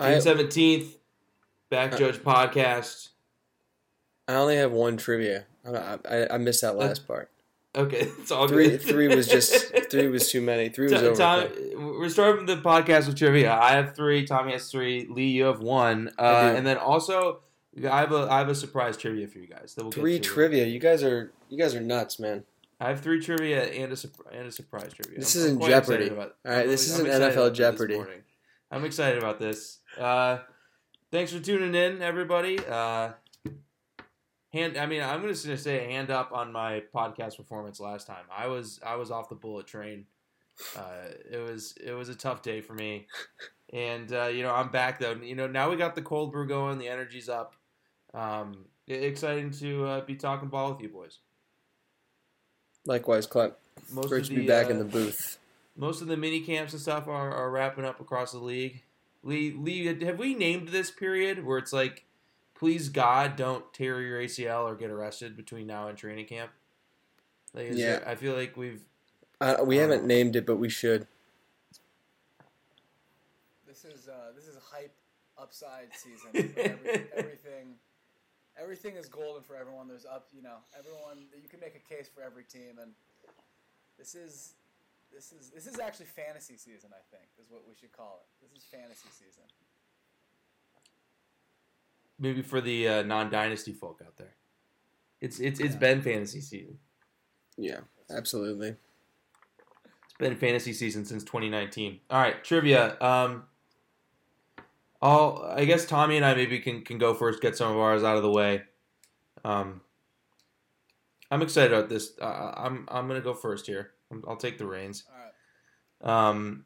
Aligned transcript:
June 0.00 0.20
seventeenth, 0.20 0.96
Back 1.70 1.94
Uh, 1.94 1.98
Judge 1.98 2.16
podcast. 2.18 3.08
I 4.26 4.34
only 4.34 4.56
have 4.56 4.72
one 4.72 4.96
trivia. 4.96 5.46
I, 5.66 5.98
I, 6.08 6.34
I 6.34 6.38
missed 6.38 6.60
that 6.62 6.76
last 6.76 7.06
part. 7.06 7.30
Okay, 7.76 7.98
it's 8.20 8.30
all 8.30 8.48
Three 8.48 8.70
good. 8.70 8.82
three 8.82 9.08
was 9.08 9.26
just 9.28 9.74
three 9.90 10.08
was 10.08 10.30
too 10.30 10.40
many. 10.40 10.68
Three 10.68 10.90
was 10.92 11.18
Tom, 11.18 11.44
over. 11.44 11.98
we're 11.98 12.08
starting 12.08 12.46
the 12.46 12.56
podcast 12.56 13.06
with 13.06 13.16
trivia. 13.18 13.52
I 13.52 13.72
have 13.72 13.94
three. 13.94 14.26
Tommy 14.26 14.52
has 14.52 14.70
three. 14.70 15.06
Lee, 15.10 15.26
you 15.28 15.44
have 15.44 15.60
one. 15.60 16.10
Uh, 16.18 16.52
and 16.56 16.66
then 16.66 16.78
also, 16.78 17.40
I 17.88 18.00
have 18.00 18.12
a 18.12 18.28
I 18.30 18.38
have 18.38 18.48
a 18.48 18.54
surprise 18.54 18.96
trivia 18.96 19.28
for 19.28 19.38
you 19.38 19.46
guys. 19.46 19.74
That 19.74 19.82
we'll 19.84 19.90
get 19.92 20.00
Three 20.00 20.18
trivia. 20.20 20.66
You 20.66 20.78
guys 20.78 21.02
are 21.02 21.32
you 21.48 21.58
guys 21.58 21.74
are 21.74 21.80
nuts, 21.80 22.18
man. 22.18 22.44
I 22.80 22.88
have 22.88 23.00
three 23.00 23.20
trivia 23.20 23.64
and 23.64 23.92
a 23.92 23.96
and 24.36 24.46
a 24.48 24.52
surprise 24.52 24.92
trivia. 24.94 25.18
This 25.18 25.34
I'm- 25.36 25.44
isn't 25.46 25.62
I'm 25.62 25.68
Jeopardy. 25.68 26.10
All 26.10 26.16
right, 26.16 26.30
I'm 26.62 26.68
this 26.68 26.96
really- 26.98 27.10
isn't 27.10 27.32
NFL 27.34 27.52
Jeopardy. 27.54 28.00
I'm 28.70 28.84
excited 28.84 29.18
about 29.18 29.38
this. 29.38 29.78
Uh, 29.98 30.38
thanks 31.10 31.32
for 31.32 31.40
tuning 31.40 31.74
in, 31.74 32.02
everybody. 32.02 32.58
Uh, 32.64 33.10
hand, 34.52 34.76
I 34.76 34.86
mean, 34.86 35.02
I'm 35.02 35.22
just 35.22 35.44
gonna 35.44 35.58
say 35.58 35.84
a 35.84 35.90
hand 35.90 36.10
up 36.10 36.32
on 36.32 36.52
my 36.52 36.84
podcast 36.94 37.36
performance 37.36 37.80
last 37.80 38.06
time. 38.06 38.24
I 38.34 38.46
was 38.46 38.78
I 38.84 38.96
was 38.96 39.10
off 39.10 39.28
the 39.28 39.34
bullet 39.34 39.66
train. 39.66 40.06
Uh, 40.76 41.08
it 41.30 41.38
was 41.38 41.74
it 41.84 41.92
was 41.92 42.08
a 42.08 42.14
tough 42.14 42.42
day 42.42 42.60
for 42.60 42.74
me, 42.74 43.06
and 43.72 44.12
uh, 44.12 44.26
you 44.26 44.42
know 44.42 44.52
I'm 44.52 44.70
back 44.70 45.00
though. 45.00 45.12
You 45.12 45.34
know 45.34 45.46
now 45.46 45.70
we 45.70 45.76
got 45.76 45.94
the 45.94 46.02
cold 46.02 46.32
brew 46.32 46.46
going, 46.46 46.78
the 46.78 46.88
energy's 46.88 47.28
up. 47.28 47.54
Um, 48.14 48.66
exciting 48.86 49.50
to 49.52 49.84
uh, 49.84 50.00
be 50.04 50.14
talking 50.14 50.48
ball 50.48 50.72
with 50.72 50.80
you 50.80 50.88
boys. 50.88 51.18
Likewise, 52.86 53.26
Clint. 53.26 53.54
Most 53.92 54.08
Great 54.08 54.22
of 54.22 54.28
to 54.28 54.34
the, 54.34 54.40
be 54.42 54.46
back 54.46 54.66
uh, 54.66 54.70
in 54.70 54.78
the 54.78 54.84
booth. 54.84 55.38
most 55.76 56.02
of 56.02 56.08
the 56.08 56.16
mini 56.16 56.40
camps 56.40 56.72
and 56.72 56.82
stuff 56.82 57.06
are, 57.06 57.32
are 57.32 57.50
wrapping 57.50 57.84
up 57.84 58.00
across 58.00 58.32
the 58.32 58.38
league. 58.38 58.82
Lee, 59.22 59.52
Lee, 59.52 59.86
have 60.04 60.18
we 60.18 60.34
named 60.34 60.68
this 60.68 60.90
period 60.90 61.44
where 61.44 61.58
it's 61.58 61.72
like, 61.72 62.04
please 62.54 62.88
God, 62.88 63.36
don't 63.36 63.72
tear 63.72 64.00
your 64.00 64.20
ACL 64.20 64.64
or 64.64 64.74
get 64.76 64.90
arrested 64.90 65.36
between 65.36 65.66
now 65.66 65.88
and 65.88 65.98
training 65.98 66.26
camp? 66.26 66.50
Like, 67.54 67.68
Yeah. 67.68 67.98
there- 67.98 68.08
I 68.08 68.14
feel 68.14 68.34
like 68.34 68.56
we've. 68.56 68.82
Uh, 69.40 69.58
we 69.64 69.76
haven't 69.76 70.04
named 70.04 70.34
it, 70.36 70.44
but 70.46 70.56
we 70.56 70.68
should. 70.68 71.06
This 73.66 73.84
is 73.84 74.08
uh, 74.08 74.32
this 74.34 74.46
is 74.48 74.56
hype 74.72 74.94
upside 75.36 75.88
season. 75.94 76.30
Every, 76.56 77.06
everything, 77.14 77.74
everything 78.60 78.96
is 78.96 79.08
golden 79.08 79.42
for 79.44 79.54
everyone. 79.54 79.86
There's 79.86 80.04
up, 80.06 80.26
you 80.34 80.42
know, 80.42 80.56
everyone. 80.76 81.26
You 81.40 81.48
can 81.48 81.60
make 81.60 81.76
a 81.76 81.94
case 81.94 82.08
for 82.12 82.22
every 82.22 82.42
team, 82.44 82.78
and 82.82 82.92
this 83.98 84.16
is 84.16 84.54
this 85.14 85.32
is 85.32 85.50
this 85.50 85.66
is 85.66 85.78
actually 85.78 86.06
fantasy 86.06 86.56
season. 86.56 86.90
I 86.92 87.02
think 87.16 87.28
is 87.42 87.50
what 87.50 87.62
we 87.68 87.74
should 87.74 87.92
call 87.92 88.20
it. 88.22 88.44
This 88.46 88.56
is 88.56 88.64
fantasy 88.70 89.08
season. 89.10 89.44
Maybe 92.18 92.42
for 92.42 92.60
the 92.60 92.88
uh, 92.88 93.02
non-dynasty 93.02 93.72
folk 93.72 94.00
out 94.04 94.16
there, 94.16 94.34
it's 95.20 95.38
it's 95.38 95.60
it's 95.60 95.74
Yeah. 95.74 95.78
been 95.80 96.02
fantasy 96.02 96.40
season. 96.40 96.78
Yeah, 97.56 97.80
absolutely. 98.10 98.70
It's 98.70 100.14
been 100.18 100.36
fantasy 100.36 100.72
season 100.72 101.04
since 101.04 101.22
2019. 101.24 102.00
All 102.10 102.20
right, 102.20 102.42
trivia. 102.42 102.96
Um, 103.00 103.44
I'll 105.00 105.48
I 105.54 105.64
guess 105.64 105.86
Tommy 105.86 106.16
and 106.16 106.24
I 106.26 106.34
maybe 106.34 106.58
can 106.58 106.82
can 106.82 106.98
go 106.98 107.14
first, 107.14 107.40
get 107.40 107.56
some 107.56 107.70
of 107.70 107.78
ours 107.78 108.02
out 108.02 108.16
of 108.16 108.22
the 108.24 108.30
way. 108.32 108.62
Um, 109.44 109.80
I'm 111.30 111.40
excited 111.42 111.72
about 111.72 111.88
this. 111.88 112.18
Uh, 112.20 112.52
I'm 112.56 112.88
I'm 112.90 113.06
gonna 113.06 113.20
go 113.20 113.34
first 113.34 113.66
here. 113.66 113.92
I'm- 114.10 114.24
I'll 114.26 114.36
take 114.36 114.58
the 114.58 114.66
reins. 114.66 115.04
All 115.10 115.18
right. 116.10 116.28
Um, 116.28 116.64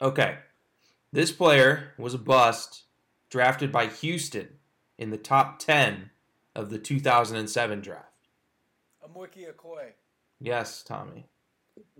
okay, 0.00 0.38
this 1.12 1.32
player 1.32 1.92
was 1.98 2.14
a 2.14 2.18
bust, 2.18 2.84
drafted 3.30 3.72
by 3.72 3.86
Houston 3.86 4.58
in 4.98 5.10
the 5.10 5.18
top 5.18 5.58
ten 5.58 6.10
of 6.54 6.70
the 6.70 6.78
2007 6.78 7.80
draft. 7.80 8.28
Amoiki 9.04 9.52
Okoye. 9.52 9.92
Yes, 10.40 10.82
Tommy. 10.82 11.26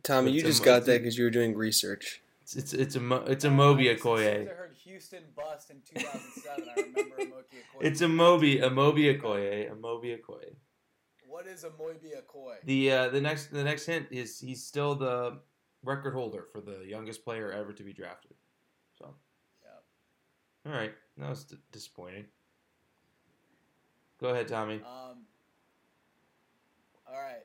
Tommy, 0.03 0.31
you 0.33 0.39
It's 0.41 0.45
a 0.45 0.49
just 0.49 0.61
mo- 0.61 0.65
got 0.67 0.87
that 0.87 0.99
because 1.03 1.19
you 1.19 1.25
were 1.25 1.31
doing 1.31 1.57
research. 1.57 2.23
It's 2.43 2.55
it's 2.57 2.73
it's 2.75 2.95
a 2.95 3.01
Mo- 3.01 3.25
it's 3.27 3.45
a 3.45 3.51
Moby 3.51 3.89
As 3.89 4.01
soon 4.03 4.13
Okoye. 4.13 4.51
I 4.51 4.55
heard 4.55 4.75
Houston 4.85 5.25
bust 5.35 5.71
in 5.71 5.81
2007. 5.83 6.69
I 6.69 6.81
remember 6.81 7.17
Amoiki 7.17 7.31
Okoye. 7.31 7.81
It's 7.81 8.01
a 8.03 8.09
Moby, 8.09 8.59
a 8.61 8.69
Moby 8.71 9.05
Okoye, 9.15 9.73
a 9.73 9.75
Moby 9.75 10.17
Okoye. 10.17 10.55
What 11.35 11.49
is 11.49 11.65
Amobi 11.65 12.13
Okoye? 12.15 12.59
The 12.65 12.93
uh, 12.93 13.09
the 13.09 13.21
next 13.21 13.47
the 13.47 13.65
next 13.65 13.87
hint 13.87 14.07
is 14.13 14.39
he's 14.39 14.63
still 14.63 14.95
the 14.95 15.41
record 15.83 16.15
holder 16.15 16.45
for 16.53 16.61
the 16.61 16.85
youngest 16.87 17.25
player 17.25 17.51
ever 17.51 17.73
to 17.73 17.83
be 17.83 17.93
drafted. 17.93 18.35
So, 18.97 19.13
Yep. 19.65 19.83
all 20.67 20.73
right, 20.81 20.95
that 21.17 21.29
was 21.29 21.43
d- 21.43 21.57
disappointing. 21.73 22.27
Go 24.21 24.29
ahead, 24.29 24.47
Tommy. 24.47 24.77
Um, 24.77 25.27
all 27.05 27.21
right. 27.21 27.43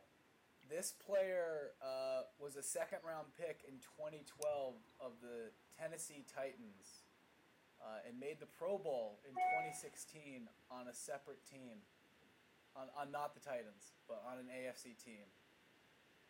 This 0.70 0.94
player 1.04 1.72
uh, 1.82 2.30
was 2.40 2.58
a 2.58 2.64
second 2.64 3.00
round 3.04 3.26
pick 3.40 3.62
in 3.68 3.80
2012 3.98 4.76
of 5.04 5.14
the 5.20 5.50
Tennessee 5.82 6.24
Titans 6.32 7.02
uh, 7.82 8.08
and 8.08 8.20
made 8.20 8.40
the 8.40 8.46
Pro 8.46 8.78
Bowl 8.78 9.18
in 9.28 9.32
2016 9.34 10.48
on 10.70 10.88
a 10.90 10.94
separate 10.94 11.44
team. 11.50 11.82
On, 12.76 12.88
on 13.00 13.12
not 13.12 13.34
the 13.34 13.40
Titans, 13.40 13.94
but 14.08 14.24
on 14.30 14.40
an 14.40 14.46
AFC 14.46 14.96
team. 15.04 15.26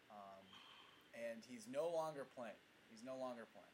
Um, 0.09 0.45
and 1.13 1.43
he's 1.47 1.67
no 1.71 1.89
longer 1.93 2.25
playing. 2.35 2.57
He's 2.89 3.03
no 3.03 3.17
longer 3.17 3.45
playing. 3.53 3.65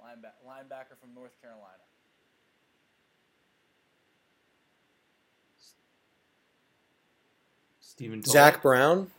Linebacker, 0.00 0.46
linebacker 0.46 0.98
from 1.00 1.14
North 1.14 1.40
Carolina. 1.40 1.82
Stephen 7.80 8.22
Toll. 8.22 8.32
Zach 8.32 8.62
Brown. 8.62 9.10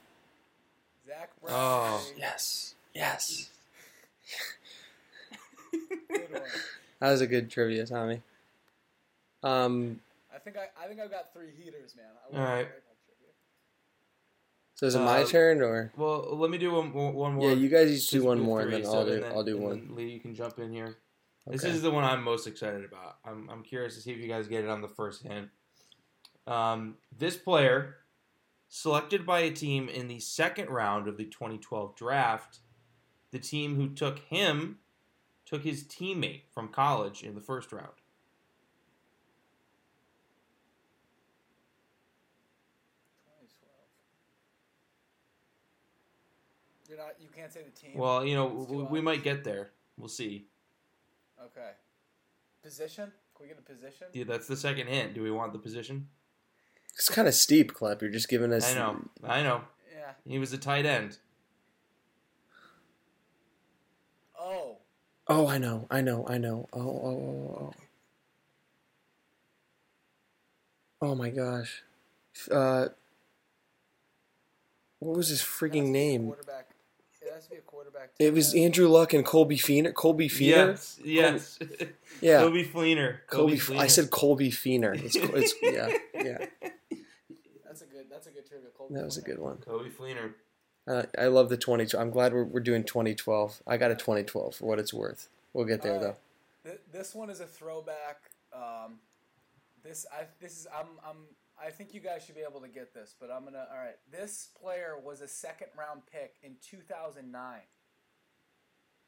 Zach 1.06 1.30
Brown. 1.42 1.56
Oh. 1.56 2.08
Yes. 2.18 2.76
Yes. 2.94 3.50
Good 6.10 6.32
one. 6.32 6.42
That 7.00 7.12
was 7.12 7.22
a 7.22 7.28
good 7.28 7.52
trivia, 7.52 7.86
Tommy. 7.86 8.22
Um. 9.44 10.00
I 10.44 10.50
think 10.52 10.58
I, 10.58 10.84
I 10.84 10.88
think 10.90 11.00
I've 11.00 11.10
got 11.10 11.32
three 11.34 11.52
heaters, 11.58 11.96
man. 11.96 12.06
I 12.34 12.38
All 12.38 12.44
right. 12.44 12.58
like 12.58 12.68
that 12.68 12.98
trivia. 13.06 13.32
So 14.74 14.88
is 14.88 14.96
it 14.96 15.00
my 15.00 15.22
Uh, 15.22 15.26
turn 15.26 15.62
or? 15.62 15.94
Well, 15.96 16.36
let 16.38 16.50
me 16.52 16.58
do 16.58 16.74
one, 16.74 16.92
one 16.92 17.14
one 17.14 17.34
more. 17.36 17.50
Yeah, 17.50 17.56
you 17.56 17.70
guys 17.70 17.90
each 17.90 18.10
do 18.10 18.26
one 18.26 18.38
have 18.40 18.46
more, 18.46 18.60
and 18.62 18.74
then 18.74 18.84
so- 18.84 18.94
I'll 19.00 19.06
do. 19.06 19.22
then- 19.22 19.32
I'll 19.32 19.44
do 19.46 19.58
one. 19.58 19.96
Lee, 19.96 20.10
you 20.10 20.20
can 20.20 20.36
jump 20.36 20.60
in 20.60 20.74
here. 20.74 20.98
This 21.48 21.64
is 21.64 21.82
the 21.82 21.92
one 21.92 22.04
I'm 22.04 22.24
most 22.24 22.46
excited 22.46 22.84
about. 22.84 23.20
I'm, 23.24 23.50
I'm 23.50 23.64
curious 23.64 23.96
to 23.96 24.02
see 24.02 24.12
if 24.12 24.18
you 24.18 24.28
guys 24.28 24.48
get 24.50 24.66
it 24.66 24.70
on 24.70 24.82
the 24.82 24.88
first 24.90 25.24
hint. 25.24 25.50
Um, 26.46 26.98
this 27.18 27.38
player, 27.38 27.98
selected 28.68 29.26
by 29.26 29.40
a 29.42 29.52
team 29.52 29.88
in 29.88 30.10
the 30.10 30.20
second 30.20 30.70
round 30.70 31.08
of 31.08 31.16
the 31.16 31.26
2012 31.26 31.96
draft, 31.96 32.60
the 33.32 33.40
team 33.40 33.76
who 33.76 33.90
took 33.90 34.20
him 34.20 34.80
took 35.46 35.64
his 35.64 35.86
teammate 35.86 36.44
from 36.54 36.68
college 36.68 37.24
in 37.24 37.34
the 37.36 37.42
first 37.42 37.72
round. 37.72 37.94
2012. 43.26 43.88
You're 46.90 46.98
not. 46.98 47.16
You 47.20 47.23
can't 47.36 47.52
say 47.52 47.62
the 47.64 47.72
team. 47.72 47.98
Well, 47.98 48.26
you 48.26 48.36
know, 48.36 48.48
we, 48.70 48.84
we 48.84 49.02
might 49.02 49.24
get 49.24 49.44
there. 49.44 49.72
We'll 49.98 50.10
see. 50.10 50.48
Okay. 51.44 51.72
Position? 52.64 53.12
Can 53.36 53.44
we 53.44 53.48
get 53.48 53.60
a 53.60 53.62
position? 53.62 54.08
Yeah, 54.14 54.24
that's 54.26 54.48
the 54.48 54.56
second 54.56 54.88
hint. 54.88 55.14
Do 55.14 55.24
we 55.24 55.32
want 55.32 55.54
the 55.54 55.60
position? 55.60 56.08
It's 56.96 57.10
kind 57.10 57.28
of 57.28 57.34
steep, 57.34 57.74
Clip. 57.74 58.02
You're 58.02 58.12
just 58.12 58.30
giving 58.30 58.54
us. 58.54 58.72
I 58.72 58.76
know. 58.76 59.10
I 59.24 59.42
know. 59.42 59.62
Yeah. 59.94 60.12
He 60.26 60.40
was 60.40 60.54
a 60.54 60.58
tight 60.58 60.86
end. 60.86 61.18
Oh. 64.40 64.78
Oh, 65.28 65.48
I 65.48 65.58
know. 65.58 65.88
I 65.90 66.02
know. 66.02 66.26
I 66.28 66.38
know. 66.38 66.68
Oh, 66.74 66.80
oh, 66.80 67.08
oh, 67.08 67.58
oh. 67.62 67.74
Oh 71.02 71.16
my 71.16 71.30
gosh. 71.30 71.84
Uh, 72.50 72.88
what 75.00 75.18
was 75.18 75.28
his 75.30 75.42
freaking 75.42 75.72
to 75.72 75.72
be 75.72 75.80
a 75.80 75.92
name? 75.92 76.26
Quarterback. 76.28 76.70
It 77.34 77.36
has 77.38 77.44
to 77.46 77.50
be 77.52 77.58
a 77.58 77.62
quarterback. 77.62 78.12
It 78.20 78.34
was 78.34 78.52
team. 78.54 78.66
Andrew 78.66 78.88
Luck 78.88 79.14
and 79.14 79.26
Colby 79.26 79.58
Feener. 79.58 79.94
Colby 79.94 80.30
Feener. 80.30 80.48
Yes, 80.48 81.00
yes. 81.04 81.60
Yeah. 82.22 82.42
Coby 82.42 82.66
Fleener. 82.66 83.18
Colby. 83.28 83.58
Kobe 83.58 83.76
F- 83.76 83.82
I 83.82 83.88
said 83.88 84.12
Colby 84.12 84.50
Feener. 84.52 84.94
It's, 85.04 85.16
it's 85.16 85.54
yeah, 85.62 85.90
yeah. 86.16 86.46
That's 87.66 87.82
a 87.82 87.86
good. 87.86 88.06
That's 88.10 88.28
a 88.28 88.32
good 88.32 88.46
trivia. 88.48 88.70
Colby 88.78 88.96
That 88.96 89.04
was 89.06 89.18
a 89.18 89.22
Fleener. 89.22 89.26
good 89.26 89.40
one. 89.40 89.58
Coby 89.58 89.92
Fleener. 89.92 90.34
Uh, 90.88 91.04
I 91.18 91.28
love 91.28 91.50
the 91.50 91.58
20. 91.58 91.98
I'm 91.98 92.12
glad 92.12 92.34
we're, 92.34 92.44
we're 92.44 92.60
doing 92.60 92.84
2012. 92.84 93.64
I 93.66 93.78
got 93.78 93.90
a 93.92 93.96
2012 93.96 94.56
for 94.56 94.66
what 94.66 94.80
it's 94.80 94.94
worth. 94.94 95.30
We'll 95.54 95.66
get 95.66 95.82
there 95.82 95.94
All 95.94 96.00
though. 96.00 96.16
Th- 96.66 96.80
This 96.92 97.16
one 97.16 97.30
is 97.30 97.40
a 97.40 97.46
throwback. 97.46 98.30
Um, 98.54 99.00
this 99.84 100.06
I 100.12 100.26
this 100.40 100.60
is 100.60 100.68
I'm 100.78 100.88
I'm 101.08 101.18
I 101.62 101.70
think 101.70 101.94
you 101.94 102.00
guys 102.00 102.24
should 102.26 102.36
be 102.36 102.42
able 102.42 102.62
to 102.62 102.68
get 102.68 102.94
this, 102.94 103.16
but 103.20 103.30
I'm 103.32 103.44
gonna 103.46 103.68
all 103.72 103.78
right. 103.78 103.98
This 104.12 104.50
player 104.60 104.96
was 105.02 105.22
a 105.22 105.28
second 105.28 105.68
round 105.78 106.02
pick 106.12 106.36
in 106.42 106.56
2009. 106.62 107.60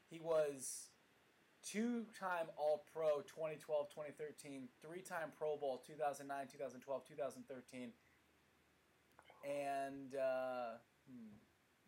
He 0.08 0.20
was 0.20 0.90
two-time 1.64 2.46
All-Pro 2.56 3.22
2012, 3.26 3.90
2013, 3.90 4.68
three-time 4.80 5.32
Pro 5.36 5.56
Bowl 5.56 5.82
2009, 5.84 6.46
2012, 6.52 7.08
2013, 7.08 7.90
and 9.42 10.14
uh, 10.14 10.78
hmm, 11.10 11.34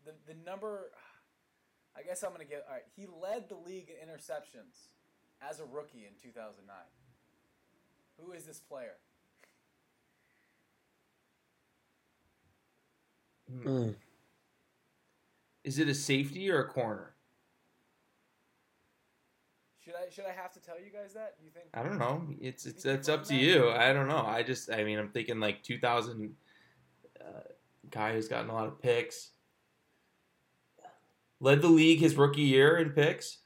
the 0.04 0.12
the 0.26 0.34
number. 0.44 0.90
I 1.96 2.02
guess 2.02 2.22
I'm 2.22 2.32
gonna 2.32 2.44
get. 2.44 2.64
All 2.68 2.74
right, 2.74 2.86
he 2.96 3.06
led 3.06 3.48
the 3.48 3.56
league 3.56 3.90
in 3.90 4.08
interceptions 4.08 4.90
as 5.40 5.60
a 5.60 5.64
rookie 5.64 6.06
in 6.06 6.14
2009. 6.20 6.66
Who 8.18 8.32
is 8.32 8.44
this 8.44 8.58
player? 8.58 8.98
Mm. 13.50 13.94
Is 15.64 15.78
it 15.78 15.88
a 15.88 15.94
safety 15.94 16.50
or 16.50 16.60
a 16.60 16.68
corner? 16.68 17.14
Should 19.84 19.94
I 19.94 20.10
should 20.10 20.26
I 20.26 20.32
have 20.32 20.52
to 20.52 20.60
tell 20.60 20.76
you 20.78 20.90
guys 20.92 21.14
that? 21.14 21.36
You 21.42 21.50
think? 21.50 21.66
I 21.72 21.82
don't 21.82 21.98
know. 21.98 22.22
It's 22.40 22.66
it's 22.66 22.82
think 22.82 22.98
it's 22.98 23.08
up 23.08 23.22
to 23.24 23.28
that? 23.28 23.34
you. 23.34 23.70
I 23.70 23.92
don't 23.92 24.08
know. 24.08 24.24
I 24.24 24.42
just 24.42 24.70
I 24.70 24.84
mean 24.84 24.98
I'm 24.98 25.08
thinking 25.08 25.40
like 25.40 25.62
2000 25.62 26.34
uh, 27.20 27.24
guy 27.90 28.12
who's 28.12 28.28
gotten 28.28 28.50
a 28.50 28.54
lot 28.54 28.66
of 28.66 28.80
picks. 28.82 29.30
Led 31.40 31.62
the 31.62 31.68
league 31.68 32.00
his 32.00 32.16
rookie 32.16 32.42
year 32.42 32.76
in 32.78 32.90
picks. 32.90 33.38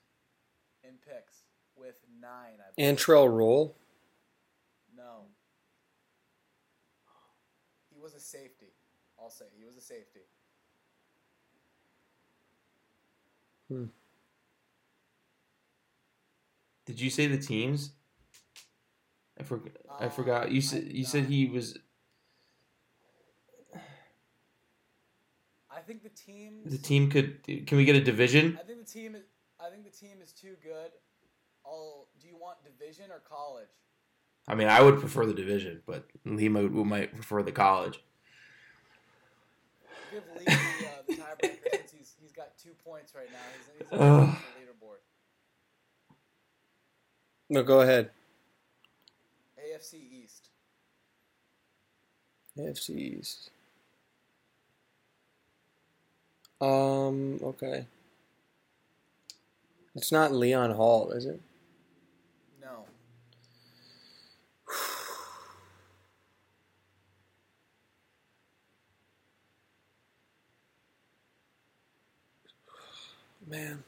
In 0.82 0.94
picks 1.06 1.44
with 1.76 1.94
nine. 2.20 2.58
I 2.58 2.74
believe. 2.74 2.96
Antrel 2.96 3.32
Rolle. 3.32 3.76
No. 4.96 5.26
He 7.94 8.00
was 8.00 8.14
a 8.14 8.20
safety. 8.20 8.72
I'll 9.16 9.30
say 9.30 9.44
he 9.56 9.64
was 9.64 9.76
a 9.76 9.80
safety. 9.80 10.22
Did 16.86 17.00
you 17.00 17.10
say 17.10 17.26
the 17.26 17.38
teams? 17.38 17.92
I 19.38 19.42
forgot. 19.44 19.72
I 20.00 20.04
Uh, 20.06 20.08
forgot. 20.10 20.50
You 20.50 20.60
said 20.60 20.84
you 20.84 21.04
said 21.04 21.24
he 21.26 21.46
was 21.46 21.78
I 25.70 25.80
think 25.80 26.02
the 26.02 26.10
team. 26.10 26.60
the 26.64 26.78
team 26.78 27.10
could. 27.10 27.42
Can 27.66 27.76
we 27.78 27.84
get 27.84 27.96
a 27.96 28.00
division? 28.04 28.58
I 28.60 28.64
think 28.64 28.86
the 28.86 28.92
team 28.92 29.14
is. 29.14 29.24
I 29.58 29.70
think 29.70 29.84
the 29.84 29.90
team 29.90 30.18
is 30.22 30.32
too 30.32 30.54
good. 30.62 30.90
I'll. 31.64 32.08
Do 32.20 32.28
you 32.28 32.36
want 32.36 32.58
division 32.64 33.06
or 33.10 33.20
college? 33.20 33.68
I 34.46 34.54
mean, 34.54 34.68
I 34.68 34.82
would 34.82 34.98
prefer 34.98 35.24
the 35.24 35.34
division, 35.34 35.82
but 35.86 36.04
he 36.24 36.48
might, 36.48 36.70
might 36.72 37.14
prefer 37.14 37.42
the 37.44 37.52
college. 37.52 38.02
Give 40.10 40.22
Lee 40.36 40.44
the, 40.44 40.52
uh, 40.52 41.02
the 41.06 41.14
tiebreaker 41.14 41.40
since 41.40 41.70
he's 41.72 41.80
he's 41.81 41.81
got 42.42 42.58
two 42.58 42.70
points 42.84 43.14
right 43.14 43.28
now. 43.30 43.38
He's, 43.56 43.88
he's 43.90 43.98
on 44.00 44.20
the 44.20 44.26
leaderboard. 44.60 44.98
No, 47.48 47.62
go 47.62 47.80
ahead. 47.80 48.10
AFC 49.58 49.94
East. 49.94 50.48
AFC 52.58 52.90
East. 52.96 53.50
Um. 56.60 57.38
Okay. 57.42 57.86
It's 59.94 60.10
not 60.10 60.32
Leon 60.32 60.70
Hall, 60.72 61.10
is 61.10 61.26
it? 61.26 61.40
No. 62.60 62.86
Man. 73.52 73.84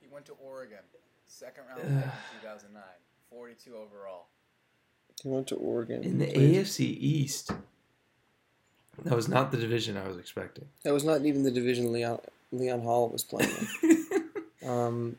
He 0.00 0.06
went 0.08 0.24
to 0.26 0.32
Oregon. 0.34 0.78
Second 1.26 1.64
round 1.68 1.80
pick 1.80 1.90
in 1.90 1.96
Ugh. 1.98 2.04
2009. 2.42 2.82
42 3.30 3.74
overall. 3.74 4.26
He 5.20 5.28
went 5.28 5.48
to 5.48 5.56
Oregon. 5.56 6.04
In 6.04 6.18
the 6.18 6.26
Played- 6.32 6.54
AFC 6.64 6.80
East, 6.84 7.50
that 9.02 9.16
was 9.16 9.28
not 9.28 9.50
the 9.50 9.56
division 9.56 9.96
I 9.96 10.06
was 10.06 10.16
expecting. 10.16 10.66
That 10.84 10.92
was 10.92 11.02
not 11.02 11.26
even 11.26 11.42
the 11.42 11.50
division 11.50 11.92
Leon 11.92 12.20
Leon 12.52 12.82
Hall 12.82 13.08
was 13.08 13.24
playing 13.24 13.50
in. 13.82 14.04
Um. 14.68 15.16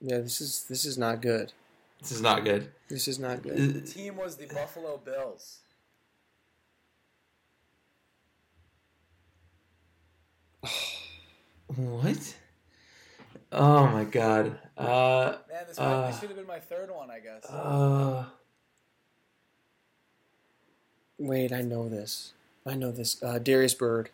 Yeah, 0.00 0.18
this 0.18 0.40
is 0.40 0.64
this 0.68 0.84
is 0.84 0.98
not 0.98 1.22
good. 1.22 1.52
This 2.02 2.12
is 2.12 2.20
not 2.20 2.44
good. 2.44 2.70
This 2.88 3.08
is 3.08 3.18
not 3.18 3.42
good. 3.42 3.74
The 3.74 3.80
team 3.80 4.16
was 4.16 4.36
the 4.36 4.46
Buffalo 4.46 4.98
Bills. 4.98 5.60
What? 11.74 12.36
Oh 13.50 13.86
my 13.86 14.04
god. 14.04 14.58
Uh. 14.76 15.36
Man, 15.48 15.64
this, 15.66 15.78
might, 15.78 15.84
Uh, 15.84 16.06
this 16.08 16.20
should 16.20 16.28
have 16.28 16.36
been 16.36 16.46
my 16.46 16.58
third 16.58 16.90
one, 16.90 17.10
I 17.10 17.18
guess. 17.18 17.46
Uh. 17.46 18.26
Wait, 21.18 21.50
I 21.50 21.62
know 21.62 21.88
this. 21.88 22.34
I 22.66 22.74
know 22.74 22.90
this. 22.90 23.22
Uh, 23.22 23.38
Darius 23.38 23.72
Bird. 23.72 24.10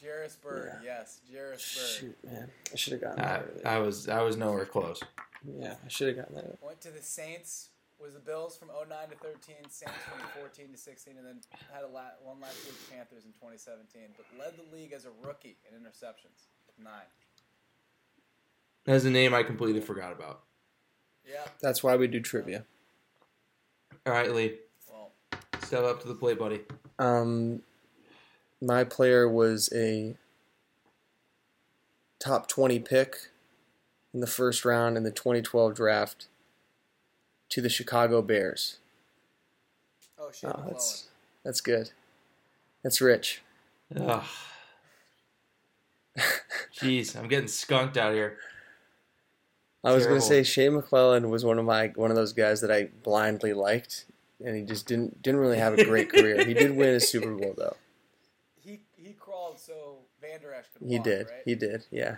Jairus 0.00 0.36
Byrd, 0.36 0.72
yes, 0.84 1.20
Jairus 1.32 1.76
Byrd. 1.76 1.88
Shoot, 2.00 2.24
man, 2.24 2.50
I 2.72 2.76
should 2.76 2.92
have 2.94 3.02
gotten 3.02 3.20
I, 3.20 3.26
that. 3.38 3.66
I 3.66 3.78
was 3.78 4.08
I 4.08 4.22
was 4.22 4.36
nowhere 4.36 4.64
close. 4.64 5.02
Yeah, 5.44 5.74
I 5.84 5.88
should 5.88 6.08
have 6.08 6.16
gotten 6.16 6.34
that. 6.36 6.58
Went 6.62 6.80
to 6.82 6.90
the 6.90 7.02
Saints. 7.02 7.68
Was 8.02 8.14
the 8.14 8.20
Bills 8.20 8.56
from 8.56 8.68
09 8.68 8.88
to 9.10 9.16
13, 9.16 9.56
Saints 9.68 9.92
from 10.08 10.26
14 10.40 10.72
to 10.72 10.78
16, 10.78 11.18
and 11.18 11.26
then 11.26 11.40
had 11.70 11.84
a 11.84 11.86
la- 11.86 12.16
one 12.22 12.40
last 12.40 12.56
year 12.64 12.72
with 12.72 12.88
the 12.88 12.94
Panthers 12.94 13.24
in 13.26 13.32
2017. 13.32 14.14
But 14.16 14.24
led 14.42 14.54
the 14.56 14.74
league 14.74 14.94
as 14.94 15.04
a 15.04 15.10
rookie 15.22 15.58
in 15.68 15.78
interceptions, 15.78 16.48
nine. 16.82 17.04
That's 18.86 19.04
a 19.04 19.10
name 19.10 19.34
I 19.34 19.42
completely 19.42 19.82
forgot 19.82 20.12
about. 20.12 20.40
Yeah, 21.30 21.44
That's 21.60 21.82
why 21.82 21.96
we 21.96 22.06
do 22.06 22.20
trivia. 22.20 22.64
All 24.06 24.14
right, 24.14 24.32
Lee, 24.34 24.54
well, 24.90 25.12
step 25.62 25.84
up 25.84 26.00
to 26.00 26.08
the 26.08 26.14
plate, 26.14 26.38
buddy. 26.38 26.60
Um, 26.98 27.60
my 28.62 28.84
player 28.84 29.28
was 29.28 29.68
a 29.74 30.16
top 32.18 32.48
20 32.48 32.78
pick 32.78 33.29
in 34.12 34.20
the 34.20 34.26
first 34.26 34.64
round 34.64 34.96
in 34.96 35.02
the 35.04 35.10
2012 35.10 35.74
draft 35.74 36.26
to 37.50 37.60
the 37.60 37.68
Chicago 37.68 38.22
Bears. 38.22 38.78
oh, 40.18 40.30
Shane 40.32 40.50
Oh, 40.54 40.64
that's 40.66 41.08
that's 41.44 41.60
good. 41.60 41.90
That's 42.82 43.00
rich. 43.00 43.42
Ugh. 43.96 44.24
Jeez, 46.78 47.16
I'm 47.16 47.28
getting 47.28 47.48
skunked 47.48 47.96
out 47.96 48.14
here. 48.14 48.38
I 49.82 49.92
was 49.92 50.06
gonna 50.06 50.20
say 50.20 50.42
Shea 50.42 50.66
McClellin 50.68 51.30
was 51.30 51.44
one 51.44 51.58
of 51.58 51.64
my 51.64 51.88
one 51.94 52.10
of 52.10 52.16
those 52.16 52.32
guys 52.32 52.60
that 52.60 52.70
I 52.70 52.88
blindly 53.02 53.52
liked, 53.54 54.04
and 54.44 54.54
he 54.56 54.62
just 54.62 54.86
didn't 54.86 55.22
didn't 55.22 55.40
really 55.40 55.58
have 55.58 55.78
a 55.78 55.84
great 55.84 56.10
career. 56.12 56.44
He 56.44 56.52
did 56.54 56.76
win 56.76 56.94
a 56.94 57.00
Super 57.00 57.30
Bowl 57.34 57.54
though. 57.56 57.76
He 58.60 58.80
he 58.96 59.12
crawled 59.14 59.58
so 59.58 59.98
Vander 60.20 60.52
Esch 60.52 60.66
could 60.76 60.86
He 60.86 60.96
walk, 60.96 61.04
did. 61.04 61.26
right? 61.28 61.42
He 61.46 61.54
did. 61.54 61.84
Yeah. 61.90 62.16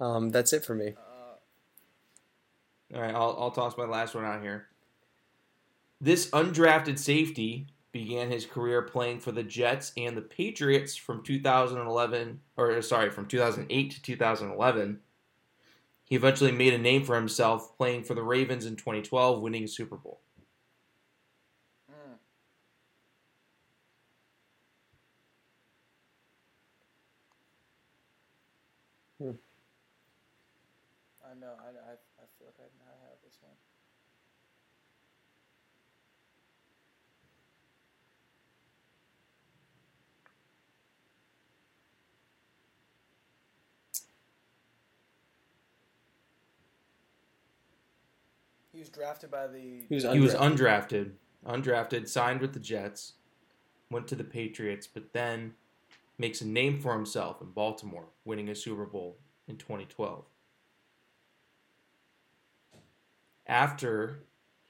Um, 0.00 0.30
that's 0.30 0.52
it 0.52 0.64
for 0.64 0.74
me. 0.74 0.94
All 2.94 3.00
right, 3.00 3.14
I'll, 3.14 3.36
I'll 3.38 3.50
toss 3.52 3.76
my 3.76 3.84
last 3.84 4.14
one 4.14 4.24
out 4.24 4.42
here. 4.42 4.66
This 6.00 6.28
undrafted 6.30 6.98
safety 6.98 7.68
began 7.92 8.30
his 8.30 8.46
career 8.46 8.82
playing 8.82 9.20
for 9.20 9.32
the 9.32 9.42
Jets 9.42 9.92
and 9.96 10.16
the 10.16 10.22
Patriots 10.22 10.96
from 10.96 11.22
2011, 11.22 12.40
or 12.56 12.82
sorry, 12.82 13.10
from 13.10 13.26
2008 13.26 13.90
to 13.90 14.02
2011. 14.02 15.00
He 16.04 16.16
eventually 16.16 16.52
made 16.52 16.74
a 16.74 16.78
name 16.78 17.04
for 17.04 17.14
himself 17.14 17.76
playing 17.76 18.02
for 18.04 18.14
the 18.14 18.22
Ravens 18.22 18.66
in 18.66 18.76
2012, 18.76 19.40
winning 19.40 19.66
Super 19.68 19.96
Bowl. 19.96 20.20
mm. 21.90 22.18
Hmm. 29.18 29.36
I 31.24 31.34
know. 31.38 31.54
I, 31.60 31.68
I, 31.92 31.92
I 31.94 32.26
feel 32.38 32.48
like 32.48 32.58
I 32.58 32.68
now 32.78 32.96
have 33.06 33.18
this 33.22 33.38
one. 33.40 33.54
He 48.69 48.69
was 48.80 48.88
drafted 48.88 49.30
by 49.30 49.46
the. 49.46 49.84
He 49.88 49.94
was 49.94 50.04
He 50.04 50.18
was 50.20 50.34
undrafted. 50.34 51.12
undrafted, 51.46 51.62
undrafted, 51.62 52.08
signed 52.08 52.40
with 52.40 52.52
the 52.52 52.60
Jets, 52.60 53.14
went 53.90 54.08
to 54.08 54.16
the 54.16 54.24
Patriots, 54.24 54.86
but 54.86 55.12
then 55.12 55.54
makes 56.18 56.40
a 56.40 56.46
name 56.46 56.80
for 56.80 56.92
himself 56.94 57.40
in 57.40 57.50
Baltimore, 57.50 58.06
winning 58.24 58.48
a 58.48 58.54
Super 58.54 58.84
Bowl 58.84 59.16
in 59.48 59.56
2012. 59.56 60.24
After 63.46 64.20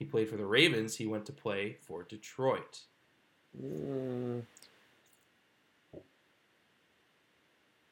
he 0.01 0.05
played 0.05 0.29
for 0.29 0.35
the 0.35 0.47
Ravens. 0.47 0.95
He 0.95 1.05
went 1.05 1.27
to 1.27 1.31
play 1.31 1.77
for 1.79 2.01
Detroit. 2.01 2.79
Mm. 3.55 4.41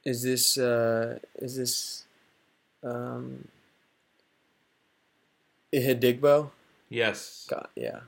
Is 0.04 0.24
this 0.24 0.58
uh 0.58 1.20
is 1.36 1.56
this 1.56 2.06
um 2.84 3.48
Ihedigbo? 5.74 6.52
Yes, 6.90 7.46
God, 7.50 7.68
yeah. 7.76 8.00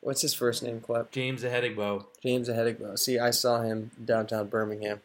What's 0.00 0.20
his 0.22 0.34
first 0.34 0.62
name, 0.62 0.80
Clep? 0.80 1.10
James 1.12 1.42
Ihedigbo. 1.42 2.06
James 2.22 2.48
Ihedigbo. 2.48 2.98
See, 2.98 3.18
I 3.18 3.30
saw 3.30 3.62
him 3.62 3.92
downtown 4.04 4.48
Birmingham 4.48 5.00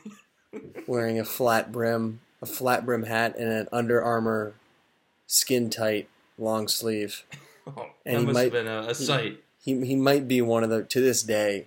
wearing 0.86 1.18
a 1.18 1.24
flat 1.24 1.70
brim, 1.70 2.20
a 2.42 2.46
flat 2.46 2.84
brim 2.86 3.04
hat 3.04 3.36
and 3.38 3.48
an 3.52 3.68
Under 3.72 4.02
Armour 4.02 4.54
skin 5.26 5.70
tight 5.70 6.08
long 6.38 6.68
sleeve. 6.68 7.22
Oh, 7.68 7.88
And 8.06 8.20
he 8.20 8.24
must 8.26 8.34
might- 8.34 8.42
have 8.44 8.52
been 8.52 8.68
a, 8.68 8.78
a 8.90 8.94
sight. 8.94 9.40
He 9.64 9.84
he 9.84 9.96
might 9.96 10.28
be 10.28 10.40
one 10.40 10.62
of 10.62 10.70
the 10.70 10.84
to 10.84 11.00
this 11.00 11.24
day 11.24 11.66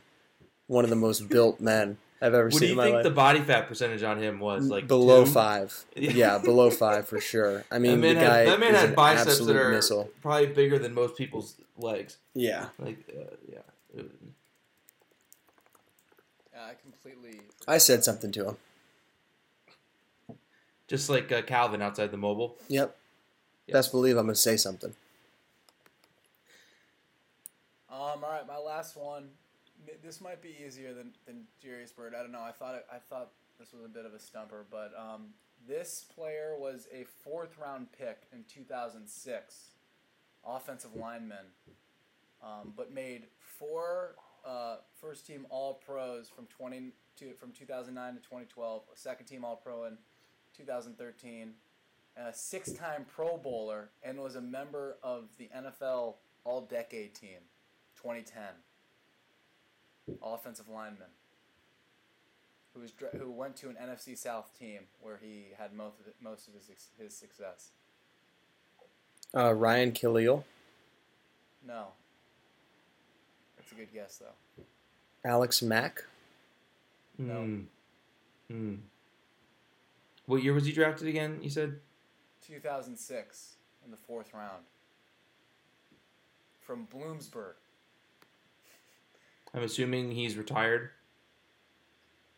one 0.68 0.86
of 0.86 0.90
the 0.90 0.96
most 0.96 1.28
built 1.28 1.60
men 1.60 1.98
I've 2.22 2.34
ever 2.34 2.46
What 2.46 2.52
do 2.54 2.58
seen 2.60 2.68
you 2.68 2.72
in 2.74 2.78
my 2.78 2.84
think 2.84 2.94
life. 2.96 3.04
the 3.04 3.10
body 3.12 3.40
fat 3.42 3.68
percentage 3.68 4.04
on 4.04 4.22
him 4.22 4.40
was? 4.40 4.68
Like 4.70 4.88
below 4.88 5.24
two? 5.26 5.32
five. 5.32 5.86
Yeah. 5.96 6.12
Yeah. 6.12 6.38
below 6.40 6.70
five 6.70 7.08
for 7.08 7.20
sure. 7.20 7.64
I 7.72 7.80
mean, 7.80 8.02
that 8.02 8.08
man 8.08 8.16
the 8.16 8.22
guy 8.22 8.38
had, 8.40 8.48
that 8.50 8.60
man 8.60 8.74
is 8.76 8.80
had 8.82 8.90
an 8.90 8.96
biceps 8.96 9.26
that 9.26 9.32
absolute 9.32 9.56
are 9.58 9.72
missile. 9.72 10.10
probably 10.22 10.48
bigger 10.48 10.78
than 10.80 10.94
most 10.94 11.16
people's 11.16 11.56
legs. 11.78 12.18
Yeah, 12.34 12.68
Like, 12.78 12.98
uh, 13.10 13.36
yeah. 13.50 13.60
It- 13.98 14.12
Yeah, 16.54 16.66
I 16.66 16.74
completely. 16.82 17.40
I 17.68 17.78
said 17.78 18.04
something 18.04 18.32
to 18.34 18.50
him. 18.50 18.58
Just 20.90 21.10
like 21.10 21.32
uh, 21.32 21.42
Calvin 21.44 21.82
outside 21.82 22.12
the 22.12 22.18
mobile. 22.18 22.58
Yep. 22.68 22.98
Yeah. 23.68 23.74
Best 23.74 23.92
believe 23.92 24.18
I'm 24.18 24.26
gonna 24.26 24.36
say 24.36 24.58
something. 24.58 24.94
Um. 27.90 27.96
All 28.24 28.30
right, 28.30 28.46
my 28.48 28.58
last 28.58 28.96
one. 28.98 29.30
This 30.04 30.22
might 30.22 30.42
be 30.42 30.56
easier 30.66 30.94
than 30.94 31.12
than 31.26 31.46
Jairus 31.64 31.92
Byrd. 31.92 32.14
I 32.16 32.22
don't 32.22 32.32
know. 32.32 32.42
I 32.42 32.52
thought 32.52 32.76
it, 32.76 32.86
I 32.92 32.98
thought 32.98 33.32
this 33.60 33.74
was 33.74 33.84
a 33.86 33.90
bit 33.90 34.06
of 34.06 34.14
a 34.14 34.20
stumper, 34.20 34.66
but 34.70 34.94
um, 34.98 35.34
this 35.68 36.06
player 36.16 36.56
was 36.58 36.88
a 36.94 37.06
fourth 37.24 37.58
round 37.58 37.88
pick 37.92 38.24
in 38.32 38.46
2006, 38.48 39.72
offensive 40.46 40.96
lineman, 40.96 41.46
um, 42.42 42.74
but 42.76 42.94
made 42.94 43.28
four 43.38 44.16
uh, 44.46 44.78
first 45.02 45.28
team 45.28 45.46
All 45.50 45.74
Pros 45.74 46.30
from 46.30 46.46
20 46.48 46.92
to 47.18 47.34
from 47.34 47.52
2009 47.52 48.14
to 48.16 48.20
2012, 48.22 48.84
a 48.94 48.98
second 48.98 49.26
team 49.26 49.44
All 49.44 49.58
Pro 49.58 49.86
in 49.86 49.98
2013, 50.56 51.54
a 52.16 52.34
six 52.34 52.72
time 52.72 53.06
Pro 53.14 53.38
Bowler, 53.38 53.90
and 54.02 54.20
was 54.20 54.36
a 54.36 54.42
member 54.42 54.98
of 55.04 55.28
the 55.38 55.50
NFL 55.56 56.16
All 56.46 56.62
Decade 56.62 57.14
Team. 57.14 57.40
2010. 58.00 58.44
Offensive 60.22 60.68
lineman. 60.70 61.08
Who 62.74 62.82
was 62.82 62.94
who 63.18 63.32
went 63.32 63.56
to 63.58 63.70
an 63.70 63.76
NFC 63.76 64.18
South 64.18 64.58
team 64.58 64.82
where 65.02 65.18
he 65.22 65.48
had 65.58 65.74
most 65.74 66.00
of 66.00 66.08
it, 66.08 66.16
most 66.22 66.48
of 66.48 66.54
his 66.54 66.70
his 66.98 67.16
success. 67.16 67.72
Uh, 69.36 69.54
Ryan 69.54 69.92
Kalil, 69.92 70.44
No. 71.66 71.88
That's 73.58 73.72
a 73.72 73.76
good 73.76 73.94
guess 73.94 74.18
though. 74.18 74.64
Alex 75.24 75.62
Mack, 75.62 76.04
No. 77.18 77.42
Hmm. 77.44 77.62
Hmm. 78.48 78.76
What 80.26 80.44
year 80.44 80.54
was 80.54 80.66
he 80.66 80.72
drafted 80.72 81.08
again? 81.08 81.40
You 81.42 81.50
said 81.50 81.80
2006 82.46 83.56
in 83.86 83.92
the 83.92 83.98
fourth 83.98 84.34
round. 84.34 84.64
From 86.62 86.88
Bloomsburg. 86.88 87.54
I'm 89.60 89.66
assuming 89.66 90.12
he's 90.12 90.38
retired. 90.38 90.92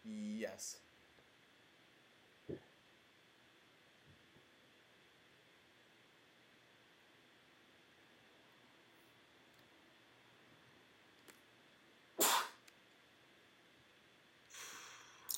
Yes. 0.03 0.77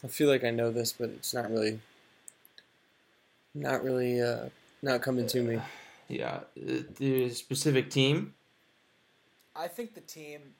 I 0.04 0.08
feel 0.08 0.30
like 0.30 0.46
I 0.46 0.52
know 0.52 0.72
this, 0.72 0.94
but 0.94 1.10
it's 1.10 1.34
not 1.34 1.50
really, 1.52 1.82
not 3.54 3.84
really, 3.84 4.22
uh, 4.22 4.48
not 4.82 5.02
coming 5.02 5.28
to 5.28 5.42
me. 5.42 5.60
Yeah. 6.08 6.40
Uh, 6.58 6.84
The 6.96 7.30
specific 7.32 7.90
team. 7.90 8.36
I 9.54 9.68
think 9.68 9.96
the 9.96 10.02
team 10.02 10.54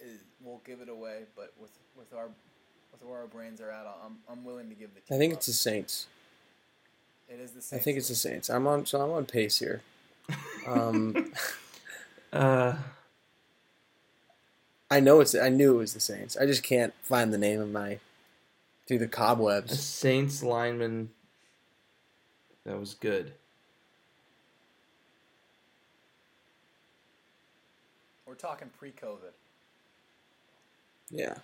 is, 0.00 0.18
will 0.44 0.60
give 0.64 0.80
it 0.80 0.88
away, 0.88 1.24
but 1.36 1.52
with 1.60 1.70
with 1.96 2.12
our 2.14 2.28
with 2.92 3.04
where 3.04 3.20
our 3.20 3.26
brains 3.26 3.60
are 3.60 3.70
at, 3.70 3.86
I'm 4.04 4.18
I'm 4.30 4.44
willing 4.44 4.68
to 4.68 4.74
give 4.74 4.94
the 4.94 5.00
team. 5.00 5.16
I 5.16 5.18
think 5.18 5.32
up. 5.32 5.38
it's 5.38 5.46
the 5.46 5.52
Saints. 5.52 6.06
It 7.28 7.40
is 7.40 7.52
the 7.52 7.60
Saints. 7.60 7.82
I 7.82 7.84
think 7.84 7.98
it's 7.98 8.08
the 8.08 8.14
Saints. 8.14 8.48
I'm 8.48 8.66
on, 8.66 8.86
so 8.86 9.00
I'm 9.00 9.10
on 9.10 9.26
pace 9.26 9.58
here. 9.58 9.82
Um, 10.66 11.32
Uh, 12.32 12.76
I 14.90 15.00
know 15.00 15.20
it's. 15.20 15.34
I 15.34 15.48
knew 15.48 15.74
it 15.74 15.78
was 15.78 15.94
the 15.94 16.00
Saints. 16.00 16.36
I 16.36 16.46
just 16.46 16.62
can't 16.62 16.94
find 17.02 17.32
the 17.32 17.38
name 17.38 17.60
of 17.60 17.70
my 17.70 17.98
through 18.86 18.98
the 18.98 19.04
a 19.06 19.08
cobwebs. 19.08 19.82
Saints 19.82 20.42
lineman. 20.42 21.10
That 22.64 22.78
was 22.78 22.94
good. 22.94 23.32
We're 28.26 28.34
talking 28.34 28.68
pre-COVID. 28.78 29.32
Yeah. 31.10 31.34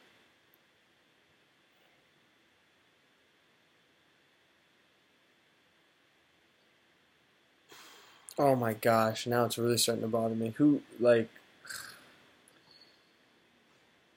Oh 8.39 8.57
my 8.57 8.75
gosh! 8.75 9.27
Now 9.27 9.45
it's 9.45 9.59
really 9.59 9.79
starting 9.79 10.03
to 10.03 10.09
bother 10.09 10.35
me. 10.35 10.55
Who 10.57 10.83
like? 10.99 11.29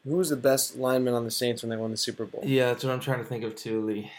Who 0.03 0.15
was 0.15 0.29
the 0.29 0.37
best 0.37 0.77
lineman 0.77 1.13
on 1.13 1.25
the 1.25 1.31
Saints 1.31 1.61
when 1.61 1.69
they 1.69 1.75
won 1.75 1.91
the 1.91 1.97
Super 1.97 2.25
Bowl? 2.25 2.41
Yeah, 2.45 2.67
that's 2.67 2.83
what 2.83 2.93
I'm 2.93 2.99
trying 2.99 3.19
to 3.19 3.25
think 3.25 3.43
of 3.43 3.55
too, 3.55 3.81
Lee. 3.85 4.09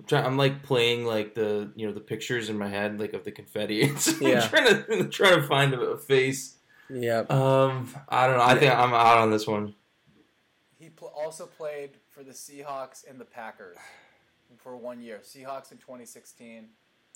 I'm, 0.00 0.06
trying, 0.06 0.24
I'm 0.24 0.36
like 0.38 0.62
playing 0.62 1.04
like 1.04 1.34
the 1.34 1.70
you 1.76 1.86
know 1.86 1.92
the 1.92 2.00
pictures 2.00 2.48
in 2.48 2.58
my 2.58 2.68
head 2.68 2.98
like 2.98 3.12
of 3.12 3.24
the 3.24 3.30
confetti. 3.30 3.94
So 3.96 4.12
Yeah. 4.26 4.42
I'm 4.42 4.48
trying 4.48 4.84
to 4.84 5.08
trying 5.08 5.40
to 5.40 5.46
find 5.46 5.74
a, 5.74 5.80
a 5.80 5.98
face. 5.98 6.56
Yeah. 6.92 7.20
Um, 7.30 7.88
I 8.08 8.26
don't 8.26 8.36
know. 8.36 8.44
I 8.44 8.58
think 8.58 8.72
I'm 8.74 8.92
out 8.92 9.18
on 9.18 9.30
this 9.30 9.46
one. 9.46 9.74
He 10.78 10.88
pl- 10.90 11.12
also 11.16 11.46
played 11.46 11.90
for 12.10 12.22
the 12.22 12.32
Seahawks 12.32 13.08
and 13.08 13.20
the 13.20 13.24
Packers 13.24 13.76
for 14.58 14.76
one 14.76 15.00
year. 15.00 15.20
Seahawks 15.24 15.72
in 15.72 15.78
2016, 15.78 16.66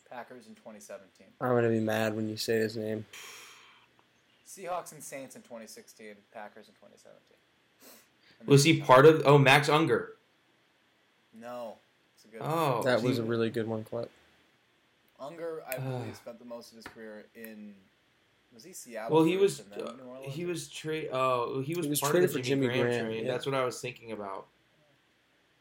Packers 0.09 0.47
in 0.47 0.55
2017. 0.55 1.27
I'm 1.41 1.49
gonna 1.51 1.69
be 1.69 1.81
mad 1.81 2.15
when 2.15 2.29
you 2.29 2.37
say 2.37 2.57
his 2.59 2.77
name. 2.77 3.05
Seahawks 4.47 4.93
and 4.93 5.03
Saints 5.03 5.37
in 5.37 5.43
2016, 5.43 6.15
Packers 6.33 6.69
in 6.69 6.75
2017. 6.75 7.21
And 8.41 8.49
Was 8.49 8.65
then 8.65 8.75
he 8.75 8.81
part 8.81 9.05
of? 9.05 9.23
Oh, 9.27 9.37
Max 9.39 9.69
Unger. 9.69 10.13
No, 11.35 11.77
it's 12.15 12.25
a 12.25 12.29
good. 12.29 12.41
one. 12.41 12.51
Oh, 12.51 12.83
That 12.85 13.03
was 13.03 13.19
a 13.19 13.23
really 13.25 13.51
good 13.51 13.67
one, 13.67 13.85
Clip. 13.85 14.11
Unger, 15.21 15.63
I 15.69 15.79
believe, 15.79 16.15
spent 16.23 16.39
the 16.39 16.45
most 16.45 16.71
of 16.71 16.77
his 16.77 16.87
career 16.87 17.27
in. 17.35 17.75
Was 18.57 18.65
he 18.65 18.73
Seattle? 18.73 19.15
Well, 19.15 19.25
he 19.27 19.37
was 19.37 19.59
first 19.59 19.71
and 19.71 19.83
then 19.83 19.89
uh, 20.01 20.21
New 20.23 20.31
he 20.31 20.47
was 20.47 20.71
trade. 20.71 21.11
Oh, 21.13 21.61
he 21.61 21.75
was, 21.75 21.85
He 21.85 21.91
was 21.91 22.01
part 22.01 22.13
traded 22.13 22.31
of 22.31 22.33
the 22.33 22.39
for 22.39 22.45
Jimmy, 22.45 22.63
Jimmy 22.69 22.79
Graham, 22.81 22.89
Graham, 22.89 23.05
trade. 23.05 23.27
yeah. 23.27 23.33
That's 23.33 23.45
what 23.45 23.55
I 23.55 23.63
was 23.67 23.79
thinking 23.83 24.13
about. 24.13 24.47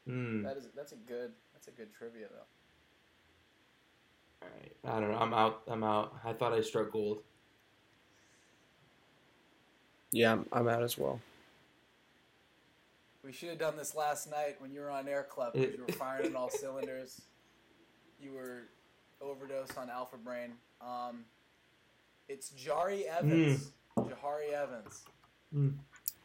Hmm. 0.08 0.44
That 0.44 0.56
is 0.56 0.70
that's 0.74 0.94
a 0.94 0.96
good 0.96 1.32
that's 1.54 1.68
a 1.68 1.72
good 1.72 1.94
trivia 1.94 2.28
though. 2.32 2.46
All 4.44 4.50
right. 4.58 4.72
I 4.86 5.00
don't 5.02 5.12
know. 5.12 5.18
I'm 5.18 5.34
out. 5.34 5.62
I'm 5.68 5.84
out. 5.84 6.16
I 6.24 6.32
thought 6.32 6.54
I 6.54 6.62
struck 6.62 6.90
gold. 6.94 7.22
Yeah, 10.14 10.32
I'm, 10.32 10.46
I'm 10.54 10.70
out 10.70 10.82
as 10.82 10.98
well. 10.98 11.20
We 13.26 13.34
should 13.34 13.50
have 13.50 13.58
done 13.58 13.76
this 13.76 13.94
last 13.94 14.32
night 14.32 14.56
when 14.60 14.72
you 14.72 14.80
were 14.80 14.92
on 14.92 15.10
Air 15.10 15.24
Club 15.24 15.52
because 15.52 15.76
you 15.76 15.84
were 15.86 15.92
firing 16.00 16.28
on 16.28 16.36
all 16.38 16.50
cylinders. 16.50 17.20
You 18.22 18.32
were 18.32 18.70
overdosed 19.20 19.78
on 19.78 19.90
Alpha 19.90 20.16
Brain. 20.16 20.54
Um, 20.80 21.26
it's 22.28 22.52
Jahri 22.52 23.04
Evans. 23.06 23.72
Hmm. 23.98 24.04
Jahri 24.04 24.52
Evans. 24.54 25.04
Hmm. 25.54 25.70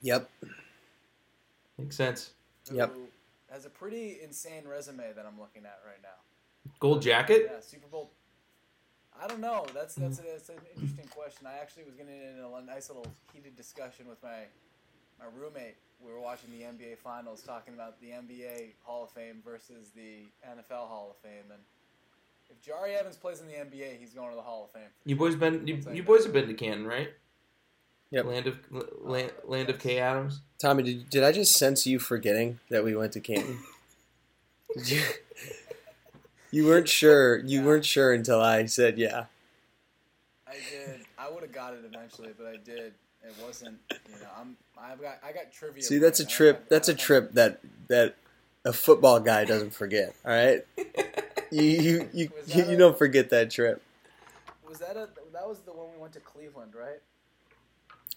Yep. 0.03 0.31
Makes 1.79 1.97
sense. 1.97 2.31
Who 2.69 2.77
Yep. 2.77 2.95
has 3.51 3.65
a 3.67 3.71
pretty 3.71 4.21
insane 4.23 4.67
resume 4.67 5.13
that 5.15 5.27
I'm 5.27 5.39
looking 5.39 5.65
at 5.65 5.81
right 5.87 6.01
now. 6.03 6.71
Gold 6.79 7.03
jacket. 7.03 7.49
Yeah, 7.51 7.61
Super 7.61 7.87
Bowl. 7.89 8.11
I 9.21 9.27
don't 9.27 9.41
know. 9.41 9.67
That's 9.75 9.95
that's, 9.95 10.19
a, 10.19 10.23
that's 10.23 10.49
an 10.49 10.57
interesting 10.75 11.07
question. 11.09 11.47
I 11.47 11.59
actually 11.61 11.85
was 11.85 11.95
getting 11.95 12.15
in 12.15 12.43
a 12.43 12.63
nice 12.63 12.89
little 12.89 13.07
heated 13.35 13.57
discussion 13.57 14.09
with 14.09 14.23
my 14.23 14.45
my 15.19 15.27
roommate. 15.37 15.77
We 16.05 16.11
were 16.13 16.21
watching 16.21 16.51
the 16.51 16.65
NBA 16.65 16.97
Finals, 16.99 17.43
talking 17.43 17.75
about 17.75 18.01
the 18.01 18.09
NBA 18.09 18.73
Hall 18.83 19.05
of 19.05 19.11
Fame 19.11 19.43
versus 19.45 19.91
the 19.95 20.25
NFL 20.49 20.89
Hall 20.89 21.11
of 21.11 21.17
Fame, 21.19 21.51
and 21.53 21.61
If 22.51 22.63
Jahri 22.63 22.99
Evans 22.99 23.17
plays 23.17 23.41
in 23.41 23.47
the 23.47 23.55
NBA, 23.55 23.99
he's 23.99 24.13
going 24.13 24.31
to 24.31 24.37
the 24.37 24.43
Hall 24.43 24.65
of 24.65 24.71
Fame. 24.71 24.89
You 25.05 25.17
boys 25.17 25.35
been 25.37 25.67
you, 25.67 25.77
you 25.77 25.95
you 25.95 26.03
boys 26.03 26.25
have 26.25 26.33
been 26.33 26.47
to 26.49 26.55
Canton, 26.55 26.87
right? 26.87 27.09
Yep. 28.11 28.25
Land 28.27 28.47
of 28.49 28.57
land, 29.03 29.31
uh, 29.45 29.51
land 29.51 29.71
of 29.71 29.79
K 29.79 29.99
Adams. 29.99 30.41
Tommy, 30.59 30.83
did, 30.83 31.09
did 31.11 31.23
I 31.23 31.31
just 31.33 31.57
sense 31.57 31.87
you 31.87 31.99
forgetting 32.01 32.59
that 32.69 32.83
we 32.85 32.95
went 32.97 33.13
to 33.13 33.21
Canton? 33.21 33.59
You, 34.87 35.03
you 36.53 36.65
weren't 36.67 36.89
sure. 36.89 37.39
You 37.39 37.59
Yeah. 37.61 37.67
weren't 37.67 37.85
sure 37.85 38.13
until 38.13 38.41
I 38.41 38.67
said 38.67 38.99
yeah. 38.99 39.25
I 40.47 40.53
did. 40.71 41.01
I 41.19 41.29
would 41.29 41.43
have 41.43 41.51
got 41.53 41.75
it 41.75 41.81
eventually, 41.85 42.31
but 42.39 42.47
I 42.47 42.57
did. 42.57 42.95
It 43.25 43.35
wasn't. 43.45 43.79
You 43.91 44.21
know, 44.21 44.29
I'm. 44.41 44.57
I've 44.81 45.01
got. 45.03 45.19
I 45.25 45.33
got 45.33 45.53
trivia. 45.53 45.83
See, 45.83 45.99
that's 45.99 46.21
a 46.21 46.25
trip. 46.25 46.59
don't- 46.59 46.69
That's 46.71 46.89
a 46.89 46.95
trip 46.95 47.33
that 47.35 47.59
that 47.89 48.15
a 48.65 48.73
football 48.73 49.19
guy 49.21 49.45
doesn't 49.45 49.73
forget. 49.75 50.15
All 50.25 50.31
right, 50.33 50.65
you 51.63 51.63
you 51.63 52.09
you, 52.13 52.31
you, 52.47 52.65
you 52.65 52.75
a- 52.75 52.77
don't 52.77 52.99
forget 52.99 53.31
that 53.31 53.51
trip. 53.51 53.83
Was 54.69 54.79
that 54.79 54.97
a? 54.97 55.09
That 55.33 55.49
was 55.49 55.61
the 55.61 55.73
one 55.73 55.89
we 55.95 56.01
went 56.01 56.13
to 56.15 56.21
Cleveland, 56.21 56.75
right? 56.75 57.01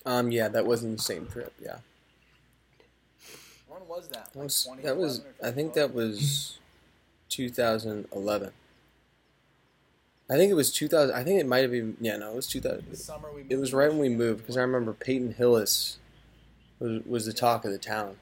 Um, 0.05 0.31
yeah, 0.31 0.47
that 0.49 0.65
wasn't 0.65 0.97
the 0.97 1.03
same 1.03 1.27
trip. 1.27 1.53
Yeah, 1.61 1.77
When 3.67 3.87
was 3.87 4.09
that? 4.09 4.29
Like 4.35 4.43
was 4.43 4.63
2011 4.63 4.83
that 4.83 4.97
was. 4.97 5.21
I 5.41 5.51
think 5.51 5.73
that 5.73 5.93
was 5.93 6.59
2011. 7.29 8.51
I 10.29 10.35
think 10.35 10.51
it 10.51 10.55
was 10.55 10.71
2000. 10.71 11.15
I 11.15 11.23
think 11.23 11.39
it 11.39 11.47
might 11.47 11.59
have 11.59 11.71
been. 11.71 11.97
Yeah, 11.99 12.17
no, 12.17 12.31
it 12.31 12.35
was 12.35 12.47
2000. 12.47 12.85
The 12.89 12.95
summer 12.97 13.31
we. 13.33 13.45
It 13.49 13.57
was 13.57 13.73
right 13.73 13.89
when 13.89 13.99
we 13.99 14.09
moved 14.09 14.41
because 14.41 14.57
I 14.57 14.61
remember 14.61 14.93
Peyton 14.93 15.33
Hillis 15.33 15.97
was 16.79 17.05
was 17.05 17.25
the 17.25 17.33
talk 17.33 17.65
of 17.65 17.71
the 17.71 17.77
town. 17.77 18.17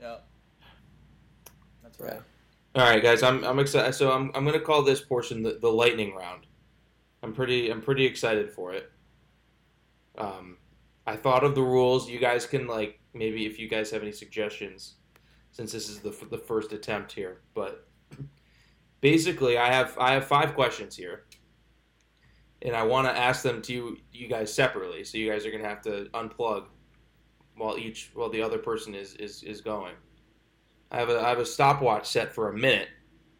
Yeah. 0.00 0.16
That's 1.82 1.98
Yeah. 1.98 2.20
All 2.72 2.82
right, 2.82 3.02
guys, 3.02 3.24
I'm 3.24 3.42
I'm 3.44 3.58
excited. 3.58 3.94
So 3.94 4.12
I'm 4.12 4.30
I'm 4.32 4.44
gonna 4.44 4.60
call 4.60 4.82
this 4.82 5.00
portion 5.00 5.42
the, 5.42 5.58
the 5.60 5.68
lightning 5.68 6.14
round. 6.14 6.46
I'm 7.20 7.32
pretty 7.32 7.68
I'm 7.68 7.82
pretty 7.82 8.06
excited 8.06 8.52
for 8.52 8.72
it. 8.72 8.92
Um, 10.16 10.56
I 11.04 11.16
thought 11.16 11.42
of 11.42 11.56
the 11.56 11.62
rules. 11.62 12.08
You 12.08 12.20
guys 12.20 12.46
can 12.46 12.68
like 12.68 13.00
maybe 13.12 13.44
if 13.44 13.58
you 13.58 13.68
guys 13.68 13.90
have 13.90 14.02
any 14.02 14.12
suggestions, 14.12 14.94
since 15.50 15.72
this 15.72 15.88
is 15.88 15.98
the 15.98 16.10
the 16.30 16.38
first 16.38 16.72
attempt 16.72 17.10
here. 17.10 17.40
But 17.54 17.88
basically, 19.00 19.58
I 19.58 19.72
have 19.72 19.98
I 19.98 20.12
have 20.12 20.26
five 20.26 20.54
questions 20.54 20.94
here, 20.94 21.24
and 22.62 22.76
I 22.76 22.84
want 22.84 23.08
to 23.08 23.18
ask 23.18 23.42
them 23.42 23.62
to 23.62 23.72
you, 23.72 23.96
you 24.12 24.28
guys 24.28 24.54
separately. 24.54 25.02
So 25.02 25.18
you 25.18 25.28
guys 25.28 25.44
are 25.44 25.50
gonna 25.50 25.68
have 25.68 25.82
to 25.82 26.08
unplug 26.14 26.66
while 27.56 27.76
each 27.76 28.12
while 28.14 28.30
the 28.30 28.42
other 28.42 28.58
person 28.58 28.94
is 28.94 29.14
is 29.14 29.42
is 29.42 29.60
going. 29.60 29.94
I 30.90 30.98
have 30.98 31.08
a 31.08 31.20
I 31.20 31.28
have 31.28 31.38
a 31.38 31.46
stopwatch 31.46 32.06
set 32.06 32.32
for 32.34 32.48
a 32.48 32.56
minute, 32.56 32.88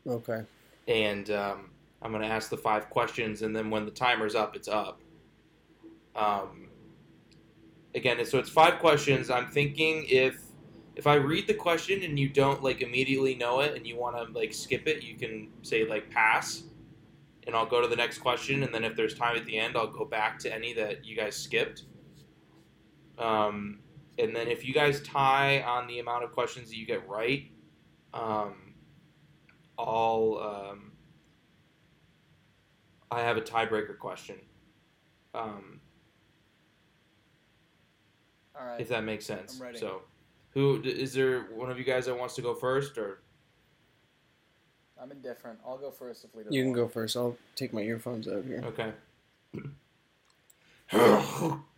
Okay. 0.07 0.43
and 0.87 1.31
um, 1.31 1.71
I'm 2.03 2.13
going 2.13 2.23
to 2.23 2.29
ask 2.29 2.49
the 2.49 2.57
five 2.57 2.89
questions, 2.91 3.43
and 3.43 3.55
then 3.55 3.71
when 3.71 3.85
the 3.85 3.91
timer's 3.91 4.35
up, 4.35 4.55
it's 4.57 4.69
up. 4.69 5.01
Um, 6.15 6.69
again, 7.95 8.25
so 8.25 8.39
it's 8.39 8.51
five 8.51 8.79
questions. 8.79 9.31
I'm 9.31 9.49
thinking 9.49 10.05
if 10.09 10.41
if 10.97 11.07
I 11.07 11.15
read 11.15 11.47
the 11.47 11.55
question 11.55 12.03
and 12.03 12.19
you 12.19 12.29
don't 12.29 12.63
like 12.63 12.83
immediately 12.83 13.35
know 13.35 13.61
it, 13.61 13.75
and 13.77 13.87
you 13.87 13.97
want 13.97 14.17
to 14.17 14.33
like 14.39 14.53
skip 14.53 14.87
it, 14.87 15.03
you 15.03 15.17
can 15.17 15.49
say 15.63 15.85
like 15.89 16.09
pass, 16.11 16.63
and 17.47 17.57
I'll 17.57 17.67
go 17.67 17.81
to 17.81 17.89
the 17.89 17.97
next 17.97 18.19
question, 18.19 18.63
and 18.63 18.73
then 18.73 18.85
if 18.85 18.95
there's 18.95 19.15
time 19.15 19.37
at 19.37 19.45
the 19.45 19.59
end, 19.59 19.77
I'll 19.77 19.87
go 19.91 20.05
back 20.05 20.39
to 20.41 20.55
any 20.55 20.73
that 20.75 21.05
you 21.05 21.17
guys 21.17 21.35
skipped. 21.37 21.85
Um, 23.19 23.81
and 24.19 24.35
then 24.35 24.49
if 24.49 24.67
you 24.67 24.75
guys 24.75 25.01
tie 25.03 25.63
on 25.63 25.87
the 25.87 25.99
amount 25.99 26.25
of 26.25 26.33
questions 26.33 26.69
that 26.69 26.77
you 26.77 26.87
get 26.87 27.09
right, 27.09 27.51
um, 28.13 28.75
I'll 29.79 30.71
um, 30.71 30.93
I 33.11 33.21
have 33.21 33.37
a 33.37 33.41
tiebreaker 33.41 33.99
question. 33.99 34.37
Um, 35.35 35.81
All 38.59 38.67
right. 38.67 38.81
if 38.81 38.89
that 38.89 39.05
makes 39.05 39.25
sense. 39.27 39.57
I'm 39.57 39.67
ready. 39.67 39.79
So, 39.79 40.03
who 40.51 40.83
is 40.83 41.13
there? 41.13 41.43
One 41.55 41.71
of 41.71 41.79
you 41.79 41.85
guys 41.85 42.07
that 42.07 42.19
wants 42.19 42.35
to 42.37 42.43
go 42.43 42.55
first, 42.55 42.99
or 42.99 43.23
I'm 45.01 45.11
indifferent. 45.11 45.59
I'll 45.67 45.79
go 45.79 45.91
first 45.91 46.25
if 46.25 46.35
Lita. 46.35 46.51
You 46.53 46.63
can 46.63 46.73
go 46.73 46.89
first. 46.89 47.17
I'll 47.17 47.37
take 47.57 47.73
my 47.73 47.81
earphones 47.81 48.29
out 48.29 48.45
here. 48.45 48.63
okay? 48.67 48.93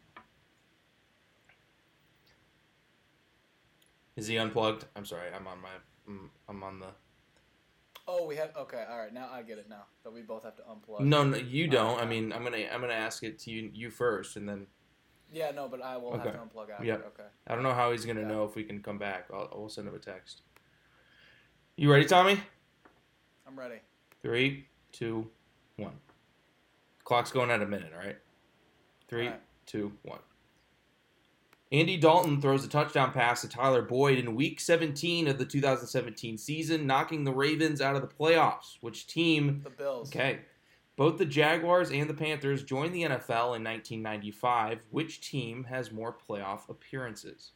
is 4.16 4.26
he 4.26 4.38
unplugged? 4.38 4.84
I'm 4.96 5.04
sorry. 5.04 5.28
I'm 5.34 5.46
on 5.46 5.60
my. 5.60 5.68
I'm- 5.68 6.30
I'm 6.48 6.62
on 6.62 6.80
the. 6.80 6.88
Oh, 8.08 8.26
we 8.26 8.34
have. 8.36 8.50
Okay. 8.56 8.84
All 8.90 8.98
right. 8.98 9.12
Now 9.14 9.28
I 9.32 9.42
get 9.42 9.58
it. 9.58 9.68
Now 9.68 9.84
that 10.02 10.12
we 10.12 10.22
both 10.22 10.42
have 10.42 10.56
to 10.56 10.62
unplug. 10.62 11.00
No, 11.00 11.22
no, 11.24 11.36
you 11.36 11.68
don't. 11.68 12.00
I 12.00 12.04
mean, 12.04 12.32
I'm 12.32 12.42
gonna. 12.42 12.58
I'm 12.72 12.80
gonna 12.80 12.92
ask 12.92 13.22
it 13.22 13.38
to 13.40 13.50
you. 13.50 13.70
You 13.72 13.90
first, 13.90 14.36
and 14.36 14.48
then 14.48 14.66
Yeah. 15.32 15.50
No, 15.52 15.68
but 15.68 15.80
I 15.80 15.96
will 15.96 16.08
Okay. 16.14 16.24
have 16.30 16.32
to 16.32 16.38
unplug 16.38 16.70
after. 16.70 16.84
Yep. 16.84 17.06
Okay. 17.14 17.28
I 17.46 17.54
don't 17.54 17.62
know 17.62 17.72
how 17.72 17.92
he's 17.92 18.04
gonna 18.04 18.20
Yeah. 18.22 18.26
know 18.28 18.44
if 18.44 18.54
we 18.56 18.64
can 18.64 18.82
come 18.82 18.98
back. 18.98 19.28
I'll, 19.32 19.48
I'll 19.52 19.68
send 19.68 19.86
him 19.88 19.94
a 19.94 19.98
text. 19.98 20.42
You 21.76 21.90
ready, 21.90 22.04
Tommy? 22.04 22.38
I'm 23.46 23.58
ready. 23.58 23.76
Three, 24.20 24.68
two, 24.92 25.30
one. 25.76 25.98
Clock's 27.04 27.30
going 27.32 27.50
at 27.50 27.62
a 27.62 27.66
minute, 27.66 27.92
all 27.94 27.98
right? 28.04 28.18
Three, 29.08 29.26
All 29.26 29.32
right. 29.32 29.40
two, 29.66 29.92
one. 30.02 30.20
Andy 31.72 31.96
Dalton 31.96 32.38
throws 32.38 32.66
a 32.66 32.68
touchdown 32.68 33.12
pass 33.12 33.40
to 33.40 33.48
Tyler 33.48 33.80
Boyd 33.80 34.18
in 34.18 34.34
week 34.34 34.60
17 34.60 35.26
of 35.26 35.38
the 35.38 35.46
2017 35.46 36.36
season, 36.36 36.86
knocking 36.86 37.24
the 37.24 37.32
Ravens 37.32 37.80
out 37.80 37.96
of 37.96 38.02
the 38.02 38.08
playoffs. 38.08 38.76
Which 38.82 39.06
team 39.06 39.62
The 39.64 39.70
Bills. 39.70 40.10
Okay. 40.10 40.40
Both 40.96 41.16
the 41.16 41.24
Jaguars 41.24 41.90
and 41.90 42.10
the 42.10 42.14
Panthers 42.14 42.62
joined 42.62 42.94
the 42.94 43.04
NFL 43.04 43.56
in 43.56 43.64
1995. 43.64 44.80
Which 44.90 45.22
team 45.22 45.64
has 45.64 45.90
more 45.90 46.14
playoff 46.28 46.68
appearances? 46.68 47.52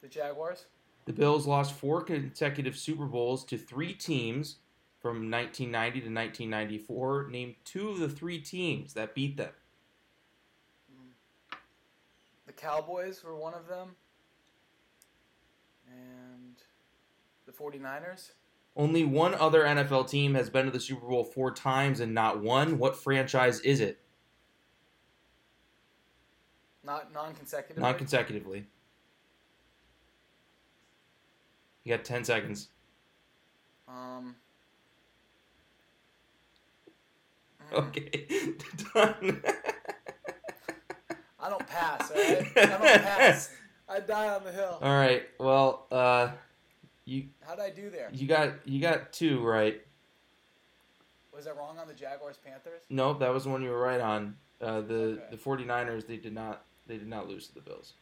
The 0.00 0.08
Jaguars. 0.08 0.66
The 1.06 1.12
Bills 1.12 1.48
lost 1.48 1.74
four 1.74 2.02
consecutive 2.04 2.76
Super 2.76 3.06
Bowls 3.06 3.44
to 3.46 3.58
three 3.58 3.94
teams 3.94 4.58
from 5.00 5.28
1990 5.28 6.00
to 6.02 6.06
1994. 6.06 7.28
Name 7.30 7.56
two 7.64 7.88
of 7.88 7.98
the 7.98 8.08
three 8.08 8.38
teams 8.38 8.94
that 8.94 9.16
beat 9.16 9.36
them. 9.36 9.50
The 12.49 12.49
Cowboys 12.60 13.24
were 13.24 13.34
one 13.34 13.54
of 13.54 13.66
them. 13.66 13.96
And 15.90 16.56
the 17.46 17.52
49ers. 17.52 18.32
Only 18.76 19.04
one 19.04 19.34
other 19.34 19.64
NFL 19.64 20.08
team 20.08 20.34
has 20.34 20.48
been 20.48 20.66
to 20.66 20.70
the 20.70 20.80
Super 20.80 21.06
Bowl 21.06 21.24
four 21.24 21.50
times 21.50 22.00
and 22.00 22.14
not 22.14 22.40
won. 22.40 22.78
What 22.78 22.96
franchise 22.96 23.60
is 23.60 23.80
it? 23.80 23.98
Not 26.84 27.12
non-consecutive. 27.12 27.82
Not 27.82 27.98
consecutively. 27.98 28.66
You 31.84 31.96
got 31.96 32.04
10 32.04 32.24
seconds. 32.24 32.68
um. 33.88 34.36
mm, 37.72 37.78
Okay. 37.78 38.26
Done. 38.94 39.42
I 41.42 41.48
don't 41.50 41.66
pass. 41.66 42.10
Right. 42.10 42.46
I 42.56 42.66
don't 42.66 43.02
pass. 43.02 43.50
I 43.88 44.00
die 44.00 44.28
on 44.34 44.44
the 44.44 44.52
hill. 44.52 44.78
All 44.82 44.94
right. 44.96 45.22
Well, 45.38 45.86
uh, 45.90 46.30
you 47.04 47.24
How'd 47.46 47.58
I 47.60 47.70
do 47.70 47.90
there? 47.90 48.08
you 48.12 48.26
got 48.28 48.66
you 48.66 48.80
got 48.80 49.12
two 49.12 49.40
right. 49.44 49.80
Was 51.34 51.46
I 51.46 51.52
wrong 51.52 51.78
on 51.78 51.88
the 51.88 51.94
Jaguars 51.94 52.36
Panthers? 52.44 52.82
Nope, 52.90 53.20
that 53.20 53.32
was 53.32 53.44
the 53.44 53.50
one 53.50 53.62
you 53.62 53.70
were 53.70 53.80
right 53.80 54.00
on. 54.00 54.36
Uh, 54.60 54.82
the 54.82 54.94
Okay. 54.94 55.22
the 55.30 55.36
49ers 55.38 56.06
they 56.06 56.18
did 56.18 56.34
not 56.34 56.64
they 56.86 56.98
did 56.98 57.08
not 57.08 57.28
lose 57.28 57.46
to 57.48 57.54
the 57.54 57.60
Bills, 57.62 57.94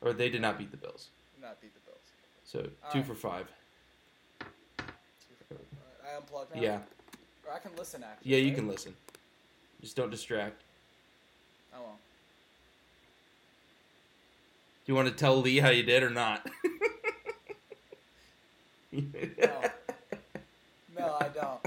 or 0.00 0.12
they 0.12 0.28
did 0.30 0.40
not 0.40 0.56
beat 0.56 0.70
the 0.70 0.76
Bills. 0.76 1.08
Did 1.34 1.42
Not 1.42 1.60
beat 1.60 1.72
the 1.74 1.80
Bills. 1.80 1.98
So 2.44 2.58
All 2.84 2.92
two 2.92 2.98
right. 2.98 3.06
for 3.06 3.14
five. 3.14 3.46
Right, 4.40 4.88
I 6.04 6.20
unplug 6.20 6.54
now. 6.54 6.60
Yeah, 6.62 6.78
Or 7.46 7.54
I 7.54 7.58
can 7.58 7.72
listen 7.76 8.04
actually. 8.04 8.30
yeah, 8.30 8.38
you 8.38 8.48
right? 8.48 8.54
can 8.56 8.68
listen. 8.68 8.94
Just 9.80 9.96
don't 9.96 10.10
distract. 10.10 10.62
I 11.74 11.78
won't. 11.80 11.96
You 14.90 14.96
want 14.96 15.06
to 15.06 15.14
tell 15.14 15.40
Lee 15.40 15.60
how 15.60 15.68
you 15.68 15.84
did 15.84 16.02
or 16.02 16.10
not? 16.10 16.44
No, 18.92 19.06
I 21.20 21.28
don't. 21.28 21.60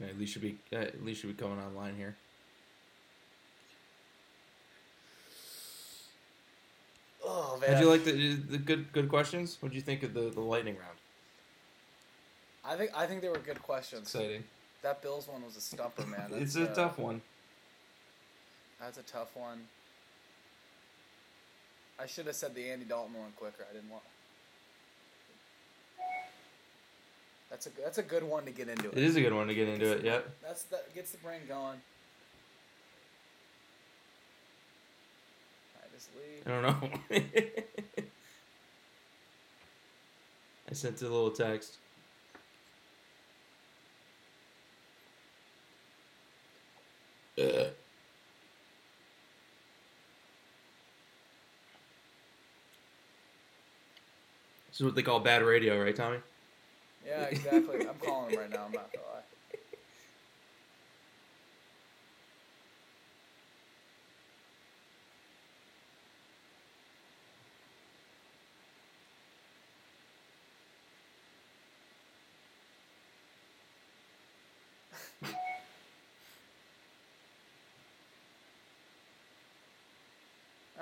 At 0.00 0.18
least 0.18 0.32
should 0.32 0.40
be 0.40 0.56
uh, 0.72 0.76
at 0.76 1.04
least 1.04 1.20
should 1.20 1.36
be 1.36 1.44
coming 1.44 1.62
online 1.62 1.96
here. 1.96 2.16
Bad. 7.66 7.74
How'd 7.74 7.82
you 7.82 7.90
like 7.90 8.04
the 8.04 8.34
the 8.34 8.58
good 8.58 8.92
good 8.92 9.08
questions? 9.08 9.58
What'd 9.60 9.74
you 9.74 9.82
think 9.82 10.02
of 10.02 10.14
the 10.14 10.30
the 10.30 10.40
lightning 10.40 10.76
round? 10.76 10.98
I 12.64 12.76
think 12.76 12.90
I 12.94 13.06
think 13.06 13.22
they 13.22 13.28
were 13.28 13.38
good 13.38 13.62
questions. 13.62 14.02
Exciting. 14.02 14.44
That 14.82 15.02
Bills 15.02 15.26
one 15.26 15.42
was 15.44 15.56
a 15.56 15.60
stumper, 15.60 16.06
man. 16.06 16.30
it's 16.32 16.54
That's, 16.54 16.68
a 16.68 16.72
uh, 16.72 16.74
tough 16.74 16.98
one. 16.98 17.22
That's 18.80 18.98
a 18.98 19.02
tough 19.02 19.34
one. 19.34 19.62
I 21.98 22.06
should 22.06 22.26
have 22.26 22.36
said 22.36 22.54
the 22.54 22.70
Andy 22.70 22.84
Dalton 22.84 23.14
one 23.14 23.32
quicker. 23.36 23.64
I 23.68 23.72
didn't 23.74 23.90
want. 23.90 24.04
That's 27.50 27.66
a 27.66 27.70
that's 27.82 27.98
a 27.98 28.02
good 28.02 28.22
one 28.22 28.44
to 28.44 28.50
get 28.50 28.68
into. 28.68 28.90
It 28.90 28.98
is 28.98 29.16
a 29.16 29.20
good 29.20 29.32
one 29.32 29.46
to 29.48 29.54
get 29.54 29.68
into 29.68 29.92
it. 29.92 30.04
Yep. 30.04 30.30
That's 30.42 30.62
that 30.64 30.94
gets 30.94 31.10
the 31.12 31.18
brain 31.18 31.40
going. 31.48 31.80
I 36.46 36.50
don't 36.50 36.62
know. 36.62 36.90
I 40.68 40.74
sent 40.74 41.00
a 41.00 41.04
little 41.04 41.30
text. 41.30 41.78
This 54.76 54.80
is 54.80 54.84
what 54.84 54.94
they 54.94 55.02
call 55.02 55.20
bad 55.20 55.42
radio, 55.42 55.82
right, 55.82 55.96
Tommy? 55.96 56.18
Yeah, 57.06 57.22
exactly. 57.22 57.86
I'm 57.88 57.98
calling 57.98 58.32
him 58.32 58.40
right 58.40 58.50
now. 58.50 58.64
I'm 58.66 58.72
not 58.72 58.92
gonna 58.92 59.06
lie. 59.06 59.15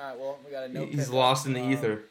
All 0.05 0.11
right. 0.11 0.19
Well, 0.19 0.39
we 0.45 0.51
got 0.51 0.65
a 0.65 0.69
no. 0.69 0.85
He's 0.85 1.09
lost 1.09 1.47
in 1.47 1.55
the 1.55 1.61
um, 1.61 1.73
ether. 1.73 2.05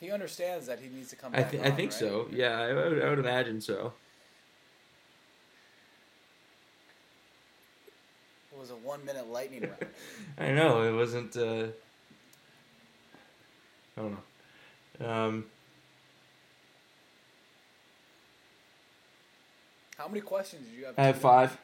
He 0.00 0.10
understands 0.10 0.66
that 0.68 0.78
he 0.78 0.88
needs 0.88 1.10
to 1.10 1.16
come 1.16 1.32
I, 1.34 1.42
back. 1.42 1.50
th- 1.50 1.62
on, 1.62 1.70
I 1.70 1.74
think 1.74 1.90
right? 1.90 1.98
so. 1.98 2.28
Yeah, 2.32 2.58
I 2.58 2.72
would, 2.72 3.02
I 3.02 3.10
would 3.10 3.18
imagine 3.18 3.60
so. 3.60 3.92
It 8.52 8.58
was 8.58 8.70
a 8.70 8.76
one-minute 8.76 9.28
lightning 9.28 9.62
round. 9.62 9.86
I 10.38 10.52
know 10.52 10.82
it 10.82 10.96
wasn't. 10.96 11.36
Uh, 11.36 11.66
I 13.96 14.00
don't 14.00 14.16
know. 15.00 15.06
Um, 15.06 15.44
How 19.98 20.06
many 20.06 20.20
questions 20.20 20.64
did 20.66 20.78
you 20.78 20.84
have? 20.86 20.94
I 20.96 21.02
have 21.02 21.18
five. 21.18 21.58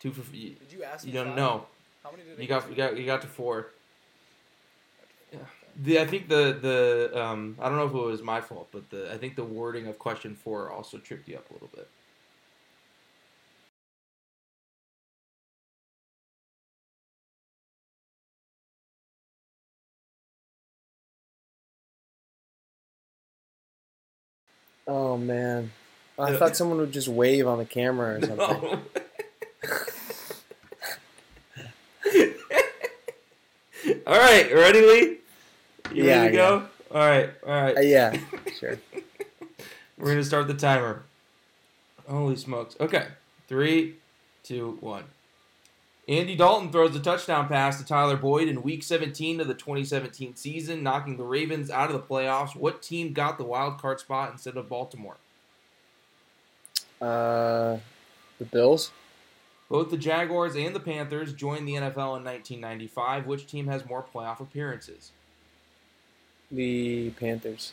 Two 0.00 0.10
for 0.10 0.34
you. 0.34 0.50
Did 0.50 0.72
you 0.72 0.82
ask? 0.82 1.06
You 1.06 1.12
me 1.12 1.18
don't 1.18 1.28
five? 1.28 1.36
know. 1.36 1.66
How 2.02 2.10
many 2.10 2.24
did 2.24 2.32
You 2.32 2.48
get 2.48 2.48
got 2.48 2.68
you 2.70 2.76
got 2.76 2.96
you 2.96 3.06
got 3.06 3.22
to 3.22 3.28
four. 3.28 3.68
Yeah. 5.32 5.38
The 5.76 6.00
I 6.00 6.06
think 6.06 6.28
the 6.28 6.58
the 6.60 7.20
um 7.22 7.56
I 7.60 7.68
don't 7.68 7.78
know 7.78 7.86
if 7.86 7.94
it 7.94 7.96
was 7.96 8.22
my 8.22 8.40
fault, 8.40 8.68
but 8.72 8.90
the 8.90 9.12
I 9.12 9.18
think 9.18 9.36
the 9.36 9.44
wording 9.44 9.86
of 9.86 9.98
question 10.00 10.34
four 10.34 10.70
also 10.70 10.98
tripped 10.98 11.28
you 11.28 11.36
up 11.36 11.48
a 11.50 11.52
little 11.52 11.70
bit. 11.74 11.88
Oh 24.86 25.16
man, 25.16 25.70
I 26.18 26.36
thought 26.36 26.56
someone 26.56 26.78
would 26.78 26.92
just 26.92 27.08
wave 27.08 27.46
on 27.46 27.58
the 27.58 27.64
camera 27.64 28.18
or 28.18 28.20
something. 28.20 28.38
No. 28.38 28.80
all 34.06 34.18
right, 34.18 34.52
ready, 34.52 34.80
Lee? 34.80 35.18
You 35.92 36.04
Yeah, 36.04 36.22
ready 36.22 36.30
to 36.30 36.36
go? 36.36 36.64
All 36.90 37.00
right, 37.00 37.30
all 37.46 37.62
right. 37.62 37.76
Uh, 37.76 37.80
yeah, 37.80 38.16
sure. 38.58 38.78
We're 39.98 40.10
gonna 40.10 40.24
start 40.24 40.48
the 40.48 40.54
timer. 40.54 41.04
Holy 42.08 42.36
smokes! 42.36 42.76
Okay, 42.80 43.06
three, 43.46 43.96
two, 44.42 44.78
one. 44.80 45.04
Andy 46.08 46.34
Dalton 46.36 46.72
throws 46.72 46.96
a 46.96 47.00
touchdown 47.00 47.48
pass 47.48 47.78
to 47.78 47.84
Tyler 47.84 48.16
Boyd 48.16 48.48
in 48.48 48.62
Week 48.62 48.82
17 48.82 49.40
of 49.40 49.46
the 49.46 49.52
2017 49.52 50.36
season, 50.36 50.82
knocking 50.82 51.18
the 51.18 51.24
Ravens 51.24 51.70
out 51.70 51.90
of 51.90 51.96
the 52.00 52.02
playoffs. 52.02 52.56
What 52.56 52.80
team 52.80 53.12
got 53.12 53.36
the 53.36 53.44
wild 53.44 53.78
card 53.78 54.00
spot 54.00 54.32
instead 54.32 54.56
of 54.56 54.70
Baltimore? 54.70 55.18
Uh, 57.00 57.78
the 58.38 58.44
Bills. 58.44 58.92
Both 59.68 59.90
the 59.90 59.98
Jaguars 59.98 60.56
and 60.56 60.74
the 60.74 60.80
Panthers 60.80 61.32
joined 61.32 61.68
the 61.68 61.74
NFL 61.74 62.16
in 62.16 62.24
1995. 62.24 63.26
Which 63.26 63.46
team 63.46 63.66
has 63.66 63.84
more 63.84 64.02
playoff 64.02 64.40
appearances? 64.40 65.12
The 66.50 67.10
Panthers. 67.10 67.72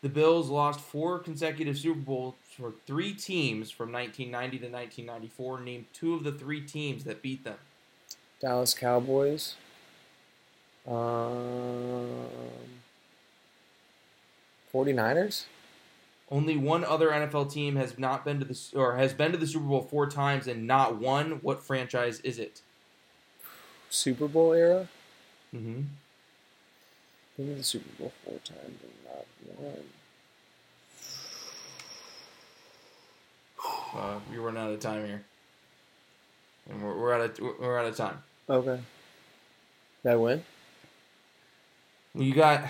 The 0.00 0.08
Bills 0.08 0.48
lost 0.48 0.78
four 0.78 1.18
consecutive 1.18 1.76
Super 1.76 1.98
Bowls 1.98 2.34
for 2.56 2.72
three 2.86 3.12
teams 3.14 3.72
from 3.72 3.90
1990 3.90 4.58
to 4.58 4.72
1994. 4.72 5.60
Name 5.60 5.86
two 5.92 6.14
of 6.14 6.22
the 6.22 6.30
three 6.30 6.60
teams 6.60 7.02
that 7.04 7.20
beat 7.20 7.42
them. 7.42 7.56
Dallas 8.40 8.74
Cowboys. 8.74 9.56
Um, 10.86 12.28
49ers. 14.72 15.44
Only 16.30 16.56
one 16.56 16.84
other 16.84 17.08
NFL 17.08 17.50
team 17.50 17.76
has 17.76 17.98
not 17.98 18.24
been 18.24 18.38
to 18.40 18.44
the 18.44 18.58
or 18.74 18.96
has 18.96 19.14
been 19.14 19.32
to 19.32 19.38
the 19.38 19.46
Super 19.46 19.64
Bowl 19.64 19.82
four 19.82 20.06
times 20.08 20.46
and 20.46 20.66
not 20.66 20.96
won. 20.96 21.38
What 21.42 21.62
franchise 21.62 22.20
is 22.20 22.38
it? 22.38 22.60
Super 23.88 24.28
Bowl 24.28 24.52
era. 24.52 24.88
Mm-hmm. 25.54 25.82
Been 27.36 27.48
to 27.48 27.54
the 27.54 27.62
Super 27.62 27.88
Bowl 27.98 28.12
four 28.24 28.38
times 28.44 28.78
and 28.82 28.92
not 29.04 29.26
one. 29.56 29.84
Uh, 33.96 34.20
you're 34.30 34.42
running 34.42 34.62
out 34.62 34.70
of 34.70 34.78
time 34.80 35.04
here, 35.06 35.24
and 36.68 36.84
we're, 36.84 36.94
we're 36.94 37.14
out 37.14 37.22
of 37.22 37.38
we're 37.58 37.78
out 37.78 37.86
of 37.86 37.96
time. 37.96 38.22
Okay. 38.48 38.78
Did 40.02 40.12
I 40.12 40.16
win? 40.16 40.44
You 42.14 42.34
got 42.34 42.64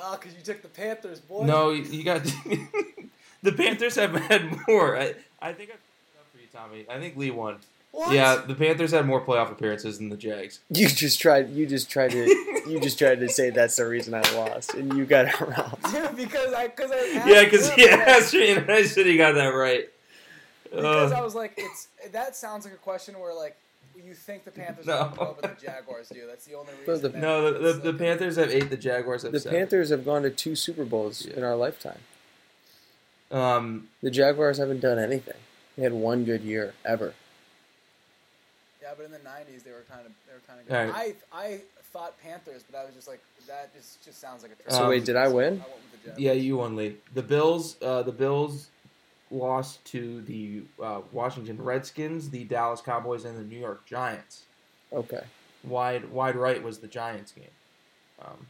No, 0.00 0.12
because 0.12 0.34
you 0.34 0.42
took 0.42 0.62
the 0.62 0.68
Panthers, 0.68 1.20
boy. 1.20 1.44
no, 1.44 1.70
you 1.70 2.04
got 2.04 2.22
the 3.42 3.52
Panthers 3.52 3.96
have 3.96 4.14
had 4.14 4.56
more. 4.68 4.96
I 4.96 5.14
I 5.40 5.52
think 5.52 5.70
I 5.70 5.74
put 5.74 6.20
up 6.20 6.26
for 6.32 6.38
you, 6.38 6.46
Tommy. 6.52 6.86
I 6.88 6.98
think 7.00 7.16
Lee 7.16 7.30
won. 7.30 7.56
What? 7.90 8.12
Yeah, 8.12 8.36
the 8.36 8.54
Panthers 8.54 8.92
had 8.92 9.06
more 9.06 9.20
playoff 9.20 9.50
appearances 9.50 9.98
than 9.98 10.08
the 10.10 10.16
Jags. 10.16 10.60
You 10.70 10.88
just 10.88 11.18
tried. 11.20 11.50
You 11.50 11.66
just 11.66 11.90
tried 11.90 12.10
to. 12.12 12.26
you 12.68 12.78
just 12.80 12.98
tried 12.98 13.18
to 13.20 13.28
say 13.28 13.50
that's 13.50 13.76
the 13.76 13.86
reason 13.86 14.14
I 14.14 14.20
lost, 14.36 14.74
and 14.74 14.92
you 14.96 15.04
got 15.04 15.26
it 15.26 15.40
wrong. 15.40 15.76
Yeah, 15.92 16.12
because 16.12 16.52
I 16.52 16.66
because 16.68 16.90
I 16.92 16.96
asked 17.16 17.28
Yeah, 17.28 17.44
because 17.44 17.70
he 17.72 17.88
asked 17.88 18.34
me, 18.34 18.50
and 18.52 18.70
I 18.70 18.82
said 18.84 19.06
he 19.06 19.16
got 19.16 19.34
that 19.34 19.46
right. 19.48 19.88
because 20.70 21.12
I 21.12 21.18
Uh, 21.20 21.24
was 21.24 21.34
like, 21.34 21.54
it's 21.56 21.88
that 22.12 22.36
sounds 22.36 22.64
like 22.66 22.74
a 22.74 22.78
question 22.78 23.18
where 23.18 23.34
like 23.34 23.56
you 24.06 24.14
think 24.14 24.44
the 24.44 24.50
Panthers 24.50 24.86
No. 24.86 24.98
don't 24.98 25.16
go, 25.16 25.36
but 25.40 25.58
the 25.58 25.66
Jaguars 25.66 26.08
do. 26.08 26.26
That's 26.26 26.44
the 26.46 26.54
only 26.54 26.72
But 26.86 26.92
reason. 26.92 27.12
the- 27.12 27.18
no, 27.18 27.52
the, 27.52 27.72
the, 27.72 27.92
the 27.92 27.98
Panthers 27.98 28.36
have 28.36 28.50
eight. 28.50 28.70
The 28.70 28.76
Jaguars 28.76 29.22
have 29.22 29.32
The 29.32 29.40
seven. 29.40 29.58
Panthers 29.58 29.90
have 29.90 30.04
gone 30.04 30.22
to 30.22 30.30
two 30.30 30.54
Super 30.54 30.84
Bowls 30.84 31.26
Yeah. 31.26 31.36
in 31.36 31.44
our 31.44 31.56
lifetime. 31.56 31.98
Um, 33.30 33.88
The 34.02 34.10
Jaguars 34.10 34.58
haven't 34.58 34.80
done 34.80 34.98
anything. 34.98 35.36
They 35.76 35.82
had 35.82 35.92
one 35.92 36.24
good 36.24 36.42
year 36.42 36.74
ever. 36.84 37.14
Yeah, 38.82 38.94
but 38.96 39.04
in 39.04 39.12
the 39.12 39.18
'90s 39.18 39.64
they 39.64 39.70
were 39.72 39.84
kind 39.90 40.06
of 40.06 40.12
they 40.26 40.32
were 40.32 40.40
kind 40.46 40.60
of 40.60 40.66
good. 40.66 40.74
Alright. 40.74 41.16
I 41.32 41.38
I 41.46 41.60
thought 41.92 42.18
Panthers, 42.22 42.64
but 42.70 42.78
I 42.78 42.84
was 42.86 42.94
just 42.94 43.06
like 43.06 43.20
that 43.46 43.74
just 43.74 44.02
just 44.04 44.18
sounds 44.20 44.42
like 44.42 44.52
a. 44.52 44.54
trick. 44.54 44.70
So 44.70 44.84
Um, 44.84 44.88
wait, 44.88 45.04
did 45.04 45.16
I 45.16 45.28
win? 45.28 45.54
I 45.54 45.56
went 45.56 45.60
with 45.60 45.90
the 45.92 45.98
Jaguars. 46.10 46.20
yeah, 46.20 46.32
you 46.32 46.56
won, 46.56 46.74
Lee. 46.74 46.96
The 47.14 47.22
Bills. 47.22 47.76
Uh, 47.82 48.02
the 48.02 48.12
Bills 48.12 48.68
lost 49.30 49.84
to 49.86 50.22
the 50.22 50.62
uh, 50.82 51.00
Washington 51.12 51.60
Redskins, 51.62 52.30
the 52.30 52.44
Dallas 52.44 52.80
Cowboys, 52.80 53.24
and 53.24 53.38
the 53.38 53.42
New 53.44 53.58
York 53.58 53.84
Giants. 53.86 54.44
Okay. 54.92 55.22
Wide 55.64 56.10
wide 56.10 56.36
right 56.36 56.62
was 56.62 56.78
the 56.78 56.86
Giants 56.88 57.32
game. 57.32 57.44
Um, 58.22 58.46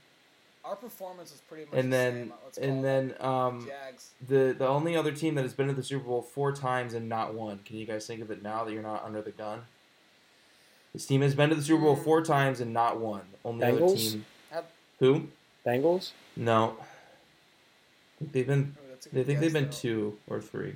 Our 0.65 0.77
performance 0.77 1.33
was 1.33 1.41
pretty 1.41 1.65
much. 1.65 1.75
and 1.81 1.93
the 1.93 1.97
then 1.97 2.33
same. 2.53 2.71
And 2.71 2.85
then 2.85 3.15
um, 3.21 3.67
Jags. 3.67 4.11
the 4.27 4.55
the 4.59 4.67
only 4.69 4.97
other 4.97 5.13
team 5.13 5.35
that 5.37 5.43
has 5.43 5.55
been 5.55 5.67
to 5.69 5.73
the 5.75 5.83
Super 5.83 6.05
Bowl 6.05 6.23
four 6.23 6.53
times 6.53 6.95
and 6.95 7.09
not 7.09 7.35
won. 7.35 7.61
Can 7.65 7.77
you 7.77 7.87
guys 7.87 8.07
think 8.07 8.21
of 8.23 8.31
it 8.31 8.43
now 8.43 8.65
that 8.65 8.73
you're 8.73 8.83
not 8.83 9.05
under 9.05 9.23
the 9.23 9.31
gun? 9.33 9.63
This 10.95 11.07
team 11.07 11.21
has 11.23 11.35
been 11.35 11.49
to 11.51 11.55
the 11.57 11.63
Super 11.63 11.83
Bowl 11.83 11.97
Hmm. 11.97 12.05
four 12.05 12.23
times 12.23 12.61
and 12.61 12.73
not 12.73 12.99
won. 13.01 13.23
Only 13.45 13.67
other 13.67 13.95
team. 13.97 14.25
Have- 14.51 14.65
Who? 15.01 15.29
Bengals. 15.67 16.13
No. 16.37 16.77
They've 18.21 18.47
been. 18.47 18.75
That's 18.99 19.07
a 19.07 19.11
good 19.11 19.21
I 19.21 19.23
think 19.23 19.39
guess, 19.39 19.41
they've 19.43 19.53
been 19.53 19.71
though. 19.71 19.77
two 19.77 20.19
or 20.27 20.41
three. 20.41 20.75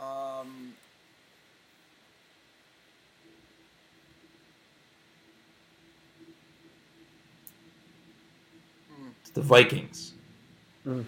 Um, 0.00 0.72
it's 9.20 9.30
the 9.30 9.40
Vikings. 9.40 10.12
Hmm. 10.84 11.02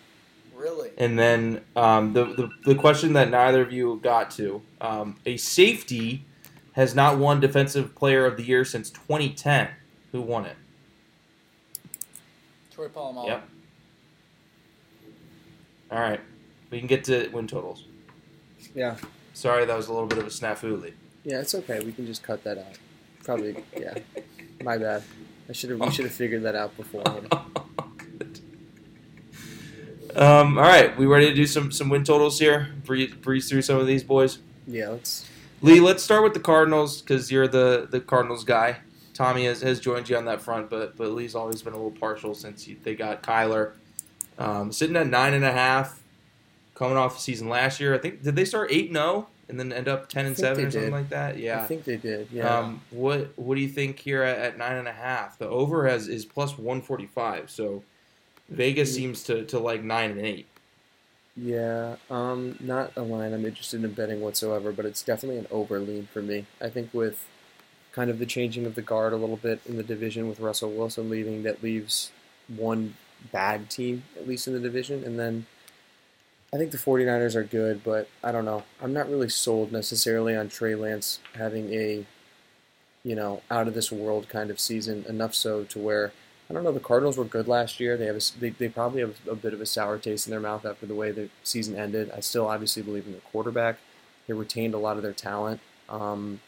Really? 0.56 0.90
And 0.98 1.16
then 1.16 1.60
um, 1.76 2.12
the, 2.12 2.24
the, 2.24 2.50
the 2.64 2.74
question 2.74 3.12
that 3.12 3.30
neither 3.30 3.62
of 3.62 3.72
you 3.72 4.00
got 4.02 4.32
to 4.32 4.62
um, 4.80 5.16
a 5.26 5.36
safety 5.36 6.24
has 6.72 6.92
not 6.92 7.18
won 7.18 7.38
Defensive 7.38 7.94
Player 7.94 8.26
of 8.26 8.36
the 8.36 8.42
Year 8.42 8.64
since 8.64 8.90
2010. 8.90 9.68
Who 10.10 10.22
won 10.22 10.46
it? 10.46 10.56
Troy 12.72 12.88
Polamalu. 12.88 13.28
Yep. 13.28 13.48
All 15.90 16.00
right, 16.00 16.20
we 16.70 16.78
can 16.78 16.86
get 16.86 17.04
to 17.04 17.28
win 17.28 17.46
totals. 17.46 17.84
Yeah. 18.74 18.96
Sorry, 19.34 19.64
that 19.64 19.76
was 19.76 19.88
a 19.88 19.92
little 19.92 20.08
bit 20.08 20.18
of 20.18 20.26
a 20.26 20.30
snafu. 20.30 20.80
Lee. 20.80 20.94
Yeah, 21.24 21.40
it's 21.40 21.54
okay. 21.54 21.80
We 21.84 21.92
can 21.92 22.06
just 22.06 22.22
cut 22.22 22.42
that 22.44 22.58
out. 22.58 22.78
Probably, 23.24 23.62
yeah. 23.78 23.94
My 24.62 24.78
bad. 24.78 25.02
I 25.48 25.52
should 25.52 25.70
have. 25.70 25.80
We 25.80 25.90
should 25.90 26.06
have 26.06 26.14
figured 26.14 26.42
that 26.42 26.54
out 26.54 26.76
beforehand. 26.76 27.32
Um, 30.16 30.56
all 30.56 30.64
right, 30.64 30.96
we 30.96 31.04
ready 31.04 31.26
to 31.26 31.34
do 31.34 31.46
some 31.46 31.70
some 31.70 31.90
win 31.90 32.02
totals 32.02 32.38
here? 32.38 32.68
Breeze, 32.86 33.12
breeze 33.12 33.50
through 33.50 33.60
some 33.60 33.78
of 33.78 33.86
these 33.86 34.02
boys. 34.02 34.38
Yeah, 34.66 34.88
let's. 34.88 35.28
Lee, 35.60 35.78
let's 35.78 36.02
start 36.02 36.22
with 36.22 36.32
the 36.32 36.40
Cardinals 36.40 37.02
because 37.02 37.30
you're 37.30 37.46
the, 37.46 37.86
the 37.90 38.00
Cardinals 38.00 38.42
guy. 38.42 38.78
Tommy 39.12 39.44
has, 39.44 39.60
has 39.60 39.78
joined 39.78 40.08
you 40.08 40.16
on 40.16 40.24
that 40.24 40.40
front, 40.40 40.70
but 40.70 40.96
but 40.96 41.10
Lee's 41.10 41.34
always 41.34 41.60
been 41.60 41.74
a 41.74 41.76
little 41.76 41.90
partial 41.90 42.34
since 42.34 42.62
he, 42.62 42.74
they 42.74 42.94
got 42.94 43.22
Kyler 43.22 43.72
um, 44.38 44.72
sitting 44.72 44.96
at 44.96 45.06
nine 45.06 45.34
and 45.34 45.44
a 45.44 45.52
half, 45.52 46.02
coming 46.74 46.96
off 46.96 47.14
the 47.14 47.20
season 47.22 47.48
last 47.48 47.80
year. 47.80 47.94
I 47.94 47.98
think 47.98 48.22
did 48.22 48.36
they 48.36 48.44
start 48.44 48.70
eight 48.70 48.86
and 48.86 48.96
zero 48.96 49.28
and 49.48 49.58
then 49.60 49.72
end 49.72 49.88
up 49.88 50.08
ten 50.08 50.26
and 50.26 50.36
seven 50.36 50.66
or 50.66 50.70
something 50.70 50.90
did. 50.90 50.96
like 50.96 51.08
that? 51.10 51.38
Yeah. 51.38 51.62
I 51.62 51.66
think 51.66 51.84
they 51.84 51.96
did. 51.96 52.28
Yeah. 52.32 52.58
Um, 52.58 52.80
what 52.90 53.32
what 53.36 53.54
do 53.54 53.60
you 53.60 53.68
think 53.68 53.98
here 53.98 54.22
at, 54.22 54.38
at 54.38 54.58
nine 54.58 54.76
and 54.76 54.88
a 54.88 54.92
half? 54.92 55.38
The 55.38 55.48
over 55.48 55.86
has 55.88 56.08
is 56.08 56.24
plus 56.24 56.58
one 56.58 56.82
forty 56.82 57.06
five, 57.06 57.50
so 57.50 57.82
Vegas 58.48 58.90
Mm. 58.92 58.94
seems 58.94 59.22
to, 59.24 59.44
to 59.46 59.58
like 59.58 59.82
nine 59.82 60.10
and 60.12 60.20
eight. 60.20 60.46
Yeah, 61.36 61.96
um, 62.10 62.56
not 62.60 62.92
a 62.96 63.02
line 63.02 63.34
I'm 63.34 63.44
interested 63.44 63.84
in 63.84 63.92
betting 63.92 64.20
whatsoever, 64.22 64.72
but 64.72 64.86
it's 64.86 65.02
definitely 65.02 65.38
an 65.38 65.46
over 65.50 65.78
lean 65.78 66.08
for 66.12 66.22
me. 66.22 66.46
I 66.62 66.70
think 66.70 66.94
with 66.94 67.26
kind 67.92 68.10
of 68.10 68.18
the 68.18 68.24
changing 68.26 68.64
of 68.64 68.74
the 68.74 68.80
guard 68.82 69.12
a 69.12 69.16
little 69.16 69.36
bit 69.36 69.60
in 69.66 69.76
the 69.76 69.82
division 69.82 70.28
with 70.28 70.40
Russell 70.40 70.70
Wilson 70.70 71.10
leaving, 71.10 71.42
that 71.42 71.62
leaves 71.62 72.10
one 72.48 72.94
bad 73.32 73.70
team, 73.70 74.04
at 74.16 74.26
least 74.26 74.46
in 74.46 74.54
the 74.54 74.60
division. 74.60 75.04
And 75.04 75.18
then 75.18 75.46
I 76.52 76.56
think 76.56 76.70
the 76.70 76.78
49ers 76.78 77.34
are 77.34 77.44
good, 77.44 77.82
but 77.84 78.08
I 78.22 78.32
don't 78.32 78.44
know. 78.44 78.64
I'm 78.82 78.92
not 78.92 79.10
really 79.10 79.28
sold 79.28 79.72
necessarily 79.72 80.36
on 80.36 80.48
Trey 80.48 80.74
Lance 80.74 81.20
having 81.34 81.72
a, 81.72 82.06
you 83.04 83.14
know, 83.14 83.42
out 83.50 83.68
of 83.68 83.74
this 83.74 83.90
world 83.90 84.28
kind 84.28 84.50
of 84.50 84.60
season, 84.60 85.04
enough 85.08 85.34
so 85.34 85.64
to 85.64 85.78
where 85.78 86.12
I 86.48 86.54
don't 86.54 86.62
know. 86.62 86.72
The 86.72 86.80
Cardinals 86.80 87.18
were 87.18 87.24
good 87.24 87.48
last 87.48 87.80
year. 87.80 87.96
They 87.96 88.06
have 88.06 88.16
a, 88.16 88.38
they, 88.38 88.50
they 88.50 88.68
probably 88.68 89.00
have 89.00 89.16
a 89.28 89.34
bit 89.34 89.52
of 89.52 89.60
a 89.60 89.66
sour 89.66 89.98
taste 89.98 90.28
in 90.28 90.30
their 90.30 90.40
mouth 90.40 90.64
after 90.64 90.86
the 90.86 90.94
way 90.94 91.10
the 91.10 91.28
season 91.42 91.76
ended. 91.76 92.10
I 92.14 92.20
still 92.20 92.46
obviously 92.46 92.82
believe 92.82 93.06
in 93.06 93.12
the 93.12 93.20
quarterback. 93.20 93.78
They 94.26 94.34
retained 94.34 94.74
a 94.74 94.78
lot 94.78 94.96
of 94.96 95.02
their 95.02 95.12
talent. 95.12 95.60
Um, 95.88 96.40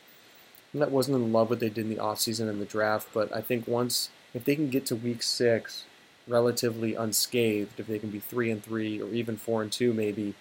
I 0.74 0.85
wasn't 0.85 1.16
in 1.16 1.33
love 1.33 1.50
with 1.50 1.59
what 1.59 1.61
they 1.61 1.68
did 1.68 1.87
in 1.87 1.90
the 1.90 2.00
offseason 2.00 2.48
and 2.48 2.61
the 2.61 2.66
draft, 2.66 3.09
but 3.12 3.35
I 3.35 3.40
think 3.40 3.66
once 3.66 4.11
if 4.35 4.44
they 4.44 4.54
can 4.54 4.68
get 4.68 4.87
to 4.87 4.96
week 4.96 5.22
six 5.22 5.85
relatively 6.29 6.95
unscathed, 6.95 7.81
if 7.81 7.87
they 7.87 7.99
can 7.99 8.11
be 8.11 8.21
three 8.21 8.51
and 8.51 8.62
three 8.62 9.01
or 9.01 9.09
even 9.09 9.37
four 9.37 9.62
and 9.62 9.73
two 9.73 9.93
maybe, 9.93 10.35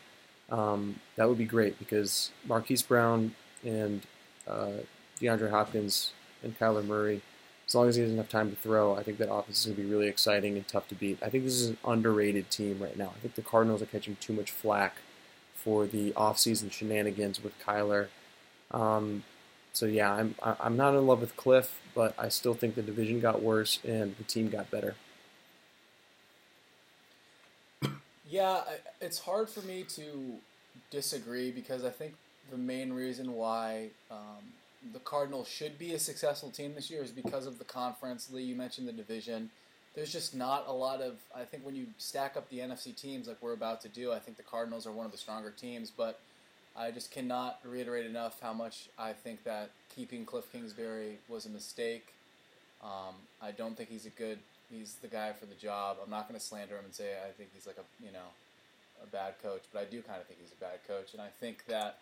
um, 0.49 0.99
that 1.15 1.27
would 1.27 1.37
be 1.37 1.45
great 1.45 1.79
because 1.79 2.31
Marquise 2.45 2.81
Brown 2.81 3.33
and 3.63 4.01
uh, 4.47 4.71
DeAndre 5.19 5.49
Hopkins 5.49 6.11
and 6.43 6.57
Kyler 6.59 6.85
Murray 6.85 7.21
as 7.67 7.75
long 7.75 7.89
as 7.89 7.95
he 7.97 8.01
has 8.01 8.11
enough 8.11 8.29
time 8.29 8.49
to 8.49 8.55
throw, 8.55 8.95
I 8.95 9.03
think 9.03 9.17
that 9.17 9.31
offense 9.31 9.59
is 9.59 9.65
going 9.65 9.75
to 9.75 9.83
be 9.83 9.89
really 9.89 10.07
exciting 10.07 10.55
and 10.55 10.65
tough 10.67 10.87
to 10.87 10.95
beat. 10.95 11.19
I 11.21 11.29
think 11.29 11.43
this 11.43 11.55
is 11.55 11.67
an 11.69 11.77
underrated 11.85 12.49
team 12.49 12.79
right 12.81 12.97
now. 12.97 13.11
I 13.15 13.19
think 13.19 13.35
the 13.35 13.41
Cardinals 13.41 13.81
are 13.81 13.87
catching 13.87 14.15
too 14.21 14.31
much 14.31 14.51
flack 14.51 14.97
for 15.53 15.85
the 15.85 16.11
offseason 16.11 16.71
shenanigans 16.71 17.43
with 17.43 17.59
Kyler. 17.59 18.07
Um, 18.71 19.23
so 19.73 19.85
yeah, 19.85 20.11
I'm 20.13 20.35
I'm 20.41 20.77
not 20.77 20.95
in 20.95 21.05
love 21.05 21.19
with 21.19 21.35
Cliff, 21.35 21.79
but 21.93 22.15
I 22.17 22.29
still 22.29 22.53
think 22.53 22.75
the 22.75 22.81
division 22.81 23.19
got 23.19 23.41
worse 23.41 23.79
and 23.83 24.15
the 24.17 24.23
team 24.23 24.49
got 24.49 24.71
better. 24.71 24.95
Yeah, 28.29 28.61
it's 28.99 29.19
hard 29.19 29.49
for 29.49 29.61
me 29.61 29.83
to 29.89 30.35
disagree 30.91 31.51
because 31.51 31.83
I 31.85 31.89
think 31.89 32.15
the 32.51 32.57
main 32.57 32.91
reason 32.93 33.33
why 33.33 33.89
um, 34.11 34.43
the 34.93 34.99
Cardinals 34.99 35.47
should 35.47 35.77
be 35.79 35.93
a 35.93 35.99
successful 35.99 36.49
team 36.49 36.75
this 36.75 36.89
year 36.89 37.03
is 37.03 37.11
because 37.11 37.45
of 37.45 37.57
the 37.57 37.65
conference. 37.65 38.29
Lee, 38.31 38.43
you 38.43 38.55
mentioned 38.55 38.87
the 38.87 38.93
division. 38.93 39.49
There's 39.95 40.11
just 40.11 40.35
not 40.35 40.65
a 40.67 40.73
lot 40.73 41.01
of. 41.01 41.15
I 41.35 41.43
think 41.43 41.65
when 41.65 41.75
you 41.75 41.87
stack 41.97 42.37
up 42.37 42.49
the 42.49 42.59
NFC 42.59 42.95
teams 42.95 43.27
like 43.27 43.37
we're 43.41 43.53
about 43.53 43.81
to 43.81 43.89
do, 43.89 44.11
I 44.11 44.19
think 44.19 44.37
the 44.37 44.43
Cardinals 44.43 44.85
are 44.85 44.91
one 44.91 45.05
of 45.05 45.11
the 45.11 45.17
stronger 45.17 45.51
teams. 45.51 45.91
But 45.95 46.19
I 46.77 46.91
just 46.91 47.11
cannot 47.11 47.59
reiterate 47.65 48.05
enough 48.05 48.39
how 48.39 48.53
much 48.53 48.89
I 48.99 49.13
think 49.13 49.43
that 49.45 49.71
keeping 49.95 50.25
Cliff 50.25 50.51
Kingsbury 50.51 51.17
was 51.27 51.45
a 51.45 51.49
mistake. 51.49 52.13
Um, 52.83 53.15
I 53.41 53.51
don't 53.51 53.75
think 53.75 53.89
he's 53.89 54.05
a 54.05 54.11
good. 54.11 54.37
He's 54.71 54.95
the 54.95 55.07
guy 55.07 55.33
for 55.33 55.45
the 55.45 55.55
job. 55.55 55.97
I'm 56.03 56.09
not 56.09 56.27
going 56.27 56.39
to 56.39 56.45
slander 56.45 56.77
him 56.77 56.85
and 56.85 56.93
say 56.93 57.13
I 57.27 57.31
think 57.31 57.49
he's 57.53 57.67
like 57.67 57.77
a 57.77 58.05
you 58.05 58.11
know 58.11 58.29
a 59.01 59.07
bad 59.07 59.35
coach, 59.41 59.63
but 59.71 59.81
I 59.81 59.85
do 59.85 60.01
kind 60.01 60.19
of 60.19 60.27
think 60.27 60.39
he's 60.41 60.51
a 60.51 60.61
bad 60.61 60.79
coach, 60.87 61.13
and 61.13 61.21
I 61.21 61.29
think 61.39 61.65
that 61.67 61.99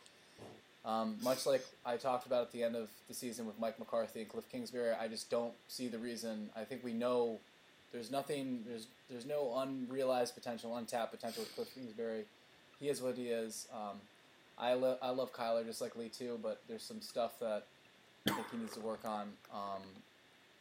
um, 0.85 1.17
much 1.23 1.45
like 1.45 1.65
I 1.85 1.97
talked 1.97 2.27
about 2.27 2.43
at 2.43 2.51
the 2.51 2.63
end 2.63 2.75
of 2.75 2.89
the 3.07 3.13
season 3.13 3.47
with 3.47 3.59
Mike 3.59 3.79
McCarthy 3.79 4.21
and 4.21 4.29
Cliff 4.29 4.45
Kingsbury, 4.51 4.93
I 4.93 5.07
just 5.07 5.29
don't 5.29 5.53
see 5.67 5.87
the 5.87 5.97
reason. 5.97 6.49
I 6.55 6.63
think 6.63 6.83
we 6.83 6.93
know 6.93 7.39
there's 7.91 8.11
nothing. 8.11 8.63
There's 8.67 8.87
there's 9.09 9.25
no 9.25 9.57
unrealized 9.57 10.35
potential, 10.35 10.75
untapped 10.77 11.11
potential 11.11 11.43
with 11.43 11.55
Cliff 11.55 11.73
Kingsbury. 11.73 12.25
He 12.79 12.89
is 12.89 13.01
what 13.01 13.15
he 13.15 13.29
is. 13.29 13.67
Um, 13.73 13.97
I 14.59 14.73
love 14.73 14.99
I 15.01 15.09
love 15.09 15.33
Kyler 15.33 15.65
just 15.65 15.81
like 15.81 15.95
Lee 15.95 16.09
too, 16.09 16.39
but 16.41 16.61
there's 16.67 16.83
some 16.83 17.01
stuff 17.01 17.39
that 17.39 17.63
I 18.27 18.31
think 18.31 18.45
he 18.51 18.57
needs 18.57 18.73
to 18.75 18.79
work 18.79 19.05
on. 19.05 19.33
Um, 19.51 19.81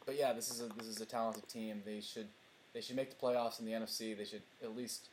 but 0.05 0.17
yeah, 0.17 0.33
this 0.33 0.49
is 0.49 0.61
a 0.61 0.67
this 0.75 0.87
is 0.87 1.01
a 1.01 1.05
talented 1.05 1.47
team. 1.47 1.81
They 1.85 2.01
should 2.01 2.27
they 2.73 2.81
should 2.81 2.95
make 2.95 3.09
the 3.09 3.15
playoffs 3.15 3.59
in 3.59 3.65
the 3.65 3.71
NFC. 3.71 4.17
They 4.17 4.25
should 4.25 4.43
at 4.63 4.75
least 4.75 5.07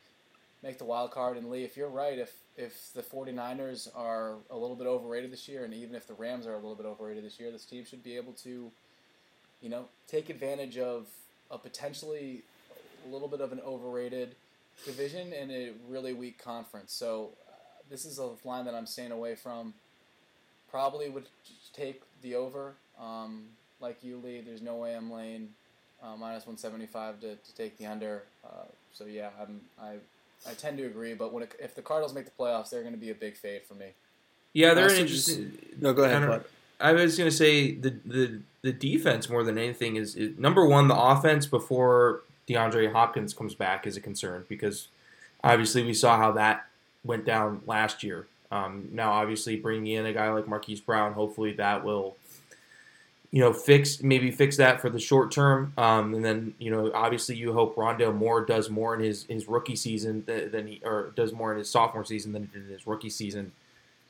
make 0.62 0.78
the 0.78 0.84
wild 0.84 1.10
card. 1.10 1.36
And 1.36 1.50
Lee, 1.50 1.64
if 1.64 1.76
you're 1.76 1.88
right, 1.88 2.18
if 2.18 2.32
if 2.56 2.90
the 2.94 3.02
49ers 3.02 3.88
are 3.94 4.34
a 4.50 4.56
little 4.56 4.76
bit 4.76 4.86
overrated 4.86 5.32
this 5.32 5.48
year, 5.48 5.64
and 5.64 5.72
even 5.72 5.94
if 5.94 6.06
the 6.06 6.14
Rams 6.14 6.46
are 6.46 6.52
a 6.52 6.56
little 6.56 6.74
bit 6.74 6.86
overrated 6.86 7.24
this 7.24 7.40
year, 7.40 7.50
this 7.50 7.64
team 7.64 7.84
should 7.84 8.04
be 8.04 8.16
able 8.16 8.32
to, 8.34 8.70
you 9.62 9.70
know, 9.70 9.86
take 10.06 10.28
advantage 10.28 10.76
of 10.76 11.06
a 11.50 11.56
potentially 11.56 12.42
a 13.06 13.12
little 13.12 13.28
bit 13.28 13.40
of 13.40 13.52
an 13.52 13.60
overrated 13.60 14.34
division 14.84 15.32
and 15.32 15.50
a 15.50 15.70
really 15.88 16.12
weak 16.12 16.42
conference. 16.42 16.92
So 16.92 17.30
uh, 17.48 17.52
this 17.90 18.04
is 18.04 18.18
a 18.18 18.30
line 18.44 18.64
that 18.66 18.74
I'm 18.74 18.86
staying 18.86 19.12
away 19.12 19.34
from. 19.34 19.74
Probably 20.70 21.08
would 21.08 21.26
take 21.72 22.02
the 22.22 22.34
over. 22.34 22.74
Um, 23.00 23.44
like 23.82 24.02
you, 24.02 24.20
Lee, 24.24 24.40
there's 24.40 24.62
no 24.62 24.76
way 24.76 24.94
I'm 24.94 25.12
laying 25.12 25.48
uh, 26.02 26.16
minus 26.16 26.46
175 26.46 27.20
to, 27.20 27.34
to 27.34 27.54
take 27.56 27.76
the 27.78 27.86
under. 27.86 28.22
Uh, 28.44 28.64
so 28.92 29.04
yeah, 29.04 29.30
I'm 29.40 29.60
I 29.80 29.96
I 30.48 30.54
tend 30.54 30.78
to 30.78 30.84
agree. 30.86 31.14
But 31.14 31.32
when 31.32 31.42
it, 31.42 31.52
if 31.60 31.74
the 31.74 31.82
Cardinals 31.82 32.14
make 32.14 32.24
the 32.24 32.30
playoffs, 32.38 32.70
they're 32.70 32.82
going 32.82 32.94
to 32.94 33.00
be 33.00 33.10
a 33.10 33.14
big 33.14 33.36
fade 33.36 33.62
for 33.62 33.74
me. 33.74 33.86
Yeah, 34.52 34.74
they're 34.74 34.86
an 34.86 34.92
Also 34.92 35.04
just- 35.06 35.28
interesting. 35.28 35.76
No, 35.80 35.92
go 35.92 36.04
ahead. 36.04 36.44
I 36.80 36.92
was 36.92 37.16
gonna 37.16 37.30
say 37.30 37.74
the 37.76 37.94
the 38.04 38.40
the 38.62 38.72
defense 38.72 39.28
more 39.28 39.44
than 39.44 39.56
anything 39.56 39.94
is, 39.96 40.16
is 40.16 40.36
number 40.36 40.66
one. 40.66 40.88
The 40.88 40.96
offense 41.00 41.46
before 41.46 42.22
DeAndre 42.48 42.92
Hopkins 42.92 43.34
comes 43.34 43.54
back 43.54 43.86
is 43.86 43.96
a 43.96 44.00
concern 44.00 44.44
because 44.48 44.88
obviously 45.44 45.84
we 45.84 45.94
saw 45.94 46.16
how 46.16 46.32
that 46.32 46.66
went 47.04 47.24
down 47.24 47.62
last 47.66 48.02
year. 48.02 48.26
Um, 48.50 48.88
now, 48.92 49.12
obviously, 49.12 49.56
bringing 49.56 49.94
in 49.94 50.06
a 50.06 50.12
guy 50.12 50.30
like 50.32 50.46
Marquise 50.48 50.80
Brown, 50.80 51.12
hopefully 51.14 51.52
that 51.52 51.84
will, 51.84 52.16
you 53.32 53.40
know, 53.40 53.52
fix 53.52 54.02
maybe 54.02 54.30
fix 54.30 54.58
that 54.58 54.80
for 54.80 54.90
the 54.90 54.98
short 54.98 55.32
term. 55.32 55.72
Um, 55.78 56.14
and 56.14 56.24
then, 56.24 56.54
you 56.58 56.70
know, 56.70 56.92
obviously 56.94 57.34
you 57.34 57.52
hope 57.52 57.74
Rondale 57.76 58.14
Moore 58.14 58.44
does 58.44 58.68
more 58.68 58.94
in 58.94 59.00
his, 59.00 59.24
his 59.24 59.48
rookie 59.48 59.74
season 59.74 60.22
than, 60.26 60.50
than 60.50 60.66
he 60.66 60.80
or 60.84 61.12
does 61.16 61.32
more 61.32 61.50
in 61.50 61.58
his 61.58 61.70
sophomore 61.70 62.04
season 62.04 62.32
than 62.32 62.42
he 62.42 62.58
did 62.58 62.66
in 62.66 62.72
his 62.72 62.86
rookie 62.86 63.10
season. 63.10 63.50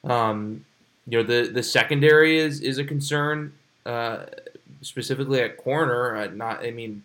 Um, 0.03 0.65
you 1.07 1.19
know, 1.19 1.25
the 1.25 1.51
the 1.51 1.63
secondary 1.63 2.39
is 2.39 2.61
is 2.61 2.79
a 2.79 2.85
concern, 2.85 3.53
uh, 3.87 4.27
specifically 4.81 5.41
at 5.41 5.57
corner. 5.57 6.17
Uh, 6.17 6.27
not, 6.27 6.65
I 6.65 6.73
mean, 6.73 7.05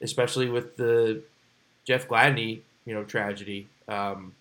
especially 0.00 0.48
with 0.48 0.76
the 0.76 1.22
Jeff 1.84 2.08
Gladney, 2.08 2.60
you 2.86 2.94
know, 2.94 3.04
tragedy. 3.04 3.66
Um, 3.88 4.34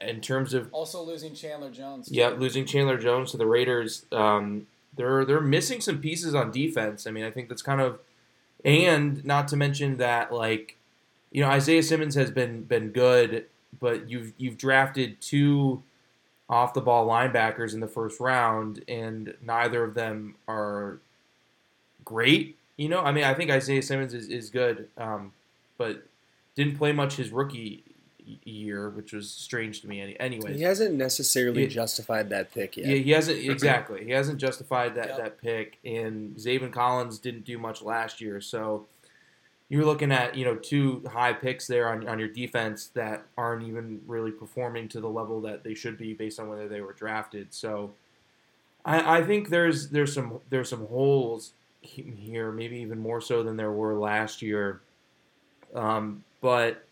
in 0.00 0.20
terms 0.20 0.54
of 0.54 0.72
Also 0.72 1.02
losing 1.02 1.34
Chandler 1.34 1.70
Jones. 1.70 2.08
too. 2.08 2.14
yeah, 2.14 2.28
losing 2.28 2.64
Chandler 2.64 2.96
Jones 2.96 3.32
to 3.32 3.36
the 3.36 3.46
Raiders, 3.46 4.06
um, 4.12 4.66
they're 5.00 5.24
they're 5.24 5.40
missing 5.40 5.80
some 5.80 5.98
pieces 5.98 6.34
on 6.34 6.50
defense. 6.50 7.06
I 7.06 7.10
mean, 7.10 7.24
I 7.24 7.30
think 7.30 7.48
that's 7.48 7.62
kind 7.62 7.80
of, 7.80 8.00
and 8.64 9.24
not 9.24 9.48
to 9.48 9.56
mention 9.56 9.96
that 9.96 10.30
like, 10.30 10.76
you 11.32 11.40
know, 11.40 11.48
Isaiah 11.48 11.82
Simmons 11.82 12.14
has 12.16 12.30
been 12.30 12.64
been 12.64 12.90
good, 12.90 13.46
but 13.80 14.10
you've 14.10 14.34
you've 14.36 14.58
drafted 14.58 15.18
two 15.22 15.82
off 16.50 16.74
the 16.74 16.82
ball 16.82 17.06
linebackers 17.08 17.72
in 17.72 17.80
the 17.80 17.88
first 17.88 18.20
round, 18.20 18.84
and 18.88 19.34
neither 19.40 19.84
of 19.84 19.94
them 19.94 20.34
are 20.46 20.98
great. 22.04 22.58
You 22.76 22.90
know, 22.90 23.00
I 23.00 23.10
mean, 23.10 23.24
I 23.24 23.32
think 23.32 23.50
Isaiah 23.50 23.82
Simmons 23.82 24.12
is 24.12 24.28
is 24.28 24.50
good, 24.50 24.88
um, 24.98 25.32
but 25.78 26.04
didn't 26.56 26.76
play 26.76 26.92
much 26.92 27.16
his 27.16 27.30
rookie 27.30 27.84
year, 28.44 28.88
which 28.90 29.12
was 29.12 29.30
strange 29.30 29.80
to 29.82 29.88
me. 29.88 30.00
Any, 30.00 30.18
anyways, 30.20 30.56
he 30.56 30.62
hasn't 30.62 30.94
necessarily 30.94 31.64
It- 31.64 31.68
justified 31.68 32.30
that 32.30 32.52
pick 32.52 32.76
yet. 32.76 32.86
yeah, 32.86 32.94
he 32.96 33.10
hasn't 33.10 33.38
exactly. 33.48 34.04
He 34.04 34.10
hasn't 34.10 34.38
justified 34.38 34.94
that 34.96 35.08
Yep. 35.08 35.16
that 35.18 35.38
pick, 35.40 35.78
and 35.84 36.36
Zaven 36.36 36.72
Collins 36.72 37.18
didn't 37.18 37.44
do 37.44 37.58
much 37.58 37.82
last 37.82 38.20
year. 38.20 38.40
So 38.40 38.86
you're 39.68 39.84
looking 39.84 40.10
at 40.12 40.34
you 40.36 40.44
know 40.44 40.56
two 40.56 41.02
high 41.12 41.32
picks 41.32 41.66
there 41.66 41.88
on 41.88 42.08
on 42.08 42.18
your 42.18 42.28
defense 42.28 42.86
that 42.94 43.24
aren't 43.38 43.62
even 43.66 44.00
really 44.06 44.32
performing 44.32 44.88
to 44.88 45.00
the 45.00 45.08
level 45.08 45.40
that 45.42 45.62
they 45.64 45.74
should 45.74 45.96
be 45.96 46.12
based 46.12 46.40
on 46.40 46.48
whether 46.48 46.66
they 46.68 46.80
were 46.80 46.92
drafted. 46.92 47.54
So 47.54 47.92
I, 48.84 49.18
I 49.18 49.22
think 49.22 49.48
there's 49.50 49.90
there's 49.90 50.12
some 50.12 50.40
there's 50.50 50.68
some 50.68 50.86
holes 50.86 51.52
here, 51.82 52.52
maybe 52.52 52.76
even 52.78 52.98
more 52.98 53.20
so 53.22 53.42
than 53.42 53.56
there 53.56 53.70
were 53.72 53.94
last 53.94 54.42
year. 54.42 54.80
Um, 55.74 56.24
but 56.40 56.84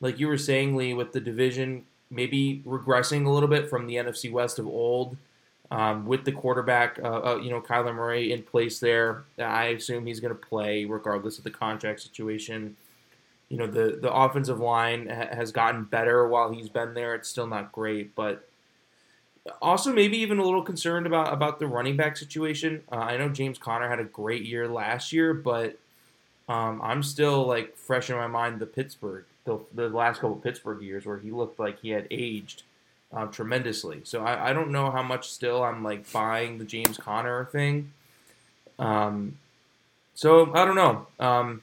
like 0.00 0.18
you 0.18 0.28
were 0.28 0.38
saying, 0.38 0.76
Lee, 0.76 0.94
with 0.94 1.12
the 1.12 1.20
division 1.20 1.84
maybe 2.10 2.62
regressing 2.66 3.26
a 3.26 3.30
little 3.30 3.48
bit 3.48 3.68
from 3.68 3.86
the 3.86 3.96
NFC 3.96 4.30
West 4.32 4.58
of 4.58 4.66
old, 4.66 5.16
um, 5.70 6.06
with 6.06 6.24
the 6.24 6.32
quarterback, 6.32 6.98
uh, 7.02 7.32
uh, 7.32 7.40
you 7.42 7.50
know, 7.50 7.60
Kyler 7.60 7.94
Murray 7.94 8.32
in 8.32 8.42
place 8.42 8.78
there, 8.80 9.24
I 9.38 9.66
assume 9.66 10.06
he's 10.06 10.20
going 10.20 10.34
to 10.34 10.40
play 10.40 10.86
regardless 10.86 11.36
of 11.36 11.44
the 11.44 11.50
contract 11.50 12.00
situation. 12.00 12.76
You 13.50 13.58
know, 13.58 13.66
the 13.66 13.98
the 14.00 14.12
offensive 14.12 14.60
line 14.60 15.08
ha- 15.08 15.34
has 15.34 15.52
gotten 15.52 15.84
better 15.84 16.26
while 16.26 16.50
he's 16.50 16.68
been 16.68 16.94
there. 16.94 17.14
It's 17.14 17.28
still 17.28 17.46
not 17.46 17.72
great, 17.72 18.14
but 18.14 18.48
also 19.60 19.92
maybe 19.92 20.18
even 20.18 20.38
a 20.38 20.44
little 20.44 20.62
concerned 20.62 21.06
about 21.06 21.32
about 21.32 21.58
the 21.58 21.66
running 21.66 21.96
back 21.96 22.16
situation. 22.16 22.82
Uh, 22.90 22.96
I 22.96 23.16
know 23.18 23.28
James 23.28 23.58
Conner 23.58 23.88
had 23.88 24.00
a 24.00 24.04
great 24.04 24.44
year 24.44 24.68
last 24.68 25.12
year, 25.12 25.34
but 25.34 25.78
um, 26.48 26.80
I'm 26.82 27.02
still 27.02 27.46
like 27.46 27.76
fresh 27.76 28.08
in 28.08 28.16
my 28.16 28.26
mind 28.26 28.58
the 28.58 28.66
Pittsburgh, 28.66 29.24
the, 29.48 29.88
the 29.88 29.88
last 29.88 30.20
couple 30.20 30.36
Pittsburgh 30.36 30.82
years 30.82 31.04
where 31.06 31.18
he 31.18 31.30
looked 31.30 31.58
like 31.58 31.80
he 31.80 31.90
had 31.90 32.06
aged 32.10 32.62
um, 33.12 33.30
tremendously. 33.30 34.00
So 34.04 34.22
I, 34.24 34.50
I 34.50 34.52
don't 34.52 34.70
know 34.70 34.90
how 34.90 35.02
much 35.02 35.28
still 35.30 35.62
I'm 35.62 35.82
like 35.82 36.10
buying 36.12 36.58
the 36.58 36.64
James 36.64 36.96
Conner 36.98 37.46
thing. 37.46 37.92
Um, 38.78 39.38
so 40.14 40.52
I 40.54 40.64
don't 40.64 40.76
know. 40.76 41.06
Um, 41.18 41.62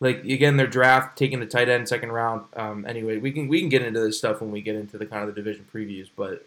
like 0.00 0.24
again, 0.24 0.56
their 0.56 0.66
draft 0.66 1.16
taking 1.16 1.40
the 1.40 1.46
tight 1.46 1.68
end 1.68 1.88
second 1.88 2.12
round. 2.12 2.44
Um, 2.54 2.84
anyway, 2.86 3.16
we 3.18 3.32
can 3.32 3.48
we 3.48 3.60
can 3.60 3.68
get 3.70 3.82
into 3.82 4.00
this 4.00 4.18
stuff 4.18 4.40
when 4.40 4.50
we 4.50 4.60
get 4.60 4.74
into 4.74 4.98
the 4.98 5.06
kind 5.06 5.22
of 5.22 5.34
the 5.34 5.40
division 5.40 5.66
previews, 5.72 6.08
but. 6.16 6.44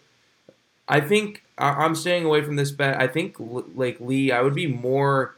I 0.92 1.00
think 1.00 1.44
I- 1.56 1.84
I'm 1.84 1.94
staying 1.94 2.24
away 2.24 2.42
from 2.42 2.56
this 2.56 2.72
bet. 2.72 3.00
I 3.00 3.06
think 3.06 3.36
like 3.38 4.00
Lee, 4.00 4.32
I 4.32 4.42
would 4.42 4.56
be 4.56 4.66
more 4.66 5.36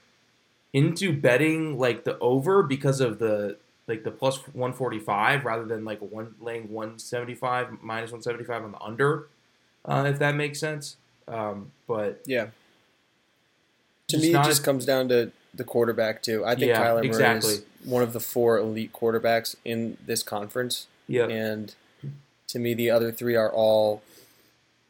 into 0.72 1.12
betting 1.12 1.78
like 1.78 2.04
the 2.04 2.18
over 2.20 2.62
because 2.62 3.02
of 3.02 3.18
the 3.18 3.58
like 3.88 4.04
the 4.04 4.10
plus 4.10 4.38
145 4.48 5.44
rather 5.44 5.64
than 5.64 5.84
like 5.84 6.00
one 6.00 6.34
laying 6.40 6.70
175 6.70 7.82
minus 7.82 8.12
175 8.12 8.64
on 8.64 8.72
the 8.72 8.80
under, 8.80 9.28
uh, 9.84 10.04
if 10.06 10.18
that 10.18 10.34
makes 10.34 10.60
sense. 10.60 10.96
Um, 11.28 11.72
but 11.86 12.22
Yeah. 12.26 12.48
To 14.08 14.18
me, 14.18 14.34
it 14.34 14.44
just 14.44 14.62
comes 14.62 14.84
down 14.84 15.08
to 15.08 15.32
the 15.54 15.64
quarterback 15.64 16.22
too. 16.22 16.44
I 16.44 16.54
think 16.54 16.68
Yeah, 16.68 16.82
Kyler 16.82 16.96
Murray 16.96 17.06
exactly. 17.06 17.54
is 17.54 17.64
one 17.84 18.02
of 18.02 18.12
the 18.12 18.20
four 18.20 18.58
elite 18.58 18.92
quarterbacks 18.92 19.56
in 19.64 19.96
this 20.04 20.22
conference, 20.22 20.86
yeah, 21.08 21.26
and 21.26 21.74
to 22.48 22.58
me, 22.58 22.74
the 22.74 22.90
other 22.90 23.10
three 23.10 23.36
are 23.36 23.50
all 23.50 24.02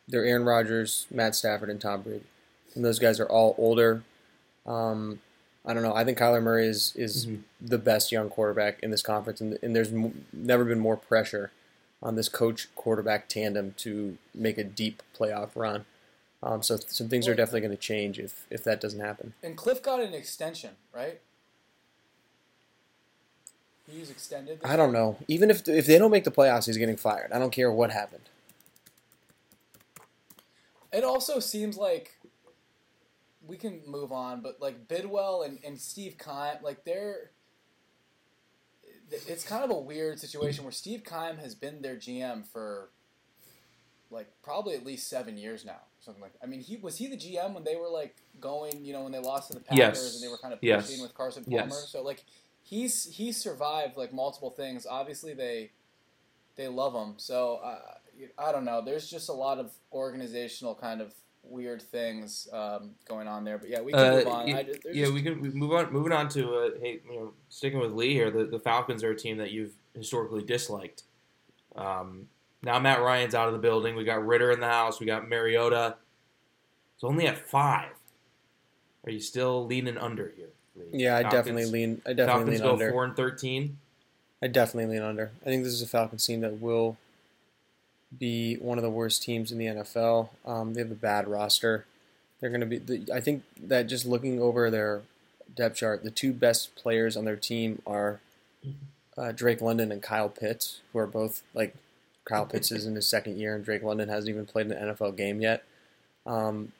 they're 0.08 0.24
Aaron 0.24 0.44
Rodgers, 0.44 1.06
Matt 1.10 1.34
Stafford, 1.34 1.70
and 1.70 1.80
Tom 1.80 2.02
Brady, 2.02 2.24
and 2.74 2.84
those 2.84 2.98
guys 2.98 3.20
are 3.20 3.28
all 3.28 3.54
older. 3.56 4.02
Um, 4.66 5.20
I 5.64 5.72
don't 5.74 5.82
know. 5.84 5.94
I 5.94 6.04
think 6.04 6.18
Kyler 6.18 6.42
Murray 6.42 6.66
is 6.66 6.92
is 6.96 7.26
Mhm. 7.26 7.42
the 7.60 7.78
best 7.78 8.10
young 8.10 8.28
quarterback 8.28 8.80
in 8.82 8.90
this 8.90 9.02
conference, 9.02 9.40
and, 9.40 9.58
and 9.62 9.74
there's 9.76 9.92
m- 9.92 10.26
never 10.32 10.64
been 10.64 10.80
more 10.80 10.96
pressure 10.96 11.52
on 12.02 12.16
this 12.16 12.28
coach 12.28 12.68
quarterback 12.74 13.28
tandem 13.28 13.74
to 13.78 14.18
make 14.34 14.58
a 14.58 14.64
deep 14.64 15.02
playoff 15.16 15.50
run. 15.54 15.84
Um, 16.42 16.60
so 16.64 16.76
some 16.88 17.08
things 17.08 17.28
are 17.28 17.34
definitely 17.36 17.60
going 17.60 17.70
to 17.76 17.76
change 17.76 18.18
if 18.18 18.44
if 18.50 18.64
that 18.64 18.80
doesn't 18.80 18.98
happen. 18.98 19.34
And 19.42 19.56
Kliff 19.56 19.82
got 19.82 20.00
an 20.00 20.12
extension, 20.14 20.70
right? 20.92 21.20
He 23.88 24.00
was 24.00 24.10
extended. 24.10 24.58
I 24.64 24.74
don't 24.74 24.92
know. 24.92 25.18
Even 25.28 25.48
if 25.50 25.68
if 25.68 25.86
they 25.86 25.98
don't 25.98 26.10
make 26.10 26.24
the 26.24 26.30
playoffs, 26.32 26.66
he's 26.66 26.76
getting 26.78 26.96
fired. 26.96 27.30
I 27.30 27.38
don't 27.38 27.50
care 27.52 27.70
what 27.70 27.92
happened. 27.92 28.24
It 30.92 31.04
also 31.04 31.38
seems 31.38 31.76
like 31.76 32.14
we 33.46 33.56
can 33.56 33.82
move 33.86 34.12
on, 34.12 34.40
but 34.40 34.60
like 34.60 34.88
Bidwell 34.88 35.42
and, 35.42 35.58
and 35.64 35.78
Steve 35.80 36.16
Keim, 36.18 36.62
like 36.62 36.84
they're. 36.84 37.30
It's 39.28 39.44
kind 39.44 39.62
of 39.62 39.70
a 39.70 39.78
weird 39.78 40.18
situation 40.18 40.64
where 40.64 40.72
Steve 40.72 41.02
Keim 41.04 41.36
has 41.36 41.54
been 41.54 41.82
their 41.82 41.96
GM 41.96 42.46
for 42.46 42.88
like 44.10 44.28
probably 44.42 44.74
at 44.74 44.86
least 44.86 45.08
seven 45.08 45.36
years 45.36 45.64
now, 45.66 45.80
something 46.00 46.22
like. 46.22 46.32
I 46.42 46.46
mean, 46.46 46.60
he 46.60 46.76
was 46.76 46.96
he 46.96 47.08
the 47.08 47.16
GM 47.16 47.52
when 47.52 47.64
they 47.64 47.76
were 47.76 47.88
like 47.88 48.16
going, 48.40 48.84
you 48.84 48.92
know, 48.94 49.02
when 49.02 49.12
they 49.12 49.18
lost 49.18 49.48
to 49.48 49.54
the 49.54 49.60
Packers 49.60 49.78
Yes. 49.78 50.14
and 50.14 50.22
they 50.24 50.28
were 50.28 50.38
kind 50.38 50.54
of 50.54 50.60
Yes. 50.62 50.86
pushing 50.86 51.02
with 51.02 51.14
Carson 51.14 51.44
Palmer. 51.44 51.66
Yes. 51.68 51.88
So 51.90 52.02
like 52.02 52.24
he's 52.62 53.04
he's 53.14 53.36
survived 53.36 53.96
like 53.98 54.14
multiple 54.14 54.50
things. 54.50 54.86
Obviously 54.88 55.34
they 55.34 55.72
they 56.56 56.68
love 56.68 56.94
him. 56.94 57.14
So 57.18 57.56
uh, 57.56 57.78
I 58.38 58.50
don't 58.52 58.64
know. 58.64 58.82
There's 58.82 59.08
just 59.10 59.28
a 59.28 59.32
lot 59.34 59.58
of 59.58 59.72
organizational 59.92 60.74
kind 60.74 61.00
of 61.02 61.12
weird 61.44 61.82
things 61.82 62.48
um, 62.52 62.90
going 63.08 63.26
on 63.28 63.44
there. 63.44 63.58
But 63.58 63.68
yeah, 63.68 63.80
we 63.80 63.92
can 63.92 64.00
Uh, 64.00 64.16
move 64.16 64.26
on. 64.28 64.46
y- 64.50 64.58
I 64.58 64.62
just, 64.62 64.80
yeah, 64.86 65.02
just- 65.04 65.12
we 65.14 65.22
can 65.22 65.40
we 65.40 65.50
move 65.50 65.72
on. 65.72 65.92
Moving 65.92 66.12
on 66.12 66.28
to 66.30 66.54
uh, 66.54 66.70
hey, 66.80 67.00
you 67.08 67.16
know, 67.16 67.32
sticking 67.48 67.78
with 67.80 67.92
Lee 67.92 68.12
here. 68.14 68.30
The, 68.30 68.44
the 68.44 68.58
Falcons 68.60 69.02
are 69.04 69.10
a 69.10 69.16
team 69.16 69.36
that 69.38 69.50
you've 69.50 69.72
historically 69.94 70.42
disliked. 70.42 71.02
Um, 71.76 72.28
now 72.62 72.78
Matt 72.78 73.00
Ryan's 73.00 73.34
out 73.34 73.48
of 73.48 73.54
the 73.54 73.58
building. 73.60 73.96
We 73.96 74.04
got 74.04 74.24
Ridder 74.26 74.50
in 74.52 74.60
the 74.60 74.68
house. 74.68 75.00
We 75.00 75.06
got 75.06 75.28
Mariota. 75.28 75.96
It's 76.94 77.04
only 77.04 77.26
at 77.26 77.48
five. 77.48 77.90
Are 79.04 79.10
you 79.10 79.20
still 79.20 79.66
leaning 79.66 79.98
under 79.98 80.32
here? 80.36 80.50
Lee? 80.76 81.00
Yeah, 81.02 81.16
I 81.16 81.22
Falcons- 81.22 81.32
definitely 81.46 81.64
lean. 81.66 82.02
I 82.06 82.12
definitely 82.12 82.26
Falcons 82.26 82.50
lean 82.50 82.60
go 82.62 82.72
under. 82.74 82.90
four 82.92 83.04
and 83.04 83.16
thirteen. 83.16 83.78
I 84.40 84.46
definitely 84.48 84.94
lean 84.94 85.02
under. 85.02 85.32
I 85.42 85.44
think 85.46 85.64
this 85.64 85.72
is 85.72 85.82
a 85.82 85.86
Falcons 85.86 86.24
team 86.26 86.40
that 86.40 86.60
will 86.60 86.96
be 88.18 88.56
one 88.56 88.78
of 88.78 88.82
the 88.84 88.90
worst 88.90 89.22
teams 89.22 89.52
in 89.52 89.58
the 89.58 89.66
NFL. 89.66 90.28
Um, 90.44 90.74
they 90.74 90.80
have 90.80 90.90
a 90.90 90.96
bad 90.96 91.28
roster. 91.28 91.86
They're 92.40 92.50
going 92.50 92.60
to 92.60 92.66
be. 92.66 92.78
The, 92.78 93.12
I 93.12 93.20
think 93.20 93.44
that 93.60 93.84
just 93.84 94.04
looking 94.04 94.40
over 94.40 94.70
their 94.70 95.02
depth 95.54 95.76
chart, 95.76 96.02
the 96.02 96.10
two 96.10 96.32
best 96.32 96.74
players 96.74 97.16
on 97.16 97.24
their 97.24 97.36
team 97.36 97.80
are 97.86 98.20
uh, 99.16 99.32
Drake 99.32 99.60
London 99.60 99.92
and 99.92 100.02
Kyle 100.02 100.28
Pitts, 100.28 100.80
who 100.92 100.98
are 100.98 101.06
both 101.06 101.42
like 101.54 101.74
Kyle 102.24 102.46
Pitts 102.46 102.72
is 102.72 102.86
in 102.86 102.94
his 102.94 103.06
second 103.06 103.38
year, 103.38 103.54
and 103.54 103.64
Drake 103.64 103.82
London 103.82 104.08
hasn't 104.08 104.30
even 104.30 104.46
played 104.46 104.66
an 104.66 104.94
NFL 104.94 105.16
game 105.16 105.40
yet. 105.40 105.64
Um, 106.26 106.72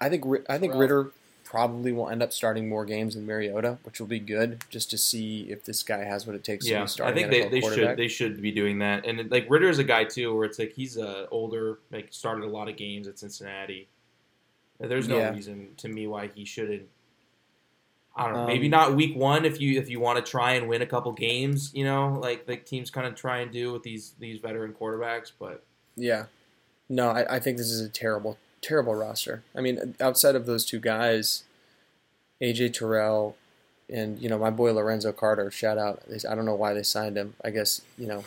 I 0.00 0.08
think 0.08 0.24
I 0.48 0.58
think. 0.58 0.74
Ridder 0.74 1.10
probably 1.54 1.92
will 1.92 2.08
end 2.08 2.20
up 2.20 2.32
starting 2.32 2.68
more 2.68 2.84
games 2.84 3.14
than 3.14 3.24
Mariota, 3.24 3.78
which 3.84 4.00
will 4.00 4.08
be 4.08 4.18
good 4.18 4.64
just 4.70 4.90
to 4.90 4.98
see 4.98 5.42
if 5.52 5.64
this 5.64 5.84
guy 5.84 6.02
has 6.02 6.26
what 6.26 6.34
it 6.34 6.42
takes 6.42 6.64
to 6.64 6.72
Yeah, 6.72 6.84
be 6.84 7.02
I 7.04 7.12
think 7.12 7.30
they, 7.30 7.42
NFL 7.42 7.50
they 7.52 7.60
quarterback. 7.60 7.90
should 7.90 7.96
they 7.96 8.08
should 8.08 8.42
be 8.42 8.50
doing 8.50 8.80
that. 8.80 9.06
And 9.06 9.30
like 9.30 9.46
Ridder 9.48 9.68
is 9.68 9.78
a 9.78 9.84
guy 9.84 10.02
too, 10.02 10.34
where 10.34 10.46
it's 10.46 10.58
like 10.58 10.72
he's 10.72 10.98
uh, 10.98 11.26
older, 11.30 11.78
like 11.92 12.08
started 12.10 12.42
a 12.44 12.48
lot 12.48 12.68
of 12.68 12.76
games 12.76 13.06
at 13.06 13.20
Cincinnati. 13.20 13.86
There's 14.80 15.06
no 15.08 15.18
Yeah. 15.18 15.32
reason 15.32 15.68
to 15.76 15.88
me 15.88 16.08
why 16.08 16.28
he 16.34 16.44
shouldn't. 16.44 16.88
I 18.16 18.24
don't 18.24 18.34
know. 18.34 18.46
maybe 18.46 18.66
Um, 18.66 18.70
not 18.72 18.96
week 18.96 19.16
one 19.16 19.44
if 19.44 19.60
you 19.60 19.78
if 19.78 19.88
you 19.88 20.00
want 20.00 20.24
to 20.24 20.28
try 20.28 20.54
and 20.54 20.68
win 20.68 20.82
a 20.82 20.86
couple 20.86 21.12
games, 21.12 21.70
you 21.72 21.84
know, 21.84 22.18
like 22.20 22.46
the 22.46 22.56
teams 22.56 22.90
kind 22.90 23.06
of 23.06 23.14
try 23.14 23.38
and 23.38 23.52
do 23.52 23.72
with 23.72 23.84
these 23.84 24.14
these 24.18 24.40
veteran 24.40 24.72
quarterbacks. 24.72 25.30
But 25.38 25.62
Yeah. 25.94 26.24
No, 26.88 27.10
I, 27.10 27.36
I 27.36 27.38
think 27.38 27.58
this 27.58 27.70
is 27.70 27.80
a 27.80 27.88
terrible, 27.88 28.38
terrible 28.64 28.94
roster. 28.94 29.42
I 29.54 29.60
mean, 29.60 29.94
outside 30.00 30.34
of 30.34 30.46
those 30.46 30.64
two 30.64 30.80
guys, 30.80 31.44
AJ 32.40 32.74
Terrell 32.74 33.36
and, 33.88 34.18
you 34.18 34.28
know, 34.28 34.38
my 34.38 34.50
boy 34.50 34.72
Lorenzo 34.72 35.12
Carter, 35.12 35.50
shout 35.50 35.76
out. 35.78 36.02
I 36.28 36.34
don't 36.34 36.46
know 36.46 36.54
why 36.54 36.72
they 36.72 36.82
signed 36.82 37.16
him. 37.16 37.34
I 37.44 37.50
guess, 37.50 37.82
you 37.98 38.06
know, 38.06 38.24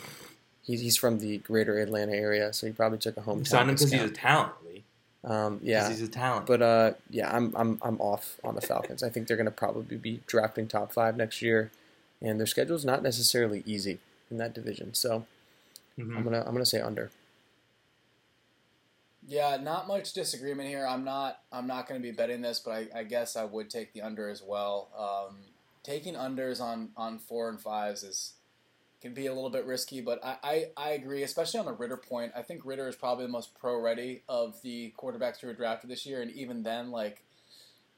he's, 0.62 0.80
he's 0.80 0.96
from 0.96 1.18
the 1.18 1.38
greater 1.38 1.78
Atlanta 1.78 2.12
area, 2.12 2.52
so 2.52 2.66
he 2.66 2.72
probably 2.72 2.98
took 2.98 3.16
a 3.16 3.22
home. 3.22 3.44
signed 3.44 3.68
him 3.68 3.74
because 3.74 3.90
he's 3.90 4.00
a 4.02 4.08
talent, 4.10 4.52
Lee. 4.64 4.84
Um, 5.24 5.58
yeah. 5.62 5.88
he's 5.88 6.00
a 6.00 6.08
talent. 6.08 6.46
But 6.46 6.62
uh, 6.62 6.92
yeah, 7.10 7.34
I'm 7.34 7.52
I'm 7.56 7.78
I'm 7.82 8.00
off 8.00 8.36
on 8.44 8.54
the 8.54 8.60
Falcons. 8.60 9.02
I 9.02 9.08
think 9.10 9.26
they're 9.26 9.36
going 9.36 9.46
to 9.46 9.50
probably 9.50 9.96
be 9.96 10.20
drafting 10.28 10.68
top 10.68 10.92
five 10.92 11.16
next 11.16 11.42
year, 11.42 11.72
and 12.22 12.38
their 12.38 12.46
schedule's 12.46 12.84
not 12.84 13.02
necessarily 13.02 13.64
easy 13.66 13.98
in 14.30 14.38
that 14.38 14.54
division. 14.54 14.94
So 14.94 15.26
Mhm. 15.98 16.16
I'm 16.16 16.22
gonna 16.22 16.44
I'm 16.46 16.52
gonna 16.52 16.64
say 16.64 16.80
under. 16.80 17.10
Yeah, 19.28 19.58
not 19.62 19.86
much 19.86 20.14
disagreement 20.14 20.70
here. 20.70 20.86
I'm 20.86 21.04
not. 21.04 21.40
I'm 21.52 21.66
not 21.66 21.86
going 21.86 22.00
to 22.00 22.02
be 22.02 22.12
betting 22.12 22.40
this, 22.40 22.60
but 22.60 22.70
I, 22.70 22.88
I 23.00 23.04
guess 23.04 23.36
I 23.36 23.44
would 23.44 23.68
take 23.68 23.92
the 23.92 24.00
under 24.00 24.30
as 24.30 24.42
well. 24.42 24.88
Um, 24.98 25.36
taking 25.82 26.14
unders 26.14 26.62
on 26.62 26.90
on 26.96 27.18
four 27.18 27.50
and 27.50 27.60
fives 27.60 28.02
is 28.02 28.32
can 29.02 29.12
be 29.12 29.26
a 29.26 29.34
little 29.34 29.50
bit 29.50 29.66
risky, 29.66 30.00
but 30.00 30.24
I, 30.24 30.36
I, 30.42 30.64
I 30.78 30.90
agree, 30.92 31.22
especially 31.22 31.60
on 31.60 31.66
the 31.66 31.72
Ridder 31.74 31.98
point. 31.98 32.32
I 32.34 32.42
think 32.42 32.64
Ridder 32.64 32.88
is 32.88 32.96
probably 32.96 33.26
the 33.26 33.30
most 33.32 33.54
pro 33.54 33.78
ready 33.80 34.22
of 34.28 34.60
the 34.62 34.94
quarterbacks 34.98 35.40
who 35.40 35.46
were 35.46 35.54
drafted 35.54 35.90
this 35.90 36.06
year, 36.06 36.22
and 36.22 36.30
even 36.32 36.62
then, 36.62 36.90
like 36.90 37.22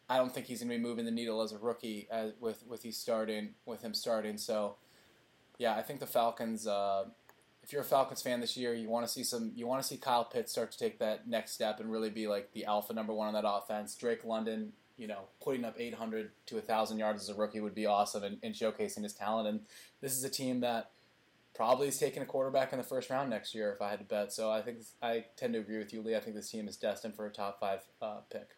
I 0.08 0.16
don't 0.16 0.34
think 0.34 0.46
he's 0.46 0.60
going 0.60 0.70
to 0.70 0.76
be 0.76 0.82
moving 0.82 1.04
the 1.04 1.12
needle 1.12 1.42
as 1.42 1.52
a 1.52 1.58
rookie 1.58 2.08
as 2.10 2.32
with 2.40 2.64
with 2.66 2.82
he 2.82 2.90
starting 2.90 3.50
with 3.66 3.82
him 3.82 3.94
starting. 3.94 4.36
So 4.36 4.76
Yeah, 5.58 5.74
I 5.76 5.82
think 5.82 6.00
the 6.00 6.06
Falcons. 6.06 6.66
Uh, 6.66 7.06
if 7.70 7.74
you're 7.74 7.82
a 7.82 7.84
Falcons 7.84 8.20
fan 8.20 8.40
this 8.40 8.56
year, 8.56 8.74
you 8.74 8.88
want 8.88 9.06
to 9.06 9.12
see 9.12 9.22
some. 9.22 9.52
You 9.54 9.64
want 9.64 9.80
to 9.80 9.86
see 9.86 9.96
Kyle 9.96 10.24
Pitts 10.24 10.50
start 10.50 10.72
to 10.72 10.78
take 10.78 10.98
that 10.98 11.28
next 11.28 11.52
step 11.52 11.78
and 11.78 11.88
really 11.88 12.10
be 12.10 12.26
like 12.26 12.52
the 12.52 12.64
alpha 12.64 12.92
number 12.92 13.14
one 13.14 13.28
on 13.28 13.34
that 13.34 13.48
offense. 13.48 13.94
Drake 13.94 14.24
London, 14.24 14.72
you 14.96 15.06
know, 15.06 15.20
putting 15.40 15.64
up 15.64 15.76
800 15.78 16.32
to 16.46 16.56
1,000 16.56 16.98
yards 16.98 17.22
as 17.22 17.28
a 17.28 17.38
rookie 17.38 17.60
would 17.60 17.76
be 17.76 17.86
awesome 17.86 18.24
and, 18.24 18.38
and 18.42 18.56
showcasing 18.56 19.04
his 19.04 19.12
talent. 19.12 19.46
And 19.46 19.60
this 20.00 20.18
is 20.18 20.24
a 20.24 20.28
team 20.28 20.58
that 20.62 20.90
probably 21.54 21.86
is 21.86 21.96
taking 21.96 22.24
a 22.24 22.26
quarterback 22.26 22.72
in 22.72 22.78
the 22.78 22.84
first 22.84 23.08
round 23.08 23.30
next 23.30 23.54
year, 23.54 23.72
if 23.72 23.80
I 23.80 23.88
had 23.88 24.00
to 24.00 24.04
bet. 24.04 24.32
So 24.32 24.50
I 24.50 24.62
think 24.62 24.78
I 25.00 25.26
tend 25.36 25.52
to 25.52 25.60
agree 25.60 25.78
with 25.78 25.92
you, 25.92 26.02
Lee. 26.02 26.16
I 26.16 26.20
think 26.20 26.34
this 26.34 26.50
team 26.50 26.66
is 26.66 26.76
destined 26.76 27.14
for 27.14 27.26
a 27.26 27.30
top 27.30 27.60
five 27.60 27.82
uh, 28.02 28.22
pick. 28.32 28.48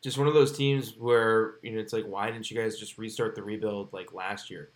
Just 0.00 0.16
one 0.16 0.28
of 0.28 0.34
those 0.34 0.56
teams 0.56 0.94
where 0.96 1.56
you 1.64 1.72
know 1.72 1.80
it's 1.80 1.92
like, 1.92 2.04
why 2.04 2.30
didn't 2.30 2.52
you 2.52 2.56
guys 2.56 2.78
just 2.78 2.98
restart 2.98 3.34
the 3.34 3.42
rebuild 3.42 3.92
like 3.92 4.14
last 4.14 4.48
year? 4.48 4.70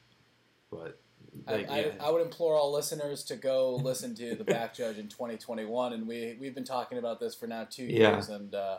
But 0.69 0.99
like, 1.47 1.71
I, 1.71 1.81
yeah. 1.81 1.93
I, 2.01 2.07
I 2.07 2.11
would 2.11 2.23
implore 2.23 2.57
all 2.57 2.73
listeners 2.73 3.23
to 3.25 3.37
go 3.37 3.77
listen 3.77 4.15
to 4.17 4.35
the 4.35 4.45
back 4.45 4.75
judge 4.75 4.99
in 4.99 5.09
2021, 5.09 5.93
and 5.93 6.07
we 6.07 6.37
we've 6.41 6.55
been 6.55 6.65
talking 6.65 6.99
about 6.99 7.21
this 7.21 7.35
for 7.35 7.47
now 7.47 7.67
two 7.69 7.85
Yeah. 7.85 8.13
years, 8.13 8.29
and 8.29 8.55
uh, 8.55 8.79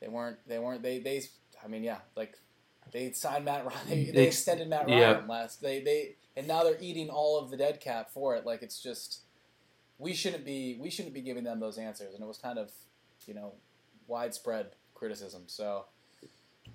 they 0.00 0.08
weren't 0.08 0.38
they 0.48 0.58
weren't 0.58 0.82
they 0.82 0.98
they 0.98 1.22
I 1.64 1.68
mean 1.68 1.82
yeah 1.84 1.98
like 2.16 2.38
they 2.92 3.12
signed 3.12 3.44
Matt 3.44 3.64
Ryan 3.66 3.78
they, 3.88 4.04
they 4.04 4.10
They- 4.12 4.26
extended 4.26 4.68
Matt 4.68 4.88
yeah. 4.88 5.12
Ryan 5.12 5.28
last 5.28 5.60
they 5.62 5.80
they 5.82 6.14
and 6.36 6.46
now 6.48 6.62
they're 6.64 6.78
eating 6.80 7.08
all 7.10 7.38
of 7.38 7.50
the 7.50 7.56
dead 7.56 7.80
cap 7.80 8.10
for 8.10 8.34
it 8.36 8.46
like 8.46 8.62
it's 8.62 8.82
just 8.82 9.20
we 9.98 10.14
shouldn't 10.14 10.44
be 10.44 10.78
we 10.80 10.88
shouldn't 10.90 11.14
be 11.14 11.20
giving 11.20 11.44
them 11.44 11.60
those 11.60 11.76
answers, 11.78 12.14
and 12.14 12.22
it 12.22 12.26
was 12.26 12.38
kind 12.38 12.58
of 12.58 12.70
you 13.26 13.34
know 13.34 13.52
widespread 14.08 14.68
criticism. 14.94 15.42
So 15.46 15.84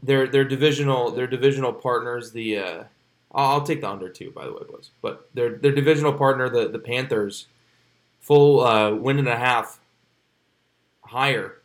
They're 0.03 0.27
they're 0.27 0.45
divisional. 0.47 1.09
They're 1.11 1.25
divisional 1.27 1.73
partners. 1.73 2.31
The 2.31 2.57
uh, 2.59 2.83
I'll, 3.35 3.63
take 3.63 3.81
the 3.81 3.89
under 3.89 4.09
two, 4.09 4.31
by 4.31 4.45
the 4.45 4.53
way, 4.53 4.61
boys. 4.69 4.91
But 5.01 5.29
their 5.33 5.55
their 5.57 5.73
divisional 5.73 6.13
partner, 6.13 6.49
the 6.49 6.69
the 6.69 6.79
Panthers, 6.79 7.47
full 8.21 8.61
uh, 8.61 8.91
win 8.95 9.19
and 9.19 9.27
a 9.27 9.35
half 9.35 9.79
higher, 11.01 11.61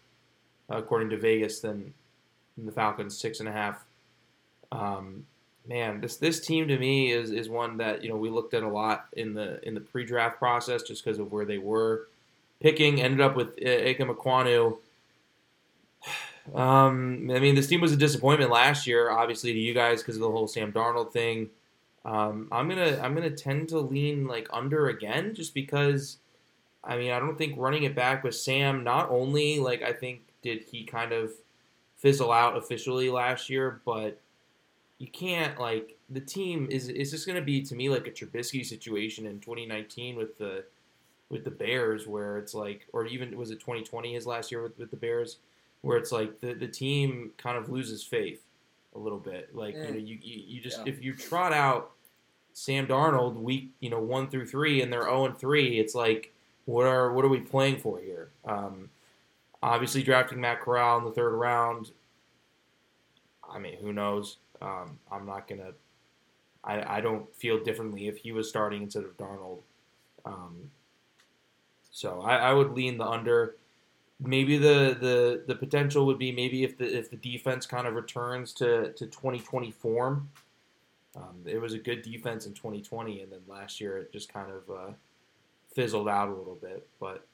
according 0.68 1.10
to 1.10 1.16
Vegas, 1.16 1.60
than, 1.60 1.94
than 2.56 2.66
the 2.66 2.72
Falcons, 2.72 3.16
six 3.16 3.40
and 3.40 3.48
a 3.48 3.52
half. 3.52 3.84
Um, 4.72 5.26
man, 5.66 6.00
this 6.00 6.16
this 6.16 6.40
team 6.40 6.68
to 6.68 6.78
me 6.78 7.12
is 7.12 7.30
is 7.30 7.48
one 7.48 7.76
that 7.78 8.02
you 8.02 8.10
know 8.10 8.16
we 8.16 8.28
looked 8.28 8.54
at 8.54 8.62
a 8.62 8.68
lot 8.68 9.06
in 9.12 9.34
the 9.34 9.66
in 9.66 9.74
the 9.74 9.80
pre 9.80 10.04
draft 10.04 10.38
process 10.38 10.82
just 10.82 11.04
because 11.04 11.18
of 11.18 11.32
where 11.32 11.44
they 11.44 11.58
were 11.58 12.08
picking. 12.60 13.00
Ended 13.00 13.20
up 13.20 13.36
with 13.36 13.56
Ikem 13.56 14.14
Ekwonu. 14.14 14.78
Um, 16.54 17.30
I 17.30 17.38
mean, 17.38 17.54
this 17.54 17.68
team 17.68 17.82
was 17.82 17.92
a 17.92 17.96
disappointment 17.96 18.50
last 18.50 18.86
year, 18.86 19.10
obviously 19.10 19.52
to 19.52 19.58
you 19.58 19.74
guys 19.74 20.00
because 20.00 20.16
of 20.16 20.22
the 20.22 20.30
whole 20.30 20.48
Sam 20.48 20.72
Darnold 20.72 21.12
thing. 21.12 21.50
Um, 22.04 22.48
I'm 22.50 22.68
gonna 22.68 22.98
I'm 23.02 23.14
gonna 23.14 23.30
tend 23.30 23.68
to 23.70 23.78
lean 23.78 24.26
like 24.26 24.48
under 24.52 24.88
again, 24.88 25.34
just 25.34 25.54
because. 25.54 26.18
I 26.82 26.96
mean, 26.96 27.10
I 27.10 27.18
don't 27.18 27.36
think 27.36 27.56
running 27.58 27.82
it 27.82 27.94
back 27.94 28.24
with 28.24 28.34
Sam. 28.34 28.82
Not 28.82 29.10
only 29.10 29.58
like 29.58 29.82
I 29.82 29.92
think 29.92 30.22
did 30.42 30.62
he 30.62 30.84
kind 30.84 31.12
of 31.12 31.30
fizzle 31.98 32.32
out 32.32 32.56
officially 32.56 33.10
last 33.10 33.50
year, 33.50 33.82
but 33.84 34.18
you 34.98 35.08
can't 35.08 35.58
like 35.60 35.98
the 36.08 36.20
team 36.20 36.68
is 36.70 36.88
is 36.88 37.10
just 37.10 37.26
gonna 37.26 37.42
be 37.42 37.60
to 37.62 37.74
me 37.74 37.90
like 37.90 38.06
a 38.06 38.10
Trubisky 38.10 38.64
situation 38.64 39.26
in 39.26 39.40
2019 39.40 40.16
with 40.16 40.38
the 40.38 40.64
with 41.30 41.44
the 41.44 41.50
Bears, 41.50 42.06
where 42.06 42.38
it's 42.38 42.54
like, 42.54 42.86
or 42.92 43.06
even 43.06 43.36
was 43.36 43.50
it 43.50 43.60
2020 43.60 44.14
his 44.14 44.26
last 44.26 44.50
year 44.50 44.62
with, 44.62 44.76
with 44.78 44.90
the 44.90 44.96
Bears, 44.96 45.36
where 45.82 45.96
it's 45.96 46.12
like 46.12 46.40
the, 46.40 46.54
the 46.54 46.66
team 46.66 47.30
kind 47.38 47.56
of 47.56 47.70
loses 47.70 48.02
faith 48.02 48.42
a 48.94 48.98
little 48.98 49.18
bit. 49.18 49.54
Like 49.54 49.74
you 49.74 49.80
Mm. 49.82 49.90
know, 49.92 49.98
you, 49.98 50.18
you, 50.22 50.42
you 50.46 50.60
just 50.60 50.78
Yeah. 50.78 50.92
if 50.92 51.02
you 51.02 51.14
trot 51.14 51.52
out 51.52 51.92
Sam 52.52 52.86
Darnold 52.86 53.34
week 53.36 53.70
you 53.80 53.90
know 53.90 54.00
one 54.00 54.28
through 54.28 54.46
three 54.46 54.82
and 54.82 54.92
they're 54.92 55.02
zero 55.04 55.26
and 55.26 55.38
three, 55.38 55.78
it's 55.78 55.94
like 55.94 56.32
what 56.66 56.86
are 56.86 57.12
what 57.12 57.24
are 57.24 57.28
we 57.28 57.40
playing 57.40 57.78
for 57.78 57.98
here? 58.00 58.30
Um, 58.44 58.90
obviously, 59.62 60.02
drafting 60.02 60.40
Matt 60.40 60.60
Corral 60.60 60.98
in 60.98 61.04
the 61.04 61.12
third 61.12 61.32
round. 61.34 61.90
I 63.48 63.58
mean, 63.58 63.76
who 63.80 63.92
knows? 63.92 64.36
Um, 64.62 64.98
I'm 65.10 65.26
not 65.26 65.48
gonna. 65.48 65.72
I, 66.62 66.98
I 66.98 67.00
don't 67.00 67.34
feel 67.34 67.62
differently 67.62 68.06
if 68.06 68.18
he 68.18 68.32
was 68.32 68.48
starting 68.48 68.82
instead 68.82 69.04
of 69.04 69.16
Darnold. 69.16 69.60
Um, 70.26 70.70
so 71.90 72.20
I, 72.20 72.36
I 72.36 72.52
would 72.52 72.72
lean 72.72 72.98
the 72.98 73.06
under. 73.06 73.56
Maybe 74.22 74.58
the, 74.58 74.96
the, 75.00 75.42
the 75.46 75.54
potential 75.54 76.04
would 76.06 76.18
be 76.18 76.30
maybe 76.30 76.62
if 76.62 76.76
the 76.76 76.84
if 76.98 77.10
the 77.10 77.16
defense 77.16 77.64
kind 77.66 77.86
of 77.86 77.94
returns 77.94 78.52
to, 78.54 78.92
to 78.92 79.06
2020 79.06 79.70
form. 79.70 80.28
Um, 81.16 81.42
it 81.46 81.60
was 81.60 81.72
a 81.74 81.78
good 81.78 82.02
defense 82.02 82.46
in 82.46 82.52
2020, 82.52 83.22
and 83.22 83.32
then 83.32 83.40
last 83.48 83.80
year 83.80 83.96
it 83.98 84.12
just 84.12 84.32
kind 84.32 84.48
of 84.50 84.70
uh, 84.74 84.92
fizzled 85.74 86.08
out 86.08 86.28
a 86.28 86.34
little 86.34 86.54
bit. 86.60 86.86
But 87.00 87.24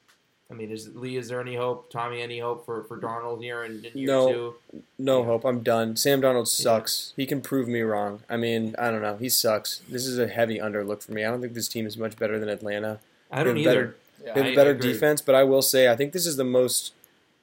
I 0.49 0.53
mean, 0.53 0.71
is 0.71 0.95
Lee? 0.95 1.17
Is 1.17 1.27
there 1.27 1.41
any 1.41 1.55
hope? 1.55 1.91
Tommy, 1.91 2.21
any 2.21 2.39
hope 2.39 2.65
for, 2.65 2.83
for 2.85 2.97
Darnold 2.97 3.41
here 3.43 3.65
in, 3.65 3.83
in 3.85 3.97
year 3.97 4.07
No. 4.07 4.31
two? 4.31 4.55
No 4.97 5.19
Yeah. 5.19 5.25
hope. 5.25 5.43
I'm 5.45 5.61
done. 5.61 5.95
Sam 5.97 6.21
Darnold 6.21 6.47
sucks. 6.47 7.13
He 7.17 7.25
can 7.25 7.41
prove 7.41 7.67
me 7.67 7.81
wrong. 7.81 8.21
I 8.29 8.37
mean, 8.37 8.73
I 8.79 8.89
don't 8.91 9.01
know. 9.01 9.17
He 9.17 9.27
sucks. 9.29 9.81
This 9.89 10.07
is 10.07 10.17
a 10.17 10.27
heavy 10.27 10.59
under 10.61 10.83
look 10.85 11.01
for 11.03 11.11
me. 11.11 11.25
I 11.25 11.29
don't 11.29 11.41
think 11.41 11.53
this 11.53 11.67
team 11.67 11.85
is 11.85 11.97
much 11.97 12.17
better 12.17 12.39
than 12.39 12.47
Atlanta. 12.49 12.99
I 13.29 13.43
don't 13.43 13.57
either. 13.57 13.69
better- 13.69 13.95
yeah, 14.23 14.33
They 14.33 14.39
have 14.41 14.47
I 14.47 14.51
a 14.51 14.55
better 14.55 14.71
agree. 14.71 14.93
defense, 14.93 15.21
but 15.21 15.35
I 15.35 15.43
will 15.43 15.61
say 15.61 15.89
I 15.91 15.95
think 15.95 16.13
this 16.13 16.25
is 16.25 16.35
the 16.37 16.43
most 16.43 16.93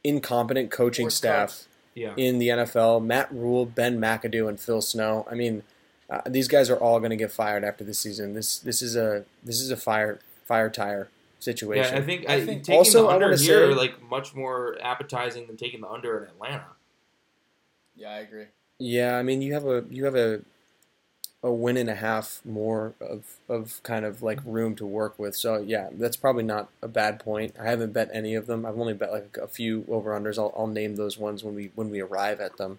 incompetent 0.02 0.70
coaching 0.70 1.06
Worst 1.06 1.16
staff. 1.18 1.64
Yeah, 1.94 2.12
in 2.16 2.40
the 2.40 2.48
NFL. 2.48 3.04
Matt 3.04 3.32
Rhule, 3.32 3.66
Ben 3.66 4.00
McAdoo, 4.00 4.48
and 4.48 4.58
Phil 4.58 4.80
Snow. 4.82 5.26
I 5.30 5.34
mean, 5.36 5.62
uh, 6.10 6.22
these 6.26 6.48
guys 6.48 6.68
are 6.68 6.76
all 6.76 6.98
going 6.98 7.10
to 7.10 7.16
get 7.16 7.30
fired 7.30 7.62
after 7.62 7.84
this 7.84 8.00
season. 8.00 8.34
This 8.34 8.58
this 8.58 8.82
is 8.82 8.96
a 8.96 9.24
this 9.44 9.60
is 9.60 9.70
a 9.70 9.76
fire 9.76 10.18
fire 10.44 10.68
tire 10.68 11.08
situation. 11.38 11.94
yeah. 11.94 12.00
I 12.00 12.02
think 12.02 12.28
I 12.28 12.34
I, 12.34 12.44
think- 12.44 12.64
taking 12.64 12.78
Also, 12.78 13.02
the 13.04 13.08
I 13.10 13.14
under 13.14 13.26
wanna 13.26 13.36
here 13.36 13.70
say- 13.70 13.74
like 13.76 14.02
much 14.02 14.34
more 14.34 14.76
appetizing 14.82 15.46
than 15.46 15.56
taking 15.56 15.82
the 15.82 15.88
under 15.88 16.18
in 16.24 16.30
Atlanta. 16.30 16.66
yeah, 17.94 18.10
I 18.10 18.18
agree. 18.18 18.46
Yeah, 18.80 19.16
I 19.16 19.22
mean 19.22 19.40
you 19.40 19.54
have 19.54 19.64
a 19.66 19.84
you 19.88 20.04
have 20.04 20.16
a 20.16 20.40
a 21.44 21.52
win 21.52 21.76
and 21.76 21.90
a 21.90 21.94
half 21.94 22.40
more 22.44 22.94
of 23.00 23.36
of 23.48 23.80
kind 23.82 24.04
of 24.06 24.22
like 24.22 24.40
room 24.46 24.74
to 24.76 24.86
work 24.86 25.18
with. 25.18 25.36
So 25.36 25.58
yeah, 25.58 25.90
that's 25.92 26.16
probably 26.16 26.42
not 26.42 26.70
a 26.82 26.88
bad 26.88 27.20
point. 27.20 27.54
I 27.60 27.64
haven't 27.66 27.92
bet 27.92 28.08
any 28.12 28.34
of 28.34 28.46
them. 28.46 28.64
I've 28.64 28.78
only 28.80 28.94
bet 28.94 29.12
like 29.12 29.36
a 29.40 29.46
few 29.46 29.84
over 29.88 30.18
unders. 30.18 30.38
I'll, 30.38 30.54
I'll 30.56 30.66
name 30.66 30.96
those 30.96 31.18
ones 31.18 31.44
when 31.44 31.54
we 31.54 31.70
when 31.74 31.90
we 31.90 32.00
arrive 32.00 32.40
at 32.40 32.56
them. 32.56 32.78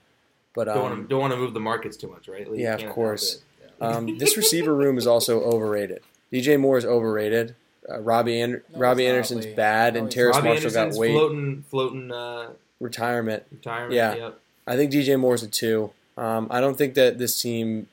But 0.55 0.65
Don't 0.65 0.81
want 0.81 0.93
um, 0.93 1.03
to 1.03 1.07
don't 1.07 1.19
want 1.21 1.33
to 1.33 1.37
move 1.37 1.53
the 1.53 1.59
markets 1.59 1.95
too 1.95 2.07
much, 2.07 2.27
right? 2.27 2.49
Like, 2.49 2.59
Yeah, 2.59 2.73
of 2.75 2.89
course. 2.89 3.35
it. 3.61 3.83
um, 3.83 4.17
this 4.17 4.35
receiver 4.41 4.73
room 4.73 4.97
is 4.97 5.05
also 5.05 5.41
overrated. 5.41 6.01
DJ 6.33 6.59
Moore 6.59 6.77
is 6.79 6.85
overrated. 6.85 7.55
Uh, 7.87 7.99
Robbie 7.99 8.41
Ander- 8.41 8.63
No, 8.73 8.79
Robbie 8.79 9.05
Anderson's 9.05 9.45
Lee. 9.45 9.53
bad, 9.53 9.93
No, 9.93 9.99
and 9.99 10.07
he's 10.07 10.15
Terrace 10.15 10.37
Robbie 10.37 10.47
Marshall 10.47 10.71
got 10.71 10.79
Anderson's 10.79 10.99
weight 10.99 11.11
floating 11.11 11.63
floating 11.69 12.11
uh, 12.11 12.49
retirement. 12.79 13.43
retirement. 13.51 13.93
Yeah. 13.93 14.15
Yep. 14.15 14.39
I 14.65 14.75
think 14.75 14.91
DJ 14.91 15.19
Moore's 15.19 15.43
a 15.43 15.47
two. 15.47 15.91
Um, 16.17 16.47
I 16.49 16.61
don't 16.61 16.77
think 16.77 16.95
that 16.95 17.17
this 17.19 17.39
team 17.41 17.87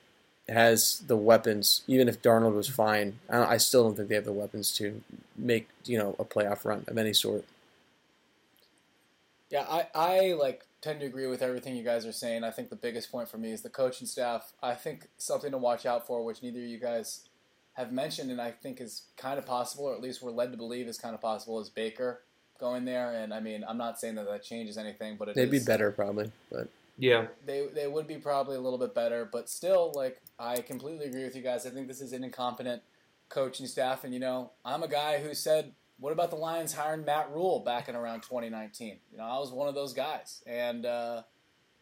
has 0.53 1.03
the 1.07 1.17
weapons. 1.17 1.81
Even 1.87 2.07
if 2.07 2.21
Darnold 2.21 2.55
was 2.55 2.67
fine, 2.67 3.19
I, 3.29 3.43
I 3.43 3.57
still 3.57 3.83
don't 3.83 3.95
think 3.95 4.09
they 4.09 4.15
have 4.15 4.25
the 4.25 4.31
weapons 4.31 4.75
to 4.77 5.01
make 5.35 5.69
you 5.85 5.97
know 5.97 6.15
a 6.19 6.25
playoff 6.25 6.65
run 6.65 6.85
of 6.87 6.97
any 6.97 7.13
sort. 7.13 7.45
Yeah, 9.49 9.65
I, 9.69 9.87
I 9.93 10.33
like 10.33 10.65
tend 10.81 10.99
to 10.99 11.05
agree 11.05 11.27
with 11.27 11.41
everything 11.41 11.75
you 11.75 11.83
guys 11.83 12.05
are 12.05 12.11
saying. 12.11 12.43
I 12.43 12.51
think 12.51 12.69
the 12.69 12.75
biggest 12.75 13.11
point 13.11 13.29
for 13.29 13.37
me 13.37 13.51
is 13.51 13.61
the 13.61 13.69
coaching 13.69 14.07
staff. 14.07 14.53
I 14.61 14.73
think 14.73 15.07
something 15.17 15.51
to 15.51 15.57
watch 15.57 15.85
out 15.85 16.05
for, 16.05 16.23
which 16.23 16.43
neither 16.43 16.59
of 16.59 16.65
you 16.65 16.79
guys 16.79 17.21
have 17.73 17.91
mentioned, 17.91 18.31
and 18.31 18.41
I 18.41 18.51
think 18.51 18.81
is 18.81 19.03
kind 19.17 19.37
of 19.37 19.45
possible, 19.45 19.85
or 19.85 19.93
at 19.93 20.01
least 20.01 20.21
we're 20.21 20.31
led 20.31 20.51
to 20.51 20.57
believe 20.57 20.87
is 20.87 20.97
kind 20.97 21.15
of 21.15 21.21
possible, 21.21 21.59
is 21.59 21.69
Baker 21.69 22.21
going 22.59 22.85
there. 22.85 23.11
And 23.11 23.33
I 23.33 23.39
mean, 23.39 23.63
I'm 23.67 23.77
not 23.77 23.99
saying 23.99 24.15
that 24.15 24.27
that 24.27 24.43
changes 24.43 24.77
anything, 24.77 25.15
but 25.17 25.29
it 25.29 25.35
They'd 25.35 25.49
be 25.49 25.59
better 25.59 25.91
probably, 25.91 26.31
but 26.51 26.67
Yeah. 26.97 27.27
They 27.45 27.67
they 27.73 27.87
would 27.87 28.07
be 28.07 28.17
probably 28.17 28.55
a 28.55 28.61
little 28.61 28.79
bit 28.79 28.93
better, 28.93 29.27
but 29.31 29.49
still, 29.49 29.91
like 29.95 30.21
I 30.39 30.61
completely 30.61 31.05
agree 31.05 31.23
with 31.23 31.35
you 31.35 31.41
guys. 31.41 31.65
I 31.65 31.69
think 31.69 31.87
this 31.87 32.01
is 32.01 32.13
an 32.13 32.23
incompetent 32.23 32.81
coaching 33.29 33.65
staff, 33.65 34.03
and 34.03 34.13
you 34.13 34.19
know, 34.19 34.51
I'm 34.63 34.83
a 34.83 34.87
guy 34.87 35.19
who 35.19 35.33
said, 35.33 35.73
"What 35.99 36.13
about 36.13 36.29
the 36.29 36.35
Lions 36.35 36.73
hiring 36.73 37.03
Matt 37.03 37.31
Rhule 37.33 37.59
back 37.59 37.89
in 37.89 37.95
around 37.95 38.21
2019?" 38.21 38.99
You 39.11 39.17
know, 39.17 39.23
I 39.23 39.39
was 39.39 39.51
one 39.51 39.67
of 39.67 39.75
those 39.75 39.93
guys, 39.93 40.43
and 40.45 40.85
uh, 40.85 41.23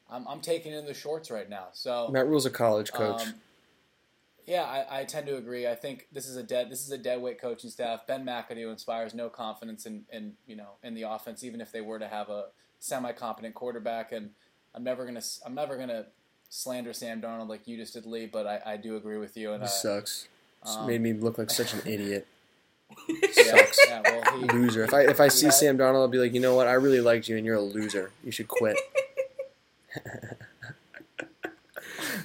I'm 0.09 0.27
I'm 0.27 0.41
taking 0.41 0.73
in 0.73 0.85
the 0.85 0.93
shorts 0.93 1.29
right 1.29 1.49
now. 1.49 1.67
So 1.73 2.07
Matt 2.09 2.27
Rhule's 2.27 2.45
a 2.45 2.49
college 2.49 2.91
coach. 2.91 3.21
um, 3.21 3.33
yeah, 4.47 4.63
I, 4.63 5.01
I 5.01 5.03
tend 5.03 5.27
to 5.27 5.37
agree. 5.37 5.67
I 5.67 5.75
think 5.75 6.07
this 6.11 6.27
is 6.27 6.35
a 6.35 6.43
dead 6.43 6.69
this 6.69 6.83
is 6.85 6.91
a 6.91 6.97
dead 6.97 7.21
weight 7.21 7.39
coaching 7.39 7.69
staff. 7.69 8.07
Ben 8.07 8.25
McAdoo 8.25 8.71
inspires 8.71 9.13
no 9.13 9.29
confidence 9.29 9.85
in, 9.85 10.03
in 10.11 10.33
you 10.45 10.55
know 10.55 10.71
in 10.83 10.93
the 10.93 11.03
offense, 11.03 11.43
even 11.43 11.61
if 11.61 11.71
they 11.71 11.81
were 11.81 11.99
to 11.99 12.07
have 12.07 12.29
a 12.29 12.45
semi 12.79 13.11
competent 13.11 13.55
quarterback. 13.55 14.11
And 14.11 14.31
I'm 14.73 14.83
never 14.83 15.05
gonna 15.05 15.21
I'm 15.45 15.53
never 15.55 15.77
gonna 15.77 16.05
slander 16.49 16.93
Sam 16.93 17.21
Darnold 17.21 17.49
like 17.49 17.67
you 17.67 17.77
just 17.77 17.93
did, 17.93 18.05
Lee. 18.05 18.25
But 18.25 18.47
I, 18.47 18.61
I 18.73 18.77
do 18.77 18.95
agree 18.95 19.17
with 19.17 19.35
you. 19.37 19.51
And 19.53 19.61
he 19.63 19.67
I, 19.67 19.69
sucks. 19.69 20.27
Just 20.65 20.79
um, 20.79 20.87
made 20.87 21.01
me 21.01 21.13
look 21.13 21.37
like 21.37 21.49
such 21.49 21.73
an 21.73 21.81
idiot. 21.85 22.27
sucks. 23.31 23.79
yeah, 23.87 24.01
well, 24.03 24.39
he, 24.39 24.45
Loser. 24.47 24.83
If 24.83 24.93
I 24.93 25.01
if 25.01 25.19
I 25.19 25.27
see 25.29 25.45
Yeah. 25.47 25.51
Sam 25.51 25.77
Darnold, 25.77 26.01
I'll 26.01 26.07
be 26.07 26.17
like, 26.19 26.33
you 26.33 26.39
know 26.39 26.55
what? 26.55 26.67
I 26.67 26.73
really 26.73 27.01
liked 27.01 27.27
you, 27.27 27.37
and 27.37 27.45
you're 27.45 27.55
a 27.55 27.61
loser. 27.61 28.11
You 28.23 28.31
should 28.31 28.47
quit. 28.47 28.77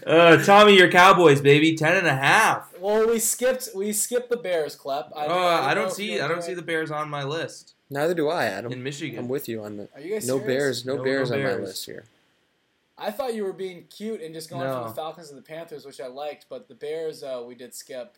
Uh, 0.06 0.42
Tommy, 0.44 0.76
your 0.76 0.90
Cowboys, 0.90 1.40
baby, 1.40 1.74
ten 1.76 1.96
and 1.96 2.06
a 2.06 2.14
half. 2.14 2.72
Well, 2.78 3.08
we 3.08 3.18
skipped 3.18 3.70
we 3.74 3.92
skipped 3.92 4.30
the 4.30 4.36
Bears, 4.36 4.76
Clep. 4.76 5.10
I, 5.16 5.24
Oh, 5.26 5.28
know- 5.28 5.36
I 5.36 5.74
don't 5.74 5.90
see. 5.92 6.14
I 6.14 6.28
don't 6.28 6.38
enjoying- 6.38 6.42
see 6.42 6.54
the 6.54 6.62
Bears 6.62 6.90
on 6.92 7.08
my 7.10 7.24
list 7.24 7.74
Neither 7.90 8.14
do 8.14 8.28
I, 8.28 8.46
Adam. 8.46 8.72
in 8.72 8.82
Michigan. 8.82 9.18
I'm 9.18 9.28
with 9.28 9.48
you 9.48 9.62
on 9.64 9.76
the 9.78 9.88
Are 9.94 10.00
you 10.00 10.14
guys 10.14 10.26
no 10.26 10.38
serious? 10.38 10.46
Bears, 10.46 10.86
no, 10.86 10.96
No, 10.96 11.02
Bears 11.04 11.30
no 11.30 11.36
on 11.38 11.42
my 11.42 11.54
list 11.54 11.86
here. 11.86 12.04
I 12.98 13.10
thought 13.10 13.34
you 13.34 13.44
were 13.44 13.52
being 13.52 13.84
cute 13.88 14.22
and 14.22 14.32
just 14.34 14.48
going 14.48 14.64
No. 14.64 14.78
from 14.80 14.88
the 14.88 14.94
Falcons 14.94 15.28
and 15.30 15.38
the 15.38 15.42
Panthers, 15.42 15.84
which 15.84 16.00
I 16.00 16.06
liked, 16.06 16.46
but 16.48 16.66
the 16.68 16.74
Bears 16.74 17.22
uh, 17.22 17.42
we 17.46 17.54
did 17.54 17.74
skip. 17.74 18.16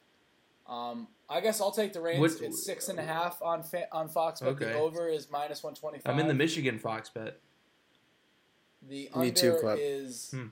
Um, 0.68 1.08
I 1.28 1.40
guess 1.40 1.60
I'll 1.60 1.72
take 1.72 1.92
the 1.92 2.00
reins. 2.00 2.20
What- 2.20 2.42
it's 2.42 2.64
six 2.64 2.88
and 2.88 2.98
a 2.98 3.02
half 3.02 3.40
on 3.42 3.62
fa- 3.62 3.88
on 3.90 4.08
Fox, 4.08 4.40
but 4.40 4.50
Okay. 4.50 4.66
the 4.66 4.74
over 4.74 5.08
is 5.08 5.30
minus 5.30 5.62
one 5.62 5.74
twenty 5.74 5.98
five. 5.98 6.12
I'm 6.14 6.20
in 6.20 6.28
the 6.28 6.34
Michigan 6.34 6.78
Fox 6.78 7.08
bet. 7.08 7.40
The 8.82 8.88
Me 8.88 9.08
under 9.12 9.30
too, 9.32 9.56
Club. 9.60 9.78
is 9.80 10.30
Hmm. 10.30 10.46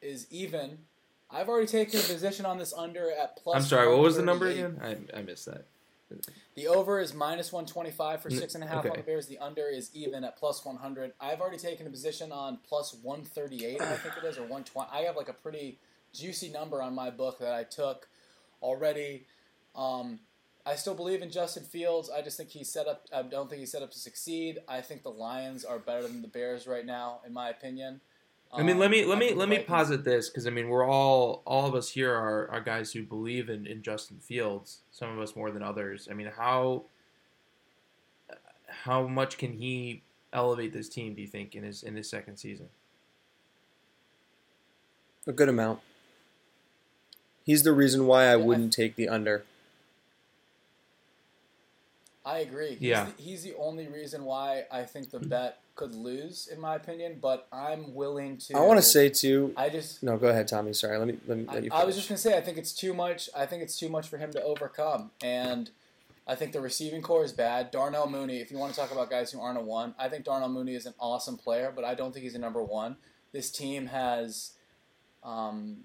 is 0.00 0.26
even. 0.30 0.78
I've 1.30 1.48
already 1.48 1.66
taken 1.66 1.98
a 1.98 2.02
position 2.02 2.44
on 2.46 2.58
this 2.58 2.72
under 2.74 3.10
at 3.10 3.36
plus. 3.36 3.56
I'm 3.56 3.62
sorry. 3.62 3.88
What 3.88 4.00
was 4.00 4.16
the 4.16 4.22
number 4.22 4.46
again? 4.48 4.78
I, 4.82 5.18
I 5.18 5.22
missed 5.22 5.46
that. 5.46 5.64
The 6.54 6.68
over 6.68 7.00
is 7.00 7.14
minus 7.14 7.52
125 7.52 8.22
for 8.22 8.30
six 8.30 8.54
and 8.54 8.62
a 8.62 8.66
half 8.66 8.84
on 8.84 8.92
the 8.96 9.02
Bears. 9.02 9.26
The 9.26 9.38
under 9.38 9.68
is 9.68 9.90
even 9.94 10.24
at 10.24 10.36
plus 10.36 10.64
100. 10.64 11.12
I've 11.20 11.40
already 11.40 11.58
taken 11.58 11.86
a 11.86 11.90
position 11.90 12.30
on 12.32 12.58
plus 12.68 12.94
138, 13.02 13.80
I 13.80 13.96
think 13.96 14.14
it 14.22 14.26
is, 14.26 14.36
or 14.36 14.42
120. 14.42 14.88
I 14.92 15.02
have 15.02 15.16
like 15.16 15.28
a 15.28 15.34
pretty 15.34 15.78
juicy 16.12 16.50
number 16.50 16.82
on 16.82 16.94
my 16.94 17.10
book 17.10 17.38
that 17.38 17.54
I 17.54 17.64
took 17.64 18.08
already. 18.60 19.26
Um, 19.74 20.20
I 20.64 20.76
still 20.76 20.94
believe 20.94 21.22
in 21.22 21.30
Justin 21.30 21.64
Fields. 21.64 22.10
I 22.10 22.22
just 22.22 22.36
think 22.36 22.50
he's 22.50 22.70
set 22.70 22.86
up. 22.86 23.06
I 23.12 23.22
don't 23.22 23.48
think 23.48 23.60
he's 23.60 23.72
set 23.72 23.82
up 23.82 23.90
to 23.90 23.98
succeed. 23.98 24.58
I 24.68 24.80
think 24.80 25.02
the 25.02 25.10
Lions 25.10 25.64
are 25.64 25.78
better 25.78 26.02
than 26.02 26.22
the 26.22 26.28
Bears 26.28 26.66
right 26.66 26.86
now, 26.86 27.20
in 27.26 27.32
my 27.32 27.48
opinion. 27.48 28.00
I 28.54 28.62
mean, 28.62 28.72
Um, 28.74 28.80
let 28.80 28.90
me 28.90 29.04
let 29.06 29.18
me 29.18 29.32
let 29.32 29.48
me 29.48 29.60
posit 29.60 30.04
this 30.04 30.28
because 30.28 30.46
I 30.46 30.50
mean 30.50 30.68
we're 30.68 30.84
all 30.86 31.42
all 31.46 31.66
of 31.66 31.74
us 31.74 31.90
here 31.90 32.12
are, 32.12 32.50
are 32.50 32.60
guys 32.60 32.92
who 32.92 33.02
believe 33.02 33.48
in, 33.48 33.66
in 33.66 33.82
Justin 33.82 34.18
Fields. 34.18 34.80
Some 34.90 35.08
of 35.10 35.18
us 35.20 35.34
more 35.34 35.50
than 35.50 35.62
others. 35.62 36.06
I 36.10 36.14
mean, 36.14 36.30
how 36.36 36.84
how 38.84 39.06
much 39.06 39.38
can 39.38 39.52
he 39.54 40.02
elevate 40.34 40.72
this 40.74 40.88
team? 40.90 41.14
Do 41.14 41.22
you 41.22 41.28
think 41.28 41.54
in 41.54 41.62
his 41.62 41.82
in 41.82 41.96
his 41.96 42.10
second 42.10 42.36
season? 42.36 42.68
A 45.26 45.32
good 45.32 45.48
amount. 45.48 45.80
He's 47.44 47.62
the 47.62 47.72
reason 47.72 48.06
why 48.06 48.24
I 48.26 48.32
I- 48.32 48.36
wouldn't 48.36 48.72
take 48.74 48.96
the 48.96 49.08
under. 49.08 49.44
I 52.24 52.38
agree. 52.40 52.70
He's 52.74 52.82
Yeah. 52.82 53.06
The, 53.16 53.22
he's 53.22 53.42
the 53.42 53.54
only 53.56 53.88
reason 53.88 54.24
why 54.24 54.64
I 54.70 54.82
think 54.84 55.10
the 55.10 55.18
bet 55.20 55.58
could 55.74 55.94
lose, 55.94 56.48
in 56.52 56.60
my 56.60 56.76
opinion. 56.76 57.18
But 57.20 57.46
I'm 57.52 57.94
willing 57.94 58.38
to. 58.38 58.56
I 58.56 58.60
want 58.60 58.78
to 58.78 58.86
say 58.86 59.08
too. 59.08 59.52
I 59.56 59.68
just. 59.68 60.02
No, 60.02 60.16
go 60.16 60.28
ahead, 60.28 60.48
Tommy. 60.48 60.72
Sorry, 60.72 60.98
let 60.98 61.08
me 61.08 61.18
let, 61.26 61.38
me, 61.38 61.44
let 61.52 61.64
you. 61.64 61.70
I 61.72 61.84
was 61.84 61.96
just 61.96 62.08
gonna 62.08 62.18
say. 62.18 62.36
I 62.36 62.40
think 62.40 62.58
it's 62.58 62.72
too 62.72 62.94
much. 62.94 63.28
I 63.36 63.46
think 63.46 63.62
it's 63.62 63.78
too 63.78 63.88
much 63.88 64.08
for 64.08 64.18
him 64.18 64.32
to 64.32 64.42
overcome, 64.42 65.10
and 65.22 65.70
I 66.26 66.34
think 66.34 66.52
the 66.52 66.60
receiving 66.60 67.02
core 67.02 67.24
is 67.24 67.32
bad. 67.32 67.70
Darnell 67.70 68.08
Mooney. 68.08 68.40
If 68.40 68.50
you 68.50 68.58
want 68.58 68.74
to 68.74 68.80
talk 68.80 68.92
about 68.92 69.10
guys 69.10 69.32
who 69.32 69.40
aren't 69.40 69.58
a 69.58 69.62
one, 69.62 69.94
I 69.98 70.08
think 70.08 70.24
Darnell 70.24 70.48
Mooney 70.48 70.74
is 70.74 70.86
an 70.86 70.94
awesome 70.98 71.36
player, 71.36 71.72
but 71.74 71.84
I 71.84 71.94
don't 71.94 72.12
think 72.12 72.24
he's 72.24 72.34
a 72.34 72.40
number 72.40 72.62
one. 72.62 72.96
This 73.32 73.50
team 73.50 73.86
has. 73.86 74.52
Um, 75.24 75.84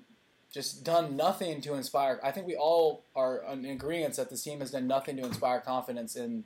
just 0.52 0.84
done 0.84 1.16
nothing 1.16 1.62
to 1.62 1.76
inspire. 1.76 2.20
I 2.24 2.32
think 2.32 2.48
we 2.48 2.56
all 2.56 3.04
are 3.16 3.44
in 3.52 3.66
agreement 3.66 4.16
that 4.16 4.30
this 4.32 4.44
team 4.44 4.60
has 4.62 4.72
done 4.72 4.88
nothing 4.88 5.18
to 5.18 5.24
inspire 5.24 5.60
confidence 5.60 6.16
in 6.16 6.46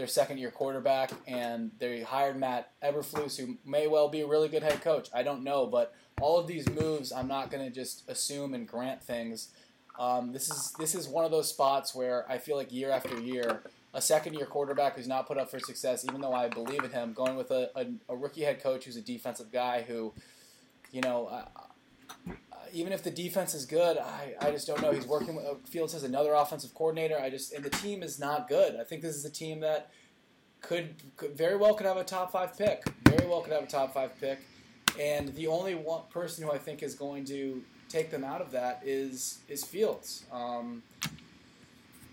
their 0.00 0.06
second 0.06 0.38
year 0.38 0.50
quarterback, 0.50 1.12
and 1.26 1.72
they 1.78 2.00
hired 2.00 2.34
Matt 2.34 2.72
Eberflus, 2.82 3.38
who 3.38 3.58
may 3.66 3.86
well 3.86 4.08
be 4.08 4.22
a 4.22 4.26
really 4.26 4.48
good 4.48 4.62
head 4.62 4.80
coach. 4.80 5.10
I 5.12 5.22
don't 5.22 5.44
know, 5.44 5.66
but 5.66 5.94
all 6.22 6.38
of 6.38 6.46
these 6.46 6.66
moves, 6.70 7.12
I'm 7.12 7.28
not 7.28 7.50
going 7.50 7.62
to 7.62 7.70
just 7.70 8.08
assume 8.08 8.54
and 8.54 8.66
grant 8.66 9.02
things. 9.02 9.50
Um, 9.98 10.32
this 10.32 10.48
is 10.50 10.72
this 10.78 10.94
is 10.94 11.06
one 11.06 11.26
of 11.26 11.30
those 11.30 11.50
spots 11.50 11.94
where 11.94 12.24
I 12.30 12.38
feel 12.38 12.56
like 12.56 12.72
year 12.72 12.90
after 12.90 13.20
year, 13.20 13.62
a 13.92 14.00
second 14.00 14.32
year 14.32 14.46
quarterback 14.46 14.96
who's 14.96 15.06
not 15.06 15.26
put 15.26 15.36
up 15.36 15.50
for 15.50 15.60
success, 15.60 16.02
even 16.06 16.22
though 16.22 16.32
I 16.32 16.48
believe 16.48 16.82
in 16.82 16.90
him, 16.90 17.12
going 17.12 17.36
with 17.36 17.50
a, 17.50 17.70
a, 17.76 17.84
a 18.08 18.16
rookie 18.16 18.44
head 18.44 18.62
coach 18.62 18.86
who's 18.86 18.96
a 18.96 19.02
defensive 19.02 19.52
guy 19.52 19.84
who, 19.86 20.14
you 20.92 21.02
know. 21.02 21.26
Even 22.72 22.92
if 22.92 23.02
the 23.02 23.10
defense 23.10 23.54
is 23.54 23.66
good, 23.66 23.98
I, 23.98 24.34
I 24.40 24.50
just 24.50 24.66
don't 24.66 24.80
know. 24.82 24.92
He's 24.92 25.06
working 25.06 25.36
with 25.36 25.46
Fields 25.68 25.92
has 25.92 26.04
another 26.04 26.32
offensive 26.34 26.74
coordinator. 26.74 27.18
I 27.18 27.30
just 27.30 27.52
and 27.52 27.64
the 27.64 27.70
team 27.70 28.02
is 28.02 28.18
not 28.18 28.48
good. 28.48 28.76
I 28.76 28.84
think 28.84 29.02
this 29.02 29.16
is 29.16 29.24
a 29.24 29.30
team 29.30 29.60
that 29.60 29.90
could, 30.60 30.94
could 31.16 31.36
very 31.36 31.56
well 31.56 31.74
could 31.74 31.86
have 31.86 31.96
a 31.96 32.04
top 32.04 32.32
five 32.32 32.56
pick. 32.56 32.84
Very 33.08 33.26
well 33.26 33.40
could 33.40 33.52
have 33.52 33.64
a 33.64 33.66
top 33.66 33.94
five 33.94 34.18
pick. 34.20 34.40
And 34.98 35.34
the 35.34 35.46
only 35.46 35.74
one 35.74 36.02
person 36.10 36.44
who 36.44 36.52
I 36.52 36.58
think 36.58 36.82
is 36.82 36.94
going 36.94 37.24
to 37.26 37.62
take 37.88 38.10
them 38.10 38.24
out 38.24 38.40
of 38.40 38.50
that 38.52 38.82
is 38.84 39.38
is 39.48 39.64
Fields. 39.64 40.24
Um, 40.32 40.82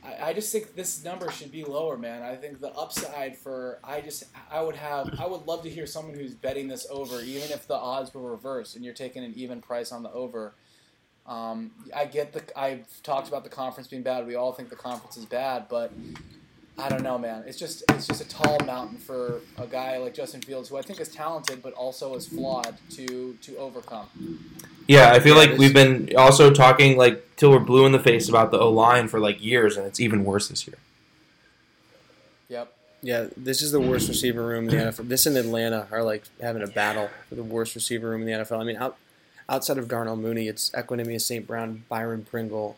I, 0.07 0.29
I 0.29 0.33
just 0.33 0.51
think 0.51 0.75
this 0.75 1.03
number 1.03 1.29
should 1.31 1.51
be 1.51 1.63
lower, 1.63 1.97
man. 1.97 2.23
I 2.23 2.35
think 2.35 2.61
the 2.61 2.71
upside 2.71 3.35
for 3.35 3.79
I 3.83 4.01
just 4.01 4.25
I 4.49 4.61
would 4.61 4.75
have 4.75 5.19
I 5.19 5.27
would 5.27 5.45
love 5.45 5.63
to 5.63 5.69
hear 5.69 5.85
someone 5.85 6.15
who's 6.15 6.33
betting 6.33 6.67
this 6.67 6.87
over, 6.89 7.19
even 7.21 7.51
if 7.51 7.67
the 7.67 7.75
odds 7.75 8.13
were 8.13 8.31
reversed 8.31 8.75
and 8.75 8.85
you're 8.85 8.93
taking 8.93 9.23
an 9.23 9.33
even 9.35 9.61
price 9.61 9.91
on 9.91 10.03
the 10.03 10.11
over. 10.11 10.53
Um, 11.25 11.71
I 11.93 12.05
get 12.05 12.31
the 12.31 12.41
I've 12.57 13.03
talked 13.03 13.27
about 13.27 13.43
the 13.43 13.49
conference 13.49 13.87
being 13.89 14.03
bad. 14.03 14.25
We 14.25 14.35
all 14.35 14.53
think 14.53 14.69
the 14.69 14.77
conference 14.77 15.17
is 15.17 15.25
bad, 15.25 15.67
but 15.69 15.91
I 16.79 16.89
don't 16.89 17.01
know, 17.01 17.17
man. 17.17 17.43
It's 17.47 17.57
just 17.57 17.83
it's 17.89 18.05
just 18.07 18.21
a 18.21 18.27
tall 18.27 18.59
mountain 18.65 18.97
for 18.97 19.41
a 19.57 19.65
guy 19.65 19.97
like 19.97 20.13
Justin 20.13 20.41
Fields, 20.41 20.69
who 20.69 20.77
I 20.77 20.81
think 20.83 20.99
is 20.99 21.09
talented 21.09 21.61
but 21.63 21.73
also 21.73 22.15
is 22.15 22.27
flawed 22.27 22.75
to 22.91 23.35
to 23.41 23.57
overcome. 23.57 24.07
Yeah, 24.87 25.11
I 25.11 25.19
feel 25.19 25.35
Yeah, 25.35 25.49
like 25.49 25.57
we've 25.57 25.73
been 25.73 26.11
also 26.15 26.51
talking 26.53 26.95
like 26.97 27.35
till 27.35 27.49
we're 27.51 27.59
blue 27.59 27.85
in 27.85 27.91
the 27.93 27.99
face 27.99 28.29
about 28.29 28.51
the 28.51 28.59
O 28.59 28.69
line 28.71 29.07
for 29.07 29.19
like 29.19 29.43
years, 29.43 29.75
and 29.75 29.85
it's 29.87 29.99
even 29.99 30.23
worse 30.23 30.47
this 30.49 30.67
year. 30.67 30.77
Yep. 32.49 32.73
Yeah, 33.01 33.27
this 33.35 33.61
is 33.61 33.71
the 33.71 33.79
worst 33.79 34.07
receiver 34.07 34.45
room 34.45 34.69
in 34.69 34.75
the 34.77 34.83
NFL. 34.83 35.07
This 35.07 35.25
and 35.25 35.37
Atlanta 35.37 35.87
are 35.91 36.03
like 36.03 36.23
having 36.41 36.63
a 36.63 36.67
battle 36.67 37.09
for 37.29 37.35
the 37.35 37.43
worst 37.43 37.75
receiver 37.75 38.09
room 38.09 38.21
in 38.21 38.27
the 38.27 38.33
NFL. 38.33 38.59
I 38.59 38.63
mean, 38.63 38.77
out, 38.77 38.97
outside 39.49 39.77
of 39.77 39.87
Darnell 39.87 40.15
Mooney, 40.15 40.47
it's 40.47 40.69
Equanimeous 40.71 41.21
St. 41.21 41.45
Brown, 41.45 41.83
Byron 41.89 42.25
Pringle, 42.29 42.77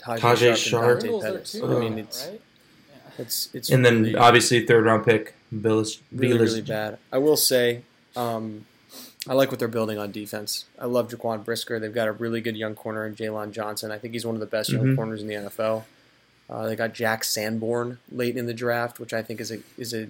Tajae, 0.00 0.18
Tajae 0.20 0.56
Sharpe, 0.56 0.56
Sharpe. 0.56 0.90
and 0.90 1.00
Pringle's 1.00 1.22
Dante 1.22 1.36
Pettis. 1.38 1.52
too, 1.52 1.76
I 1.76 1.80
mean, 1.80 1.98
it's 1.98 2.26
right? 2.26 2.40
It's 3.18 3.48
it's 3.52 3.70
And 3.70 3.84
then 3.84 4.02
really, 4.02 4.14
obviously 4.16 4.64
third 4.64 4.84
round 4.84 5.04
pick, 5.04 5.34
Velus. 5.54 6.00
really, 6.12 6.34
Velus- 6.38 6.40
really 6.46 6.60
bad. 6.62 6.98
I 7.12 7.18
will 7.18 7.36
say, 7.36 7.82
um, 8.16 8.66
I 9.28 9.34
like 9.34 9.50
what 9.50 9.58
they're 9.58 9.68
building 9.68 9.98
on 9.98 10.12
defense. 10.12 10.64
I 10.78 10.86
love 10.86 11.08
Jaquan 11.08 11.44
Brisker. 11.44 11.78
They've 11.78 11.92
got 11.92 12.08
a 12.08 12.12
really 12.12 12.40
good 12.40 12.56
young 12.56 12.74
corner 12.74 13.06
in 13.06 13.14
Jaylon 13.16 13.50
Johnson. 13.52 13.90
I 13.90 13.98
think 13.98 14.14
he's 14.14 14.24
one 14.24 14.34
of 14.36 14.40
the 14.40 14.46
best 14.46 14.70
young 14.70 14.84
Mhm. 14.86 14.96
corners 14.96 15.20
in 15.20 15.26
the 15.28 15.34
NFL. 15.34 15.84
Uh, 16.48 16.66
they 16.66 16.76
got 16.76 16.94
Jack 16.94 17.24
Sanborn 17.24 17.98
late 18.10 18.36
in 18.36 18.46
the 18.46 18.54
draft, 18.54 18.98
which 18.98 19.12
I 19.12 19.22
think 19.22 19.40
is 19.40 19.50
a 19.50 19.58
is 19.76 19.92
a 19.92 20.08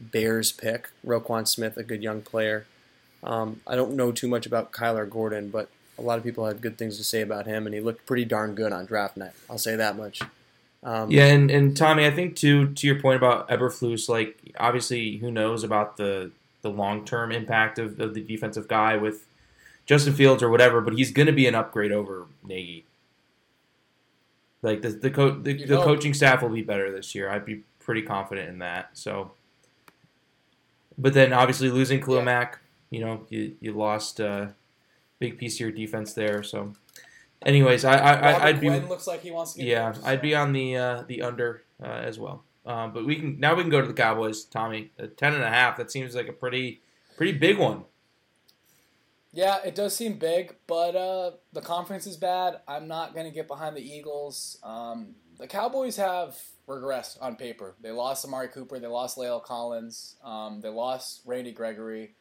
Bears 0.00 0.50
pick. 0.52 0.88
Roquan 1.06 1.46
Smith, 1.46 1.76
a 1.76 1.82
good 1.82 2.02
young 2.02 2.20
player. 2.22 2.66
Um, 3.22 3.60
I 3.66 3.76
don't 3.76 3.94
know 3.94 4.12
too 4.12 4.28
much 4.28 4.46
about 4.46 4.72
Kyler 4.72 5.08
Gordon, 5.08 5.48
but 5.50 5.68
a 5.98 6.02
lot 6.02 6.16
of 6.18 6.24
people 6.24 6.46
had 6.46 6.60
good 6.62 6.78
things 6.78 6.96
to 6.96 7.04
say 7.04 7.20
about 7.20 7.46
him, 7.46 7.66
and 7.66 7.74
he 7.74 7.80
looked 7.80 8.06
pretty 8.06 8.24
darn 8.24 8.54
good 8.54 8.72
on 8.72 8.86
draft 8.86 9.16
night. 9.16 9.32
I'll 9.48 9.58
say 9.58 9.76
that 9.76 9.96
much. 9.96 10.20
Um, 10.82 11.10
Yeah, 11.10 11.26
and, 11.26 11.50
and 11.50 11.76
Tommy, 11.76 12.06
I 12.06 12.10
think 12.10 12.36
to 12.36 12.72
to 12.72 12.86
your 12.86 13.00
point 13.00 13.16
about 13.16 13.48
Eberflus, 13.48 14.08
like 14.08 14.54
obviously, 14.58 15.18
who 15.18 15.30
knows 15.30 15.62
about 15.62 15.96
the 15.96 16.30
the 16.62 16.70
long 16.70 17.04
term 17.04 17.32
impact 17.32 17.78
of, 17.78 17.98
of 18.00 18.14
the 18.14 18.20
defensive 18.20 18.68
guy 18.68 18.96
with 18.96 19.26
Justin 19.86 20.14
Fields 20.14 20.42
or 20.42 20.50
whatever, 20.50 20.80
but 20.80 20.94
he's 20.94 21.10
going 21.10 21.26
to 21.26 21.32
be 21.32 21.46
an 21.46 21.54
upgrade 21.54 21.92
over 21.92 22.26
Nagy. 22.44 22.84
Like 24.62 24.82
the 24.82 24.90
the, 24.90 25.10
co- 25.10 25.40
the, 25.40 25.64
the 25.64 25.82
coaching 25.82 26.14
staff 26.14 26.42
will 26.42 26.50
be 26.50 26.62
better 26.62 26.92
this 26.92 27.14
year. 27.14 27.30
I'd 27.30 27.46
be 27.46 27.62
pretty 27.78 28.02
confident 28.02 28.48
in 28.50 28.58
that. 28.58 28.90
So, 28.92 29.32
but 30.98 31.14
then 31.14 31.32
obviously 31.32 31.70
losing 31.70 32.00
Khalil 32.00 32.24
Yeah. 32.24 32.50
You 32.90 33.00
know, 33.00 33.26
you 33.30 33.56
you 33.60 33.72
lost 33.72 34.20
a 34.20 34.54
big 35.18 35.38
piece 35.38 35.56
of 35.56 35.60
your 35.60 35.70
defense 35.72 36.12
there. 36.12 36.42
So, 36.42 36.74
anyways, 37.44 37.84
I, 37.84 37.96
I 37.96 38.46
I'd 38.48 38.60
be 38.60 38.70
looks 38.70 39.06
like 39.06 39.22
he 39.22 39.30
wants 39.30 39.52
to 39.54 39.58
get 39.60 39.68
yeah, 39.68 39.88
I'd 40.04 40.18
so- 40.18 40.22
be 40.22 40.34
on 40.34 40.52
the 40.52 40.76
uh, 40.76 41.02
the 41.06 41.22
under 41.22 41.62
uh, 41.82 41.86
as 41.86 42.18
well. 42.18 42.44
Um, 42.66 42.92
but 42.92 43.06
we 43.06 43.16
can 43.16 43.40
now 43.40 43.54
we 43.54 43.62
can 43.62 43.70
go 43.70 43.80
to 43.80 43.86
the 43.86 43.94
Cowboys, 43.94 44.44
Tommy. 44.44 44.90
Uh, 44.98 45.06
ten 45.16 45.34
and 45.34 45.42
a 45.42 45.48
half. 45.48 45.76
That 45.76 45.90
seems 45.90 46.14
like 46.14 46.28
a 46.28 46.32
pretty 46.32 46.80
pretty 47.16 47.32
big 47.32 47.58
one. 47.58 47.84
Yeah, 49.32 49.58
it 49.64 49.74
does 49.76 49.94
seem 49.94 50.14
big, 50.14 50.56
but 50.66 50.96
uh, 50.96 51.32
the 51.52 51.60
conference 51.60 52.06
is 52.06 52.16
bad. 52.16 52.60
I'm 52.66 52.88
not 52.88 53.14
going 53.14 53.26
to 53.26 53.32
get 53.32 53.46
behind 53.46 53.76
the 53.76 53.80
Eagles. 53.80 54.58
Um, 54.64 55.14
the 55.38 55.46
Cowboys 55.46 55.96
have 55.96 56.36
regressed 56.66 57.16
on 57.22 57.36
paper. 57.36 57.76
They 57.80 57.92
lost 57.92 58.24
Amari 58.24 58.48
Cooper. 58.48 58.80
They 58.80 58.88
lost 58.88 59.16
La'el 59.16 59.42
Collins. 59.42 60.16
Um, 60.24 60.60
they 60.60 60.68
lost 60.68 61.20
Randy 61.24 61.52
Gregory. 61.52 62.14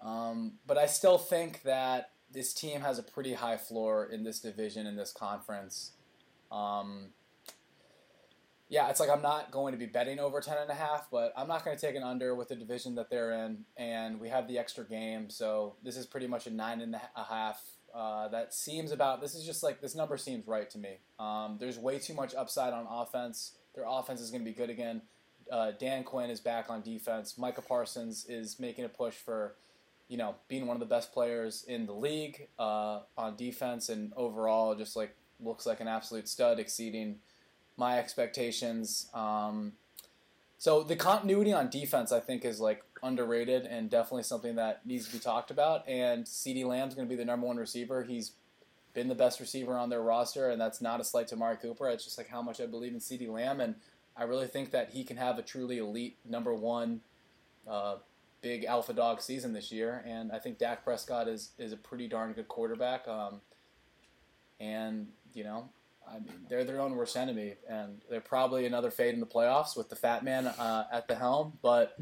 Um, 0.00 0.52
but 0.64 0.78
I 0.78 0.86
still 0.86 1.18
think 1.18 1.62
that 1.62 2.10
this 2.32 2.52
team 2.54 2.80
has 2.82 2.98
a 2.98 3.02
pretty 3.02 3.34
high 3.34 3.56
floor 3.56 4.04
in 4.04 4.24
this 4.24 4.40
division, 4.40 4.86
in 4.86 4.96
this 4.96 5.12
conference. 5.12 5.92
Um, 6.52 7.08
yeah, 8.68 8.88
it's 8.90 9.00
like 9.00 9.08
I'm 9.08 9.22
not 9.22 9.50
going 9.50 9.72
to 9.72 9.78
be 9.78 9.86
betting 9.86 10.18
over 10.18 10.40
10 10.40 10.56
and 10.60 10.70
a 10.70 10.74
half, 10.74 11.08
but 11.10 11.32
I'm 11.36 11.48
not 11.48 11.64
going 11.64 11.76
to 11.76 11.80
take 11.86 11.96
an 11.96 12.02
under 12.02 12.34
with 12.34 12.48
the 12.48 12.56
division 12.56 12.94
that 12.96 13.08
they're 13.08 13.32
in, 13.32 13.64
and 13.76 14.20
we 14.20 14.28
have 14.28 14.46
the 14.46 14.58
extra 14.58 14.84
game, 14.84 15.30
so 15.30 15.76
this 15.82 15.96
is 15.96 16.04
pretty 16.04 16.26
much 16.26 16.46
a 16.46 16.50
nine 16.50 16.80
and 16.82 16.94
a 16.94 17.24
half 17.24 17.62
Uh, 17.94 18.28
that 18.28 18.52
seems 18.52 18.92
about. 18.92 19.22
This 19.22 19.34
is 19.34 19.46
just 19.46 19.62
like 19.62 19.80
this 19.80 19.94
number 19.94 20.18
seems 20.18 20.46
right 20.46 20.68
to 20.70 20.78
me. 20.78 20.98
Um, 21.18 21.56
there's 21.58 21.78
way 21.78 21.98
too 21.98 22.12
much 22.12 22.34
upside 22.34 22.74
on 22.74 22.86
offense. 22.86 23.54
Their 23.74 23.84
offense 23.88 24.20
is 24.20 24.30
going 24.30 24.44
to 24.44 24.50
be 24.50 24.54
good 24.54 24.68
again. 24.68 25.00
Uh, 25.50 25.72
Dan 25.72 26.04
Quinn 26.04 26.28
is 26.28 26.38
back 26.38 26.68
on 26.68 26.82
defense. 26.82 27.38
Micah 27.38 27.62
Parsons 27.62 28.26
is 28.28 28.60
making 28.60 28.84
a 28.84 28.90
push 28.90 29.14
for, 29.14 29.54
you 30.08 30.16
know, 30.16 30.34
being 30.48 30.66
one 30.66 30.76
of 30.76 30.80
the 30.80 30.86
best 30.86 31.12
players 31.12 31.64
in 31.68 31.86
the 31.86 31.92
league 31.92 32.48
uh, 32.58 33.00
on 33.16 33.36
defense 33.36 33.88
and 33.88 34.12
overall, 34.16 34.74
just 34.74 34.96
like 34.96 35.14
looks 35.40 35.66
like 35.66 35.80
an 35.80 35.88
absolute 35.88 36.28
stud, 36.28 36.58
exceeding 36.58 37.16
my 37.76 37.98
expectations. 37.98 39.08
Um, 39.14 39.74
so 40.56 40.82
the 40.82 40.96
continuity 40.96 41.52
on 41.52 41.70
defense, 41.70 42.10
I 42.10 42.20
think, 42.20 42.44
is 42.44 42.58
like 42.58 42.82
underrated 43.02 43.64
and 43.64 43.88
definitely 43.88 44.24
something 44.24 44.56
that 44.56 44.84
needs 44.84 45.06
to 45.06 45.12
be 45.12 45.18
talked 45.18 45.50
about. 45.52 45.88
And 45.88 46.24
CeeDee 46.24 46.64
Lamb's 46.64 46.94
going 46.94 47.06
to 47.06 47.10
be 47.10 47.16
the 47.16 47.24
number 47.24 47.46
one 47.46 47.56
receiver. 47.56 48.02
He's 48.02 48.32
been 48.92 49.08
the 49.08 49.14
best 49.14 49.38
receiver 49.38 49.78
on 49.78 49.90
their 49.90 50.02
roster, 50.02 50.50
and 50.50 50.60
that's 50.60 50.80
not 50.80 51.00
a 51.00 51.04
slight 51.04 51.28
to 51.28 51.36
Amari 51.36 51.56
Cooper. 51.58 51.88
It's 51.88 52.04
just 52.04 52.18
like 52.18 52.28
how 52.28 52.42
much 52.42 52.60
I 52.60 52.66
believe 52.66 52.92
in 52.92 52.98
CeeDee 52.98 53.28
Lamb, 53.28 53.60
and 53.60 53.76
I 54.16 54.24
really 54.24 54.48
think 54.48 54.72
that 54.72 54.90
he 54.90 55.04
can 55.04 55.16
have 55.16 55.38
a 55.38 55.42
truly 55.42 55.78
elite 55.78 56.16
number 56.28 56.52
one, 56.52 57.02
uh, 57.68 57.98
big 58.40 58.64
alpha 58.64 58.92
dog 58.92 59.20
season 59.20 59.52
this 59.52 59.72
year. 59.72 60.02
And 60.06 60.32
I 60.32 60.38
think 60.38 60.58
Dak 60.58 60.84
Prescott 60.84 61.28
is 61.28 61.50
is 61.58 61.72
a 61.72 61.76
pretty 61.76 62.08
darn 62.08 62.32
good 62.32 62.48
quarterback. 62.48 63.06
Um, 63.08 63.40
and 64.60 65.08
you 65.34 65.44
know, 65.44 65.68
I 66.08 66.14
mean, 66.14 66.46
they're 66.48 66.64
their 66.64 66.80
own 66.80 66.96
worst 66.96 67.16
enemy, 67.16 67.54
and 67.68 68.00
they're 68.10 68.20
probably 68.20 68.66
another 68.66 68.90
fade 68.90 69.14
in 69.14 69.20
the 69.20 69.26
playoffs 69.26 69.76
with 69.76 69.88
the 69.88 69.96
fat 69.96 70.24
man 70.24 70.46
uh, 70.46 70.86
at 70.92 71.08
the 71.08 71.14
helm. 71.14 71.58
But 71.62 71.98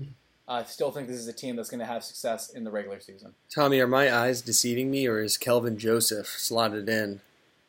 I 0.48 0.62
still 0.64 0.90
think 0.90 1.08
this 1.08 1.18
is 1.18 1.28
a 1.28 1.32
team 1.32 1.56
that's 1.56 1.70
going 1.70 1.80
to 1.80 1.86
have 1.86 2.04
success 2.04 2.50
in 2.50 2.64
the 2.64 2.70
regular 2.70 3.00
season. 3.00 3.34
Tommy, 3.52 3.80
are 3.80 3.86
my 3.86 4.14
eyes 4.14 4.42
deceiving 4.42 4.90
me, 4.90 5.06
or 5.06 5.20
is 5.20 5.36
Kelvin 5.36 5.78
Joseph 5.78 6.28
slotted 6.28 6.88
in 6.88 7.20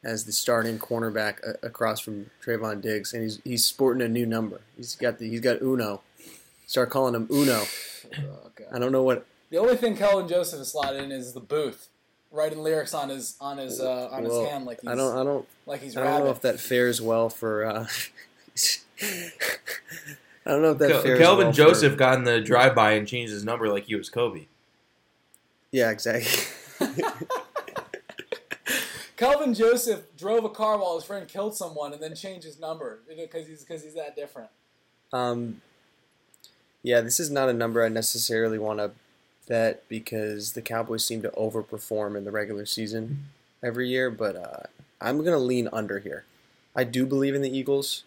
as 0.04 0.26
the 0.26 0.32
starting 0.32 0.78
cornerback 0.78 1.40
across 1.64 2.00
from 2.00 2.30
Trevon 2.44 2.82
Diggs, 2.82 3.14
and 3.14 3.24
he's 3.24 3.40
he's 3.44 3.66
sporting 3.66 4.06
a 4.06 4.10
new 4.10 4.26
number. 4.26 4.62
He's 4.76 4.96
got 4.96 5.18
the 5.18 5.30
he's 5.30 5.42
got 5.42 5.62
Uno. 5.62 6.02
Start 6.68 6.92
calling 6.92 7.16
him 7.16 7.28
Uno. 7.32 7.64
Oh, 8.16 8.52
God. 8.56 8.68
I 8.74 8.80
don't 8.80 8.94
know 8.94 9.04
what. 9.04 9.26
The 9.50 9.58
only 9.58 9.76
thing 9.76 9.98
Kelvin 9.98 10.30
Joseph 10.30 10.62
is 10.62 10.72
slotted 10.72 11.04
in 11.04 11.12
is 11.12 11.34
the 11.34 11.42
booth, 11.42 11.90
writing 12.32 12.60
lyrics 12.60 12.94
on 12.94 13.10
his 13.10 13.36
on 13.42 13.58
his 13.58 13.82
uh, 13.82 14.08
on 14.14 14.24
well, 14.24 14.44
his 14.44 14.50
hand 14.50 14.66
like 14.66 14.80
he's 14.80 14.90
I 14.90 14.96
don't 14.96 15.18
I 15.18 15.24
don't 15.26 15.46
like 15.66 15.82
he's 15.82 15.98
I 15.98 16.04
don't 16.06 16.24
know 16.24 16.30
if 16.30 16.40
that 16.42 16.62
fares 16.62 17.02
well 17.02 17.28
for. 17.28 17.66
Uh, 17.66 17.86
I 19.02 19.32
don't 20.52 20.62
know 20.62 20.72
if 20.72 20.78
that 20.78 20.90
Kel- 20.92 21.02
fares 21.02 21.20
Kelvin 21.20 21.48
well 21.48 21.54
for- 21.54 21.58
Joseph 21.58 21.98
got 21.98 22.18
in 22.18 22.24
the 22.24 22.40
drive-by 22.40 22.94
and 22.94 23.06
changed 23.06 23.34
his 23.34 23.44
number 23.44 23.68
like 23.68 23.88
he 23.88 23.96
was 23.96 24.10
Kobe. 24.10 24.46
yeah, 25.72 25.90
exactly. 25.90 26.32
Kelvin 29.18 29.54
Joseph 29.54 30.04
drove 30.16 30.46
a 30.46 30.50
car 30.50 30.78
while 30.78 30.96
his 30.96 31.04
friend 31.04 31.28
killed 31.28 31.56
someone 31.56 31.92
and 31.92 32.02
then 32.02 32.16
changed 32.16 32.46
his 32.46 32.58
number 32.58 33.00
because 33.08 33.48
he's 33.48 33.66
because 33.66 33.84
he's 33.84 33.96
that 33.96 34.16
different. 34.16 34.50
Um, 35.12 35.62
yeah, 36.88 37.02
this 37.02 37.20
is 37.20 37.30
not 37.30 37.50
a 37.50 37.54
number 37.54 37.84
I 37.84 37.90
necessarily 37.90 38.58
want 38.58 38.80
to 38.80 38.92
bet 39.46 39.84
because 39.90 40.54
the 40.54 40.62
Cowboys 40.62 41.04
seem 41.04 41.22
to 41.22 41.30
overperform 41.32 42.16
in 42.16 42.24
the 42.24 42.32
regular 42.32 42.66
season 42.66 43.26
every 43.62 43.90
year, 43.90 44.10
but 44.10 44.38
uh, 44.38 44.64
I'm 45.02 45.18
going 45.18 45.32
to 45.32 45.38
lean 45.38 45.68
under 45.74 46.00
here. 46.00 46.24
I 46.74 46.86
do 46.86 47.06
believe 47.06 47.36
in 47.36 47.42
the 47.42 47.56
Eagles. 47.56 48.06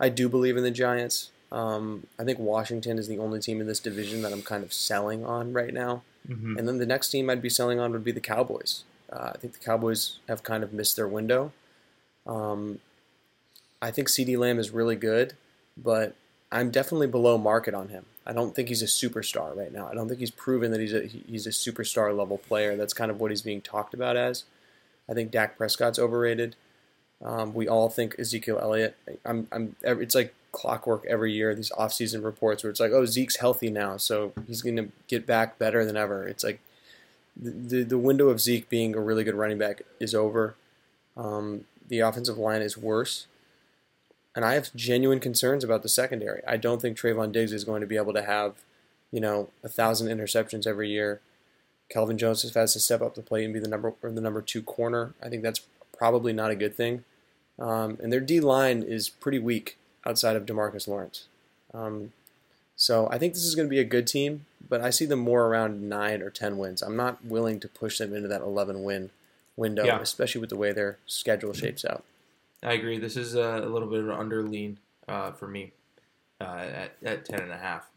I 0.00 0.08
do 0.08 0.28
believe 0.28 0.56
in 0.56 0.64
the 0.64 0.72
Giants. 0.72 1.30
Um, 1.52 2.08
I 2.18 2.24
think 2.24 2.40
Washington 2.40 2.98
is 2.98 3.06
the 3.06 3.18
only 3.18 3.38
team 3.38 3.60
in 3.60 3.68
this 3.68 3.78
division 3.78 4.22
that 4.22 4.32
I'm 4.32 4.42
kind 4.42 4.64
of 4.64 4.72
selling 4.72 5.24
on 5.24 5.52
right 5.52 5.72
now. 5.72 6.02
Mm-hmm. 6.28 6.58
And 6.58 6.66
then 6.66 6.78
the 6.78 6.86
next 6.86 7.10
team 7.10 7.30
I'd 7.30 7.40
be 7.40 7.48
selling 7.48 7.78
on 7.78 7.92
would 7.92 8.02
be 8.02 8.10
the 8.10 8.20
Cowboys. 8.20 8.82
Uh, 9.12 9.30
I 9.34 9.38
think 9.38 9.52
the 9.52 9.64
Cowboys 9.64 10.18
have 10.26 10.42
kind 10.42 10.64
of 10.64 10.72
missed 10.72 10.96
their 10.96 11.06
window. 11.06 11.52
Um, 12.26 12.80
I 13.80 13.92
think 13.92 14.08
CeeDee 14.08 14.36
Lamb 14.36 14.58
is 14.58 14.72
really 14.72 14.96
good, 14.96 15.34
but 15.76 16.16
I'm 16.50 16.72
definitely 16.72 17.06
below 17.06 17.38
market 17.38 17.72
on 17.72 17.90
him. 17.90 18.06
I 18.26 18.32
don't 18.32 18.54
think 18.54 18.68
he's 18.68 18.82
a 18.82 18.86
superstar 18.86 19.56
right 19.56 19.72
now. 19.72 19.88
I 19.88 19.94
don't 19.94 20.08
think 20.08 20.20
he's 20.20 20.30
proven 20.30 20.72
that 20.72 20.80
he's 20.80 20.92
a 20.92 21.06
he's 21.06 21.46
a 21.46 21.50
superstar 21.50 22.16
level 22.16 22.38
player. 22.38 22.76
That's 22.76 22.92
kind 22.92 23.10
of 23.10 23.20
what 23.20 23.30
he's 23.30 23.42
being 23.42 23.60
talked 23.60 23.94
about 23.94 24.16
as. 24.16 24.44
I 25.08 25.14
think 25.14 25.30
Dak 25.30 25.56
Prescott's 25.56 25.98
overrated. 25.98 26.56
Um, 27.24 27.54
we 27.54 27.68
all 27.68 27.88
think 27.88 28.16
Ezekiel 28.18 28.58
Elliott. 28.60 28.96
I'm, 29.24 29.46
I'm. 29.52 29.76
It's 29.82 30.14
like 30.14 30.34
clockwork 30.52 31.04
every 31.06 31.32
year. 31.32 31.54
These 31.54 31.70
offseason 31.70 32.24
reports 32.24 32.62
where 32.62 32.70
it's 32.70 32.80
like, 32.80 32.92
oh, 32.92 33.04
Zeke's 33.04 33.36
healthy 33.36 33.70
now, 33.70 33.96
so 33.96 34.32
he's 34.46 34.62
going 34.62 34.76
to 34.76 34.88
get 35.06 35.26
back 35.26 35.58
better 35.58 35.84
than 35.84 35.96
ever. 35.96 36.26
It's 36.26 36.42
like 36.42 36.60
the, 37.36 37.50
the 37.50 37.82
the 37.84 37.98
window 37.98 38.28
of 38.28 38.40
Zeke 38.40 38.68
being 38.68 38.94
a 38.94 39.00
really 39.00 39.22
good 39.22 39.34
running 39.34 39.58
back 39.58 39.82
is 40.00 40.14
over. 40.14 40.56
Um, 41.16 41.64
the 41.88 42.00
offensive 42.00 42.38
line 42.38 42.62
is 42.62 42.76
worse, 42.76 43.26
and 44.36 44.44
I 44.44 44.54
have 44.54 44.72
genuine 44.76 45.18
concerns 45.18 45.64
about 45.64 45.82
the 45.82 45.88
secondary. 45.88 46.42
I 46.46 46.56
don't 46.58 46.80
think 46.80 46.96
Trevon 46.96 47.32
Diggs 47.32 47.52
is 47.52 47.64
going 47.64 47.80
to 47.80 47.86
be 47.86 47.96
able 47.96 48.12
to 48.12 48.22
have, 48.22 48.56
you 49.10 49.20
know, 49.20 49.48
a 49.64 49.68
thousand 49.68 50.08
interceptions 50.16 50.66
every 50.66 50.90
year. 50.90 51.20
Kelvin 51.88 52.18
Joseph 52.18 52.54
has 52.54 52.72
to 52.74 52.80
step 52.80 53.00
up 53.00 53.14
the 53.14 53.22
plate 53.22 53.44
and 53.44 53.54
be 53.54 53.60
the 53.60 53.68
number 53.68 53.94
or 54.02 54.10
the 54.12 54.20
number 54.20 54.42
two 54.42 54.62
corner. 54.62 55.14
I 55.22 55.28
think 55.28 55.42
that's 55.42 55.62
probably 55.96 56.32
not 56.32 56.50
a 56.50 56.56
good 56.56 56.74
thing. 56.74 57.04
Um, 57.58 57.98
and 58.02 58.12
their 58.12 58.20
D 58.20 58.38
line 58.40 58.82
is 58.82 59.08
pretty 59.08 59.38
weak 59.38 59.78
outside 60.04 60.36
of 60.36 60.44
Demarcus 60.44 60.86
Lawrence. 60.86 61.26
Um, 61.72 62.12
so 62.76 63.08
I 63.10 63.16
think 63.16 63.32
this 63.32 63.44
is 63.44 63.54
going 63.54 63.66
to 63.66 63.70
be 63.70 63.80
a 63.80 63.84
good 63.84 64.06
team, 64.06 64.44
but 64.68 64.82
I 64.82 64.90
see 64.90 65.06
them 65.06 65.20
more 65.20 65.46
around 65.46 65.88
nine 65.88 66.20
or 66.20 66.28
ten 66.28 66.58
wins. 66.58 66.82
I'm 66.82 66.96
not 66.96 67.24
willing 67.24 67.58
to 67.60 67.68
push 67.68 67.96
them 67.98 68.14
into 68.14 68.28
that 68.28 68.42
11 68.42 68.82
win 68.82 69.10
window, 69.56 69.84
Yeah. 69.86 69.98
especially 70.00 70.42
with 70.42 70.50
the 70.50 70.56
way 70.56 70.72
their 70.72 70.98
schedule 71.06 71.54
shapes 71.54 71.84
out. 71.86 72.04
I 72.62 72.72
agree. 72.72 72.98
This 72.98 73.16
is 73.16 73.34
a, 73.34 73.60
little 73.60 73.88
bit 73.88 74.00
of 74.00 74.08
an 74.08 74.14
under 74.14 74.42
lean 74.42 74.78
uh, 75.08 75.32
for 75.32 75.46
me 75.46 75.72
uh, 76.40 76.44
at 76.44 76.96
at 77.02 77.24
ten 77.24 77.40
and 77.40 77.52
a 77.52 77.56
half. 77.56 77.90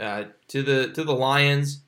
Uh, 0.00 0.24
to 0.48 0.62
the 0.62 0.92
to 0.92 1.04
the 1.04 1.14
Lions, 1.14 1.80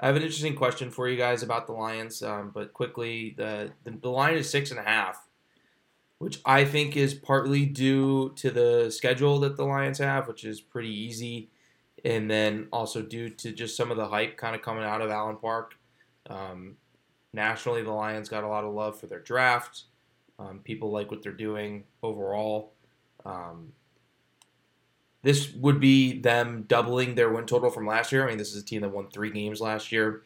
I 0.00 0.06
have 0.06 0.16
an 0.16 0.22
interesting 0.22 0.54
question 0.54 0.90
for 0.90 1.08
you 1.08 1.16
guys 1.16 1.42
about 1.42 1.66
the 1.66 1.72
Lions. 1.72 2.22
Um, 2.22 2.50
but 2.52 2.72
quickly, 2.72 3.34
the, 3.36 3.72
the 3.84 3.92
the 3.92 4.10
line 4.10 4.34
is 4.34 4.50
six 4.50 4.70
and 4.70 4.80
a 4.80 4.84
half, 4.84 5.26
which 6.18 6.40
I 6.44 6.64
think 6.64 6.96
is 6.96 7.14
partly 7.14 7.66
due 7.66 8.32
to 8.36 8.50
the 8.50 8.90
schedule 8.90 9.40
that 9.40 9.56
the 9.56 9.64
Lions 9.64 9.98
have, 9.98 10.28
which 10.28 10.44
is 10.44 10.60
pretty 10.60 10.92
easy, 10.92 11.50
and 12.04 12.30
then 12.30 12.68
also 12.72 13.02
due 13.02 13.30
to 13.30 13.52
just 13.52 13.76
some 13.76 13.90
of 13.90 13.96
the 13.96 14.08
hype 14.08 14.36
kind 14.36 14.54
of 14.54 14.62
coming 14.62 14.84
out 14.84 15.00
of 15.00 15.10
Allen 15.10 15.36
Park. 15.36 15.74
Um, 16.28 16.76
nationally, 17.32 17.82
the 17.82 17.92
Lions 17.92 18.28
got 18.28 18.44
a 18.44 18.48
lot 18.48 18.64
of 18.64 18.74
love 18.74 19.00
for 19.00 19.06
their 19.06 19.20
draft. 19.20 19.84
Um, 20.38 20.60
people 20.64 20.90
like 20.90 21.10
what 21.10 21.22
they're 21.22 21.32
doing 21.32 21.84
overall. 22.02 22.72
Um, 23.24 23.72
this 25.22 25.52
would 25.54 25.78
be 25.78 26.20
them 26.20 26.64
doubling 26.66 27.14
their 27.14 27.30
win 27.30 27.46
total 27.46 27.70
from 27.70 27.86
last 27.86 28.10
year. 28.10 28.24
I 28.24 28.28
mean, 28.28 28.38
this 28.38 28.54
is 28.54 28.62
a 28.62 28.66
team 28.66 28.80
that 28.80 28.90
won 28.90 29.08
three 29.08 29.30
games 29.30 29.60
last 29.60 29.92
year. 29.92 30.22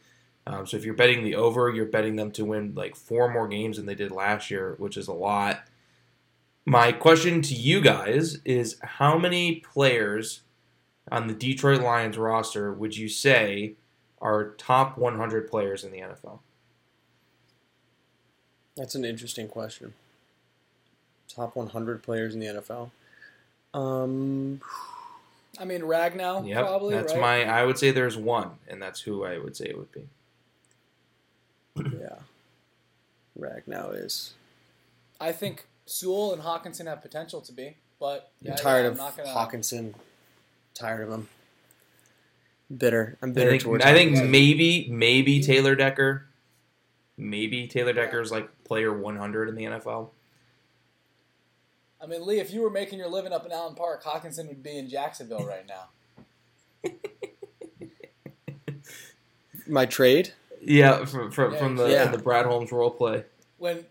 Um, 0.47 0.65
so 0.65 0.77
if 0.77 0.85
you're 0.85 0.95
betting 0.95 1.23
the 1.23 1.35
over, 1.35 1.69
you're 1.69 1.85
betting 1.85 2.15
them 2.15 2.31
to 2.31 2.45
win 2.45 2.73
like 2.73 2.95
four 2.95 3.29
more 3.29 3.47
games 3.47 3.77
than 3.77 3.85
they 3.85 3.95
did 3.95 4.11
last 4.11 4.49
year, 4.49 4.75
which 4.79 4.97
is 4.97 5.07
a 5.07 5.13
lot. 5.13 5.67
My 6.65 6.91
question 6.91 7.41
to 7.43 7.53
you 7.53 7.81
guys 7.81 8.39
is 8.43 8.77
how 8.81 9.17
many 9.17 9.57
players 9.57 10.41
on 11.11 11.27
the 11.27 11.33
Detroit 11.33 11.81
Lions 11.81 12.17
roster 12.17 12.73
would 12.73 12.97
you 12.97 13.07
say 13.07 13.75
are 14.21 14.53
top 14.55 14.97
100 14.97 15.49
players 15.49 15.83
in 15.83 15.91
the 15.91 15.99
NFL? 15.99 16.39
That's 18.77 18.95
an 18.95 19.03
interesting 19.03 19.47
question. 19.47 19.93
Top 21.27 21.55
100 21.55 22.03
players 22.03 22.33
in 22.33 22.39
the 22.39 22.45
NFL. 22.45 22.91
Um, 23.73 24.61
I 25.59 25.65
mean, 25.65 25.81
Ragnow 25.81 26.47
Yep, 26.47 26.65
probably. 26.65 26.95
that's 26.95 27.13
right? 27.13 27.21
my. 27.21 27.43
I 27.45 27.65
would 27.65 27.77
say 27.77 27.91
there's 27.91 28.15
one, 28.15 28.51
and 28.67 28.81
that's 28.81 29.01
who 29.01 29.25
I 29.25 29.37
would 29.39 29.57
say 29.57 29.65
it 29.65 29.77
would 29.77 29.91
be. 29.91 30.07
yeah. 31.99 32.19
Ragnow 33.37 33.93
is. 33.93 34.33
I 35.19 35.31
think 35.31 35.65
Sewell 35.85 36.33
and 36.33 36.41
Hockenson 36.43 36.85
have 36.85 37.01
potential 37.01 37.41
to 37.41 37.51
be, 37.51 37.75
but 37.99 38.31
yeah, 38.41 38.51
I'm 38.51 38.57
tired 38.57 38.81
yeah, 38.81 38.87
of 38.87 38.91
I'm 38.93 38.97
not 38.97 39.17
gonna, 39.17 39.29
Hockenson. 39.29 39.93
Tired 40.73 41.07
of 41.07 41.11
him. 41.11 41.27
Bitter. 42.75 43.17
I'm 43.21 43.29
I 43.29 43.33
bitter 43.33 43.49
think. 43.51 43.63
towards 43.63 43.85
I 43.85 43.93
think 43.93 44.23
maybe 44.29 44.87
maybe 44.89 45.41
Taylor 45.41 45.75
Decker. 45.75 46.26
Maybe 47.17 47.67
Taylor 47.67 47.93
Decker's 47.93 48.31
like 48.31 48.49
player 48.63 48.93
100 48.95 49.49
in 49.49 49.55
the 49.55 49.63
NFL. 49.65 50.09
I 52.01 52.05
mean, 52.05 52.25
Lee, 52.25 52.39
if 52.39 52.51
you 52.53 52.61
were 52.61 52.69
making 52.69 52.99
your 52.99 53.07
living 53.09 53.33
up 53.33 53.45
in 53.45 53.51
Allen 53.51 53.73
Park, 53.75 54.03
Hockenson 54.03 54.47
would 54.47 54.61
be 54.61 54.77
in 54.77 54.87
Jacksonville 54.87 55.45
right 55.47 55.65
now. 55.67 56.91
My 59.67 59.85
trade? 59.85 60.33
Yeah, 60.61 61.05
from 61.05 61.31
from, 61.31 61.53
Yeah, 61.53 61.59
from 61.59 61.75
the 61.75 61.87
yeah. 61.87 62.07
the 62.07 62.17
Brad 62.17 62.45
Holmes 62.45 62.71
role 62.71 62.91
play. 62.91 63.23
When 63.57 63.85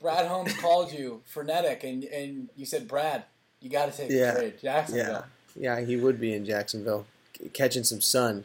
Brad 0.00 0.26
Holmes 0.26 0.54
called 0.58 0.92
you 0.92 1.22
frenetic 1.26 1.84
and 1.84 2.04
and 2.04 2.48
you 2.56 2.64
said, 2.66 2.86
Brad, 2.88 3.24
you 3.60 3.70
got 3.70 3.90
to 3.92 3.96
take 3.96 4.10
Yeah. 4.10 4.32
the 4.32 4.38
trade, 4.40 4.54
Jacksonville. 4.62 5.24
Yeah. 5.56 5.76
Yeah, 5.78 5.84
he 5.84 5.96
would 5.96 6.20
be 6.20 6.34
in 6.34 6.44
Jacksonville, 6.44 7.06
c- 7.38 7.48
catching 7.48 7.82
some 7.84 8.00
sun. 8.02 8.44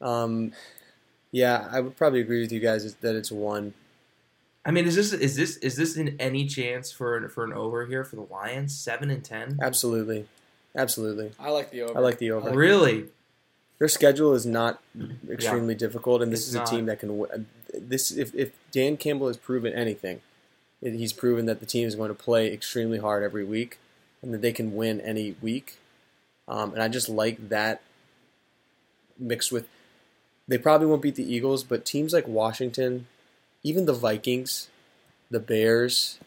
Um, 0.00 0.52
yeah, 1.32 1.68
I 1.72 1.80
would 1.80 1.96
probably 1.96 2.20
agree 2.20 2.40
with 2.40 2.52
you 2.52 2.60
guys 2.60 2.94
that 2.94 3.16
it's 3.16 3.32
one. 3.32 3.74
I 4.64 4.70
mean, 4.70 4.86
is 4.86 4.94
this 4.94 5.12
is 5.12 5.34
this 5.34 5.56
is 5.56 5.74
this 5.76 5.96
in 5.96 6.14
any 6.20 6.46
chance 6.46 6.92
for 6.92 7.28
for 7.28 7.44
an 7.44 7.52
over 7.52 7.84
here 7.86 8.04
for 8.04 8.14
the 8.16 8.22
Lions? 8.30 8.78
Seven 8.78 9.10
and 9.10 9.24
ten. 9.24 9.58
Absolutely, 9.60 10.26
absolutely. 10.76 11.32
I 11.40 11.50
like 11.50 11.70
the 11.72 11.82
over. 11.82 11.98
I 11.98 12.00
like 12.00 12.18
the 12.18 12.30
over. 12.30 12.50
Really? 12.52 13.06
Their 13.78 13.88
schedule 13.88 14.32
is 14.34 14.46
not 14.46 14.80
extremely 15.28 15.74
difficult, 15.74 16.22
and 16.22 16.30
this 16.30 16.40
It's 16.40 16.48
is 16.50 16.54
a 16.54 16.58
not. 16.58 16.66
team 16.68 16.86
that 16.86 17.00
can. 17.00 17.18
win. 17.18 17.46
This 17.74 18.12
if 18.12 18.32
if 18.36 18.52
Dan 18.70 18.96
Campbell 18.96 19.26
has 19.26 19.36
proven 19.36 19.72
anything, 19.72 20.20
he's 20.80 21.12
proven 21.12 21.46
that 21.46 21.58
the 21.58 21.66
team 21.66 21.88
is 21.88 21.96
going 21.96 22.08
to 22.10 22.14
play 22.14 22.52
extremely 22.52 22.98
hard 22.98 23.24
every 23.24 23.44
week, 23.44 23.78
and 24.22 24.32
that 24.32 24.42
they 24.42 24.52
can 24.52 24.76
win 24.76 25.00
any 25.00 25.34
week. 25.42 25.78
Um, 26.46 26.72
and 26.74 26.82
I 26.82 26.86
just 26.86 27.08
like 27.08 27.48
that 27.48 27.82
mixed 29.18 29.50
with. 29.50 29.66
They 30.48 30.58
probably 30.58 30.86
won't 30.86 31.02
beat 31.02 31.14
the 31.14 31.34
Eagles, 31.34 31.64
but 31.64 31.84
teams 31.84 32.12
like 32.12 32.26
Washington, 32.26 33.06
even 33.62 33.86
the 33.86 33.92
Vikings, 33.92 34.68
the 35.30 35.40
Bears, 35.40 36.18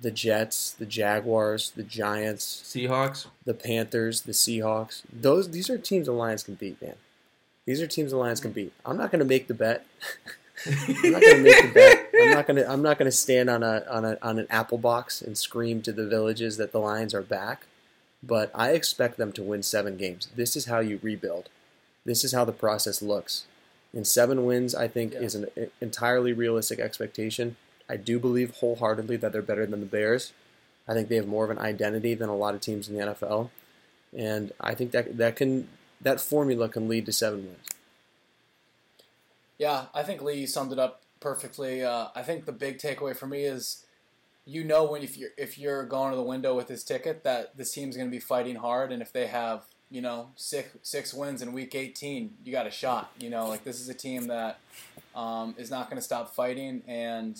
the 0.00 0.10
Jets, 0.10 0.72
the 0.72 0.86
Jaguars, 0.86 1.70
the 1.70 1.82
Giants, 1.82 2.62
Seahawks. 2.64 3.26
the 3.44 3.54
Panthers, 3.54 4.22
the 4.22 4.32
Seahawks. 4.32 5.02
Those 5.12 5.50
these 5.50 5.70
are 5.70 5.78
teams 5.78 6.06
the 6.06 6.12
Lions 6.12 6.42
can 6.42 6.54
beat, 6.54 6.80
man. 6.80 6.96
These 7.64 7.80
are 7.80 7.86
teams 7.86 8.12
the 8.12 8.18
Lions 8.18 8.40
can 8.40 8.52
beat. 8.52 8.72
I'm 8.84 8.96
not 8.96 9.10
going 9.10 9.20
to 9.20 9.24
make 9.34 9.48
the 9.48 9.54
bet. 9.54 9.84
I'm 10.66 11.12
not 11.12 11.22
going 11.22 11.36
to 11.36 11.42
make 11.42 11.62
the 11.62 11.72
bet. 11.74 12.08
I'm 12.14 12.30
not 12.30 12.46
going 12.46 12.56
to. 12.56 12.70
I'm 12.70 12.82
not 12.82 12.98
going 12.98 13.10
to 13.10 13.16
stand 13.16 13.50
on 13.50 13.62
a 13.62 13.84
on 13.90 14.04
a 14.04 14.18
on 14.22 14.38
an 14.38 14.46
apple 14.50 14.78
box 14.78 15.20
and 15.20 15.36
scream 15.36 15.82
to 15.82 15.92
the 15.92 16.06
villages 16.06 16.56
that 16.56 16.72
the 16.72 16.78
Lions 16.78 17.14
are 17.14 17.22
back. 17.22 17.66
But 18.22 18.50
I 18.54 18.70
expect 18.70 19.18
them 19.18 19.32
to 19.32 19.42
win 19.42 19.62
seven 19.62 19.96
games. 19.96 20.28
This 20.34 20.56
is 20.56 20.66
how 20.66 20.80
you 20.80 20.98
rebuild. 21.02 21.48
This 22.04 22.24
is 22.24 22.32
how 22.32 22.44
the 22.44 22.52
process 22.52 23.02
looks. 23.02 23.46
And 23.96 24.06
seven 24.06 24.44
wins, 24.44 24.74
I 24.74 24.88
think, 24.88 25.14
Yeah. 25.14 25.20
is 25.20 25.34
an 25.34 25.46
entirely 25.80 26.32
realistic 26.32 26.78
expectation. 26.78 27.56
I 27.88 27.96
do 27.96 28.18
believe 28.18 28.50
wholeheartedly 28.56 29.16
that 29.16 29.32
they're 29.32 29.40
better 29.42 29.64
than 29.64 29.80
the 29.80 29.86
Bears. 29.86 30.32
I 30.86 30.92
think 30.94 31.08
they 31.08 31.16
have 31.16 31.26
more 31.26 31.44
of 31.44 31.50
an 31.50 31.58
identity 31.58 32.14
than 32.14 32.28
a 32.28 32.36
lot 32.36 32.54
of 32.54 32.60
teams 32.60 32.88
in 32.88 32.94
the 32.94 33.00
NFL, 33.00 33.50
and 34.16 34.52
I 34.60 34.74
think 34.74 34.92
that 34.92 35.16
that 35.16 35.34
can 35.34 35.68
that 36.00 36.20
formula 36.20 36.68
can 36.68 36.88
lead 36.88 37.06
to 37.06 37.12
seven 37.12 37.46
wins. 37.46 37.68
Yeah, 39.58 39.86
I 39.94 40.02
think 40.02 40.20
Lee 40.22 40.46
summed 40.46 40.72
it 40.72 40.78
up 40.78 41.02
perfectly. 41.20 41.82
Uh, 41.82 42.08
I 42.14 42.22
think 42.22 42.44
the 42.44 42.52
big 42.52 42.78
takeaway 42.78 43.16
for 43.16 43.26
me 43.26 43.44
is, 43.44 43.84
you 44.44 44.62
know, 44.62 44.84
when 44.84 45.02
if 45.02 45.16
you're 45.16 45.30
if 45.38 45.58
you're 45.58 45.84
going 45.86 46.10
to 46.10 46.16
the 46.16 46.22
window 46.22 46.54
with 46.54 46.68
this 46.68 46.84
ticket, 46.84 47.24
that 47.24 47.56
this 47.56 47.72
team's 47.72 47.96
going 47.96 48.08
to 48.08 48.14
be 48.14 48.20
fighting 48.20 48.56
hard, 48.56 48.92
and 48.92 49.00
if 49.02 49.12
they 49.12 49.26
have 49.26 49.62
you 49.90 50.00
know 50.00 50.30
six 50.36 50.76
six 50.82 51.14
wins 51.14 51.42
in 51.42 51.52
week 51.52 51.74
18, 51.74 52.34
you 52.44 52.52
got 52.52 52.66
a 52.66 52.70
shot. 52.70 53.12
You 53.18 53.30
know, 53.30 53.48
like 53.48 53.64
this 53.64 53.80
is 53.80 53.88
a 53.88 53.94
team 53.94 54.26
that 54.28 54.58
um, 55.14 55.54
is 55.58 55.70
not 55.70 55.88
going 55.88 55.96
to 55.98 56.02
stop 56.04 56.34
fighting, 56.34 56.82
and 56.86 57.38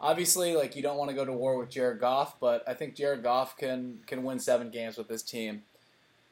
obviously, 0.00 0.54
like 0.56 0.76
you 0.76 0.82
don't 0.82 0.96
want 0.96 1.10
to 1.10 1.14
go 1.16 1.24
to 1.24 1.32
war 1.32 1.58
with 1.58 1.70
Jared 1.70 2.00
Goff, 2.00 2.38
but 2.40 2.62
I 2.68 2.74
think 2.74 2.94
Jared 2.94 3.22
Goff 3.22 3.56
can 3.56 4.00
can 4.06 4.22
win 4.24 4.38
seven 4.38 4.70
games 4.70 4.96
with 4.96 5.08
this 5.08 5.22
team. 5.22 5.62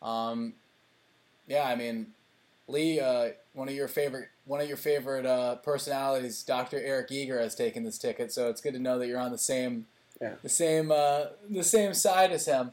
Um, 0.00 0.54
yeah, 1.46 1.64
I 1.68 1.76
mean, 1.76 2.08
Lee, 2.68 2.98
uh, 3.00 3.30
one 3.52 3.68
of 3.68 3.74
your 3.74 3.88
favorite 3.88 4.28
one 4.44 4.60
of 4.60 4.66
your 4.68 4.76
favorite 4.76 5.26
uh, 5.26 5.56
personalities, 5.56 6.42
Dr. 6.42 6.78
Eric 6.80 7.12
Eager, 7.12 7.38
has 7.40 7.54
taken 7.54 7.84
this 7.84 7.98
ticket, 7.98 8.32
so 8.32 8.48
it's 8.48 8.60
good 8.60 8.72
to 8.74 8.80
know 8.80 8.98
that 8.98 9.06
you're 9.06 9.20
on 9.20 9.30
the 9.30 9.38
same 9.38 9.86
Yeah. 10.20 10.34
the 10.42 10.48
same 10.48 10.90
uh, 10.90 11.26
the 11.48 11.62
same 11.62 11.94
side 11.94 12.32
as 12.32 12.46
him. 12.46 12.72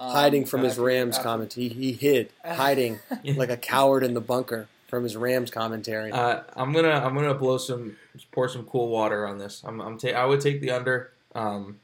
Um, 0.00 0.12
hiding 0.12 0.46
from 0.46 0.62
his 0.62 0.78
Rams 0.78 1.16
after- 1.16 1.28
comment, 1.28 1.52
he, 1.52 1.68
he 1.68 1.92
hid, 1.92 2.30
hiding 2.42 3.00
like 3.36 3.50
a 3.50 3.56
coward 3.58 4.02
in 4.02 4.14
the 4.14 4.20
bunker 4.22 4.66
from 4.88 5.04
his 5.04 5.14
Rams 5.14 5.50
commentary. 5.50 6.10
Uh, 6.10 6.40
I'm 6.56 6.72
gonna 6.72 6.88
I'm 6.90 7.14
gonna 7.14 7.34
blow 7.34 7.58
some 7.58 7.96
pour 8.32 8.48
some 8.48 8.64
cool 8.64 8.88
water 8.88 9.26
on 9.26 9.36
this. 9.38 9.62
I'm, 9.64 9.78
I'm 9.80 9.98
ta- 9.98 10.08
I 10.08 10.24
would 10.24 10.40
take 10.40 10.62
the 10.62 10.70
under. 10.70 11.12
Um, 11.34 11.78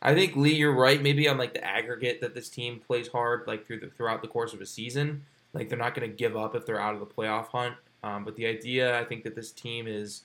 I 0.00 0.14
think 0.14 0.34
Lee, 0.34 0.54
you're 0.54 0.74
right. 0.74 1.00
Maybe 1.02 1.28
on 1.28 1.36
like 1.36 1.52
the 1.52 1.62
aggregate 1.64 2.20
that 2.22 2.34
this 2.34 2.48
team 2.48 2.80
plays 2.86 3.08
hard, 3.08 3.44
like 3.46 3.66
through 3.66 3.80
the 3.80 3.88
throughout 3.88 4.22
the 4.22 4.28
course 4.28 4.54
of 4.54 4.60
a 4.62 4.66
season. 4.66 5.24
Like 5.52 5.68
they're 5.68 5.78
not 5.78 5.94
gonna 5.94 6.08
give 6.08 6.36
up 6.36 6.54
if 6.54 6.64
they're 6.64 6.80
out 6.80 6.94
of 6.94 7.00
the 7.00 7.06
playoff 7.06 7.48
hunt. 7.48 7.74
Um, 8.02 8.24
but 8.24 8.34
the 8.36 8.46
idea, 8.46 8.98
I 8.98 9.04
think 9.04 9.24
that 9.24 9.34
this 9.34 9.50
team 9.52 9.86
is, 9.88 10.22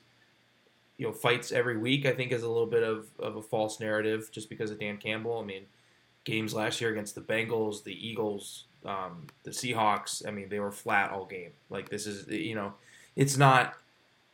you 0.98 1.08
know, 1.08 1.12
fights 1.14 1.52
every 1.52 1.78
week. 1.78 2.06
I 2.06 2.14
think 2.14 2.32
is 2.32 2.44
a 2.44 2.48
little 2.48 2.68
bit 2.68 2.84
of, 2.84 3.08
of 3.20 3.36
a 3.36 3.42
false 3.42 3.80
narrative 3.80 4.30
just 4.32 4.48
because 4.48 4.72
of 4.72 4.80
Dan 4.80 4.98
Campbell. 4.98 5.40
I 5.40 5.46
mean, 5.46 5.64
games 6.24 6.54
last 6.54 6.82
year 6.82 6.92
against 6.92 7.16
the 7.16 7.22
Bengals, 7.22 7.84
the 7.84 8.08
Eagles, 8.08 8.66
um, 8.86 9.28
the 9.44 9.52
Seahawks. 9.52 10.28
I 10.28 10.32
mean, 10.32 10.50
they 10.50 10.60
were 10.60 10.72
flat 10.72 11.12
all 11.12 11.26
game. 11.26 11.52
Like 11.70 11.90
this 11.90 12.08
is, 12.08 12.28
you 12.28 12.56
know, 12.56 12.74
it's 13.16 13.38
not 13.38 13.76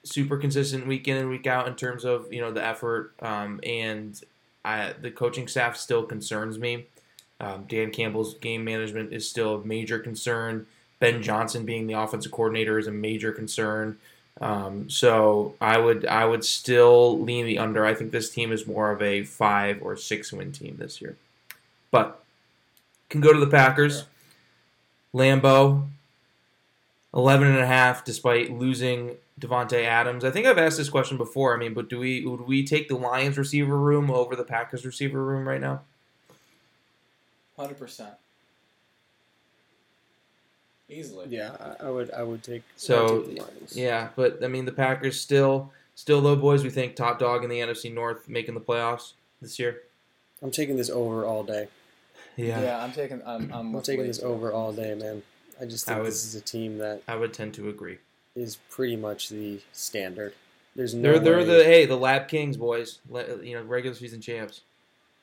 super 0.03 0.37
consistent 0.37 0.87
week 0.87 1.07
in 1.07 1.17
and 1.17 1.29
week 1.29 1.45
out 1.45 1.67
in 1.67 1.75
terms 1.75 2.05
of 2.05 2.31
you 2.31 2.41
know 2.41 2.51
the 2.51 2.65
effort. 2.65 3.13
Um, 3.21 3.59
and 3.63 4.19
I, 4.63 4.93
the 4.99 5.11
coaching 5.11 5.47
staff 5.47 5.77
still 5.77 6.03
concerns 6.03 6.57
me. 6.57 6.85
Um, 7.39 7.65
Dan 7.67 7.91
Campbell's 7.91 8.33
game 8.35 8.63
management 8.65 9.13
is 9.13 9.29
still 9.29 9.55
a 9.55 9.65
major 9.65 9.99
concern. 9.99 10.67
Ben 10.99 11.21
Johnson 11.21 11.65
being 11.65 11.87
the 11.87 11.93
offensive 11.93 12.31
coordinator 12.31 12.77
is 12.77 12.87
a 12.87 12.91
major 12.91 13.31
concern. 13.31 13.97
Um, 14.41 14.89
so 14.89 15.55
I 15.59 15.77
would 15.77 16.05
I 16.05 16.25
would 16.25 16.45
still 16.45 17.19
lean 17.19 17.45
the 17.45 17.57
under. 17.57 17.85
I 17.85 17.93
think 17.93 18.11
this 18.11 18.29
team 18.29 18.51
is 18.51 18.67
more 18.67 18.91
of 18.91 19.01
a 19.01 19.23
five 19.23 19.81
or 19.81 19.95
six 19.95 20.31
win 20.31 20.51
team 20.51 20.77
this 20.77 21.01
year, 21.01 21.15
but 21.91 22.23
can 23.09 23.21
go 23.21 23.33
to 23.33 23.39
the 23.39 23.47
Packers. 23.47 24.05
Lambeau, 25.13 25.87
11 27.13 27.47
and 27.47 27.57
a 27.57 27.65
half 27.65 28.05
despite 28.05 28.51
losing 28.51 29.15
Davante 29.39 29.83
Adams. 29.83 30.23
I 30.23 30.31
think 30.31 30.45
I've 30.45 30.57
asked 30.57 30.77
this 30.77 30.89
question 30.89 31.17
before. 31.17 31.55
I 31.55 31.57
mean, 31.57 31.73
but 31.73 31.89
do 31.89 31.99
we 31.99 32.25
would 32.25 32.41
we 32.41 32.65
take 32.65 32.87
the 32.87 32.95
Lions 32.95 33.37
receiver 33.37 33.77
room 33.77 34.11
over 34.11 34.35
the 34.35 34.43
Packers 34.43 34.85
receiver 34.85 35.23
room 35.23 35.47
right 35.47 35.61
now? 35.61 35.81
Hundred 37.57 37.79
percent. 37.79 38.13
Easily. 40.91 41.27
yeah, 41.29 41.55
I, 41.59 41.87
I 41.87 41.89
would 41.89 42.11
I 42.11 42.23
would 42.23 42.43
take 42.43 42.63
So, 42.75 43.17
would 43.17 43.25
take 43.25 43.35
the 43.35 43.41
Lions. 43.41 43.77
Yeah, 43.77 44.09
but 44.15 44.43
I 44.43 44.47
mean 44.47 44.65
the 44.65 44.71
Packers 44.71 45.19
still 45.19 45.71
still 45.95 46.21
though 46.21 46.35
boys 46.35 46.63
we 46.63 46.69
think 46.69 46.95
top 46.95 47.19
dog 47.19 47.43
in 47.43 47.49
the 47.49 47.59
NFC 47.59 47.93
North 47.93 48.27
making 48.27 48.53
the 48.53 48.61
playoffs 48.61 49.13
this 49.41 49.57
year. 49.57 49.81
I'm 50.41 50.51
taking 50.51 50.77
this 50.77 50.89
over 50.89 51.25
all 51.25 51.43
day. 51.43 51.67
Yeah, 52.45 52.83
I'm 52.83 52.91
taking. 52.91 53.21
I'm. 53.25 53.51
I'm, 53.53 53.75
I'm 53.75 53.81
taking 53.81 54.07
this 54.07 54.21
over 54.21 54.51
all 54.51 54.71
day, 54.73 54.93
man. 54.95 55.23
I 55.61 55.65
just 55.65 55.87
I 55.89 55.93
think 55.93 56.03
would- 56.03 56.11
this 56.11 56.23
is 56.25 56.35
a 56.35 56.41
team 56.41 56.77
that 56.77 57.01
I 57.07 57.15
would 57.15 57.33
tend 57.33 57.53
to 57.55 57.69
agree. 57.69 57.97
is 58.35 58.57
pretty 58.69 58.95
much 58.95 59.29
the 59.29 59.59
standard. 59.73 60.33
There's 60.75 60.93
no 60.93 61.13
They're 61.19 61.19
they're 61.19 61.45
the 61.45 61.63
hey 61.63 61.85
the 61.85 61.97
Lab 61.97 62.27
Kings 62.27 62.55
boys, 62.57 62.99
Le- 63.09 63.43
you 63.43 63.55
know 63.55 63.63
regular 63.63 63.95
season 63.95 64.21
champs. 64.21 64.61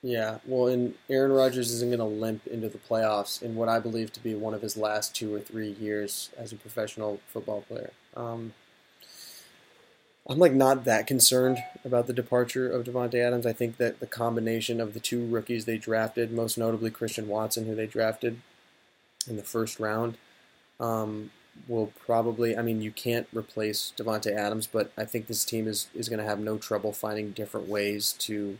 Yeah, 0.03 0.39
well, 0.47 0.69
and 0.69 0.95
Aaron 1.09 1.33
Rodgers 1.33 1.73
isn't 1.73 1.89
going 1.89 1.99
to 1.99 2.05
limp 2.05 2.47
into 2.47 2.69
the 2.69 2.79
playoffs 2.79 3.43
in 3.43 3.57
what 3.57 3.69
I 3.69 3.81
believe 3.81 4.13
to 4.13 4.21
be 4.23 4.35
one 4.35 4.55
of 4.55 4.61
his 4.63 4.77
last 4.77 5.17
two 5.17 5.35
or 5.35 5.41
three 5.41 5.71
years 5.81 6.31
as 6.37 6.53
a 6.53 6.57
professional 6.57 7.19
football 7.33 7.63
player. 7.63 7.91
Um, 8.15 8.53
I'm 10.29 10.39
like 10.39 10.53
not 10.53 10.85
that 10.85 11.07
concerned 11.07 11.59
about 11.85 12.07
the 12.09 12.13
departure 12.13 12.71
of 12.71 12.85
Davante 12.85 13.15
Adams. 13.15 13.47
I 13.47 13.53
think 13.53 13.77
that 13.77 14.01
the 14.01 14.07
combination 14.07 14.81
of 14.81 14.93
the 14.93 15.01
two 15.01 15.25
rookies 15.27 15.65
they 15.65 15.79
drafted, 15.79 16.33
most 16.33 16.59
notably 16.59 16.91
Christian 16.91 17.29
Watson, 17.29 17.67
who 17.67 17.77
they 17.77 17.87
drafted 17.87 18.41
in 19.29 19.37
the 19.37 19.45
first 19.45 19.79
round, 19.79 20.17
um, 20.81 21.31
will 21.69 21.93
probably. 22.05 22.57
I 22.57 22.63
mean, 22.63 22.83
you 22.83 22.91
can't 22.91 23.29
replace 23.33 23.93
Davante 23.97 24.35
Adams, 24.35 24.67
but 24.67 24.91
I 24.99 25.05
think 25.05 25.29
this 25.29 25.45
team 25.45 25.69
is 25.69 25.89
is 25.95 26.09
going 26.09 26.21
to 26.21 26.27
have 26.27 26.41
no 26.41 26.59
trouble 26.59 26.93
finding 26.93 27.31
different 27.31 27.69
ways 27.69 28.15
to 28.21 28.59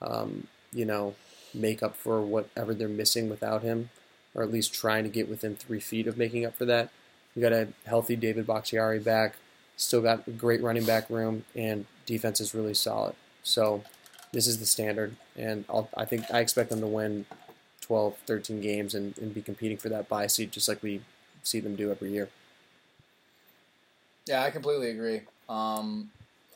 um, 0.00 0.46
you 0.72 0.84
know, 0.84 1.14
make 1.54 1.82
up 1.82 1.96
for 1.96 2.20
whatever 2.20 2.74
they're 2.74 2.88
missing 2.88 3.28
without 3.28 3.62
him, 3.62 3.90
or 4.34 4.42
at 4.42 4.52
least 4.52 4.74
trying 4.74 5.04
to 5.04 5.10
get 5.10 5.28
within 5.28 5.56
three 5.56 5.80
feet 5.80 6.06
of 6.06 6.16
making 6.18 6.44
up 6.44 6.54
for 6.54 6.64
that. 6.66 6.90
We 7.34 7.42
got 7.42 7.52
a 7.52 7.68
healthy 7.86 8.16
David 8.16 8.46
Bakhtiari 8.46 8.98
back, 8.98 9.36
still 9.76 10.02
got 10.02 10.26
a 10.26 10.30
great 10.30 10.62
running 10.62 10.84
back 10.84 11.08
room, 11.08 11.44
and 11.54 11.86
defense 12.06 12.40
is 12.40 12.54
really 12.54 12.74
solid. 12.74 13.14
So 13.42 13.84
this 14.32 14.46
is 14.46 14.58
the 14.58 14.66
standard, 14.66 15.16
and 15.36 15.64
I'll, 15.68 15.88
I 15.96 16.04
think 16.04 16.24
I 16.32 16.40
expect 16.40 16.70
them 16.70 16.80
to 16.80 16.86
win 16.86 17.26
12, 17.82 18.16
13 18.26 18.60
games 18.60 18.94
and, 18.94 19.16
and 19.18 19.32
be 19.32 19.42
competing 19.42 19.76
for 19.76 19.88
that 19.88 20.08
bye 20.08 20.26
seat 20.26 20.50
just 20.50 20.68
like 20.68 20.82
we 20.82 21.02
see 21.42 21.60
them 21.60 21.76
do 21.76 21.90
every 21.90 22.10
year. 22.10 22.28
Yeah, 24.26 24.42
I 24.42 24.50
completely 24.50 24.90
agree. 24.90 25.20
Um, 25.48 26.10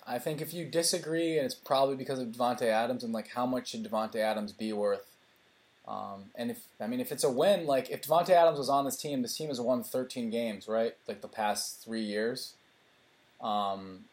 I 0.06 0.18
think 0.18 0.40
if 0.40 0.52
you 0.52 0.64
disagree, 0.64 1.36
and 1.36 1.46
it's 1.46 1.54
probably 1.54 1.94
because 1.94 2.18
of 2.18 2.28
Davante 2.28 2.62
Adams 2.62 3.04
and 3.04 3.12
like 3.12 3.28
how 3.28 3.46
much 3.46 3.68
should 3.68 3.84
Davante 3.84 4.16
Adams 4.16 4.52
be 4.52 4.72
worth? 4.72 5.06
Um, 5.86 6.30
and 6.34 6.50
if 6.50 6.58
I 6.80 6.86
mean 6.86 7.00
if 7.00 7.12
it's 7.12 7.24
a 7.24 7.30
win, 7.30 7.66
like 7.66 7.90
if 7.90 8.02
Davante 8.02 8.30
Adams 8.30 8.58
was 8.58 8.68
on 8.68 8.84
this 8.84 8.96
team, 8.96 9.22
this 9.22 9.36
team 9.36 9.48
has 9.48 9.60
won 9.60 9.84
13 9.84 10.30
games, 10.30 10.66
right? 10.66 10.94
Like 11.06 11.20
the 11.20 11.28
past 11.28 11.84
three 11.84 12.02
years. 12.02 12.54
Um, 13.42 14.04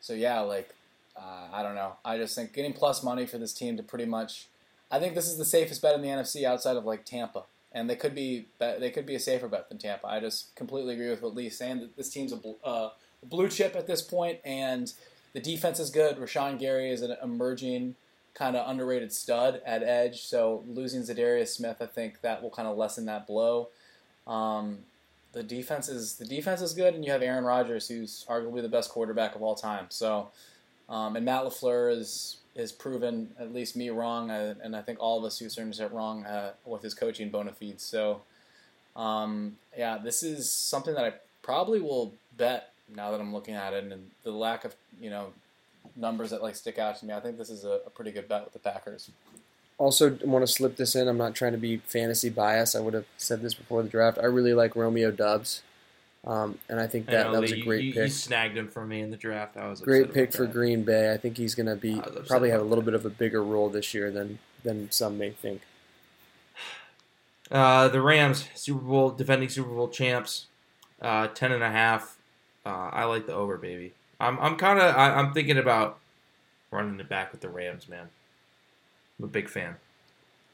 so 0.00 0.12
yeah, 0.12 0.40
like 0.40 0.74
uh, 1.16 1.48
I 1.52 1.62
don't 1.62 1.74
know. 1.74 1.96
I 2.04 2.16
just 2.16 2.34
think 2.34 2.52
getting 2.52 2.72
plus 2.72 3.02
money 3.02 3.26
for 3.26 3.38
this 3.38 3.52
team 3.52 3.76
to 3.76 3.82
pretty 3.82 4.06
much. 4.06 4.48
I 4.90 4.98
think 4.98 5.14
this 5.14 5.28
is 5.28 5.38
the 5.38 5.44
safest 5.44 5.82
bet 5.82 5.94
in 5.94 6.02
the 6.02 6.08
NFC 6.08 6.44
outside 6.44 6.76
of 6.76 6.84
like 6.84 7.04
Tampa, 7.04 7.44
and 7.72 7.88
they 7.88 7.96
could 7.96 8.14
be 8.14 8.46
they 8.58 8.90
could 8.90 9.06
be 9.06 9.14
a 9.14 9.20
safer 9.20 9.48
bet 9.48 9.68
than 9.68 9.78
Tampa. 9.78 10.06
I 10.06 10.20
just 10.20 10.54
completely 10.56 10.94
agree 10.94 11.10
with 11.10 11.22
what 11.22 11.34
Lee's 11.34 11.56
saying 11.56 11.80
that 11.80 11.96
this 11.96 12.10
team's 12.10 12.32
a 12.32 12.36
bl- 12.36 12.52
uh, 12.62 12.90
blue 13.22 13.48
chip 13.48 13.76
at 13.76 13.86
this 13.86 14.02
point, 14.02 14.40
and 14.44 14.92
the 15.32 15.40
defense 15.40 15.80
is 15.80 15.90
good. 15.90 16.16
Rashan 16.16 16.58
Gary 16.58 16.90
is 16.90 17.02
an 17.02 17.16
emerging 17.22 17.96
kind 18.34 18.56
of 18.56 18.68
underrated 18.68 19.12
stud 19.12 19.62
at 19.64 19.82
edge. 19.82 20.22
So 20.22 20.64
losing 20.68 21.02
Za'Darius 21.02 21.48
Smith, 21.48 21.76
I 21.80 21.86
think 21.86 22.20
that 22.22 22.42
will 22.42 22.50
kind 22.50 22.68
of 22.68 22.76
lessen 22.76 23.06
that 23.06 23.26
blow. 23.26 23.68
Um, 24.26 24.78
the 25.34 25.42
defense 25.42 25.88
is 25.88 26.14
the 26.14 26.24
defense 26.24 26.62
is 26.62 26.72
good, 26.72 26.94
and 26.94 27.04
you 27.04 27.10
have 27.10 27.22
Aaron 27.22 27.44
Rodgers, 27.44 27.88
who's 27.88 28.24
arguably 28.28 28.62
the 28.62 28.68
best 28.68 28.90
quarterback 28.90 29.34
of 29.34 29.42
all 29.42 29.54
time. 29.54 29.86
So, 29.90 30.28
um, 30.88 31.16
and 31.16 31.24
Matt 31.24 31.44
Lafleur 31.44 31.94
is 31.94 32.38
has 32.56 32.70
proven 32.70 33.30
at 33.38 33.52
least 33.52 33.76
me 33.76 33.90
wrong, 33.90 34.30
uh, 34.30 34.54
and 34.62 34.76
I 34.76 34.80
think 34.80 35.00
all 35.00 35.18
of 35.18 35.24
us 35.24 35.40
Houstoners 35.40 35.80
are 35.80 35.88
wrong 35.88 36.24
uh, 36.24 36.52
with 36.64 36.82
his 36.82 36.94
coaching 36.94 37.30
bona 37.30 37.52
fides. 37.52 37.82
So, 37.82 38.22
um, 38.94 39.56
yeah, 39.76 39.98
this 39.98 40.22
is 40.22 40.52
something 40.52 40.94
that 40.94 41.04
I 41.04 41.14
probably 41.42 41.80
will 41.80 42.14
bet 42.36 42.70
now 42.94 43.10
that 43.10 43.20
I'm 43.20 43.34
looking 43.34 43.54
at 43.54 43.74
it, 43.74 43.84
and 43.84 44.10
the 44.22 44.30
lack 44.30 44.64
of 44.64 44.76
you 45.00 45.10
know 45.10 45.32
numbers 45.96 46.30
that 46.30 46.42
like 46.42 46.54
stick 46.54 46.78
out 46.78 46.98
to 47.00 47.06
me. 47.06 47.12
I 47.12 47.20
think 47.20 47.38
this 47.38 47.50
is 47.50 47.64
a, 47.64 47.80
a 47.86 47.90
pretty 47.90 48.12
good 48.12 48.28
bet 48.28 48.44
with 48.44 48.52
the 48.52 48.60
Packers. 48.60 49.10
Also, 49.76 50.16
want 50.24 50.46
to 50.46 50.52
slip 50.52 50.76
this 50.76 50.94
in. 50.94 51.08
I'm 51.08 51.18
not 51.18 51.34
trying 51.34 51.52
to 51.52 51.58
be 51.58 51.78
fantasy 51.78 52.30
biased. 52.30 52.76
I 52.76 52.80
would 52.80 52.94
have 52.94 53.06
said 53.16 53.42
this 53.42 53.54
before 53.54 53.82
the 53.82 53.88
draft. 53.88 54.18
I 54.22 54.26
really 54.26 54.54
like 54.54 54.76
Romeo 54.76 55.10
Doubs. 55.10 55.62
um, 56.26 56.58
and 56.68 56.80
I 56.80 56.86
think 56.86 57.06
that, 57.06 57.14
I 57.20 57.22
know, 57.24 57.32
that 57.32 57.40
was 57.42 57.52
a 57.52 57.60
great 57.60 57.84
you, 57.84 57.92
pick. 57.92 58.04
You 58.04 58.08
snagged 58.08 58.56
him 58.56 58.68
for 58.68 58.86
me 58.86 59.00
in 59.00 59.10
the 59.10 59.16
draft. 59.16 59.56
I 59.56 59.68
was 59.68 59.80
Great 59.80 60.14
pick 60.14 60.32
for. 60.32 60.46
Green 60.46 60.84
Bay. 60.84 61.12
I 61.12 61.16
think 61.16 61.36
he's 61.36 61.54
going 61.54 61.66
to 61.66 61.76
be 61.76 61.94
I 61.94 61.96
was 61.96 62.06
upset 62.06 62.26
probably 62.28 62.50
have 62.50 62.60
a 62.60 62.64
little 62.64 62.82
that. 62.82 62.92
bit 62.92 62.94
of 62.94 63.04
a 63.04 63.10
bigger 63.10 63.42
role 63.42 63.68
this 63.68 63.92
year 63.92 64.10
than 64.10 64.38
than 64.62 64.90
some 64.90 65.18
may 65.18 65.30
think. 65.30 65.60
Uh, 67.50 67.88
the 67.88 68.00
Rams, 68.00 68.48
Super 68.54 68.80
Bowl 68.80 69.10
defending 69.10 69.48
Super 69.50 69.68
Bowl 69.68 69.88
champs, 69.88 70.46
uh, 71.02 71.26
ten 71.28 71.52
and 71.52 71.62
a 71.62 71.70
half. 71.70 72.16
Uh, 72.64 72.88
I 72.90 73.04
like 73.04 73.26
the 73.26 73.34
over, 73.34 73.58
baby. 73.58 73.92
I'm 74.18 74.38
I'm 74.38 74.56
kind 74.56 74.78
of 74.78 74.96
I'm 74.96 75.34
thinking 75.34 75.58
about 75.58 75.98
running 76.70 76.98
it 77.00 77.08
back 77.08 77.32
with 77.32 77.42
the 77.42 77.48
Rams, 77.50 77.88
man. 77.88 78.08
I'm 79.18 79.24
a 79.26 79.28
big 79.28 79.48
fan. 79.48 79.76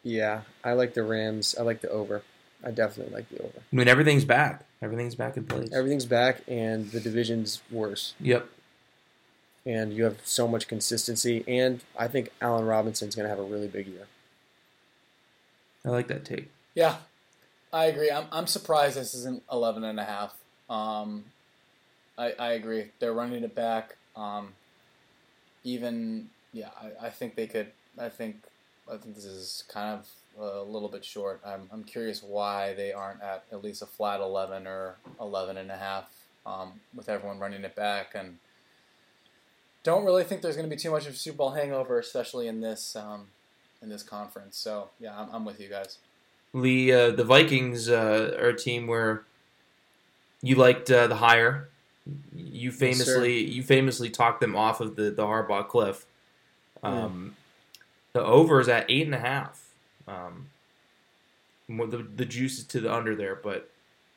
Yeah, 0.02 0.42
I 0.64 0.72
like 0.72 0.94
the 0.94 1.02
Rams. 1.02 1.54
I 1.58 1.62
like 1.62 1.80
the 1.80 1.90
over. 1.90 2.22
I 2.64 2.70
definitely 2.70 3.14
like 3.14 3.28
the 3.28 3.42
over. 3.42 3.58
I 3.58 3.76
mean, 3.76 3.88
everything's 3.88 4.24
back. 4.24 4.64
Everything's 4.82 5.14
back 5.14 5.36
in 5.36 5.44
place. 5.44 5.70
Everything's 5.72 6.06
back, 6.06 6.42
and 6.48 6.90
the 6.90 7.00
division's 7.00 7.62
worse. 7.70 8.14
yep. 8.20 8.48
And 9.66 9.92
you 9.92 10.04
have 10.04 10.16
so 10.24 10.48
much 10.48 10.68
consistency. 10.68 11.44
And 11.46 11.82
I 11.98 12.08
think 12.08 12.30
Allen 12.40 12.64
Robinson's 12.64 13.14
going 13.14 13.24
to 13.24 13.28
have 13.28 13.38
a 13.38 13.42
really 13.42 13.68
big 13.68 13.88
year. 13.88 14.06
I 15.84 15.90
like 15.90 16.08
that 16.08 16.24
take. 16.24 16.48
Yeah, 16.74 16.96
I 17.70 17.84
agree. 17.84 18.10
I'm, 18.10 18.24
I'm 18.32 18.46
surprised 18.46 18.96
this 18.96 19.12
isn't 19.14 19.42
11 19.52 19.84
and 19.84 20.00
a 20.00 20.04
half. 20.04 20.34
Um, 20.70 21.24
I, 22.16 22.32
I 22.38 22.52
agree. 22.52 22.86
They're 23.00 23.12
running 23.12 23.44
it 23.44 23.54
back. 23.54 23.96
Um, 24.16 24.54
even, 25.62 26.30
yeah, 26.54 26.70
I, 26.80 27.06
I 27.06 27.10
think 27.10 27.34
they 27.34 27.46
could, 27.46 27.68
I 27.98 28.08
think, 28.08 28.36
I 28.92 28.96
think 28.96 29.14
this 29.14 29.24
is 29.24 29.64
kind 29.68 29.98
of 29.98 30.08
a 30.38 30.62
little 30.62 30.88
bit 30.88 31.04
short. 31.04 31.40
I'm, 31.44 31.68
I'm 31.72 31.84
curious 31.84 32.22
why 32.22 32.74
they 32.74 32.92
aren't 32.92 33.22
at 33.22 33.44
at 33.52 33.62
least 33.62 33.82
a 33.82 33.86
flat 33.86 34.20
11 34.20 34.66
or 34.66 34.96
11 35.20 35.56
and 35.56 35.70
a 35.70 35.76
half 35.76 36.10
um, 36.46 36.80
with 36.94 37.08
everyone 37.08 37.38
running 37.38 37.62
it 37.64 37.76
back. 37.76 38.12
And 38.14 38.38
don't 39.82 40.04
really 40.04 40.24
think 40.24 40.42
there's 40.42 40.56
going 40.56 40.68
to 40.68 40.74
be 40.74 40.80
too 40.80 40.90
much 40.90 41.06
of 41.06 41.14
a 41.14 41.16
Super 41.16 41.38
Bowl 41.38 41.50
hangover, 41.50 41.98
especially 41.98 42.48
in 42.48 42.60
this, 42.60 42.96
um, 42.96 43.28
in 43.82 43.88
this 43.88 44.02
conference. 44.02 44.56
So, 44.56 44.90
yeah, 44.98 45.18
I'm, 45.18 45.28
I'm 45.32 45.44
with 45.44 45.60
you 45.60 45.68
guys. 45.68 45.98
Lee, 46.52 46.92
uh, 46.92 47.10
the 47.10 47.24
Vikings 47.24 47.88
uh, 47.88 48.36
are 48.40 48.48
a 48.48 48.56
team 48.56 48.86
where 48.86 49.24
you 50.42 50.56
liked 50.56 50.90
uh, 50.90 51.06
the 51.06 51.16
hire. 51.16 51.68
You 52.34 52.72
sir. 52.72 52.78
famously 52.78 53.44
you 53.44 53.62
famously 53.62 54.10
talked 54.10 54.40
them 54.40 54.56
off 54.56 54.80
of 54.80 54.96
the 54.96 55.10
the 55.10 55.22
Harbaugh 55.22 55.68
cliff. 55.68 56.06
Um, 56.82 57.36
The 58.12 58.22
over 58.24 58.60
is 58.60 58.68
at 58.68 58.86
eight 58.88 59.06
and 59.06 59.14
a 59.14 59.20
half. 59.20 59.70
Um, 60.08 60.48
the 61.68 62.06
the 62.16 62.24
juice 62.24 62.58
is 62.58 62.64
to 62.64 62.80
the 62.80 62.92
under 62.92 63.14
there, 63.14 63.36
but 63.36 63.70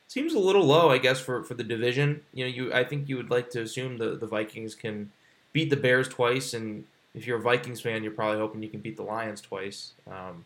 seems 0.08 0.34
a 0.34 0.40
little 0.40 0.66
low, 0.66 0.90
I 0.90 0.98
guess, 0.98 1.20
for, 1.20 1.44
for 1.44 1.54
the 1.54 1.64
division. 1.64 2.22
You 2.34 2.46
know, 2.46 2.50
you 2.50 2.74
I 2.74 2.84
think 2.84 3.10
you 3.10 3.18
would 3.18 3.30
like 3.30 3.50
to 3.52 3.62
assume 3.62 3.98
the 3.98 4.16
the 4.16 4.28
Vikings 4.28 4.76
can 4.76 5.12
beat 5.52 5.70
the 5.70 5.78
Bears 5.78 6.08
twice, 6.08 6.54
and 6.54 6.86
if 7.14 7.28
you're 7.28 7.38
a 7.38 7.42
Vikings 7.42 7.82
fan, 7.82 8.04
you're 8.04 8.12
probably 8.12 8.40
hoping 8.40 8.64
you 8.64 8.70
can 8.70 8.80
beat 8.80 8.98
the 8.98 9.04
Lions 9.04 9.42
twice. 9.42 9.92
Um, 10.10 10.46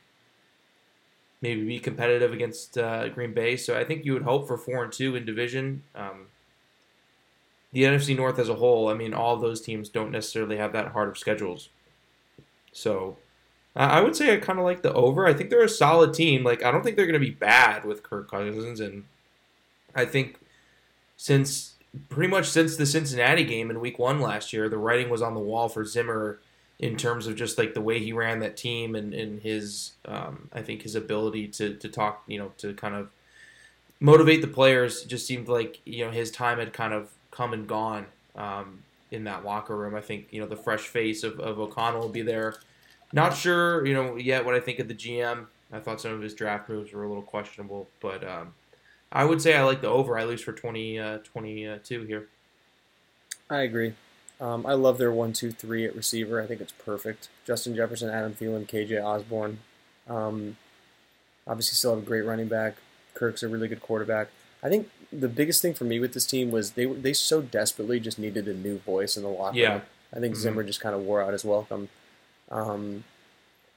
maybe 1.41 1.63
be 1.63 1.79
competitive 1.79 2.33
against 2.33 2.77
uh, 2.77 3.07
Green 3.09 3.33
Bay. 3.33 3.57
So 3.57 3.77
I 3.77 3.83
think 3.83 4.05
you 4.05 4.13
would 4.13 4.23
hope 4.23 4.47
for 4.47 4.57
four 4.57 4.83
and 4.83 4.91
two 4.91 5.15
in 5.15 5.25
division. 5.25 5.83
Um, 5.95 6.27
the 7.71 7.83
NFC 7.83 8.15
North 8.15 8.39
as 8.39 8.49
a 8.49 8.55
whole, 8.55 8.89
I 8.89 8.93
mean, 8.95 9.13
all 9.13 9.37
those 9.37 9.61
teams 9.61 9.89
don't 9.89 10.11
necessarily 10.11 10.57
have 10.57 10.73
that 10.73 10.89
hard 10.89 11.09
of 11.09 11.17
schedules. 11.17 11.69
So 12.71 13.17
I 13.79 14.01
would 14.01 14.15
say 14.15 14.33
I 14.33 14.37
kind 14.37 14.57
of 14.57 14.65
like 14.65 14.81
the 14.81 14.93
over. 14.93 15.27
I 15.27 15.33
think 15.33 15.49
they're 15.49 15.63
a 15.63 15.69
solid 15.69 16.13
team. 16.13 16.43
Like 16.43 16.63
I 16.63 16.71
don't 16.71 16.83
think 16.83 16.95
they're 16.95 17.05
going 17.05 17.13
to 17.13 17.19
be 17.19 17.31
bad 17.31 17.85
with 17.85 18.03
Kirk 18.03 18.29
Cousins, 18.29 18.79
and 18.79 19.03
I 19.95 20.05
think 20.05 20.39
since 21.15 21.75
pretty 22.09 22.29
much 22.29 22.49
since 22.49 22.75
the 22.75 22.85
Cincinnati 22.85 23.43
game 23.43 23.69
in 23.69 23.79
Week 23.79 23.99
One 23.99 24.19
last 24.19 24.51
year, 24.51 24.67
the 24.67 24.77
writing 24.77 25.09
was 25.09 25.21
on 25.21 25.35
the 25.35 25.39
wall 25.39 25.69
for 25.69 25.85
Zimmer 25.85 26.39
in 26.79 26.95
terms 26.95 27.27
of 27.27 27.35
just 27.35 27.57
like 27.57 27.73
the 27.73 27.81
way 27.81 27.99
he 27.99 28.13
ran 28.13 28.39
that 28.39 28.55
team 28.55 28.95
and, 28.95 29.13
and 29.13 29.41
his 29.41 29.93
um, 30.05 30.49
I 30.53 30.61
think 30.61 30.81
his 30.83 30.95
ability 30.95 31.47
to 31.49 31.75
to 31.75 31.89
talk 31.89 32.23
you 32.27 32.39
know 32.39 32.53
to 32.57 32.73
kind 32.73 32.95
of 32.95 33.09
motivate 33.99 34.41
the 34.41 34.47
players 34.47 35.03
just 35.03 35.25
seemed 35.25 35.47
like 35.47 35.79
you 35.85 36.05
know 36.05 36.11
his 36.11 36.31
time 36.31 36.59
had 36.59 36.73
kind 36.73 36.93
of 36.93 37.11
come 37.31 37.53
and 37.53 37.67
gone 37.67 38.07
um, 38.35 38.83
in 39.11 39.23
that 39.25 39.45
locker 39.45 39.75
room. 39.75 39.95
I 39.95 40.01
think 40.01 40.27
you 40.31 40.41
know 40.41 40.47
the 40.47 40.55
fresh 40.55 40.87
face 40.87 41.23
of, 41.23 41.39
of 41.39 41.59
O'Connell 41.59 42.01
will 42.01 42.09
be 42.09 42.21
there. 42.21 42.55
Not 43.13 43.35
sure 43.35 43.85
you 43.85 43.93
know 43.93 44.15
yet 44.17 44.45
what 44.45 44.53
I 44.55 44.59
think 44.59 44.79
of 44.79 44.87
the 44.87 44.93
GM. 44.93 45.45
I 45.71 45.79
thought 45.79 45.99
some 46.01 46.11
of 46.13 46.21
his 46.21 46.33
draft 46.33 46.69
moves 46.69 46.93
were 46.93 47.03
a 47.03 47.07
little 47.07 47.23
questionable, 47.23 47.89
but 47.99 48.23
um, 48.27 48.53
I 49.11 49.25
would 49.25 49.41
say 49.41 49.55
I 49.55 49.63
like 49.63 49.81
the 49.81 49.89
over 49.89 50.17
at 50.17 50.27
least 50.27 50.43
for 50.45 50.53
20, 50.53 50.97
uh, 50.99 51.17
22 51.25 52.03
here. 52.03 52.27
I 53.49 53.61
agree. 53.61 53.93
Um, 54.39 54.65
I 54.65 54.73
love 54.73 54.97
their 54.97 55.11
one, 55.11 55.33
two, 55.33 55.51
three 55.51 55.85
at 55.85 55.95
receiver. 55.95 56.41
I 56.41 56.45
think 56.47 56.61
it's 56.61 56.71
perfect. 56.71 57.27
Justin 57.45 57.75
Jefferson, 57.75 58.09
Adam 58.09 58.33
Thielen, 58.33 58.67
KJ 58.67 59.03
Osborn. 59.03 59.59
Um, 60.07 60.57
obviously, 61.47 61.75
still 61.75 61.95
have 61.95 62.03
a 62.03 62.05
great 62.05 62.21
running 62.25 62.47
back. 62.47 62.75
Kirk's 63.13 63.41
a 63.43 63.47
really 63.47 63.67
good 63.67 63.81
quarterback. 63.81 64.27
I 64.61 64.69
think 64.69 64.89
the 65.11 65.27
biggest 65.29 65.61
thing 65.61 65.73
for 65.73 65.85
me 65.85 65.99
with 65.99 66.13
this 66.13 66.25
team 66.25 66.51
was 66.51 66.71
they 66.71 66.85
they 66.85 67.13
so 67.13 67.41
desperately 67.41 67.99
just 67.99 68.19
needed 68.19 68.47
a 68.47 68.53
new 68.53 68.77
voice 68.79 69.17
in 69.17 69.23
the 69.23 69.29
locker 69.29 69.53
room. 69.55 69.57
Yeah. 69.57 69.81
I 70.15 70.19
think 70.19 70.35
Mhm. 70.35 70.39
Zimmer 70.39 70.63
just 70.63 70.79
kind 70.81 70.95
of 70.95 71.01
wore 71.01 71.21
out 71.21 71.33
his 71.33 71.43
welcome. 71.43 71.89
Um, 72.51 73.03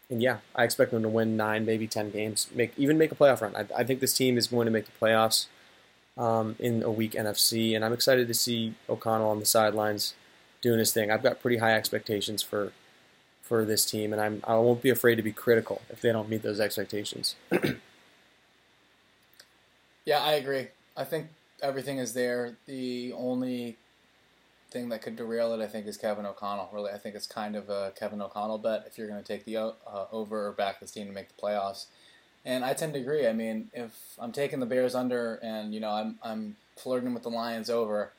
and 0.09 0.23
yeah, 0.23 0.39
I 0.55 0.65
expect 0.65 0.91
them 0.91 1.03
to 1.03 1.09
win 1.09 1.37
nine, 1.37 1.65
maybe 1.65 1.87
ten 1.87 2.11
games, 2.11 2.49
make 2.55 2.73
even 2.77 2.99
make 2.99 3.13
a 3.13 3.15
playoff 3.15 3.41
run. 3.41 3.55
I, 3.57 3.81
I 3.81 3.85
think 3.85 4.01
this 4.01 4.17
team 4.17 4.37
is 4.37 4.49
going 4.49 4.67
to 4.67 4.73
make 4.73 4.87
the 4.87 4.93
playoffs 5.01 5.47
um, 6.19 6.57
in 6.59 6.83
a 6.83 6.91
weak 6.91 7.13
NFC, 7.13 7.75
and 7.75 7.85
I'm 7.85 7.93
excited 7.93 8.27
to 8.29 8.35
see 8.35 8.75
O'Connell 8.89 9.31
on 9.31 9.39
the 9.39 9.47
sidelines 9.47 10.15
doing 10.61 10.79
his 10.79 10.93
thing. 10.93 11.11
I've 11.11 11.23
got 11.23 11.41
pretty 11.41 11.59
high 11.59 11.75
expectations 11.75 12.43
for 12.43 12.73
for 13.43 13.65
this 13.65 13.85
team, 13.85 14.13
and 14.13 14.21
I'm 14.21 14.43
I 14.45 14.55
won't 14.57 14.83
be 14.83 14.91
afraid 14.91 15.17
to 15.17 15.23
be 15.23 15.33
critical 15.33 15.83
if 15.91 16.01
they 16.01 16.13
don't 16.13 16.29
meet 16.29 16.43
those 16.43 16.61
expectations. 16.61 17.37
Yeah, 20.05 20.23
I 20.23 20.33
agree. 20.33 20.67
I 20.97 21.05
think 21.05 21.29
everything 21.63 21.99
is 21.99 22.15
there. 22.15 22.57
The 22.67 23.13
only 23.13 23.77
thing 24.71 24.89
that 24.91 25.03
could 25.03 25.17
derail 25.17 25.53
it, 25.53 25.63
I 25.63 25.67
think, 25.67 25.87
is 25.87 25.97
Kevin 25.97 26.27
O'Connell. 26.27 26.71
Really, 26.73 26.93
I 26.93 26.99
think 26.99 27.15
it's 27.15 27.27
kind 27.27 27.57
of 27.57 27.69
a 27.69 27.93
Kevin 27.99 28.23
O'Connell 28.23 28.59
bet 28.59 28.85
if 28.87 28.97
you're 28.97 29.09
going 29.09 29.23
to 29.23 29.27
take 29.27 29.45
the 29.45 29.57
uh, 29.57 29.73
over 30.13 30.49
or 30.49 30.53
back 30.53 30.81
this 30.81 30.91
team 30.91 31.07
to 31.07 31.13
make 31.13 31.29
the 31.29 31.41
playoffs. 31.41 31.87
And 32.45 32.65
I 32.65 32.73
tend 32.73 32.95
to 32.95 33.01
agree. 33.01 33.27
I 33.27 33.33
mean, 33.33 33.71
if 33.75 34.15
I'm 34.19 34.33
taking 34.33 34.61
the 34.61 34.67
Bears 34.67 34.95
under 34.95 35.39
and 35.43 35.75
you 35.75 35.81
know 35.81 35.91
I'm 35.91 36.19
I'm 36.23 36.57
flirting 36.77 37.13
with 37.13 37.23
the 37.23 37.31
Lions 37.31 37.69
over, 37.69 38.13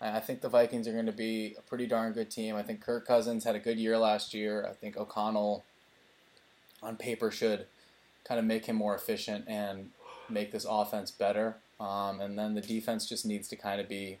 I 0.00 0.20
think 0.20 0.40
the 0.40 0.48
Vikings 0.48 0.88
are 0.88 0.92
going 0.92 1.06
to 1.06 1.12
be 1.12 1.54
a 1.56 1.62
pretty 1.62 1.86
darn 1.86 2.12
good 2.12 2.30
team. 2.30 2.56
I 2.56 2.62
think 2.62 2.80
Kirk 2.80 3.06
Cousins 3.06 3.44
had 3.44 3.54
a 3.54 3.60
good 3.60 3.78
year 3.78 3.96
last 3.98 4.34
year. 4.34 4.66
I 4.68 4.72
think 4.72 4.96
O'Connell, 4.96 5.64
on 6.82 6.96
paper, 6.96 7.30
should 7.30 7.66
kind 8.24 8.38
of 8.38 8.44
make 8.44 8.66
him 8.66 8.76
more 8.76 8.94
efficient 8.94 9.44
and 9.48 9.90
make 10.28 10.50
this 10.50 10.66
offense 10.68 11.10
better. 11.10 11.56
Um, 11.78 12.20
and 12.20 12.38
then 12.38 12.54
the 12.54 12.60
defense 12.60 13.08
just 13.08 13.24
needs 13.24 13.48
to 13.48 13.56
kind 13.56 13.80
of 13.80 13.88
be 13.88 14.18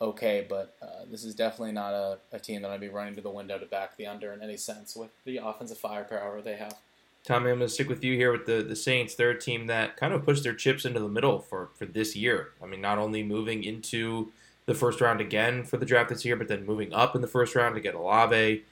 okay. 0.00 0.46
But 0.48 0.76
uh, 0.82 1.04
this 1.10 1.24
is 1.24 1.34
definitely 1.34 1.72
not 1.72 1.92
a, 1.92 2.18
a 2.32 2.38
team 2.38 2.62
that 2.62 2.70
I'd 2.70 2.80
be 2.80 2.88
running 2.88 3.14
to 3.16 3.20
the 3.20 3.30
window 3.30 3.58
to 3.58 3.66
back 3.66 3.96
the 3.96 4.06
under 4.06 4.32
in 4.32 4.42
any 4.42 4.56
sense 4.56 4.96
with 4.96 5.10
the 5.24 5.38
offensive 5.38 5.78
firepower 5.78 6.40
they 6.42 6.56
have. 6.56 6.76
Tommy, 7.24 7.50
I'm 7.50 7.58
going 7.58 7.68
to 7.68 7.74
stick 7.74 7.88
with 7.88 8.04
you 8.04 8.14
here 8.14 8.30
with 8.30 8.46
the, 8.46 8.62
the 8.62 8.76
Saints. 8.76 9.16
They're 9.16 9.30
a 9.30 9.40
team 9.40 9.66
that 9.66 9.96
kind 9.96 10.14
of 10.14 10.24
pushed 10.24 10.44
their 10.44 10.54
chips 10.54 10.84
into 10.84 11.00
the 11.00 11.08
middle 11.08 11.40
for, 11.40 11.70
for 11.74 11.84
this 11.84 12.14
year. 12.14 12.50
I 12.62 12.66
mean, 12.66 12.80
not 12.80 12.98
only 12.98 13.24
moving 13.24 13.64
into 13.64 14.30
the 14.66 14.74
first 14.74 15.00
round 15.00 15.20
again 15.20 15.64
for 15.64 15.76
the 15.76 15.86
draft 15.86 16.10
this 16.10 16.24
year, 16.24 16.36
but 16.36 16.46
then 16.46 16.64
moving 16.64 16.92
up 16.92 17.16
in 17.16 17.22
the 17.22 17.26
first 17.26 17.56
round 17.56 17.74
to 17.74 17.80
get 17.80 17.96
Olave. 17.96 18.62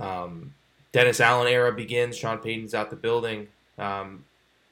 Um, 0.00 0.54
Dennis 0.90 1.20
Allen 1.20 1.46
era 1.46 1.72
begins. 1.72 2.16
Sean 2.16 2.38
Payton's 2.38 2.74
out 2.74 2.90
the 2.90 2.96
building. 2.96 3.48
Um, 3.78 4.24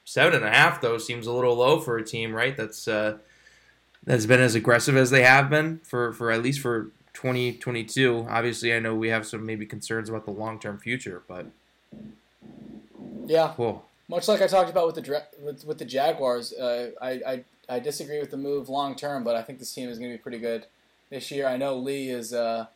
seven 0.05 0.35
and 0.35 0.45
a 0.45 0.49
half 0.49 0.81
though 0.81 0.97
seems 0.97 1.27
a 1.27 1.31
little 1.31 1.55
low 1.55 1.79
for 1.79 1.97
a 1.97 2.03
team, 2.03 2.33
right? 2.33 2.55
That's 2.55 2.87
uh, 2.87 3.17
that's 4.03 4.25
been 4.25 4.39
as 4.41 4.55
aggressive 4.55 4.95
as 4.97 5.09
they 5.11 5.23
have 5.23 5.49
been 5.49 5.79
for, 5.83 6.11
for 6.13 6.31
at 6.31 6.41
least 6.41 6.59
for 6.59 6.91
2022. 7.13 8.27
Obviously, 8.29 8.73
I 8.73 8.79
know 8.79 8.95
we 8.95 9.09
have 9.09 9.25
some 9.27 9.45
maybe 9.45 9.65
concerns 9.65 10.09
about 10.09 10.25
the 10.25 10.31
long 10.31 10.59
term 10.59 10.77
future, 10.79 11.21
but 11.27 11.47
Yeah, 13.25 13.53
cool. 13.55 13.85
much 14.07 14.27
like 14.27 14.41
I 14.41 14.47
talked 14.47 14.69
about 14.69 14.87
with 14.87 14.95
the 15.03 15.23
with, 15.41 15.65
with 15.65 15.77
the 15.77 15.85
Jaguars, 15.85 16.53
uh, 16.53 16.91
I, 17.01 17.09
I 17.25 17.43
I 17.69 17.79
disagree 17.79 18.19
with 18.19 18.31
the 18.31 18.37
move 18.37 18.69
long 18.69 18.95
term, 18.95 19.23
but 19.23 19.35
I 19.35 19.41
think 19.43 19.59
this 19.59 19.73
team 19.73 19.89
is 19.89 19.97
going 19.99 20.11
to 20.11 20.17
be 20.17 20.21
pretty 20.21 20.39
good 20.39 20.65
this 21.09 21.31
year. 21.31 21.47
I 21.47 21.57
know 21.57 21.77
Lee 21.77 22.09
is 22.09 22.33
uh, 22.33 22.67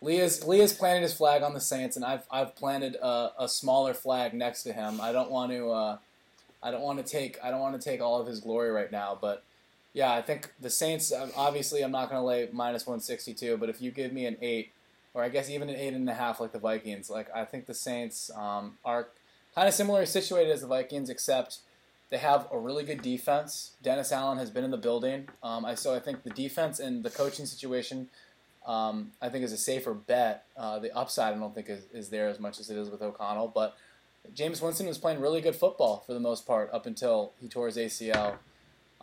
Lee 0.00 0.18
is 0.18 0.44
Lee 0.46 0.60
is 0.60 0.72
planted 0.72 1.02
his 1.02 1.14
flag 1.14 1.42
on 1.42 1.54
the 1.54 1.60
Saints, 1.60 1.96
and 1.96 2.04
I've 2.04 2.26
I've 2.30 2.54
planted 2.54 2.96
a, 2.96 3.32
a 3.38 3.48
smaller 3.48 3.94
flag 3.94 4.34
next 4.34 4.62
to 4.64 4.72
him. 4.72 5.00
I 5.00 5.12
don't 5.12 5.30
want 5.30 5.50
to 5.52 5.70
uh, 5.70 5.98
I 6.62 6.70
don't 6.70 6.82
want 6.82 7.04
to 7.04 7.10
take 7.10 7.38
I 7.42 7.50
don't 7.50 7.60
want 7.60 7.80
to 7.80 7.82
take 7.90 8.00
all 8.00 8.20
of 8.20 8.26
his 8.26 8.40
glory 8.40 8.70
right 8.70 8.92
now, 8.92 9.16
but 9.20 9.42
yeah, 9.94 10.12
I 10.12 10.20
think 10.20 10.52
the 10.60 10.68
Saints. 10.68 11.12
um, 11.12 11.30
Obviously, 11.36 11.82
I'm 11.82 11.92
not 11.92 12.10
going 12.10 12.20
to 12.20 12.26
lay 12.26 12.48
minus 12.52 12.84
162, 12.86 13.56
but 13.56 13.68
if 13.68 13.80
you 13.80 13.92
give 13.92 14.12
me 14.12 14.26
an 14.26 14.36
eight, 14.42 14.72
or 15.14 15.22
I 15.22 15.28
guess 15.28 15.48
even 15.48 15.70
an 15.70 15.76
eight 15.76 15.94
and 15.94 16.10
a 16.10 16.14
half, 16.14 16.40
like 16.40 16.52
the 16.52 16.58
Vikings, 16.58 17.08
like 17.08 17.28
I 17.34 17.44
think 17.44 17.66
the 17.66 17.74
Saints 17.74 18.30
um, 18.36 18.76
are 18.84 19.08
kind 19.54 19.68
of 19.68 19.72
similarly 19.72 20.06
situated 20.06 20.50
as 20.50 20.62
the 20.62 20.66
Vikings, 20.66 21.08
except 21.08 21.58
they 22.10 22.18
have 22.18 22.48
a 22.50 22.58
really 22.58 22.82
good 22.82 23.02
defense. 23.02 23.72
Dennis 23.82 24.10
Allen 24.10 24.38
has 24.38 24.50
been 24.50 24.64
in 24.64 24.72
the 24.72 24.76
building, 24.76 25.28
um, 25.44 25.64
I 25.64 25.76
so 25.76 25.94
I 25.94 26.00
think 26.00 26.24
the 26.24 26.30
defense 26.30 26.80
and 26.80 27.04
the 27.04 27.10
coaching 27.10 27.46
situation, 27.46 28.08
um, 28.66 29.12
I 29.22 29.28
think 29.28 29.44
is 29.44 29.52
a 29.52 29.56
safer 29.56 29.94
bet. 29.94 30.44
Uh, 30.56 30.80
the 30.80 30.94
upside 30.96 31.34
I 31.34 31.38
don't 31.38 31.54
think 31.54 31.68
is, 31.68 31.84
is 31.92 32.08
there 32.08 32.28
as 32.28 32.40
much 32.40 32.58
as 32.58 32.68
it 32.68 32.76
is 32.76 32.90
with 32.90 33.00
O'Connell, 33.00 33.52
but 33.54 33.76
Jameis 34.34 34.60
Winston 34.60 34.88
was 34.88 34.98
playing 34.98 35.20
really 35.20 35.40
good 35.40 35.54
football 35.54 36.02
for 36.04 36.14
the 36.14 36.20
most 36.20 36.48
part 36.48 36.68
up 36.72 36.86
until 36.86 37.32
he 37.40 37.46
tore 37.46 37.66
his 37.66 37.76
ACL, 37.76 38.38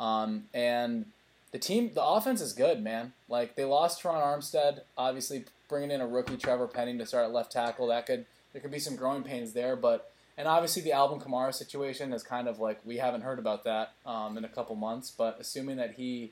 um, 0.02 0.45
and 0.52 1.06
the 1.52 1.60
team, 1.60 1.91
the 1.93 2.04
offense 2.04 2.41
is 2.41 2.54
good, 2.54 2.84
man. 2.84 3.14
Like 3.30 3.56
they 3.56 3.66
lost 3.66 4.02
Terron 4.02 4.22
Armstead, 4.22 4.82
obviously 4.97 5.45
bringing 5.70 5.91
in 5.91 6.02
a 6.02 6.08
rookie 6.08 6.38
Trevor 6.38 6.68
Penning 6.68 6.97
to 6.97 7.06
start 7.06 7.26
at 7.26 7.32
left 7.32 7.52
tackle. 7.52 7.88
That 7.88 8.08
could 8.08 8.26
there 8.52 8.62
could 8.62 8.72
be 8.72 8.80
some 8.80 8.95
growing 8.95 9.24
pains 9.24 9.54
there, 9.54 9.76
but 9.76 10.12
and 10.38 10.47
obviously 10.47 10.82
the 10.82 10.91
Alvin 10.91 11.20
Kamara 11.20 11.54
situation 11.54 12.14
is 12.14 12.24
kind 12.24 12.47
of 12.47 12.60
like 12.60 12.80
we 12.84 12.97
haven't 12.97 13.22
heard 13.22 13.38
about 13.38 13.64
that 13.66 13.93
um, 14.06 14.38
in 14.38 14.43
a 14.43 14.49
couple 14.49 14.76
months. 14.76 15.12
But 15.16 15.38
assuming 15.39 15.78
that 15.78 15.93
he 15.93 16.32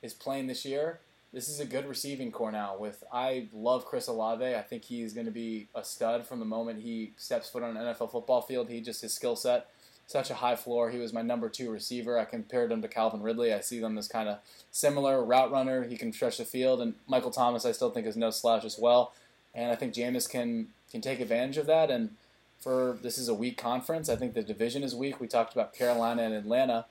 is 0.00 0.14
playing 0.14 0.46
this 0.46 0.64
year, 0.64 1.00
this 1.32 1.48
is 1.48 1.58
a 1.58 1.66
good 1.66 1.88
receiving 1.88 2.30
corps 2.30 2.52
now. 2.52 2.76
With 2.78 3.02
I 3.12 3.48
love 3.52 3.84
Chris 3.84 4.06
Olave. 4.06 4.54
I 4.54 4.62
think 4.62 4.84
he's 4.84 5.12
going 5.12 5.26
to 5.26 5.32
be 5.32 5.66
a 5.74 5.82
stud 5.82 6.24
from 6.24 6.38
the 6.38 6.44
moment 6.44 6.82
he 6.82 7.12
steps 7.16 7.50
foot 7.50 7.64
on 7.64 7.76
an 7.76 7.82
NFL 7.82 8.12
football 8.12 8.42
field. 8.42 8.68
He 8.68 8.80
just 8.80 9.02
his 9.02 9.12
skill 9.12 9.34
set, 9.34 9.66
such 10.08 10.30
a 10.30 10.34
high 10.34 10.56
floor. 10.56 10.90
He 10.90 10.98
was 10.98 11.12
my 11.12 11.20
number 11.20 11.50
two 11.50 11.70
receiver. 11.70 12.18
I 12.18 12.24
compared 12.24 12.72
him 12.72 12.80
to 12.80 12.88
Calvin 12.88 13.22
Ridley. 13.22 13.52
I 13.52 13.60
see 13.60 13.78
them 13.78 13.98
as 13.98 14.08
kind 14.08 14.28
of 14.28 14.38
similar 14.72 15.22
route 15.22 15.52
runner. 15.52 15.84
He 15.84 15.98
can 15.98 16.12
stretch 16.14 16.38
the 16.38 16.46
field, 16.46 16.80
and 16.80 16.94
Michael 17.06 17.30
Thomas 17.30 17.66
I 17.66 17.72
still 17.72 17.90
think 17.90 18.06
is 18.06 18.16
no 18.16 18.30
slouch 18.30 18.64
as 18.64 18.78
well. 18.78 19.12
And 19.54 19.70
I 19.70 19.76
think 19.76 19.94
Jameis 19.94 20.28
can 20.28 20.68
can 20.90 21.02
take 21.02 21.20
advantage 21.20 21.58
of 21.58 21.66
that. 21.66 21.90
And 21.90 22.16
for 22.58 22.98
this 23.02 23.18
is 23.18 23.28
a 23.28 23.34
weak 23.34 23.58
conference. 23.58 24.08
I 24.08 24.16
think 24.16 24.32
the 24.32 24.42
division 24.42 24.82
is 24.82 24.96
weak. 24.96 25.20
We 25.20 25.28
talked 25.28 25.52
about 25.52 25.74
Carolina 25.74 26.22
and 26.22 26.34
Atlanta. 26.34 26.86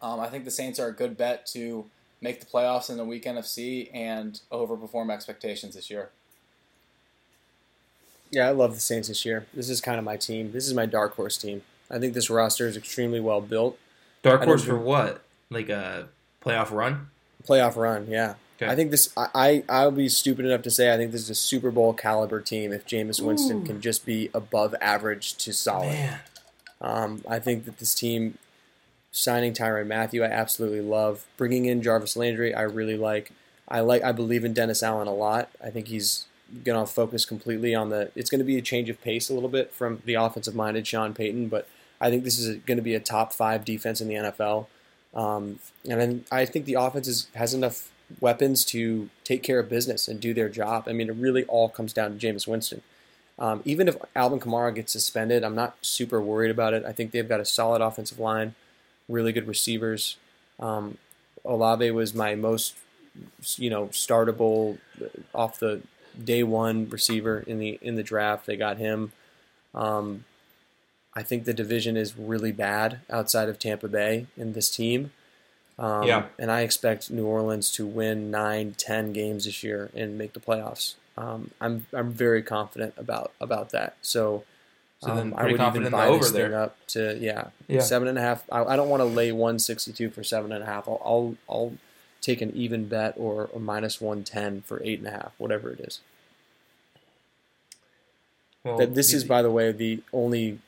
Um, 0.00 0.20
I 0.20 0.28
think 0.28 0.44
the 0.44 0.52
Saints 0.52 0.78
are 0.78 0.86
a 0.86 0.94
good 0.94 1.16
bet 1.16 1.46
to 1.46 1.86
make 2.20 2.38
the 2.38 2.46
playoffs 2.46 2.90
in 2.90 2.96
the 2.96 3.04
weak 3.04 3.24
NFC 3.24 3.90
and 3.92 4.40
overperform 4.52 5.12
expectations 5.12 5.74
this 5.74 5.90
year. 5.90 6.10
Yeah, 8.30 8.46
I 8.46 8.52
love 8.52 8.74
the 8.74 8.80
Saints 8.80 9.08
this 9.08 9.24
year. 9.24 9.46
This 9.52 9.68
is 9.68 9.80
kind 9.80 9.98
of 9.98 10.04
my 10.04 10.16
team. 10.16 10.52
This 10.52 10.68
is 10.68 10.74
my 10.74 10.86
dark 10.86 11.16
horse 11.16 11.36
team. 11.36 11.62
I 11.90 11.98
think 11.98 12.14
this 12.14 12.30
roster 12.30 12.66
is 12.68 12.76
extremely 12.76 13.20
well 13.20 13.40
built. 13.40 13.78
Dark 14.22 14.44
horse 14.44 14.64
for 14.64 14.78
what? 14.78 15.22
Like 15.50 15.68
a 15.68 16.08
playoff 16.44 16.70
run? 16.70 17.08
Playoff 17.46 17.76
run, 17.76 18.06
yeah. 18.08 18.34
Okay. 18.60 18.70
I 18.70 18.76
think 18.76 18.90
this. 18.90 19.12
I, 19.16 19.28
I 19.34 19.64
I'll 19.68 19.90
be 19.90 20.08
stupid 20.08 20.44
enough 20.44 20.62
to 20.62 20.70
say 20.70 20.92
I 20.92 20.96
think 20.96 21.12
this 21.12 21.22
is 21.22 21.30
a 21.30 21.34
Super 21.34 21.70
Bowl 21.70 21.94
caliber 21.94 22.40
team 22.40 22.72
if 22.72 22.86
Jameis 22.86 23.20
Winston 23.20 23.62
Ooh. 23.62 23.64
can 23.64 23.80
just 23.80 24.04
be 24.04 24.28
above 24.34 24.74
average 24.80 25.36
to 25.38 25.52
solid. 25.52 25.86
Man. 25.86 26.20
Um, 26.82 27.24
I 27.28 27.38
think 27.38 27.64
that 27.64 27.78
this 27.78 27.94
team 27.94 28.38
signing 29.12 29.52
Tyrann 29.54 29.86
Mathieu, 29.86 30.22
I 30.22 30.26
absolutely 30.26 30.82
love. 30.82 31.26
Bringing 31.36 31.64
in 31.64 31.82
Jarvis 31.82 32.16
Landry, 32.16 32.54
I 32.54 32.62
really 32.62 32.96
like. 32.96 33.32
I 33.68 33.80
like. 33.80 34.02
I 34.02 34.12
believe 34.12 34.44
in 34.44 34.52
Dennis 34.52 34.82
Allen 34.82 35.08
a 35.08 35.14
lot. 35.14 35.48
I 35.64 35.70
think 35.70 35.88
he's 35.88 36.26
going 36.64 36.84
to 36.84 36.90
focus 36.90 37.24
completely 37.24 37.74
on 37.74 37.88
the. 37.88 38.10
It's 38.14 38.28
going 38.28 38.40
to 38.40 38.44
be 38.44 38.58
a 38.58 38.62
change 38.62 38.90
of 38.90 39.00
pace 39.00 39.30
a 39.30 39.34
little 39.34 39.48
bit 39.48 39.72
from 39.72 40.02
the 40.04 40.14
offensive-minded 40.14 40.86
Sean 40.86 41.14
Payton, 41.14 41.48
but 41.48 41.66
I 42.00 42.10
think 42.10 42.24
this 42.24 42.38
is 42.38 42.56
going 42.66 42.78
to 42.78 42.82
be 42.82 42.94
a 42.94 43.00
top 43.00 43.32
five 43.32 43.64
defense 43.64 44.00
in 44.00 44.08
the 44.08 44.14
NFL. 44.14 44.66
Um, 45.14 45.58
and 45.88 46.24
I 46.30 46.44
think 46.44 46.64
the 46.64 46.74
offense 46.74 47.06
is, 47.08 47.28
has 47.34 47.52
enough 47.52 47.90
weapons 48.20 48.64
to 48.66 49.10
take 49.24 49.42
care 49.42 49.58
of 49.58 49.68
business 49.68 50.08
and 50.08 50.20
do 50.20 50.34
their 50.34 50.48
job. 50.48 50.84
I 50.86 50.92
mean, 50.92 51.08
it 51.08 51.16
really 51.16 51.44
all 51.44 51.68
comes 51.68 51.92
down 51.92 52.18
to 52.18 52.26
Jameis 52.26 52.46
Winston. 52.46 52.82
Um, 53.38 53.62
even 53.64 53.88
if 53.88 53.96
Alvin 54.14 54.40
Kamara 54.40 54.74
gets 54.74 54.92
suspended, 54.92 55.44
I'm 55.44 55.54
not 55.54 55.76
super 55.80 56.20
worried 56.20 56.50
about 56.50 56.74
it. 56.74 56.84
I 56.84 56.92
think 56.92 57.12
they've 57.12 57.28
got 57.28 57.40
a 57.40 57.44
solid 57.44 57.80
offensive 57.80 58.18
line, 58.18 58.54
really 59.08 59.32
good 59.32 59.48
receivers. 59.48 60.16
Um, 60.58 60.98
Olave 61.44 61.90
was 61.92 62.14
my 62.14 62.34
most, 62.34 62.76
you 63.56 63.70
know, 63.70 63.86
startable 63.86 64.78
uh, 65.00 65.06
off 65.34 65.58
the 65.58 65.80
day 66.22 66.42
one 66.42 66.88
receiver 66.90 67.40
in 67.46 67.58
the 67.58 67.78
in 67.80 67.94
the 67.94 68.02
draft. 68.02 68.44
They 68.44 68.56
got 68.56 68.76
him. 68.76 69.12
Um, 69.74 70.24
I 71.14 71.22
think 71.22 71.44
the 71.44 71.54
division 71.54 71.96
is 71.96 72.16
really 72.16 72.52
bad 72.52 73.00
outside 73.10 73.48
of 73.48 73.58
Tampa 73.58 73.88
Bay 73.88 74.26
in 74.36 74.52
this 74.52 74.70
team. 74.74 75.12
Um, 75.78 76.04
Yeah. 76.04 76.26
And 76.38 76.50
I 76.50 76.60
expect 76.60 77.10
New 77.10 77.26
Orleans 77.26 77.70
to 77.72 77.86
win 77.86 78.30
nine, 78.30 78.74
ten 78.78 79.12
games 79.12 79.44
this 79.46 79.64
year 79.64 79.90
and 79.94 80.16
make 80.16 80.34
the 80.34 80.40
playoffs. 80.40 80.94
Um, 81.16 81.50
I'm 81.60 81.86
I'm 81.92 82.12
very 82.12 82.42
confident 82.42 82.94
about 82.96 83.32
about 83.40 83.70
that. 83.70 83.96
So, 84.02 84.44
So 85.00 85.08
then 85.14 85.32
um, 85.32 85.34
I 85.36 85.44
would 85.46 85.56
confident 85.56 85.74
even 85.74 85.76
in 85.86 85.90
the 85.90 85.90
buy 85.90 86.06
over 86.06 86.24
this 86.24 86.32
thing 86.32 86.54
up 86.54 86.76
to 86.88 87.16
yeah, 87.18 87.48
Yeah. 87.66 87.80
seven 87.80 88.06
and 88.08 88.16
a 88.18 88.20
half. 88.20 88.44
I, 88.52 88.62
I 88.64 88.76
don't 88.76 88.88
want 88.88 89.00
to 89.00 89.04
lay 89.06 89.32
162 89.32 90.10
for 90.10 90.22
seven 90.22 90.52
and 90.52 90.62
a 90.62 90.66
half. 90.66 90.86
I'll 90.88 91.02
I'll, 91.04 91.36
I'll 91.48 91.72
take 92.20 92.40
an 92.42 92.52
even 92.54 92.86
bet 92.86 93.14
or 93.16 93.50
a 93.54 93.58
minus 93.58 94.00
110 94.00 94.62
for 94.62 94.80
eight 94.84 94.98
and 95.00 95.08
a 95.08 95.10
half, 95.10 95.32
whatever 95.38 95.70
it 95.70 95.80
is. 95.80 96.00
Well, 98.62 98.76
That 98.78 98.94
this 98.94 99.10
you- 99.12 99.16
is, 99.18 99.24
by 99.24 99.42
the 99.42 99.50
way, 99.50 99.72
the 99.72 100.02
only 100.12 100.58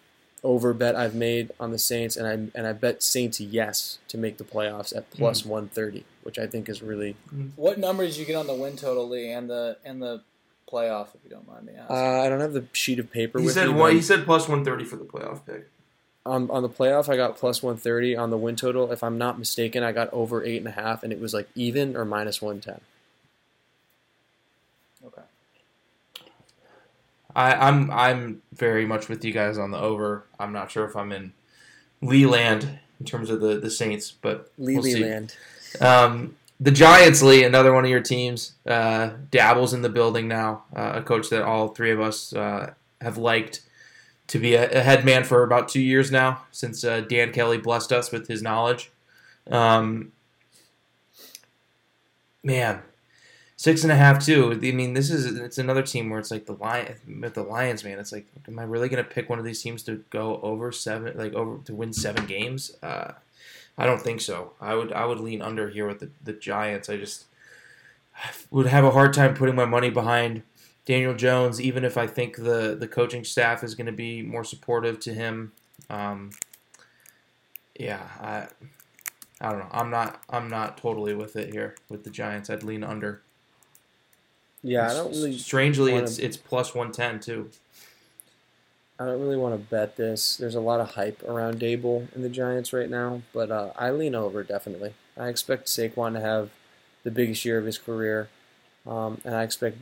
over 0.44 0.72
bet 0.74 0.96
I've 0.96 1.14
made 1.14 1.50
on 1.60 1.70
the 1.70 1.78
Saints, 1.78 2.16
and 2.16 2.26
I 2.26 2.32
and 2.58 2.66
I 2.66 2.72
bet 2.72 3.02
Saints 3.02 3.40
yes 3.40 3.98
to 4.08 4.18
make 4.18 4.38
the 4.38 4.44
playoffs 4.44 4.94
at 4.96 5.10
plus 5.10 5.44
130, 5.44 6.04
which 6.22 6.38
I 6.38 6.46
think 6.46 6.68
is 6.68 6.82
really. 6.82 7.16
What 7.56 7.78
numbers 7.78 8.14
did 8.16 8.20
you 8.20 8.26
get 8.26 8.36
on 8.36 8.46
the 8.46 8.54
win 8.54 8.76
total, 8.76 9.08
Lee, 9.08 9.30
and 9.30 9.48
the 9.48 9.76
and 9.84 10.02
the 10.02 10.22
playoff, 10.70 11.08
if 11.14 11.20
you 11.24 11.30
don't 11.30 11.46
mind 11.46 11.66
me 11.66 11.74
asking? 11.78 11.96
Uh, 11.96 12.22
I 12.22 12.28
don't 12.28 12.40
have 12.40 12.54
the 12.54 12.64
sheet 12.72 12.98
of 12.98 13.10
paper 13.12 13.38
He 13.38 13.44
with 13.46 13.54
said 13.54 13.68
me. 13.68 13.74
what? 13.74 13.92
He 13.92 14.02
said 14.02 14.24
plus 14.24 14.48
one 14.48 14.64
thirty 14.64 14.84
for 14.84 14.96
the 14.96 15.04
playoff 15.04 15.44
pick. 15.46 15.68
on 16.26 16.50
on 16.50 16.62
the 16.62 16.68
playoff, 16.68 17.08
I 17.08 17.16
got 17.16 17.36
plus 17.36 17.62
130 17.62 18.16
on 18.16 18.30
the 18.30 18.36
win 18.38 18.56
total. 18.56 18.90
If 18.90 19.02
I'm 19.04 19.18
not 19.18 19.38
mistaken, 19.38 19.82
I 19.82 19.92
got 19.92 20.12
over 20.12 20.42
eight 20.44 20.58
and 20.58 20.68
a 20.68 20.72
half, 20.72 21.02
and 21.04 21.12
it 21.12 21.20
was 21.20 21.32
like 21.34 21.48
even 21.54 21.96
or 21.96 22.04
minus 22.04 22.42
110. 22.42 22.74
okay. 22.74 22.82
I, 27.34 27.54
I'm 27.54 27.90
I'm 27.90 28.42
very 28.54 28.86
much 28.86 29.08
with 29.08 29.24
you 29.24 29.32
guys 29.32 29.58
on 29.58 29.70
the 29.70 29.78
over. 29.78 30.24
I'm 30.38 30.52
not 30.52 30.70
sure 30.70 30.84
if 30.84 30.96
I'm 30.96 31.12
in 31.12 31.32
Lee 32.00 32.26
land 32.26 32.78
in 33.00 33.06
terms 33.06 33.30
of 33.30 33.40
the, 33.40 33.58
the 33.58 33.70
Saints, 33.70 34.10
but 34.10 34.50
we'll 34.74 34.82
see. 34.82 35.00
Um, 35.80 36.36
the 36.60 36.70
Giants, 36.70 37.22
Lee, 37.22 37.42
another 37.44 37.72
one 37.72 37.84
of 37.84 37.90
your 37.90 38.00
teams, 38.00 38.52
uh, 38.66 39.10
Daboll's 39.30 39.74
in 39.74 39.82
the 39.82 39.88
building 39.88 40.28
now. 40.28 40.64
Uh, 40.74 40.92
a 40.96 41.02
coach 41.02 41.28
that 41.30 41.42
all 41.42 41.68
three 41.68 41.90
of 41.90 42.00
us 42.00 42.32
uh, 42.32 42.74
have 43.00 43.18
liked 43.18 43.62
to 44.28 44.38
be 44.38 44.54
a, 44.54 44.70
a 44.70 44.80
head 44.82 45.04
man 45.04 45.24
for 45.24 45.42
about 45.42 45.68
two 45.68 45.80
years 45.80 46.12
now, 46.12 46.42
since 46.52 46.84
uh, 46.84 47.00
Dan 47.00 47.32
Kelly 47.32 47.58
blessed 47.58 47.92
us 47.92 48.12
with 48.12 48.28
his 48.28 48.42
knowledge. 48.42 48.92
Um, 49.50 50.12
man, 52.44 52.82
six 53.62 53.84
and 53.84 53.92
a 53.92 53.96
half 53.96 54.18
too. 54.26 54.50
I 54.50 54.72
mean, 54.72 54.94
this 54.94 55.08
is 55.08 55.38
it's 55.38 55.56
another 55.56 55.82
team 55.82 56.10
where 56.10 56.18
it's 56.18 56.32
like 56.32 56.46
the 56.46 56.54
lion 56.54 56.96
with 57.20 57.34
the 57.34 57.44
Lions, 57.44 57.84
man. 57.84 58.00
It's 58.00 58.10
like, 58.10 58.26
am 58.48 58.58
I 58.58 58.64
really 58.64 58.88
gonna 58.88 59.04
pick 59.04 59.30
one 59.30 59.38
of 59.38 59.44
these 59.44 59.62
teams 59.62 59.84
to 59.84 60.04
go 60.10 60.40
over 60.42 60.72
seven, 60.72 61.16
like 61.16 61.32
over 61.34 61.62
to 61.66 61.72
win 61.72 61.92
seven 61.92 62.26
games? 62.26 62.74
Uh, 62.82 63.12
I 63.78 63.86
don't 63.86 64.02
think 64.02 64.20
so. 64.20 64.54
I 64.60 64.74
would 64.74 64.92
I 64.92 65.04
would 65.04 65.20
lean 65.20 65.40
under 65.40 65.68
here 65.68 65.86
with 65.86 66.00
the, 66.00 66.10
the 66.24 66.32
Giants. 66.32 66.90
I 66.90 66.96
just 66.96 67.26
would 68.50 68.66
have 68.66 68.84
a 68.84 68.90
hard 68.90 69.12
time 69.12 69.32
putting 69.32 69.54
my 69.54 69.64
money 69.64 69.90
behind 69.90 70.42
Daniel 70.84 71.14
Jones, 71.14 71.60
even 71.60 71.84
if 71.84 71.96
I 71.96 72.08
think 72.08 72.38
the 72.38 72.76
the 72.76 72.88
coaching 72.88 73.22
staff 73.22 73.62
is 73.62 73.76
going 73.76 73.86
to 73.86 73.92
be 73.92 74.22
more 74.22 74.42
supportive 74.42 74.98
to 75.00 75.14
him. 75.14 75.52
Um, 75.88 76.30
yeah, 77.78 78.08
I 78.20 78.48
I 79.40 79.50
don't 79.50 79.60
know. 79.60 79.70
I'm 79.70 79.90
not 79.90 80.20
I'm 80.28 80.48
not 80.48 80.78
totally 80.78 81.14
with 81.14 81.36
it 81.36 81.52
here 81.52 81.76
with 81.88 82.02
the 82.02 82.10
Giants. 82.10 82.50
I'd 82.50 82.64
lean 82.64 82.82
under. 82.82 83.22
Yeah, 84.62 84.88
I 84.90 84.94
don't 84.94 85.10
really 85.10 85.36
Strangely, 85.38 85.92
wanna- 85.92 86.04
it's 86.04 86.18
it's 86.18 86.36
plus 86.36 86.74
one 86.74 86.92
ten 86.92 87.18
too. 87.20 87.50
I 88.98 89.06
don't 89.06 89.20
really 89.20 89.36
want 89.36 89.54
to 89.54 89.70
bet 89.70 89.96
this. 89.96 90.36
There's 90.36 90.54
a 90.54 90.60
lot 90.60 90.78
of 90.80 90.92
hype 90.92 91.22
around 91.24 91.58
Daboll 91.58 92.14
and 92.14 92.22
the 92.22 92.28
Giants 92.28 92.72
right 92.72 92.88
now, 92.88 93.22
but 93.32 93.50
uh, 93.50 93.70
I 93.76 93.90
lean 93.90 94.14
over 94.14 94.44
definitely. 94.44 94.94
I 95.16 95.28
expect 95.28 95.66
Saquon 95.66 96.12
to 96.12 96.20
have 96.20 96.50
the 97.02 97.10
biggest 97.10 97.44
year 97.44 97.58
of 97.58 97.64
his 97.66 97.78
career. 97.78 98.28
um, 98.86 99.20
and 99.24 99.34
I 99.34 99.42
expect 99.44 99.78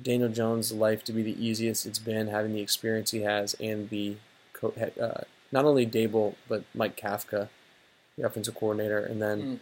Daniel 0.00 0.28
Jones' 0.28 0.72
life 0.72 1.02
to 1.04 1.12
be 1.12 1.22
the 1.22 1.44
easiest 1.44 1.86
it's 1.86 1.98
been, 1.98 2.28
having 2.28 2.52
the 2.52 2.60
experience 2.60 3.10
he 3.10 3.22
has, 3.22 3.54
and 3.60 3.90
the 3.90 4.16
co- 4.52 4.72
uh, 5.00 5.22
not 5.52 5.64
only 5.64 5.84
Daboll 5.86 6.34
but 6.48 6.62
Mike 6.74 6.96
Kafka, 6.96 7.48
the 8.16 8.24
offensive 8.24 8.54
coordinator, 8.54 8.98
and 8.98 9.20
then 9.20 9.42
Mm. 9.42 9.58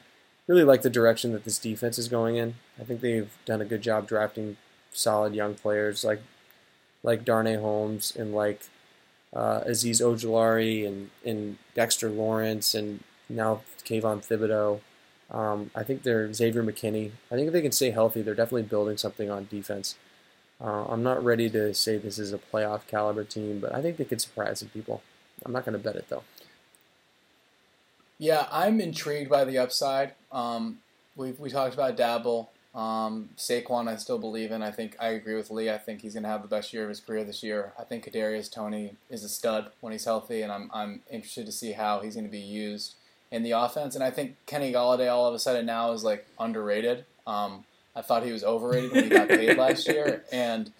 Really 0.50 0.64
like 0.64 0.82
the 0.82 0.90
direction 0.90 1.30
that 1.30 1.44
this 1.44 1.60
defense 1.60 1.96
is 1.96 2.08
going 2.08 2.34
in. 2.34 2.56
I 2.76 2.82
think 2.82 3.02
they've 3.02 3.30
done 3.44 3.60
a 3.60 3.64
good 3.64 3.82
job 3.82 4.08
drafting 4.08 4.56
solid 4.90 5.32
young 5.32 5.54
players 5.54 6.02
like 6.02 6.20
like 7.04 7.24
Darnay 7.24 7.54
Holmes 7.54 8.12
and 8.16 8.34
like 8.34 8.62
uh, 9.32 9.60
Azeez 9.60 10.02
Ojulari 10.02 10.84
and, 10.84 11.10
and 11.24 11.56
Dexter 11.76 12.10
Lawrence 12.10 12.74
and 12.74 12.98
now 13.28 13.60
Kayvon 13.84 14.26
Thibodeaux. 14.26 14.80
Um, 15.30 15.70
I 15.72 15.84
think 15.84 16.02
they're 16.02 16.32
Xavier 16.32 16.64
McKinney. 16.64 17.12
I 17.30 17.36
think 17.36 17.46
if 17.46 17.52
they 17.52 17.62
can 17.62 17.70
stay 17.70 17.92
healthy, 17.92 18.20
they're 18.20 18.34
definitely 18.34 18.64
building 18.64 18.96
something 18.96 19.30
on 19.30 19.46
defense. 19.48 19.94
Uh, 20.60 20.84
I'm 20.88 21.04
not 21.04 21.24
ready 21.24 21.48
to 21.50 21.72
say 21.74 21.96
this 21.96 22.18
is 22.18 22.32
a 22.32 22.38
playoff 22.38 22.88
caliber 22.88 23.22
team, 23.22 23.60
but 23.60 23.72
I 23.72 23.80
think 23.80 23.98
they 23.98 24.04
could 24.04 24.20
surprise 24.20 24.58
some 24.58 24.70
people. 24.70 25.00
I'm 25.46 25.52
not 25.52 25.64
going 25.64 25.78
to 25.78 25.84
bet 25.84 25.94
it 25.94 26.08
though. 26.08 26.24
Yeah, 28.20 28.46
I'm 28.52 28.82
intrigued 28.82 29.30
by 29.30 29.44
the 29.46 29.56
upside. 29.56 30.12
Um, 30.30 30.80
we 31.16 31.32
we 31.32 31.48
talked 31.48 31.72
about 31.72 31.96
Daboll. 31.96 32.48
Um, 32.74 33.30
Saquon, 33.38 33.88
I 33.88 33.96
still 33.96 34.18
believe 34.18 34.52
in. 34.52 34.62
I 34.62 34.70
think 34.70 34.94
I 35.00 35.08
agree 35.08 35.36
with 35.36 35.50
Lee. 35.50 35.70
I 35.70 35.78
think 35.78 36.02
he's 36.02 36.12
going 36.12 36.24
to 36.24 36.28
have 36.28 36.42
the 36.42 36.48
best 36.48 36.74
year 36.74 36.82
of 36.82 36.90
his 36.90 37.00
career 37.00 37.24
this 37.24 37.42
year. 37.42 37.72
I 37.78 37.84
think 37.84 38.04
Kadarius 38.04 38.52
Toney 38.52 38.96
is 39.08 39.24
a 39.24 39.28
stud 39.28 39.70
when 39.80 39.92
he's 39.92 40.04
healthy, 40.04 40.42
and 40.42 40.52
I'm 40.52 40.70
I'm 40.74 41.00
interested 41.10 41.46
to 41.46 41.52
see 41.52 41.72
how 41.72 42.00
he's 42.00 42.12
going 42.12 42.26
to 42.26 42.30
be 42.30 42.38
used 42.38 42.94
in 43.30 43.42
the 43.42 43.52
offense. 43.52 43.94
And 43.94 44.04
I 44.04 44.10
think 44.10 44.36
Kenny 44.44 44.70
Golladay 44.70 45.10
all 45.10 45.26
of 45.26 45.34
a 45.34 45.38
sudden 45.38 45.64
now 45.64 45.92
is 45.92 46.04
like 46.04 46.26
underrated. 46.38 47.06
Um, 47.26 47.64
I 47.96 48.02
thought 48.02 48.22
he 48.22 48.32
was 48.32 48.44
overrated 48.44 48.92
when 48.92 49.04
he 49.04 49.08
got 49.08 49.28
paid 49.28 49.56
last 49.56 49.88
year, 49.88 50.24
and 50.30 50.70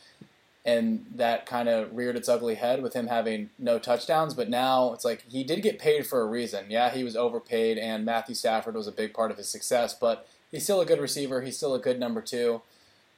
and 0.65 1.07
that 1.15 1.47
kind 1.47 1.69
of 1.69 1.97
reared 1.97 2.17
its 2.17 2.29
ugly 2.29 2.55
head 2.55 2.83
with 2.83 2.93
him 2.93 3.07
having 3.07 3.51
no 3.59 3.79
touchdowns. 3.79 4.35
But 4.35 4.51
now 4.51 4.93
it's 4.93 5.05
like 5.05 5.25
he 5.29 5.43
did 5.43 5.63
get 5.63 5.79
paid 5.79 6.07
for 6.07 6.21
a 6.21 6.27
reason. 6.27 6.67
Yeah, 6.69 6.91
he 6.91 7.03
was 7.03 7.17
overpaid, 7.17 7.79
and 7.79 8.05
Matthew 8.05 8.35
Stafford 8.35 8.75
was 8.75 8.87
a 8.87 8.93
big 8.93 9.15
part 9.15 9.31
of 9.31 9.37
his 9.37 9.49
success. 9.49 9.95
But 9.95 10.29
he's 10.51 10.65
still 10.65 10.81
a 10.81 10.87
good 10.87 11.01
receiver. 11.01 11.41
He's 11.41 11.57
still 11.57 11.75
a 11.75 11.79
good 11.79 11.99
number 11.99 12.21
two. 12.21 12.63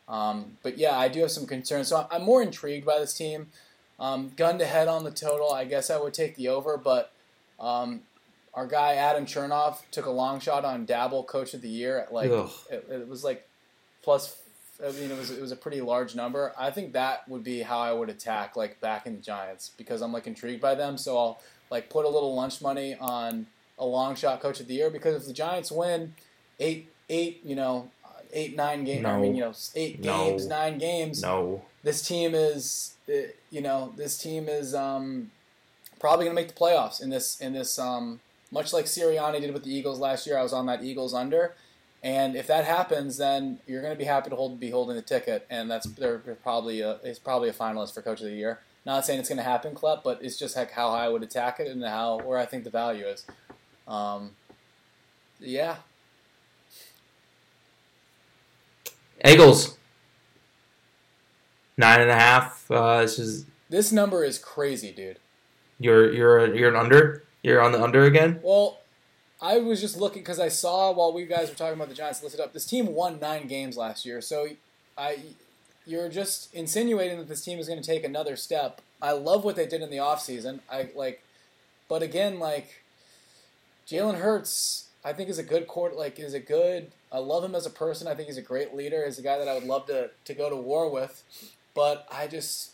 Um, 0.09 0.59
but 0.63 0.79
yeah, 0.79 0.97
I 0.99 1.09
do 1.09 1.21
have 1.21 1.31
some 1.31 1.47
concerns. 1.47 1.89
So 1.89 2.07
I'm 2.11 2.23
more 2.23 2.43
intrigued 2.43 2.87
by 2.87 2.99
this 2.99 3.15
team. 3.15 3.49
Um, 3.99 4.33
gun 4.37 4.59
to 4.59 4.67
head 4.67 4.89
on 4.89 5.05
the 5.05 5.11
total, 5.11 5.53
I 5.53 5.65
guess 5.65 5.91
I 5.91 5.99
would 6.01 6.15
take 6.15 6.37
the 6.37 6.49
over. 6.49 6.77
But 6.77 7.13
um, 7.59 8.03
our 8.55 8.67
guy 8.67 8.95
Adam 8.95 9.27
Chernoff 9.27 9.79
took 9.91 10.07
a 10.07 10.11
long 10.11 10.39
shot 10.41 10.65
on 10.65 10.87
Daboll 10.87 11.27
Coach 11.27 11.55
of 11.55 11.63
the 11.63 11.69
Year 11.69 11.99
at 11.99 12.13
like 12.13 12.31
it, 12.71 12.87
it 12.91 13.09
was 13.09 13.25
like 13.25 13.49
plus. 14.03 14.37
I 14.85 14.91
mean, 14.93 15.11
it 15.11 15.19
was 15.19 15.31
it 15.31 15.41
was 15.41 15.53
a 15.53 15.57
pretty 15.57 15.81
large 15.81 16.15
number. 16.15 16.53
I 16.59 16.71
think 16.71 16.93
that 16.95 17.29
would 17.29 17.45
be 17.45 17.63
how 17.63 17.79
I 17.79 17.93
would 17.93 18.09
attack 18.11 18.57
like 18.57 18.81
back 18.81 19.07
in 19.07 19.15
the 19.17 19.21
Giants 19.23 19.71
because 19.77 20.01
I'm 20.03 20.13
like 20.13 20.27
intrigued 20.27 20.61
by 20.61 20.75
them. 20.75 20.99
So 20.99 21.17
I'll 21.17 21.41
like 21.71 21.89
put 21.89 22.05
a 22.05 22.09
little 22.09 22.35
lunch 22.35 22.61
money 22.61 22.97
on 23.01 23.47
a 23.79 23.85
long 23.87 24.15
shot 24.15 24.41
Coach 24.41 24.61
of 24.61 24.67
the 24.67 24.75
Year 24.75 24.91
because 24.91 25.15
if 25.23 25.27
the 25.27 25.33
Giants 25.33 25.71
win 25.71 26.15
eight 26.61 26.89
eight 27.09 27.41
you 27.45 27.55
know 27.57 27.91
eight 28.33 28.57
nine 28.57 28.85
games 28.85 29.05
I 29.05 29.19
mean 29.21 29.35
you 29.35 29.41
know 29.43 29.53
eight 29.75 30.01
No. 30.05 30.25
games 30.27 30.47
nine 30.47 30.79
games 30.79 31.23
No. 31.23 31.63
this 31.83 32.07
team 32.07 32.35
is 32.35 32.95
uh, 33.09 33.29
you 33.51 33.61
know 33.61 33.93
this 33.97 34.19
team 34.19 34.49
is 34.49 34.75
um, 34.75 35.31
probably 36.01 36.25
going 36.27 36.37
to 36.37 36.41
make 36.43 36.49
the 36.49 36.59
playoffs 36.59 37.03
in 37.03 37.11
this 37.11 37.41
in 37.41 37.53
this 37.53 37.79
um, 37.79 38.21
much 38.51 38.73
like 38.73 38.85
Sirianni 38.85 39.41
did 39.41 39.53
with 39.53 39.65
the 39.65 39.75
Eagles 39.75 39.99
last 39.99 40.27
year. 40.27 40.39
I 40.39 40.43
was 40.43 40.53
on 40.53 40.67
that 40.67 40.83
Eagles 40.85 41.15
under, 41.15 41.55
and 42.03 42.35
if 42.35 42.47
that 42.49 42.65
happens, 42.65 43.17
then 43.17 43.61
you're 43.67 43.83
going 43.83 43.95
to 43.95 43.99
be 43.99 44.05
happy 44.05 44.31
to 44.31 44.37
hold 44.37 44.59
be 44.59 44.71
holding 44.71 44.97
the 44.97 45.03
ticket, 45.03 45.47
and 45.49 45.71
that's 45.71 45.87
they're, 45.87 46.19
probably 46.19 46.81
a, 46.81 46.99
it's 47.05 47.19
probably 47.19 47.49
a 47.49 47.53
finalist 47.53 47.95
for 47.95 48.03
Coach 48.03 48.21
of 48.21 48.27
the 48.27 48.35
Year. 48.35 48.61
Not 48.85 49.07
saying 49.07 49.21
it's 49.21 49.29
going 49.29 49.39
to 49.39 49.45
happen, 49.45 49.75
Klep, 49.75 50.03
but 50.03 50.19
it's 50.23 50.37
just 50.37 50.57
like 50.57 50.73
how 50.73 50.91
high 50.91 51.05
I 51.05 51.09
would 51.09 51.23
attack 51.23 51.61
it 51.61 51.69
and 51.69 51.85
how 51.85 52.19
where 52.19 52.39
I 52.39 52.47
think 52.47 52.65
the 52.65 52.71
value 52.71 53.07
is. 53.07 53.25
Um, 53.87 54.33
yeah, 55.39 55.77
Eagles. 59.25 59.79
Nine 61.77 62.01
and 62.01 62.11
a 62.11 62.15
half. 62.15 62.71
Uh, 62.71 63.03
this 63.03 63.19
is 63.19 63.47
this 63.71 63.93
number 63.93 64.25
is 64.25 64.39
crazy, 64.39 64.93
dude. 64.93 65.19
you're 65.79 66.13
you're 66.13 66.55
you're 66.55 66.69
an 66.69 66.77
under. 66.77 67.25
You're 67.43 67.61
on 67.61 67.73
the 67.73 67.83
under 67.83 68.05
again. 68.05 68.41
Well, 68.43 68.82
I 69.43 69.59
was 69.59 69.81
just 69.81 69.99
looking 69.99 70.23
because 70.23 70.39
I 70.39 70.49
saw 70.49 70.93
while 70.93 71.13
we 71.13 71.27
guys 71.27 71.51
were 71.51 71.57
talking 71.57 71.75
about 71.75 71.89
the 71.89 71.97
Giants 71.97 72.23
listed 72.23 72.41
up, 72.41 72.53
this 72.53 72.65
team 72.65 72.95
won 72.95 73.19
nine 73.19 73.49
games 73.49 73.77
last 73.77 74.07
year. 74.07 74.21
So 74.21 74.47
I, 74.97 75.19
you're 75.85 76.09
just 76.09 76.55
insinuating 76.55 77.19
that 77.19 77.29
this 77.29 77.45
team 77.45 77.59
is 77.59 77.67
going 77.67 77.83
to 77.83 77.87
take 77.87 78.05
another 78.05 78.37
step. 78.37 78.81
I 79.03 79.11
love 79.11 79.43
what 79.43 79.57
they 79.57 79.67
did 79.67 79.83
in 79.83 79.91
the 79.91 79.97
offseason. 79.97 80.61
I 80.71 80.91
like, 80.95 81.25
but 81.89 82.03
again, 82.03 82.39
like 82.39 82.85
Jalen 83.89 84.21
Hurts, 84.21 84.91
I 85.05 85.13
think 85.13 85.29
is 85.29 85.41
a 85.41 85.43
good 85.43 85.67
court. 85.67 85.97
Like 85.97 86.21
is 86.21 86.35
a 86.35 86.41
good. 86.41 86.93
I 87.11 87.19
love 87.19 87.43
him 87.43 87.57
as 87.57 87.67
a 87.67 87.71
person. 87.71 88.07
I 88.07 88.15
think 88.15 88.29
he's 88.29 88.39
a 88.39 88.43
great 88.43 88.75
leader. 88.77 89.05
He's 89.05 89.19
a 89.19 89.23
guy 89.23 89.39
that 89.39 89.49
I 89.49 89.55
would 89.55 89.65
love 89.65 89.87
to 89.87 90.11
to 90.25 90.35
go 90.35 90.49
to 90.51 90.57
war 90.57 90.89
with. 90.89 91.25
But 91.75 92.07
I 92.13 92.29
just 92.29 92.71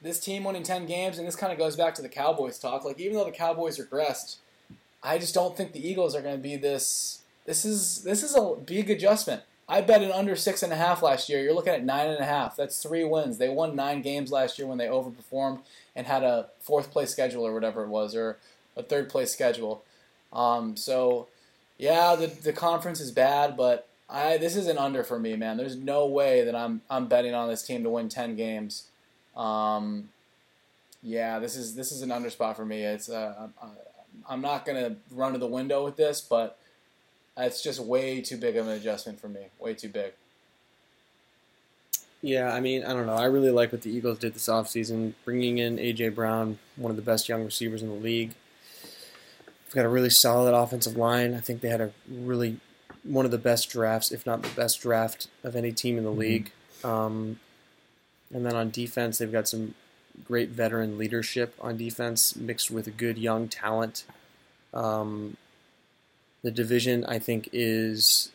this 0.00 0.20
team 0.20 0.44
winning 0.44 0.62
ten 0.62 0.86
games, 0.86 1.18
and 1.18 1.26
this 1.26 1.34
kind 1.34 1.52
of 1.52 1.58
goes 1.58 1.74
back 1.74 1.96
to 1.96 2.02
the 2.02 2.08
Cowboys 2.08 2.60
talk. 2.60 2.84
Like 2.84 3.00
even 3.00 3.16
though 3.16 3.24
the 3.24 3.32
Cowboys 3.32 3.78
regressed, 3.78 4.36
I 5.04 5.18
just 5.18 5.34
don't 5.34 5.56
think 5.56 5.72
the 5.72 5.86
Eagles 5.86 6.14
are 6.14 6.22
going 6.22 6.36
to 6.36 6.42
be 6.42 6.56
this. 6.56 7.20
This 7.44 7.64
is 7.64 8.02
this 8.02 8.22
is 8.22 8.34
a 8.34 8.54
big 8.64 8.90
adjustment. 8.90 9.42
I 9.68 9.80
bet 9.80 10.02
an 10.02 10.10
under 10.10 10.34
six 10.36 10.62
and 10.62 10.72
a 10.72 10.76
half 10.76 11.02
last 11.02 11.28
year. 11.28 11.42
You're 11.42 11.54
looking 11.54 11.72
at 11.74 11.84
nine 11.84 12.08
and 12.08 12.20
a 12.20 12.24
half. 12.24 12.56
That's 12.56 12.82
three 12.82 13.04
wins. 13.04 13.38
They 13.38 13.48
won 13.48 13.76
nine 13.76 14.02
games 14.02 14.32
last 14.32 14.58
year 14.58 14.66
when 14.66 14.78
they 14.78 14.86
overperformed 14.86 15.60
and 15.94 16.06
had 16.06 16.22
a 16.22 16.48
fourth 16.60 16.90
place 16.90 17.10
schedule 17.10 17.46
or 17.46 17.52
whatever 17.54 17.82
it 17.84 17.88
was, 17.88 18.14
or 18.14 18.38
a 18.76 18.82
third 18.82 19.08
place 19.08 19.30
schedule. 19.30 19.82
Um, 20.32 20.76
so, 20.76 21.28
yeah, 21.78 22.16
the 22.16 22.26
the 22.26 22.52
conference 22.52 23.00
is 23.00 23.10
bad, 23.10 23.56
but 23.56 23.88
I 24.08 24.38
this 24.38 24.56
is 24.56 24.66
an 24.66 24.78
under 24.78 25.04
for 25.04 25.18
me, 25.18 25.36
man. 25.36 25.56
There's 25.56 25.76
no 25.76 26.06
way 26.06 26.44
that 26.44 26.54
I'm 26.54 26.82
I'm 26.90 27.06
betting 27.08 27.34
on 27.34 27.48
this 27.48 27.62
team 27.62 27.82
to 27.84 27.90
win 27.90 28.08
ten 28.08 28.36
games. 28.36 28.84
Um, 29.36 30.08
yeah, 31.02 31.38
this 31.38 31.56
is 31.56 31.74
this 31.74 31.92
is 31.92 32.02
an 32.02 32.10
under 32.10 32.30
spot 32.30 32.56
for 32.56 32.64
me. 32.64 32.82
It's 32.82 33.08
uh, 33.08 33.48
I- 33.62 33.66
I'm 34.28 34.40
not 34.40 34.64
gonna 34.64 34.96
run 35.10 35.32
to 35.32 35.38
the 35.38 35.46
window 35.46 35.84
with 35.84 35.96
this, 35.96 36.20
but 36.20 36.58
it's 37.36 37.62
just 37.62 37.80
way 37.80 38.20
too 38.20 38.36
big 38.36 38.56
of 38.56 38.66
an 38.66 38.74
adjustment 38.74 39.20
for 39.20 39.28
me. 39.28 39.46
Way 39.58 39.74
too 39.74 39.88
big. 39.88 40.12
Yeah, 42.22 42.54
I 42.54 42.60
mean, 42.60 42.84
I 42.84 42.94
don't 42.94 43.06
know. 43.06 43.14
I 43.14 43.26
really 43.26 43.50
like 43.50 43.70
what 43.70 43.82
the 43.82 43.90
Eagles 43.90 44.18
did 44.18 44.32
this 44.32 44.48
offseason, 44.48 45.12
bringing 45.26 45.58
in 45.58 45.78
A.J. 45.78 46.08
Brown, 46.10 46.58
one 46.76 46.90
of 46.90 46.96
the 46.96 47.02
best 47.02 47.28
young 47.28 47.44
receivers 47.44 47.82
in 47.82 47.88
the 47.88 47.94
league. 47.94 48.32
We've 49.66 49.74
got 49.74 49.84
a 49.84 49.90
really 49.90 50.08
solid 50.08 50.54
offensive 50.54 50.96
line. 50.96 51.34
I 51.34 51.40
think 51.40 51.60
they 51.60 51.68
had 51.68 51.82
a 51.82 51.92
really 52.08 52.60
one 53.02 53.26
of 53.26 53.30
the 53.30 53.38
best 53.38 53.68
drafts, 53.68 54.10
if 54.10 54.24
not 54.24 54.42
the 54.42 54.48
best 54.48 54.80
draft 54.80 55.28
of 55.42 55.54
any 55.54 55.70
team 55.70 55.98
in 55.98 56.04
the 56.04 56.10
league. 56.10 56.50
Um, 56.82 57.40
and 58.32 58.46
then 58.46 58.54
on 58.54 58.70
defense, 58.70 59.18
they've 59.18 59.30
got 59.30 59.46
some 59.46 59.74
great 60.22 60.50
veteran 60.50 60.96
leadership 60.96 61.54
on 61.60 61.76
defense 61.76 62.36
mixed 62.36 62.70
with 62.70 62.96
good 62.96 63.18
young 63.18 63.48
talent. 63.48 64.04
Um, 64.72 65.36
the 66.42 66.50
division, 66.50 67.04
I 67.06 67.18
think, 67.18 67.48
is 67.52 68.30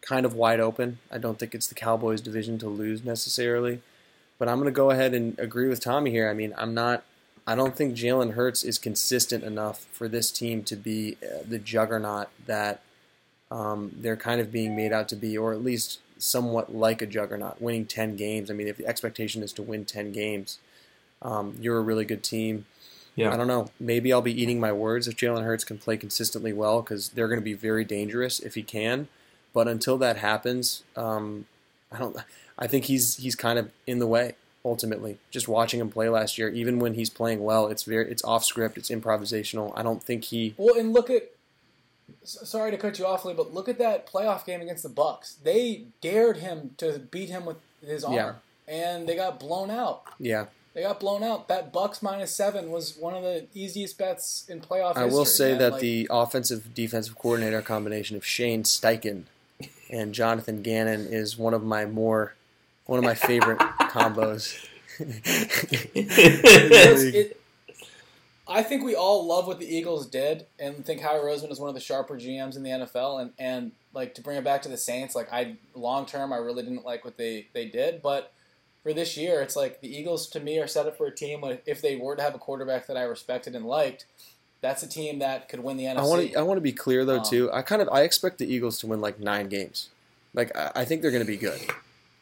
kind 0.00 0.24
of 0.24 0.34
wide 0.34 0.60
open. 0.60 0.98
I 1.10 1.18
don't 1.18 1.38
think 1.38 1.54
it's 1.54 1.66
the 1.66 1.74
Cowboys' 1.74 2.20
division 2.20 2.58
to 2.58 2.68
lose 2.68 3.04
necessarily. 3.04 3.80
But 4.38 4.48
I'm 4.48 4.56
going 4.56 4.66
to 4.66 4.72
go 4.72 4.90
ahead 4.90 5.14
and 5.14 5.38
agree 5.38 5.68
with 5.68 5.80
Tommy 5.80 6.10
here. 6.10 6.28
I 6.28 6.34
mean, 6.34 6.54
I'm 6.56 6.74
not. 6.74 7.04
I 7.46 7.54
don't 7.54 7.76
think 7.76 7.96
Jalen 7.96 8.34
Hurts 8.34 8.62
is 8.62 8.78
consistent 8.78 9.42
enough 9.42 9.86
for 9.92 10.08
this 10.08 10.30
team 10.30 10.62
to 10.64 10.76
be 10.76 11.16
uh, 11.22 11.42
the 11.48 11.58
juggernaut 11.58 12.28
that 12.46 12.82
um, 13.50 13.92
they're 13.96 14.16
kind 14.16 14.40
of 14.40 14.52
being 14.52 14.76
made 14.76 14.92
out 14.92 15.08
to 15.08 15.16
be, 15.16 15.36
or 15.36 15.52
at 15.52 15.62
least 15.62 15.98
somewhat 16.18 16.74
like 16.74 17.02
a 17.02 17.06
juggernaut, 17.06 17.60
winning 17.60 17.84
10 17.84 18.16
games. 18.16 18.50
I 18.50 18.54
mean, 18.54 18.68
if 18.68 18.76
the 18.76 18.86
expectation 18.86 19.42
is 19.42 19.52
to 19.54 19.62
win 19.62 19.84
10 19.84 20.12
games, 20.12 20.58
um, 21.22 21.56
you're 21.60 21.78
a 21.78 21.82
really 21.82 22.04
good 22.04 22.22
team. 22.22 22.66
Yeah. 23.14 23.32
I 23.32 23.36
don't 23.36 23.46
know. 23.46 23.68
Maybe 23.78 24.12
I'll 24.12 24.22
be 24.22 24.40
eating 24.40 24.58
my 24.58 24.72
words 24.72 25.06
if 25.06 25.16
Jalen 25.16 25.44
Hurts 25.44 25.64
can 25.64 25.78
play 25.78 25.96
consistently 25.96 26.52
well 26.52 26.80
because 26.82 27.10
they're 27.10 27.28
going 27.28 27.40
to 27.40 27.44
be 27.44 27.52
very 27.54 27.84
dangerous 27.84 28.40
if 28.40 28.54
he 28.54 28.62
can. 28.62 29.08
But 29.52 29.68
until 29.68 29.98
that 29.98 30.16
happens, 30.16 30.82
um, 30.96 31.46
I 31.90 31.98
don't. 31.98 32.16
I 32.58 32.66
think 32.66 32.86
he's 32.86 33.16
he's 33.16 33.34
kind 33.34 33.58
of 33.58 33.70
in 33.86 33.98
the 33.98 34.06
way 34.06 34.34
ultimately. 34.64 35.18
Just 35.30 35.46
watching 35.48 35.78
him 35.80 35.90
play 35.90 36.08
last 36.08 36.38
year, 36.38 36.48
even 36.48 36.78
when 36.78 36.94
he's 36.94 37.10
playing 37.10 37.42
well, 37.42 37.66
it's 37.66 37.82
very 37.82 38.10
it's 38.10 38.24
off 38.24 38.44
script, 38.44 38.78
it's 38.78 38.88
improvisational. 38.90 39.72
I 39.76 39.82
don't 39.82 40.02
think 40.02 40.24
he. 40.24 40.54
Well, 40.56 40.78
and 40.78 40.92
look 40.94 41.10
at. 41.10 41.24
Sorry 42.24 42.70
to 42.70 42.76
cut 42.76 42.98
you 42.98 43.06
off, 43.06 43.24
Lee, 43.24 43.34
but 43.34 43.52
look 43.52 43.68
at 43.68 43.78
that 43.78 44.06
playoff 44.10 44.44
game 44.46 44.60
against 44.60 44.82
the 44.84 44.88
Bucs. 44.88 45.34
They 45.42 45.84
dared 46.00 46.36
him 46.38 46.74
to 46.78 46.98
beat 47.10 47.28
him 47.28 47.44
with 47.44 47.56
his 47.84 48.04
arm, 48.04 48.14
Yeah. 48.14 48.32
and 48.68 49.08
they 49.08 49.16
got 49.16 49.40
blown 49.40 49.70
out. 49.70 50.02
Yeah, 50.18 50.46
They 50.74 50.82
got 50.82 51.00
blown 51.00 51.22
out. 51.22 51.48
That 51.48 51.72
Bucs 51.72 52.02
minus 52.02 52.34
seven 52.34 52.70
was 52.70 52.96
one 52.96 53.14
of 53.14 53.22
the 53.22 53.46
easiest 53.54 53.98
bets 53.98 54.46
in 54.48 54.60
playoff 54.60 54.96
I 54.96 55.04
history. 55.04 55.10
will 55.18 55.24
say 55.26 55.50
man. 55.50 55.58
that 55.58 55.72
Like, 55.72 55.80
the 55.82 56.08
offensive 56.10 56.74
defensive 56.74 57.16
coordinator 57.18 57.60
combination 57.62 58.16
of 58.16 58.24
Shane 58.24 58.62
Steichen 58.62 59.24
and 59.90 60.14
Jonathan 60.14 60.62
Gannon 60.62 61.06
is 61.06 61.36
one 61.36 61.52
of 61.54 61.62
my 61.62 61.84
more 61.84 62.34
one 62.86 62.98
of 62.98 63.04
my 63.04 63.14
favorite 63.14 63.58
combos. 63.80 64.56
It- 65.94 67.38
I 68.48 68.62
think 68.62 68.84
we 68.84 68.94
all 68.94 69.26
love 69.26 69.46
what 69.46 69.60
the 69.60 69.66
Eagles 69.76 70.06
did, 70.06 70.46
and 70.58 70.84
think 70.84 71.00
Howie 71.00 71.20
Roseman 71.20 71.50
is 71.52 71.60
one 71.60 71.68
of 71.68 71.74
the 71.74 71.80
sharper 71.80 72.16
GMs 72.18 72.54
in 72.56 72.62
the 72.64 72.70
NFL. 72.70 73.22
And, 73.22 73.30
and 73.38 73.72
like 73.94 74.14
to 74.16 74.20
bring 74.20 74.36
it 74.36 74.44
back 74.44 74.62
to 74.62 74.68
the 74.68 74.76
Saints, 74.76 75.14
like 75.14 75.32
I 75.32 75.56
long 75.74 76.04
term, 76.06 76.32
I 76.32 76.36
really 76.36 76.62
didn't 76.62 76.84
like 76.84 77.04
what 77.04 77.16
they 77.16 77.46
they 77.54 77.66
did, 77.66 78.02
but 78.02 78.32
for 78.82 78.92
this 78.92 79.16
year, 79.16 79.40
it's 79.42 79.54
like 79.56 79.80
the 79.80 79.94
Eagles 79.96 80.26
to 80.28 80.40
me 80.40 80.58
are 80.58 80.66
set 80.66 80.86
up 80.86 80.96
for 80.96 81.06
a 81.06 81.10
team. 81.14 81.40
where 81.42 81.58
If 81.66 81.80
they 81.82 81.96
were 81.96 82.16
to 82.16 82.22
have 82.22 82.34
a 82.34 82.38
quarterback 82.38 82.86
that 82.88 82.96
I 82.96 83.02
respected 83.02 83.54
and 83.54 83.64
liked, 83.64 84.06
that's 84.60 84.82
a 84.82 84.88
team 84.88 85.18
that 85.20 85.48
could 85.48 85.60
win 85.60 85.76
the 85.76 85.84
NFC. 85.84 85.96
I 85.98 86.02
want 86.04 86.30
to 86.32 86.34
I 86.38 86.42
want 86.42 86.56
to 86.58 86.62
be 86.62 86.72
clear 86.72 87.04
though 87.04 87.18
Um, 87.18 87.24
too. 87.24 87.50
I 87.52 87.62
kind 87.62 87.82
of 87.82 87.88
I 87.90 88.02
expect 88.02 88.38
the 88.38 88.52
Eagles 88.52 88.78
to 88.80 88.86
win 88.86 89.00
like 89.00 89.18
nine 89.20 89.48
games. 89.48 89.88
Like 90.34 90.56
I, 90.56 90.70
I 90.76 90.84
think 90.84 91.02
they're 91.02 91.10
going 91.10 91.24
to 91.24 91.30
be 91.30 91.36
good. 91.36 91.60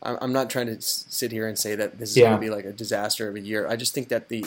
I'm, 0.02 0.16
I'm 0.22 0.32
not 0.32 0.48
trying 0.50 0.66
to 0.66 0.76
s- 0.76 1.04
sit 1.08 1.30
here 1.32 1.46
and 1.46 1.58
say 1.58 1.74
that 1.74 1.98
this 1.98 2.10
is 2.10 2.16
Yeah. 2.16 2.28
going 2.30 2.36
to 2.40 2.40
be 2.40 2.50
like 2.50 2.64
a 2.64 2.72
disaster 2.72 3.28
of 3.28 3.36
a 3.36 3.40
year. 3.40 3.68
I 3.68 3.76
just 3.76 3.92
think 3.94 4.08
that 4.08 4.28
the 4.28 4.44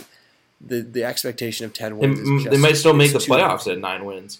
the 0.59 0.81
the 0.81 1.03
expectation 1.03 1.65
of 1.65 1.73
ten 1.73 1.91
They, 1.93 2.07
wins. 2.07 2.19
is 2.19 2.51
they 2.51 2.57
might 2.57 2.77
still 2.77 2.93
make 2.93 3.11
the 3.11 3.17
it's 3.17 3.25
too- 3.25 3.31
playoffs 3.33 3.71
at 3.71 3.77
nine 3.79 4.05
wins. 4.05 4.39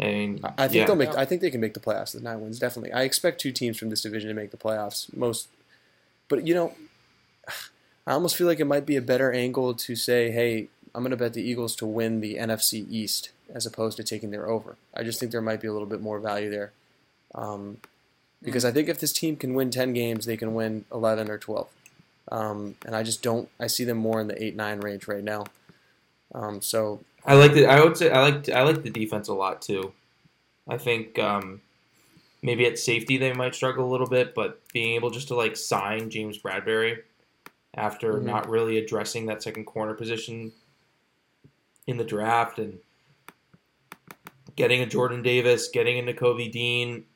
I 0.00 0.04
mean, 0.04 0.40
I 0.56 0.68
think 0.68 0.74
yeah. 0.74 0.86
they'll 0.86 0.96
make. 0.96 1.14
I 1.16 1.24
think 1.24 1.40
they 1.40 1.50
can 1.50 1.60
make 1.60 1.74
the 1.74 1.80
playoffs. 1.80 2.14
at 2.14 2.22
nine 2.22 2.40
wins 2.40 2.58
definitely. 2.58 2.92
I 2.92 3.02
expect 3.02 3.40
two 3.40 3.50
teams 3.52 3.76
from 3.78 3.90
this 3.90 4.00
division 4.02 4.28
to 4.28 4.34
make 4.34 4.50
the 4.50 4.56
playoffs. 4.56 5.14
Most, 5.16 5.48
but 6.28 6.46
you 6.46 6.54
know, 6.54 6.74
I 8.06 8.12
almost 8.12 8.36
feel 8.36 8.46
like 8.46 8.60
it 8.60 8.64
might 8.66 8.86
be 8.86 8.96
a 8.96 9.02
better 9.02 9.32
angle 9.32 9.74
to 9.74 9.94
say, 9.94 10.30
"Hey, 10.30 10.68
I'm 10.94 11.02
going 11.02 11.10
to 11.10 11.16
bet 11.16 11.34
the 11.34 11.42
Eagles 11.42 11.76
to 11.76 11.86
win 11.86 12.20
the 12.20 12.36
NFC 12.36 12.86
East 12.90 13.30
as 13.52 13.66
opposed 13.66 13.96
to 13.98 14.02
taking 14.02 14.30
their 14.30 14.48
over." 14.48 14.76
I 14.94 15.02
just 15.02 15.20
think 15.20 15.30
there 15.30 15.42
might 15.42 15.60
be 15.60 15.68
a 15.68 15.72
little 15.72 15.86
bit 15.86 16.00
more 16.00 16.18
value 16.18 16.50
there, 16.50 16.72
um, 17.34 17.78
because 18.42 18.64
I 18.64 18.72
think 18.72 18.88
if 18.88 18.98
this 18.98 19.12
team 19.12 19.36
can 19.36 19.54
win 19.54 19.70
ten 19.70 19.92
games, 19.92 20.24
they 20.24 20.38
can 20.38 20.54
win 20.54 20.86
eleven 20.92 21.30
or 21.30 21.36
twelve, 21.36 21.68
um, 22.32 22.76
and 22.86 22.96
I 22.96 23.02
just 23.02 23.22
don't. 23.22 23.48
I 23.60 23.66
see 23.66 23.84
them 23.84 23.98
more 23.98 24.20
in 24.20 24.28
the 24.28 24.42
eight 24.42 24.56
nine 24.56 24.80
range 24.80 25.06
right 25.06 25.24
now. 25.24 25.44
Um, 26.34 26.62
so 26.62 27.00
I 27.26 27.34
like 27.34 27.52
the. 27.52 27.66
I 27.66 27.82
would 27.82 27.98
say 27.98 28.10
I 28.10 28.22
like 28.22 28.48
I 28.48 28.62
like 28.62 28.82
the 28.82 28.90
defense 28.90 29.28
a 29.28 29.34
lot 29.34 29.60
too. 29.60 29.92
I 30.66 30.78
think 30.78 31.18
um, 31.18 31.60
maybe 32.42 32.64
at 32.64 32.78
safety 32.78 33.18
they 33.18 33.34
might 33.34 33.54
struggle 33.54 33.86
a 33.86 33.90
little 33.90 34.06
bit, 34.06 34.34
but 34.34 34.60
being 34.72 34.94
able 34.94 35.10
just 35.10 35.28
to 35.28 35.34
like 35.34 35.58
sign 35.58 36.08
James 36.08 36.38
Bradberry 36.38 37.02
after 37.78 38.14
Mhm. 38.14 38.24
not 38.24 38.48
really 38.48 38.76
addressing 38.78 39.26
that 39.26 39.42
second 39.42 39.64
corner 39.64 39.94
position 39.94 40.52
in 41.86 41.96
the 41.96 42.04
draft 42.04 42.58
and 42.58 42.78
getting 44.56 44.82
a 44.82 44.86
Jordan 44.86 45.22
Davis, 45.22 45.68
getting 45.68 45.98
a 45.98 46.12
Nakobe 46.12 46.50
Dean. 46.50 47.06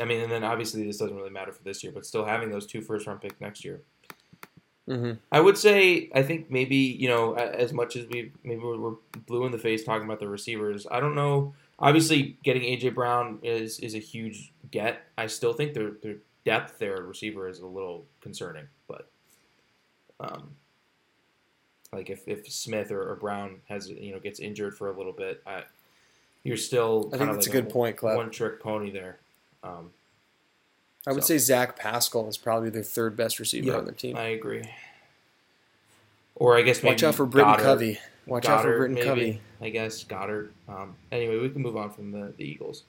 I 0.00 0.04
mean, 0.04 0.20
and 0.20 0.30
then 0.30 0.44
obviously 0.44 0.84
this 0.86 0.98
doesn't 0.98 1.16
really 1.16 1.30
matter 1.30 1.52
for 1.52 1.62
this 1.62 1.82
year, 1.82 1.92
but 1.92 2.06
still 2.06 2.24
having 2.24 2.50
those 2.50 2.66
two 2.66 2.80
first 2.80 3.06
round 3.06 3.20
picks 3.20 3.40
next 3.40 3.64
year. 3.64 3.82
mhm. 4.88 5.18
I 5.32 5.40
would 5.40 5.58
say 5.58 6.08
I 6.14 6.22
think 6.22 6.48
maybe 6.48 6.76
you 6.76 7.08
know 7.08 7.34
as 7.34 7.72
much 7.72 7.96
as 7.96 8.06
we 8.06 8.30
maybe 8.44 8.60
we're 8.60 8.78
we're 8.78 8.96
blue 9.26 9.44
in 9.44 9.50
the 9.50 9.58
face 9.58 9.82
talking 9.82 10.04
about 10.06 10.20
the 10.20 10.28
receivers. 10.28 10.86
I 10.88 11.00
don't 11.00 11.16
know. 11.16 11.54
Obviously, 11.80 12.36
getting 12.44 12.62
AJ 12.62 12.90
Brown 12.94 13.40
is 13.42 13.80
is 13.80 13.96
a 13.96 13.98
huge 13.98 14.52
get. 14.70 15.02
I 15.18 15.26
still 15.26 15.52
think 15.52 15.74
their 15.74 15.90
their 16.02 16.18
depth 16.44 16.78
there 16.78 16.94
at 16.98 17.02
receiver 17.02 17.48
is 17.48 17.58
a 17.58 17.66
little 17.66 18.06
concerning, 18.20 18.68
but 18.86 19.10
um, 20.20 20.50
like 21.92 22.10
if, 22.10 22.26
if 22.26 22.50
Smith 22.50 22.90
or, 22.90 23.10
or 23.10 23.16
Brown 23.16 23.56
has 23.68 23.88
you 23.88 24.12
know 24.12 24.18
gets 24.18 24.40
injured 24.40 24.76
for 24.76 24.90
a 24.90 24.96
little 24.96 25.12
bit, 25.12 25.42
I, 25.46 25.62
you're 26.44 26.56
still. 26.56 27.10
I 27.12 27.18
think 27.18 27.30
that's 27.32 27.46
like 27.48 27.56
a 27.56 27.60
good 27.62 27.70
point, 27.70 27.96
Clef. 27.96 28.16
One 28.16 28.30
trick 28.30 28.60
pony 28.60 28.90
there. 28.90 29.18
Um, 29.62 29.90
I 31.06 31.12
would 31.12 31.22
So- 31.24 31.28
say 31.34 31.38
Zach 31.38 31.76
Pascal 31.76 32.28
is 32.28 32.36
probably 32.36 32.70
their 32.70 32.82
third 32.82 33.16
best 33.16 33.38
receiver 33.38 33.68
Yeah, 33.68 33.76
on 33.78 33.84
their 33.84 33.94
team. 33.94 34.16
I 34.16 34.28
agree. 34.28 34.64
Or 36.34 36.56
I 36.56 36.62
guess 36.62 36.82
maybe 36.82 36.94
Watch 36.94 37.02
out 37.04 37.14
for 37.14 37.24
Britain 37.26 37.52
Goddard. 37.52 37.62
Covey. 37.62 37.98
Watch 38.26 38.46
out 38.46 38.60
for 38.62 38.66
Goddard, 38.68 38.78
Britain 38.78 38.94
maybe, 38.94 39.06
Covey. 39.06 39.40
I 39.62 39.70
guess 39.70 40.04
Goddard. 40.04 40.52
Um, 40.68 40.96
anyway, 41.12 41.38
we 41.38 41.48
can 41.48 41.62
move 41.62 41.76
on 41.76 41.90
from 41.90 42.10
the, 42.12 42.32
the 42.36 42.44
Eagles. 42.44 42.82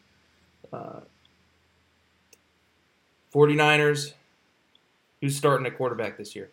Uh, 0.74 1.00
49ers. 3.34 4.14
Who's 5.22 5.36
starting 5.36 5.66
at 5.66 5.78
quarterback 5.78 6.18
this 6.18 6.36
year? 6.36 6.50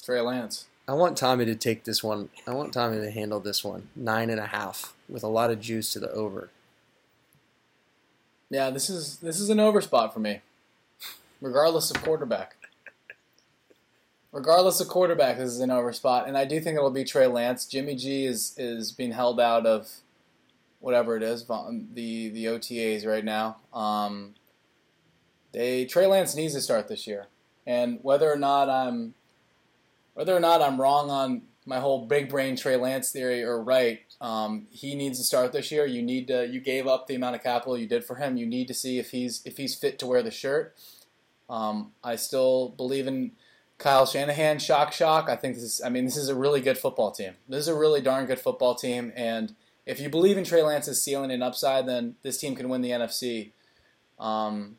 Trey 0.00 0.20
Lance. 0.20 0.66
I 0.88 0.94
want 0.94 1.16
Tommy 1.16 1.44
to 1.44 1.54
take 1.54 1.84
this 1.84 2.02
one. 2.02 2.30
I 2.46 2.52
want 2.52 2.72
Tommy 2.72 2.98
to 2.98 3.10
handle 3.10 3.38
this 3.38 3.62
one. 3.62 3.88
Nine 3.94 4.28
and 4.28 4.40
a 4.40 4.46
half 4.46 4.94
with 5.08 5.22
a 5.22 5.28
lot 5.28 5.50
of 5.50 5.60
juice 5.60 5.92
to 5.92 6.00
the 6.00 6.10
over. 6.10 6.50
Yeah, 8.50 8.70
this 8.70 8.90
is 8.90 9.18
this 9.18 9.38
is 9.38 9.50
an 9.50 9.60
over 9.60 9.80
spot 9.80 10.12
for 10.12 10.18
me, 10.18 10.40
regardless 11.40 11.90
of 11.90 12.02
quarterback. 12.02 12.56
Regardless 14.32 14.80
of 14.80 14.88
quarterback, 14.88 15.38
this 15.38 15.50
is 15.50 15.60
an 15.60 15.70
over 15.70 15.92
spot, 15.92 16.26
and 16.26 16.36
I 16.36 16.44
do 16.44 16.60
think 16.60 16.76
it'll 16.76 16.90
be 16.90 17.04
Trey 17.04 17.28
Lance. 17.28 17.66
Jimmy 17.66 17.94
G 17.94 18.26
is 18.26 18.54
is 18.56 18.90
being 18.90 19.12
held 19.12 19.40
out 19.40 19.66
of 19.66 19.88
whatever 20.80 21.16
it 21.16 21.22
is, 21.22 21.44
the 21.44 22.28
the 22.30 22.46
OTAs 22.46 23.06
right 23.06 23.24
now. 23.24 23.58
Um, 23.72 24.34
they 25.52 25.84
Trey 25.84 26.06
Lance 26.06 26.34
needs 26.34 26.54
to 26.54 26.60
start 26.60 26.88
this 26.88 27.06
year, 27.06 27.26
and 27.64 28.00
whether 28.02 28.30
or 28.30 28.36
not 28.36 28.68
I'm 28.68 29.14
whether 30.14 30.36
or 30.36 30.40
not 30.40 30.62
I'm 30.62 30.80
wrong 30.80 31.10
on 31.10 31.42
my 31.66 31.78
whole 31.78 32.06
big 32.06 32.28
brain 32.28 32.56
Trey 32.56 32.76
Lance 32.76 33.10
theory 33.10 33.42
or 33.42 33.62
right, 33.62 34.00
um, 34.20 34.66
he 34.70 34.94
needs 34.94 35.18
to 35.18 35.24
start 35.24 35.52
this 35.52 35.70
year. 35.70 35.86
You 35.86 36.02
need 36.02 36.28
to. 36.28 36.46
You 36.46 36.60
gave 36.60 36.86
up 36.86 37.06
the 37.06 37.14
amount 37.14 37.36
of 37.36 37.42
capital 37.42 37.78
you 37.78 37.86
did 37.86 38.04
for 38.04 38.16
him. 38.16 38.36
You 38.36 38.46
need 38.46 38.68
to 38.68 38.74
see 38.74 38.98
if 38.98 39.10
he's 39.10 39.42
if 39.44 39.56
he's 39.56 39.74
fit 39.74 39.98
to 40.00 40.06
wear 40.06 40.22
the 40.22 40.30
shirt. 40.30 40.74
Um, 41.48 41.92
I 42.02 42.16
still 42.16 42.70
believe 42.70 43.06
in 43.06 43.32
Kyle 43.78 44.06
Shanahan. 44.06 44.58
Shock, 44.58 44.92
shock. 44.92 45.28
I 45.28 45.36
think 45.36 45.54
this 45.54 45.64
is. 45.64 45.82
I 45.84 45.88
mean, 45.88 46.04
this 46.04 46.16
is 46.16 46.28
a 46.28 46.34
really 46.34 46.60
good 46.60 46.78
football 46.78 47.10
team. 47.10 47.34
This 47.48 47.60
is 47.60 47.68
a 47.68 47.74
really 47.74 48.00
darn 48.00 48.26
good 48.26 48.40
football 48.40 48.74
team. 48.74 49.12
And 49.16 49.54
if 49.86 50.00
you 50.00 50.08
believe 50.08 50.38
in 50.38 50.44
Trey 50.44 50.62
Lance's 50.62 51.02
ceiling 51.02 51.30
and 51.30 51.42
upside, 51.42 51.86
then 51.86 52.16
this 52.22 52.38
team 52.38 52.54
can 52.54 52.68
win 52.68 52.82
the 52.82 52.90
NFC. 52.90 53.52
Um, 54.18 54.76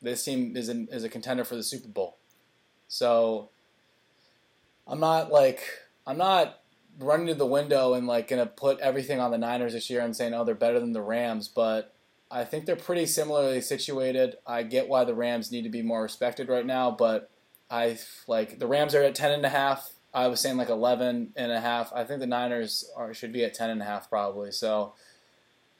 this 0.00 0.24
team 0.24 0.56
is 0.56 0.68
an, 0.68 0.88
is 0.90 1.04
a 1.04 1.08
contender 1.08 1.44
for 1.44 1.54
the 1.54 1.62
Super 1.62 1.88
Bowl. 1.88 2.16
So 2.88 3.50
I'm 4.86 5.00
not 5.00 5.30
like 5.30 5.62
I'm 6.06 6.18
not 6.18 6.60
running 6.98 7.28
to 7.28 7.34
the 7.34 7.46
window 7.46 7.94
and 7.94 8.06
like 8.06 8.28
gonna 8.28 8.46
put 8.46 8.80
everything 8.80 9.20
on 9.20 9.30
the 9.30 9.38
Niners 9.38 9.72
this 9.72 9.90
year 9.90 10.00
and 10.00 10.14
saying 10.14 10.34
oh 10.34 10.44
they're 10.44 10.54
better 10.54 10.80
than 10.80 10.92
the 10.92 11.02
Rams, 11.02 11.48
but 11.48 11.94
I 12.30 12.44
think 12.44 12.64
they're 12.64 12.76
pretty 12.76 13.06
similarly 13.06 13.60
situated. 13.60 14.36
I 14.46 14.62
get 14.62 14.88
why 14.88 15.04
the 15.04 15.14
Rams 15.14 15.52
need 15.52 15.62
to 15.62 15.68
be 15.68 15.82
more 15.82 16.02
respected 16.02 16.48
right 16.48 16.66
now, 16.66 16.90
but 16.90 17.30
I 17.70 17.98
like 18.26 18.58
the 18.58 18.66
Rams 18.66 18.94
are 18.94 19.02
at 19.02 19.14
ten 19.14 19.32
and 19.32 19.44
a 19.44 19.50
half. 19.50 19.92
I 20.14 20.26
was 20.28 20.40
saying 20.40 20.56
like 20.56 20.68
11 20.68 21.32
and 21.36 21.52
a 21.52 21.60
half. 21.60 21.92
I 21.94 22.04
think 22.04 22.20
the 22.20 22.26
Niners 22.26 22.90
are, 22.96 23.14
should 23.14 23.32
be 23.32 23.44
at 23.44 23.54
10 23.54 23.70
and 23.70 23.80
a 23.80 23.84
half 23.84 24.10
probably. 24.10 24.52
So 24.52 24.92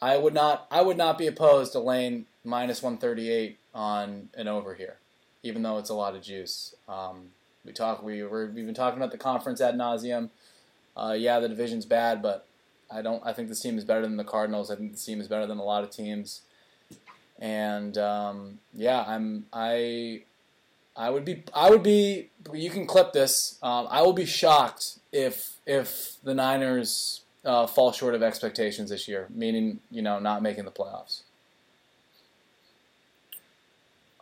I 0.00 0.16
would 0.16 0.34
not 0.34 0.66
I 0.70 0.82
would 0.82 0.96
not 0.96 1.18
be 1.18 1.26
opposed 1.26 1.72
to 1.72 1.80
laying 1.80 2.26
minus 2.44 2.82
138 2.82 3.58
on 3.74 4.30
an 4.34 4.48
over 4.48 4.74
here, 4.74 4.96
even 5.42 5.62
though 5.62 5.78
it's 5.78 5.90
a 5.90 5.94
lot 5.94 6.16
of 6.16 6.22
juice. 6.22 6.74
Um, 6.88 7.28
we 7.64 7.72
talk 7.72 8.02
we 8.02 8.22
were, 8.22 8.47
we've 8.47 8.66
been 8.66 8.74
talking 8.74 8.98
about 8.98 9.12
the 9.12 9.18
conference 9.18 9.60
ad 9.60 9.74
nauseum. 9.74 10.30
Uh, 10.97 11.14
yeah, 11.16 11.40
the 11.40 11.48
division's 11.48 11.86
bad, 11.86 12.20
but 12.22 12.47
I 12.90 13.02
don't. 13.02 13.22
I 13.24 13.32
think 13.32 13.48
this 13.48 13.60
team 13.60 13.78
is 13.78 13.84
better 13.84 14.02
than 14.02 14.16
the 14.16 14.24
Cardinals. 14.24 14.70
I 14.70 14.76
think 14.76 14.93
this 14.93 15.05
team 15.05 15.20
is 15.20 15.28
better 15.28 15.47
than 15.47 15.59
a 15.59 15.64
lot 15.64 15.84
of 15.84 15.90
teams. 15.90 16.43
And 17.39 17.97
um, 17.97 18.59
yeah, 18.74 19.02
I'm 19.06 19.47
I 19.52 20.22
I 20.97 21.10
would 21.10 21.24
be 21.24 21.44
I 21.55 21.70
would 21.70 21.82
be. 21.82 22.30
You 22.52 22.70
can 22.70 22.86
clip 22.86 23.12
this. 23.12 23.59
Um, 23.62 23.86
I 23.90 24.02
will 24.02 24.12
be 24.12 24.26
shocked 24.26 24.98
if 25.12 25.56
if 25.66 26.16
the 26.22 26.34
Niners 26.34 27.22
uh, 27.44 27.66
fall 27.66 27.93
short 27.93 28.14
of 28.14 28.22
expectations 28.22 28.90
this 28.90 29.09
year, 29.09 29.26
meaning 29.30 29.80
you 29.90 30.02
know 30.02 30.18
not 30.18 30.43
making 30.43 30.64
the 30.64 30.70
playoffs. 30.70 31.22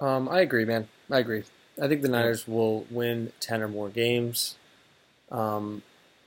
Um, 0.01 0.29
I 0.29 0.41
agree, 0.41 0.65
man. 0.65 0.89
I 1.11 1.19
agree. 1.19 1.45
I 1.81 1.89
think 1.89 2.03
the 2.03 2.09
Niners 2.09 2.47
will 2.47 2.87
win 2.91 3.33
ten 3.41 3.63
or 3.63 3.69
more 3.69 3.89
games. 3.89 4.57
Um, 5.31 5.83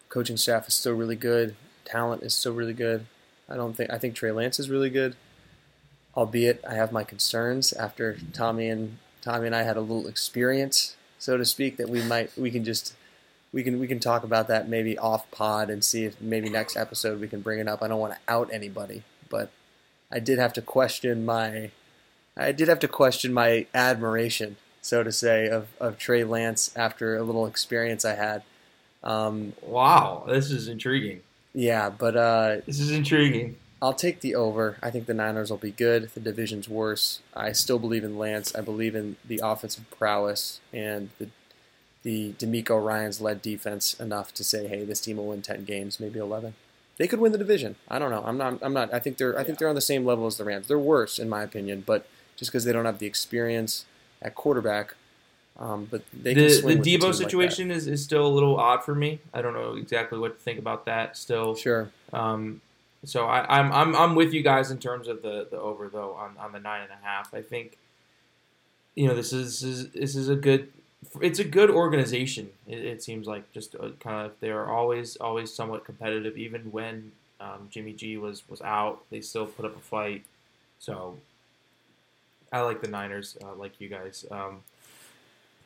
coaching 0.09 0.38
staff 0.38 0.67
is 0.67 0.73
still 0.73 0.93
really 0.93 1.15
good. 1.15 1.55
Talent 1.85 2.23
is 2.23 2.34
still 2.34 2.53
really 2.53 2.73
good. 2.73 3.05
I 3.49 3.55
don't 3.55 3.75
think 3.75 3.91
I 3.91 3.97
think 3.97 4.15
Trey 4.15 4.31
Lance 4.31 4.59
is 4.59 4.69
really 4.69 4.89
good. 4.89 5.15
Albeit 6.15 6.63
I 6.67 6.75
have 6.75 6.91
my 6.91 7.03
concerns 7.03 7.73
after 7.73 8.17
Tommy 8.34 8.69
and 8.69 8.97
Tommy 9.21 9.47
and 9.47 9.55
I 9.55 9.63
had 9.63 9.77
a 9.77 9.81
little 9.81 10.07
experience, 10.07 10.95
so 11.17 11.38
to 11.38 11.45
speak, 11.45 11.77
that 11.77 11.89
we 11.89 12.01
might 12.03 12.35
we 12.38 12.51
can 12.51 12.63
just 12.63 12.93
we 13.51 13.63
can 13.63 13.80
we 13.80 13.88
can 13.88 13.99
talk 13.99 14.23
about 14.23 14.47
that 14.47 14.67
maybe 14.67 14.97
off 14.97 15.30
pod 15.31 15.69
and 15.69 15.84
see 15.84 16.05
if 16.05 16.19
maybe 16.19 16.49
next 16.49 16.75
episode 16.75 17.21
we 17.21 17.27
can 17.27 17.41
bring 17.41 17.59
it 17.59 17.67
up. 17.67 17.81
I 17.81 17.88
don't 17.88 17.99
want 17.99 18.13
to 18.13 18.19
out 18.27 18.49
anybody, 18.51 19.03
but 19.30 19.51
I 20.11 20.19
did 20.19 20.39
have 20.39 20.53
to 20.53 20.61
question 20.61 21.25
my 21.25 21.71
I 22.35 22.51
did 22.51 22.67
have 22.67 22.80
to 22.80 22.88
question 22.88 23.31
my 23.34 23.67
admiration, 23.73 24.57
so 24.84 25.01
to 25.01 25.11
say, 25.11 25.47
of, 25.47 25.69
of 25.80 25.97
Trey 25.97 26.23
Lance 26.23 26.72
after 26.76 27.18
a 27.18 27.23
little 27.23 27.47
experience 27.47 28.05
I 28.05 28.14
had. 28.14 28.43
Um, 29.03 29.53
Wow, 29.64 30.26
this 30.27 30.51
is 30.51 30.68
intriguing. 30.68 31.22
yeah, 31.55 31.89
but 31.89 32.15
uh, 32.15 32.57
This 32.68 32.80
is 32.80 32.91
intriguing. 32.91 33.55
I'll 33.81 33.93
take 33.93 34.22
the 34.22 34.35
over. 34.35 34.77
I 34.81 34.91
think 34.91 35.07
the 35.07 35.14
Niners 35.14 35.49
will 35.49 35.57
be 35.57 35.72
good. 35.72 36.10
The 36.14 36.22
division's 36.22 36.69
worse. 36.69 37.19
I 37.35 37.51
still 37.51 37.80
believe 37.80 38.03
in 38.05 38.18
Lance. 38.18 38.55
I 38.55 38.61
believe 38.61 38.95
in 38.95 39.18
the 39.26 39.41
offensive 39.43 39.89
prowess 39.97 40.60
and 40.72 41.10
the 41.18 41.27
the 42.03 42.34
DeMeco 42.38 42.84
Ryans 42.85 43.22
led 43.22 43.41
defense 43.41 43.93
enough 43.97 44.34
to 44.34 44.43
say, 44.43 44.68
hey, 44.68 44.84
this 44.84 44.99
team 44.99 45.15
will 45.18 45.27
win 45.27 45.41
ten 45.41 45.64
games, 45.64 45.99
maybe 46.01 46.19
eleven. 46.19 46.53
They 46.97 47.07
could 47.07 47.19
win 47.22 47.31
the 47.31 47.38
division. 47.38 47.76
I 47.89 47.97
don't 47.99 48.11
know. 48.11 48.23
I'm 48.26 48.38
not. 48.38 48.60
I'm 48.61 48.73
not. 48.73 48.93
I 48.93 48.99
think 48.99 49.18
they're. 49.18 49.38
I 49.39 49.43
think 49.43 49.57
they're 49.57 49.69
on 49.69 49.76
the 49.76 49.81
same 49.81 50.05
level 50.05 50.27
as 50.27 50.38
the 50.38 50.43
Rams. 50.45 50.68
They're 50.68 50.77
worse 50.80 51.18
in 51.19 51.27
my 51.30 51.43
opinion, 51.43 51.84
but 51.85 52.05
just 52.38 52.51
because 52.51 52.64
they 52.65 52.72
don't 52.73 52.85
have 52.85 52.99
the 52.99 53.05
experience 53.05 53.85
at 54.24 54.36
quarterback. 54.36 54.95
Um, 55.60 55.88
but 55.91 56.02
they 56.12 56.34
the 56.34 56.48
the 56.48 56.62
with 56.66 56.80
a 56.80 56.82
team 56.82 57.00
Deebo 57.00 57.04
like 57.04 57.14
situation 57.14 57.70
is, 57.70 57.88
is 57.88 58.04
still 58.04 58.26
a 58.26 58.34
little 58.34 58.60
odd 58.60 58.84
for 58.84 58.95
me. 58.95 59.20
I 59.34 59.44
don't 59.44 59.54
know 59.54 59.76
exactly 59.76 60.18
what 60.18 60.38
to 60.38 60.44
think 60.44 60.58
about 60.58 60.86
that 60.86 61.16
still. 61.16 61.56
Sure. 61.56 61.91
Um, 62.12 62.62
so 63.06 63.28
I, 63.28 63.60
I'm 63.60 63.72
I'm 63.72 63.95
I'm 63.95 64.16
with 64.16 64.34
you 64.34 64.41
guys 64.41 64.72
in 64.72 64.80
terms 64.80 65.08
of 65.08 65.22
the 65.22 65.48
the 65.50 65.60
over 65.60 65.90
though 65.90 66.14
on, 66.14 66.36
on 66.40 66.54
the 66.54 66.60
nine 66.60 66.82
and 66.82 66.91
a 66.91 67.06
half. 67.06 67.34
I 67.34 67.41
think 67.41 67.78
you 68.95 69.08
know 69.08 69.14
this 69.14 69.32
is, 69.32 69.62
is 69.62 69.90
this 69.90 70.16
is 70.16 70.30
a 70.30 70.36
good 70.36 70.70
it's 71.22 71.40
a 71.40 71.44
good 71.44 71.70
organization. 71.70 72.50
It, 72.66 72.84
it 72.84 73.04
seems 73.04 73.28
like 73.28 73.52
just 73.52 73.76
uh 73.76 73.90
kind 74.00 74.26
of 74.26 74.34
they 74.40 74.50
are 74.50 74.72
always 74.72 75.18
always 75.18 75.54
somewhat 75.54 75.86
competitive 75.86 76.36
even 76.38 76.72
when 76.72 77.12
um, 77.40 77.68
Jimmy 77.70 77.94
G 77.94 78.18
was 78.18 78.48
was 78.50 78.62
out. 78.62 79.04
They 79.12 79.22
still 79.22 79.45
put 79.45 79.66
up 79.66 79.76
a 79.76 79.80
fight. 79.82 80.24
So 80.80 81.18
I 82.53 82.61
like 82.61 82.81
the 82.81 82.88
Niners, 82.88 83.35
uh, 83.43 83.55
like 83.55 83.81
you 83.81 83.89
guys. 83.89 84.25
Um, 84.30 84.61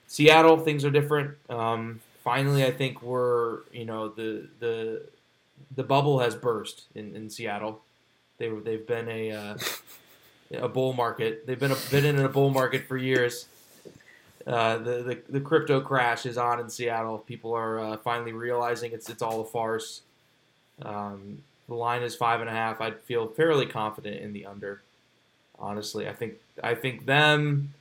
Seattle, 0.07 0.57
things 0.57 0.85
are 0.85 0.89
different. 0.89 1.35
Um, 1.49 1.99
finally, 2.23 2.65
I 2.65 2.71
think 2.71 3.01
we're 3.01 3.59
you 3.73 3.83
know 3.83 4.07
the 4.07 4.47
the 4.59 5.01
the 5.75 5.83
bubble 5.83 6.19
has 6.19 6.33
burst 6.33 6.85
in, 6.95 7.13
in 7.13 7.29
Seattle. 7.29 7.81
They 8.37 8.47
were 8.49 8.61
they've 8.61 8.87
been 8.87 9.09
a 9.09 9.31
uh, 9.31 9.57
a 10.53 10.69
bull 10.69 10.93
market. 10.93 11.45
They've 11.45 11.59
been 11.59 11.73
a, 11.73 11.77
been 11.91 12.05
in 12.05 12.19
a 12.19 12.29
bull 12.29 12.49
market 12.49 12.87
for 12.87 12.95
years. 12.95 13.47
Uh, 14.45 14.77
the, 14.77 15.03
the 15.03 15.17
the 15.27 15.41
crypto 15.41 15.81
crash 15.81 16.25
is 16.25 16.37
on 16.37 16.61
in 16.61 16.69
Seattle. 16.69 17.17
People 17.17 17.53
are 17.53 17.79
uh, 17.79 17.97
finally 17.97 18.31
realizing 18.31 18.93
it's 18.93 19.09
it's 19.09 19.21
all 19.21 19.41
a 19.41 19.45
farce. 19.45 20.03
Um, 20.81 21.39
the 21.67 21.75
line 21.75 22.01
is 22.01 22.15
five 22.15 22.39
and 22.39 22.49
a 22.49 22.53
half. 22.53 22.79
I'd 22.79 23.01
feel 23.01 23.27
fairly 23.27 23.65
confident 23.65 24.21
in 24.21 24.31
the 24.31 24.45
under. 24.45 24.83
Honestly, 25.59 26.07
I 26.07 26.13
think 26.13 26.35
I 26.63 26.75
think 26.75 27.05
them, 27.05 27.73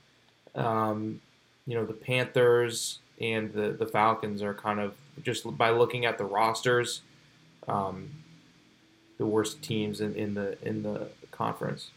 um, 0.55 1.21
you 1.65 1.75
know, 1.75 1.85
the 1.85 1.93
Panthers 1.93 2.99
and 3.19 3.51
the 3.53 3.71
the 3.71 3.85
Falcons 3.85 4.41
are 4.41 4.53
kind 4.53 4.79
of 4.79 4.95
just 5.23 5.57
by 5.57 5.71
looking 5.71 6.05
at 6.05 6.17
the 6.17 6.25
rosters, 6.25 7.01
um, 7.67 8.09
the 9.17 9.25
worst 9.25 9.61
teams 9.61 10.01
in, 10.01 10.15
in 10.15 10.33
the 10.33 10.57
in 10.61 10.83
the 10.83 11.09
conference. 11.31 11.91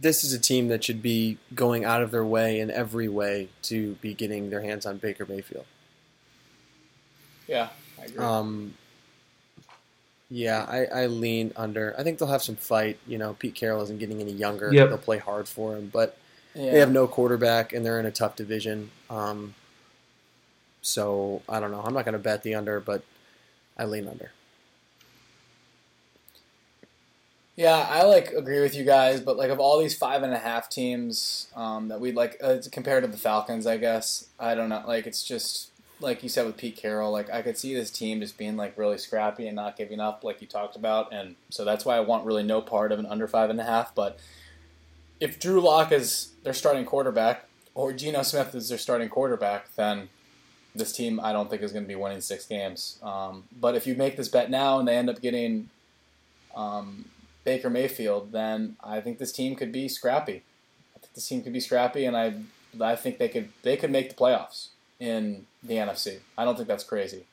this 0.00 0.22
is 0.22 0.32
a 0.32 0.38
team 0.38 0.68
that 0.68 0.84
should 0.84 1.02
be 1.02 1.38
going 1.54 1.84
out 1.84 2.02
of 2.02 2.10
their 2.10 2.24
way 2.24 2.60
in 2.60 2.70
every 2.70 3.08
way 3.08 3.48
to 3.62 3.94
be 3.96 4.14
getting 4.14 4.50
their 4.50 4.60
hands 4.60 4.84
on 4.84 4.98
Baker 4.98 5.24
Mayfield. 5.26 5.64
Yeah, 7.46 7.68
I 8.00 8.04
agree. 8.04 8.24
Um, 8.24 8.74
yeah, 10.28 10.64
I, 10.68 11.02
I 11.02 11.06
lean 11.06 11.52
under. 11.56 11.94
I 11.98 12.02
think 12.02 12.18
they'll 12.18 12.28
have 12.28 12.42
some 12.42 12.56
fight. 12.56 12.98
You 13.06 13.18
know, 13.18 13.34
Pete 13.34 13.54
Carroll 13.54 13.82
isn't 13.82 13.98
getting 13.98 14.20
any 14.20 14.32
younger. 14.32 14.72
Yep. 14.72 14.88
They'll 14.88 14.98
play 14.98 15.18
hard 15.18 15.48
for 15.48 15.76
him, 15.76 15.90
but 15.92 16.18
yeah. 16.54 16.72
they 16.72 16.80
have 16.80 16.90
no 16.90 17.06
quarterback 17.06 17.72
and 17.72 17.84
they're 17.84 18.00
in 18.00 18.06
a 18.06 18.10
tough 18.10 18.34
division. 18.34 18.90
Um, 19.08 19.54
so 20.82 21.42
I 21.48 21.60
don't 21.60 21.70
know. 21.70 21.80
I'm 21.80 21.94
not 21.94 22.04
going 22.04 22.14
to 22.14 22.18
bet 22.18 22.42
the 22.42 22.54
under, 22.54 22.80
but 22.80 23.02
I 23.78 23.84
lean 23.84 24.08
under. 24.08 24.32
Yeah, 27.54 27.86
I 27.88 28.02
like 28.02 28.32
agree 28.32 28.60
with 28.60 28.74
you 28.74 28.84
guys, 28.84 29.20
but 29.20 29.38
like 29.38 29.50
of 29.50 29.58
all 29.58 29.78
these 29.78 29.96
five 29.96 30.22
and 30.22 30.34
a 30.34 30.38
half 30.38 30.68
teams 30.68 31.48
um, 31.56 31.88
that 31.88 32.00
we 32.00 32.12
like 32.12 32.36
uh, 32.42 32.58
compared 32.70 33.02
to 33.02 33.08
the 33.08 33.16
Falcons, 33.16 33.66
I 33.66 33.78
guess 33.78 34.28
I 34.38 34.54
don't 34.54 34.68
know. 34.68 34.84
Like 34.86 35.06
it's 35.06 35.22
just 35.22 35.70
like 36.00 36.22
you 36.22 36.28
said 36.28 36.46
with 36.46 36.56
Pete 36.56 36.76
Carroll. 36.76 37.10
Like 37.10 37.30
I 37.30 37.42
could 37.42 37.56
see 37.56 37.74
this 37.74 37.90
team 37.90 38.20
just 38.20 38.38
being 38.38 38.56
like 38.56 38.76
really 38.76 38.98
scrappy 38.98 39.46
and 39.46 39.56
not 39.56 39.76
giving 39.76 40.00
up, 40.00 40.24
like 40.24 40.40
you 40.40 40.46
talked 40.46 40.76
about, 40.76 41.12
and 41.12 41.36
so 41.50 41.64
that's 41.64 41.84
why 41.84 41.96
I 41.96 42.00
want 42.00 42.26
really 42.26 42.42
no 42.42 42.60
part 42.60 42.92
of 42.92 42.98
an 42.98 43.06
under 43.06 43.28
five 43.28 43.50
and 43.50 43.60
a 43.60 43.64
half. 43.64 43.94
But 43.94 44.18
if 45.20 45.38
Drew 45.38 45.60
Lock 45.60 45.92
is 45.92 46.32
their 46.42 46.52
starting 46.52 46.84
quarterback 46.84 47.46
or 47.74 47.92
Geno 47.92 48.22
Smith 48.22 48.54
is 48.54 48.68
their 48.68 48.78
starting 48.78 49.08
quarterback, 49.08 49.74
then 49.74 50.08
this 50.74 50.92
team 50.92 51.18
I 51.22 51.32
don't 51.32 51.48
think 51.48 51.62
is 51.62 51.72
going 51.72 51.84
to 51.84 51.88
be 51.88 51.94
winning 51.94 52.20
six 52.20 52.46
games. 52.46 52.98
Um, 53.02 53.44
but 53.58 53.74
if 53.74 53.86
you 53.86 53.94
make 53.94 54.16
this 54.16 54.28
bet 54.28 54.50
now 54.50 54.78
and 54.78 54.86
they 54.86 54.96
end 54.96 55.08
up 55.08 55.20
getting 55.22 55.70
um, 56.54 57.06
Baker 57.44 57.70
Mayfield, 57.70 58.32
then 58.32 58.76
I 58.82 59.00
think 59.00 59.18
this 59.18 59.32
team 59.32 59.56
could 59.56 59.72
be 59.72 59.88
scrappy. 59.88 60.42
I 60.94 60.98
think 60.98 61.14
this 61.14 61.28
team 61.28 61.42
could 61.42 61.52
be 61.52 61.60
scrappy, 61.60 62.04
and 62.04 62.16
I 62.16 62.34
I 62.80 62.96
think 62.96 63.18
they 63.18 63.28
could 63.28 63.48
they 63.62 63.76
could 63.76 63.90
make 63.90 64.10
the 64.10 64.14
playoffs 64.14 64.68
in 64.98 65.46
the 65.66 65.74
NFC. 65.74 66.18
I 66.36 66.44
don't 66.44 66.56
think 66.56 66.68
that's 66.68 66.84
crazy. 66.84 67.24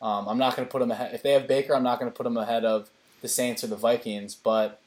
Um, 0.00 0.28
I'm 0.28 0.38
not 0.38 0.56
going 0.56 0.66
to 0.66 0.70
put 0.70 0.78
them 0.78 0.90
ahead. 0.90 1.14
If 1.14 1.22
they 1.22 1.32
have 1.32 1.48
Baker, 1.48 1.74
I'm 1.74 1.82
not 1.82 1.98
going 1.98 2.10
to 2.10 2.16
put 2.16 2.24
them 2.24 2.36
ahead 2.36 2.64
of 2.64 2.88
the 3.20 3.28
Saints 3.28 3.64
or 3.64 3.66
the 3.66 3.76
Vikings, 3.76 4.34
but 4.34 4.80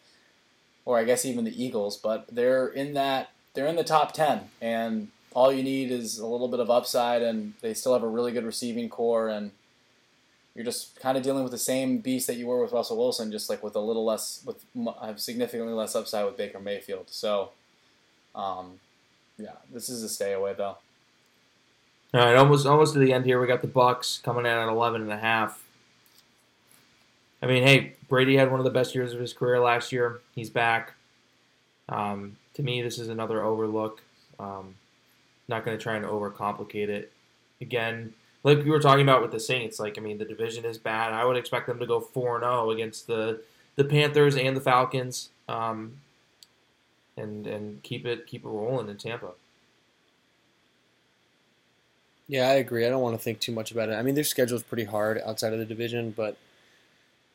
or 0.85 0.97
I 0.97 1.03
guess 1.03 1.25
even 1.25 1.43
the 1.43 1.63
Eagles. 1.63 1.97
But 1.97 2.27
they're 2.31 2.67
in 2.67 2.93
that 2.93 3.31
they're 3.53 3.67
in 3.67 3.75
the 3.75 3.83
top 3.83 4.13
ten, 4.13 4.49
and 4.61 5.09
all 5.33 5.51
you 5.51 5.63
need 5.63 5.91
is 5.91 6.17
a 6.17 6.25
little 6.25 6.47
bit 6.47 6.59
of 6.59 6.69
upside, 6.69 7.21
and 7.21 7.53
they 7.61 7.73
still 7.73 7.93
have 7.93 8.03
a 8.03 8.07
really 8.07 8.31
good 8.31 8.45
receiving 8.45 8.89
corps, 8.89 9.29
and 9.29 9.51
you're 10.55 10.65
just 10.65 10.99
kind 10.99 11.17
of 11.17 11.23
dealing 11.23 11.43
with 11.43 11.51
the 11.51 11.57
same 11.57 11.99
beast 11.99 12.27
that 12.27 12.35
you 12.35 12.47
were 12.47 12.61
with 12.61 12.73
Russell 12.73 12.97
Wilson, 12.97 13.31
just 13.31 13.49
like 13.49 13.63
with 13.63 13.75
a 13.75 13.79
little 13.79 14.05
less, 14.05 14.43
with 14.45 14.63
significantly 15.19 15.73
less 15.73 15.95
upside 15.95 16.25
with 16.25 16.37
Baker 16.37 16.59
Mayfield. 16.59 17.09
So, 17.09 17.51
um, 18.35 18.79
yeah, 19.37 19.55
this 19.71 19.89
is 19.89 20.03
a 20.03 20.09
stay 20.09 20.33
away 20.33 20.53
though. 20.57 20.77
All 22.13 22.19
right, 22.19 22.35
almost 22.35 22.65
almost 22.65 22.93
to 22.93 22.99
the 22.99 23.13
end 23.13 23.25
here. 23.25 23.39
We 23.39 23.47
got 23.47 23.61
the 23.61 23.69
Bucs 23.69 24.21
coming 24.21 24.45
in 24.45 24.51
at 24.51 24.67
11 24.67 25.01
and 25.01 25.11
a 25.11 25.17
half. 25.17 25.63
I 27.41 27.45
mean, 27.45 27.63
hey, 27.63 27.93
Brady 28.09 28.35
had 28.35 28.51
one 28.51 28.59
of 28.59 28.65
the 28.65 28.69
best 28.69 28.93
years 28.93 29.13
of 29.13 29.19
his 29.19 29.33
career 29.33 29.59
last 29.59 29.93
year. 29.93 30.19
He's 30.35 30.49
back. 30.49 30.93
Um, 31.87 32.35
to 32.55 32.63
me, 32.63 32.81
this 32.81 32.99
is 32.99 33.07
another 33.07 33.41
overlook. 33.41 34.01
Um, 34.39 34.75
not 35.47 35.63
going 35.63 35.77
to 35.77 35.81
try 35.81 35.95
and 35.95 36.05
overcomplicate 36.05 36.89
it. 36.89 37.13
Again, 37.61 38.13
like 38.43 38.57
we 38.57 38.69
were 38.71 38.79
talking 38.79 39.03
about 39.03 39.21
with 39.21 39.31
the 39.31 39.39
Saints, 39.39 39.79
like 39.79 39.97
I 39.97 40.01
mean, 40.01 40.17
the 40.17 40.25
division 40.25 40.65
is 40.65 40.77
bad. 40.77 41.13
I 41.13 41.23
would 41.23 41.37
expect 41.37 41.67
them 41.67 41.79
to 41.79 41.85
go 41.85 42.01
four 42.01 42.35
and 42.35 42.43
zero 42.43 42.71
against 42.71 43.07
the 43.07 43.41
the 43.77 43.85
Panthers 43.85 44.35
and 44.35 44.57
the 44.57 44.61
Falcons, 44.61 45.29
um, 45.47 45.93
and 47.15 47.47
and 47.47 47.81
keep 47.83 48.05
it 48.05 48.27
keep 48.27 48.43
it 48.43 48.49
rolling 48.49 48.89
in 48.89 48.97
Tampa. 48.97 49.31
Yeah, 52.31 52.47
I 52.47 52.53
agree. 52.53 52.85
I 52.85 52.89
don't 52.89 53.01
want 53.01 53.13
to 53.17 53.21
think 53.21 53.41
too 53.41 53.51
much 53.51 53.71
about 53.71 53.89
it. 53.89 53.91
I 53.95 54.01
mean, 54.03 54.15
their 54.15 54.23
schedule 54.23 54.55
is 54.55 54.63
pretty 54.63 54.85
hard 54.85 55.21
outside 55.25 55.51
of 55.51 55.59
the 55.59 55.65
division, 55.65 56.11
but 56.11 56.37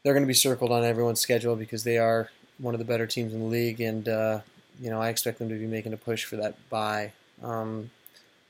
they're 0.02 0.14
going 0.14 0.22
to 0.22 0.26
be 0.26 0.32
circled 0.32 0.72
on 0.72 0.84
everyone's 0.84 1.20
schedule 1.20 1.54
because 1.54 1.84
they 1.84 1.98
are 1.98 2.30
one 2.56 2.74
of 2.74 2.78
the 2.78 2.86
better 2.86 3.06
teams 3.06 3.34
in 3.34 3.40
the 3.40 3.44
league, 3.46 3.78
and 3.78 4.08
uh, 4.08 4.40
you 4.80 4.88
know 4.88 4.98
I 4.98 5.10
expect 5.10 5.38
them 5.38 5.50
to 5.50 5.54
be 5.54 5.66
making 5.66 5.92
a 5.92 5.98
push 5.98 6.24
for 6.24 6.36
that 6.36 6.56
bye. 6.70 7.12
Um, 7.42 7.90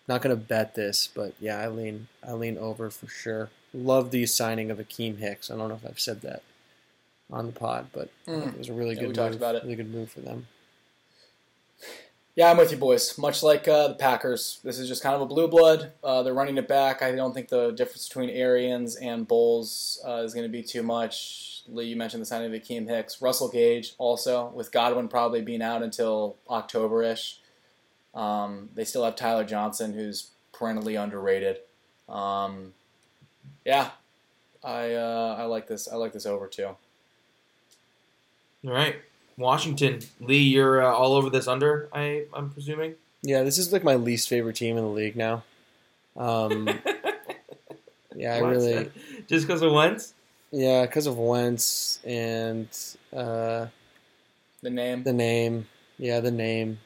not 0.07 0.23
going 0.23 0.39
to 0.39 0.41
bet 0.41 0.77
this, 0.77 1.09
but 1.13 1.35
yeah, 1.41 1.59
I 1.59 1.67
lean 1.67 2.07
I 2.25 2.33
lean 2.35 2.59
over 2.59 2.91
for 2.91 3.09
sure. 3.09 3.51
Love 3.75 4.13
the 4.13 4.25
signing 4.27 4.71
of 4.71 4.79
Akiem 4.79 5.19
Hicks. 5.19 5.51
I 5.51 5.57
don't 5.57 5.69
know 5.69 5.75
if 5.75 5.85
I've 5.85 5.99
said 5.99 6.21
that 6.21 6.45
on 7.29 7.47
the 7.47 7.53
pod, 7.53 7.89
but 7.93 8.09
think 8.25 8.53
it 8.53 8.59
was 8.59 8.69
a 8.69 8.73
really 8.73 8.95
Yeah, 8.95 9.01
good 9.01 9.09
we 9.09 9.15
talked 9.15 9.35
about 9.35 9.57
it. 9.57 9.65
Really 9.65 9.75
good 9.75 9.93
move 9.93 10.13
for 10.13 10.21
them. 10.21 10.47
Yeah, 12.37 12.51
I'm 12.51 12.59
with 12.59 12.71
you, 12.71 12.77
boys. 12.77 13.17
Much 13.17 13.43
like 13.43 13.67
uh, 13.67 13.89
the 13.89 13.95
Packers, 13.95 14.61
this 14.63 14.79
is 14.79 14.89
just 14.89 15.03
kind 15.03 15.15
of 15.15 15.23
a 15.23 15.27
blue 15.27 15.49
blood. 15.49 15.93
Uh, 16.05 16.23
they're 16.23 16.35
running 16.35 16.59
it 16.59 16.69
back. 16.69 17.01
I 17.01 17.13
don't 17.13 17.33
think 17.33 17.49
the 17.49 17.71
difference 17.71 18.07
between 18.07 18.29
Arians 18.29 18.95
and 18.97 19.27
Bowles 19.27 19.99
uh, 20.07 20.17
is 20.17 20.35
going 20.35 20.45
to 20.45 20.53
be 20.53 20.63
too 20.63 20.83
much. 20.83 21.63
Lee, 21.67 21.87
you 21.87 21.97
mentioned 21.97 22.21
the 22.21 22.27
signing 22.27 22.55
of 22.55 22.63
Akiem 22.63 22.87
Hicks, 22.87 23.23
Russell 23.23 23.49
Gage, 23.49 23.95
also 23.97 24.49
with 24.55 24.71
Godwin 24.71 25.09
probably 25.09 25.41
being 25.41 25.63
out 25.63 25.83
until 25.83 26.37
October-ish. 26.51 27.41
Um, 28.15 28.69
they 28.75 28.85
still 28.85 29.05
have 29.05 29.17
Tyler 29.17 29.45
Johnson, 29.45 29.95
who's 29.95 30.29
perennially 30.53 30.95
underrated. 30.95 31.61
Um, 32.07 32.75
yeah, 33.65 33.93
I 34.63 34.93
uh, 34.93 35.37
I 35.39 35.45
like 35.45 35.69
this. 35.69 35.89
I 35.89 35.97
like 35.97 36.13
this 36.13 36.27
over 36.27 36.47
too. 36.47 36.67
All 36.67 36.77
right, 38.73 38.97
Washington, 39.39 40.01
Lee, 40.21 40.39
you're 40.39 40.83
uh, 40.83 40.91
all 40.93 41.13
over 41.15 41.29
this 41.31 41.47
under. 41.47 41.89
I 41.93 42.25
I'm 42.33 42.51
presuming. 42.51 42.95
Yeah, 43.23 43.43
this 43.43 43.59
is 43.59 43.73
like 43.73 43.85
my 43.85 43.97
least 43.97 44.29
favorite 44.29 44.57
team 44.57 44.77
in 44.77 44.85
the 44.85 44.91
league 44.91 45.17
now. 45.17 45.43
Um, 46.17 46.69
yeah, 48.17 48.35
I 48.37 48.43
What? 48.43 48.51
really. 48.51 48.91
just 49.27 49.47
because 49.47 49.63
of 49.63 49.73
Wentz. 49.73 50.15
Yeah, 50.53 50.87
because 50.87 51.07
of 51.07 51.19
Wentz 51.19 51.99
and 52.05 52.69
uh, 53.15 53.67
The 54.63 54.71
name. 54.71 55.03
the 55.03 55.13
name. 55.13 55.67
Yeah, 55.99 56.21
the 56.21 56.31
name. 56.31 56.79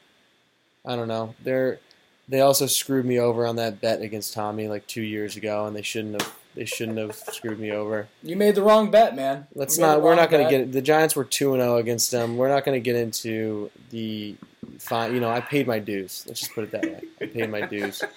I 0.85 0.95
don't 0.95 1.07
know. 1.07 1.35
They're 1.43 1.79
they 2.27 2.41
also 2.41 2.65
screwed 2.65 3.05
me 3.05 3.19
over 3.19 3.45
on 3.45 3.57
that 3.57 3.81
bet 3.81 4.01
against 4.01 4.33
Tommy 4.33 4.67
like 4.67 4.87
two 4.87 5.01
years 5.03 5.35
ago, 5.37 5.65
and 5.67 5.75
they 5.75 5.81
shouldn't 5.81 6.21
have 6.21 6.33
They 6.55 6.65
shouldn't 6.65 6.97
have 6.97 7.15
screwed 7.15 7.59
me 7.59 7.71
over. 7.71 8.09
You 8.23 8.35
made 8.35 8.55
the 8.55 8.61
wrong 8.61 8.91
bet, 8.91 9.15
man. 9.15 9.47
Let's 9.55 9.77
not. 9.77 10.01
We're 10.01 10.15
not 10.15 10.29
going 10.29 10.43
to 10.43 10.49
get 10.49 10.71
the 10.71 10.81
Giants 10.81 11.15
were 11.15 11.23
two 11.23 11.53
and 11.53 11.61
zero 11.61 11.77
against 11.77 12.11
them. 12.11 12.37
We're 12.37 12.49
not 12.49 12.65
going 12.65 12.75
to 12.75 12.83
get 12.83 12.95
into 12.95 13.71
the 13.89 14.35
fine. 14.79 15.13
You 15.13 15.21
know, 15.21 15.29
I 15.29 15.39
paid 15.39 15.67
my 15.67 15.79
dues. 15.79 16.25
Let's 16.27 16.41
just 16.41 16.53
put 16.53 16.65
it 16.65 16.71
that 16.71 16.83
way. 16.83 17.01
I 17.21 17.25
paid 17.27 17.49
my 17.49 17.61
dues. 17.61 18.03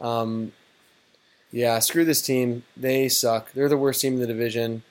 Um, 0.00 0.52
yeah, 1.52 1.78
screw 1.78 2.04
this 2.04 2.22
team. 2.22 2.64
They 2.76 3.08
suck. 3.08 3.52
They're 3.52 3.68
the 3.68 3.76
worst 3.76 4.00
team 4.00 4.14
in 4.14 4.20
the 4.20 4.26
division. 4.26 4.82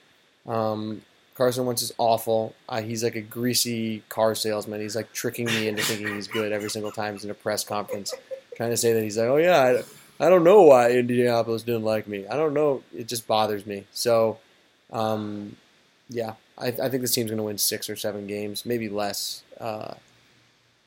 Um, 0.46 1.02
Carson 1.34 1.66
Wentz 1.66 1.82
is 1.82 1.92
awful. 1.98 2.54
Uh, 2.68 2.82
he's 2.82 3.02
like 3.02 3.16
a 3.16 3.20
greasy 3.20 4.02
car 4.08 4.34
salesman. 4.34 4.80
He's 4.80 4.94
like 4.94 5.12
tricking 5.12 5.46
me 5.46 5.68
into 5.68 5.82
thinking 5.82 6.14
he's 6.14 6.28
good 6.28 6.52
every 6.52 6.70
single 6.70 6.92
time 6.92 7.14
he's 7.14 7.24
in 7.24 7.30
a 7.30 7.34
press 7.34 7.64
conference, 7.64 8.14
trying 8.56 8.70
to 8.70 8.76
say 8.76 8.92
that 8.92 9.02
he's 9.02 9.18
like, 9.18 9.28
oh 9.28 9.36
yeah, 9.36 9.82
I, 10.20 10.26
I 10.26 10.28
don't 10.28 10.44
know 10.44 10.62
why 10.62 10.90
Indianapolis 10.92 11.62
didn't 11.62 11.84
like 11.84 12.06
me. 12.06 12.26
I 12.26 12.36
don't 12.36 12.54
know. 12.54 12.82
It 12.96 13.08
just 13.08 13.26
bothers 13.26 13.66
me. 13.66 13.86
So, 13.92 14.38
um, 14.92 15.56
yeah, 16.08 16.34
I, 16.58 16.68
I 16.68 16.88
think 16.88 17.00
this 17.02 17.12
team's 17.12 17.30
going 17.30 17.38
to 17.38 17.44
win 17.44 17.58
six 17.58 17.88
or 17.90 17.96
seven 17.96 18.26
games, 18.26 18.64
maybe 18.64 18.88
less. 18.88 19.42
Uh, 19.60 19.94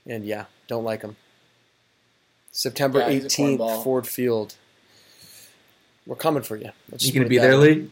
and 0.07 0.25
yeah, 0.25 0.45
don't 0.67 0.83
like 0.83 1.01
them. 1.01 1.15
September 2.51 2.99
Yeah, 2.99 3.09
18th. 3.09 3.83
Ford 3.83 4.07
Field. 4.07 4.55
We're 6.05 6.15
coming 6.15 6.43
for 6.43 6.55
you. 6.55 6.69
Let's 6.91 7.05
You 7.05 7.13
gonna 7.13 7.27
be 7.27 7.37
there. 7.37 7.57
Lee? 7.57 7.89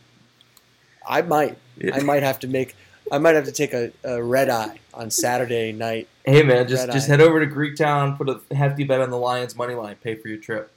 I 1.06 1.22
might. 1.24 1.58
Yeah. 1.78 1.96
I 1.96 2.00
might 2.02 2.24
have 2.24 2.40
to 2.42 2.48
make. 2.48 2.76
I 3.12 3.18
might 3.18 3.36
have 3.36 3.46
to 3.46 3.52
take 3.52 3.74
a, 3.74 3.92
a 4.04 4.24
red 4.24 4.50
eye 4.50 4.80
on 4.94 5.10
Saturday 5.10 5.72
night. 5.72 6.08
Hey 6.24 6.44
man, 6.44 6.68
just 6.68 6.86
Red 6.88 6.94
just 6.94 7.10
eye. 7.10 7.14
head 7.14 7.22
over 7.22 7.44
to 7.46 7.52
Greektown, 7.52 8.16
put 8.18 8.30
a 8.30 8.40
hefty 8.56 8.84
bet 8.84 9.02
on 9.02 9.10
the 9.10 9.18
Lions 9.18 9.56
money 9.56 9.74
line, 9.74 9.96
pay 10.02 10.16
for 10.16 10.28
your 10.30 10.38
trip. 10.38 10.72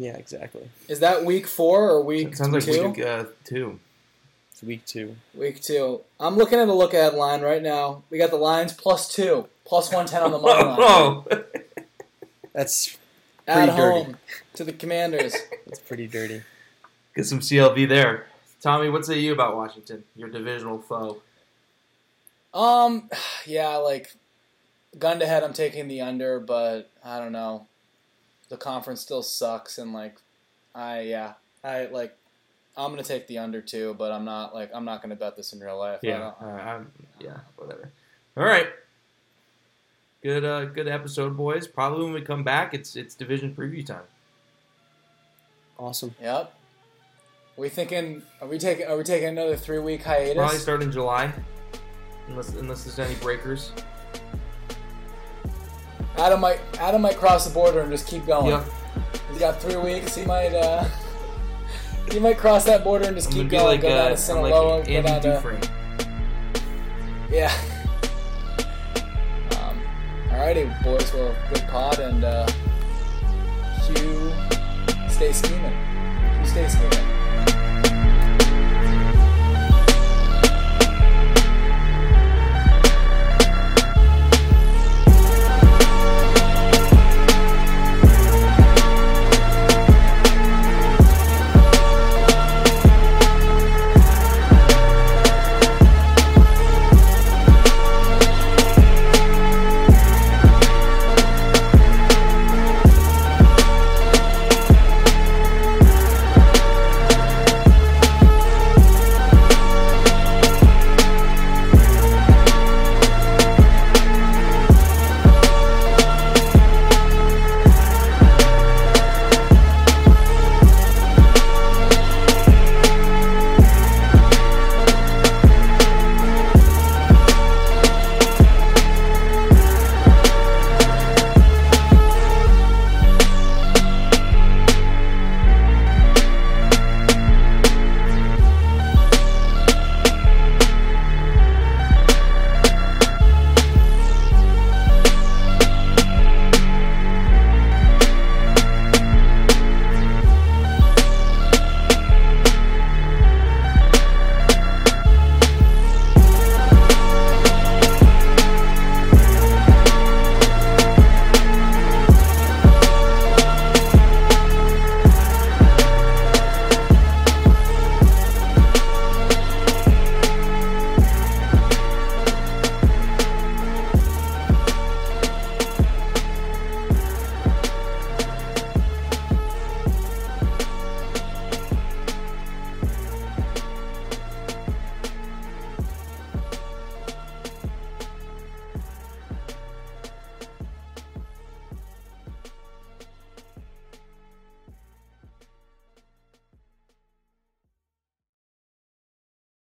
Yeah, 0.00 0.16
exactly. 0.16 0.70
Is 0.86 1.00
that 1.00 1.24
week 1.24 1.48
four 1.48 1.90
or 1.90 2.00
week 2.04 2.28
It 2.28 2.36
sounds 2.36 2.52
like 2.54 2.62
two? 2.64 2.88
week 2.90 3.04
uh, 3.04 3.24
two. 3.44 3.80
It's 4.52 4.62
week 4.62 4.86
two. 4.86 5.16
Week 5.34 5.60
two. 5.60 6.02
I'm 6.20 6.36
looking 6.36 6.60
at 6.60 6.66
the 6.66 6.72
look 6.74 6.94
ahead 6.94 7.14
line 7.14 7.40
right 7.42 7.60
now. 7.62 8.04
We 8.08 8.16
got 8.16 8.30
the 8.30 8.36
Lions 8.36 8.72
plus 8.72 9.12
two, 9.12 9.48
plus 9.64 9.88
110 9.92 10.22
on 10.22 10.30
the 10.30 10.38
money 10.38 10.62
line. 10.68 10.78
Oh, 10.80 11.24
That's 12.52 12.96
At 13.48 13.56
pretty 13.56 13.76
dirty. 13.76 14.04
home 14.04 14.16
to 14.54 14.62
the 14.64 14.72
Commanders. 14.72 15.34
that's 15.66 15.80
pretty 15.80 16.06
dirty. 16.06 16.42
get 17.16 17.26
some 17.26 17.40
CLV 17.40 17.88
there. 17.88 18.26
Tommy, 18.60 18.88
what 18.90 19.04
say 19.04 19.18
you 19.18 19.32
about 19.32 19.56
Washington, 19.56 20.04
your 20.16 20.28
divisional 20.28 20.78
foe? 20.78 21.22
Um, 22.54 23.08
yeah, 23.46 23.76
like 23.78 24.14
gun 24.98 25.18
to 25.20 25.26
head, 25.26 25.42
I'm 25.44 25.52
taking 25.52 25.88
the 25.88 26.00
under, 26.02 26.38
but 26.40 26.90
I 27.04 27.18
don't 27.18 27.32
know. 27.32 27.67
The 28.48 28.56
conference 28.56 29.00
still 29.00 29.22
sucks, 29.22 29.78
and 29.78 29.92
like, 29.92 30.16
I 30.74 31.00
yeah, 31.02 31.34
I 31.62 31.86
like. 31.86 32.16
I'm 32.76 32.90
gonna 32.92 33.02
take 33.02 33.26
the 33.26 33.38
under 33.38 33.60
too, 33.60 33.94
but 33.98 34.12
I'm 34.12 34.24
not 34.24 34.54
like 34.54 34.70
I'm 34.72 34.84
not 34.84 35.02
gonna 35.02 35.16
bet 35.16 35.36
this 35.36 35.52
in 35.52 35.60
real 35.60 35.78
life. 35.78 36.00
I 36.02 36.06
Yeah, 36.06 36.18
don't- 36.18 36.42
uh, 36.42 36.46
I'm, 36.54 36.92
yeah, 37.20 37.38
whatever. 37.56 37.90
All 38.36 38.44
right, 38.44 38.68
good, 40.22 40.44
uh, 40.44 40.64
good 40.66 40.86
episode, 40.88 41.36
boys. 41.36 41.66
Probably 41.66 42.04
when 42.04 42.12
we 42.14 42.20
come 42.22 42.44
back, 42.44 42.72
it's 42.74 42.94
it's 42.96 43.14
division 43.14 43.54
preview 43.54 43.84
time. 43.84 44.04
Awesome. 45.78 46.14
Yep. 46.20 46.54
we 47.56 47.68
thinking? 47.68 48.22
Are 48.40 48.46
we 48.48 48.58
taking? 48.58 48.86
Are 48.86 48.96
we 48.96 49.02
taking 49.04 49.28
another 49.28 49.56
three 49.56 49.78
week 49.80 50.02
hiatus? 50.04 50.36
Probably 50.36 50.58
start 50.58 50.82
in 50.82 50.92
July, 50.92 51.32
unless 52.28 52.50
unless 52.54 52.84
there's 52.84 52.98
any 52.98 53.16
breakers. 53.16 53.72
Adam 56.18 56.40
might 56.40 56.60
Adam 56.80 57.02
might 57.02 57.16
cross 57.16 57.46
the 57.46 57.54
border 57.54 57.80
and 57.80 57.90
just 57.90 58.06
keep 58.06 58.26
going. 58.26 58.46
Yeah, 58.48 58.64
He's 59.30 59.38
got 59.38 59.60
three 59.60 59.76
weeks. 59.76 60.14
He 60.14 60.24
might 60.24 60.54
uh, 60.54 60.84
he 62.10 62.18
might 62.18 62.38
cross 62.38 62.64
that 62.64 62.82
border 62.84 63.06
and 63.06 63.16
just 63.16 63.28
I'm 63.28 63.34
keep 63.34 63.48
going. 63.50 63.64
like, 63.64 63.80
go 63.82 63.88
down 63.88 64.06
uh, 64.06 64.08
to 64.10 64.16
Sinaloa. 64.16 64.78
like 64.78 64.86
go 64.88 65.02
down 65.02 65.20
to 65.22 65.70
yeah. 67.30 67.52
Um, 69.60 69.80
alrighty, 70.30 70.82
boys. 70.82 71.12
Well, 71.12 71.34
good 71.52 71.62
pod 71.68 71.98
and 72.00 72.24
uh, 72.24 72.46
Hugh, 73.82 74.32
stay 75.08 75.32
scheming. 75.32 75.72
Hugh, 75.72 76.46
stay 76.46 76.68
scheming. 76.68 77.07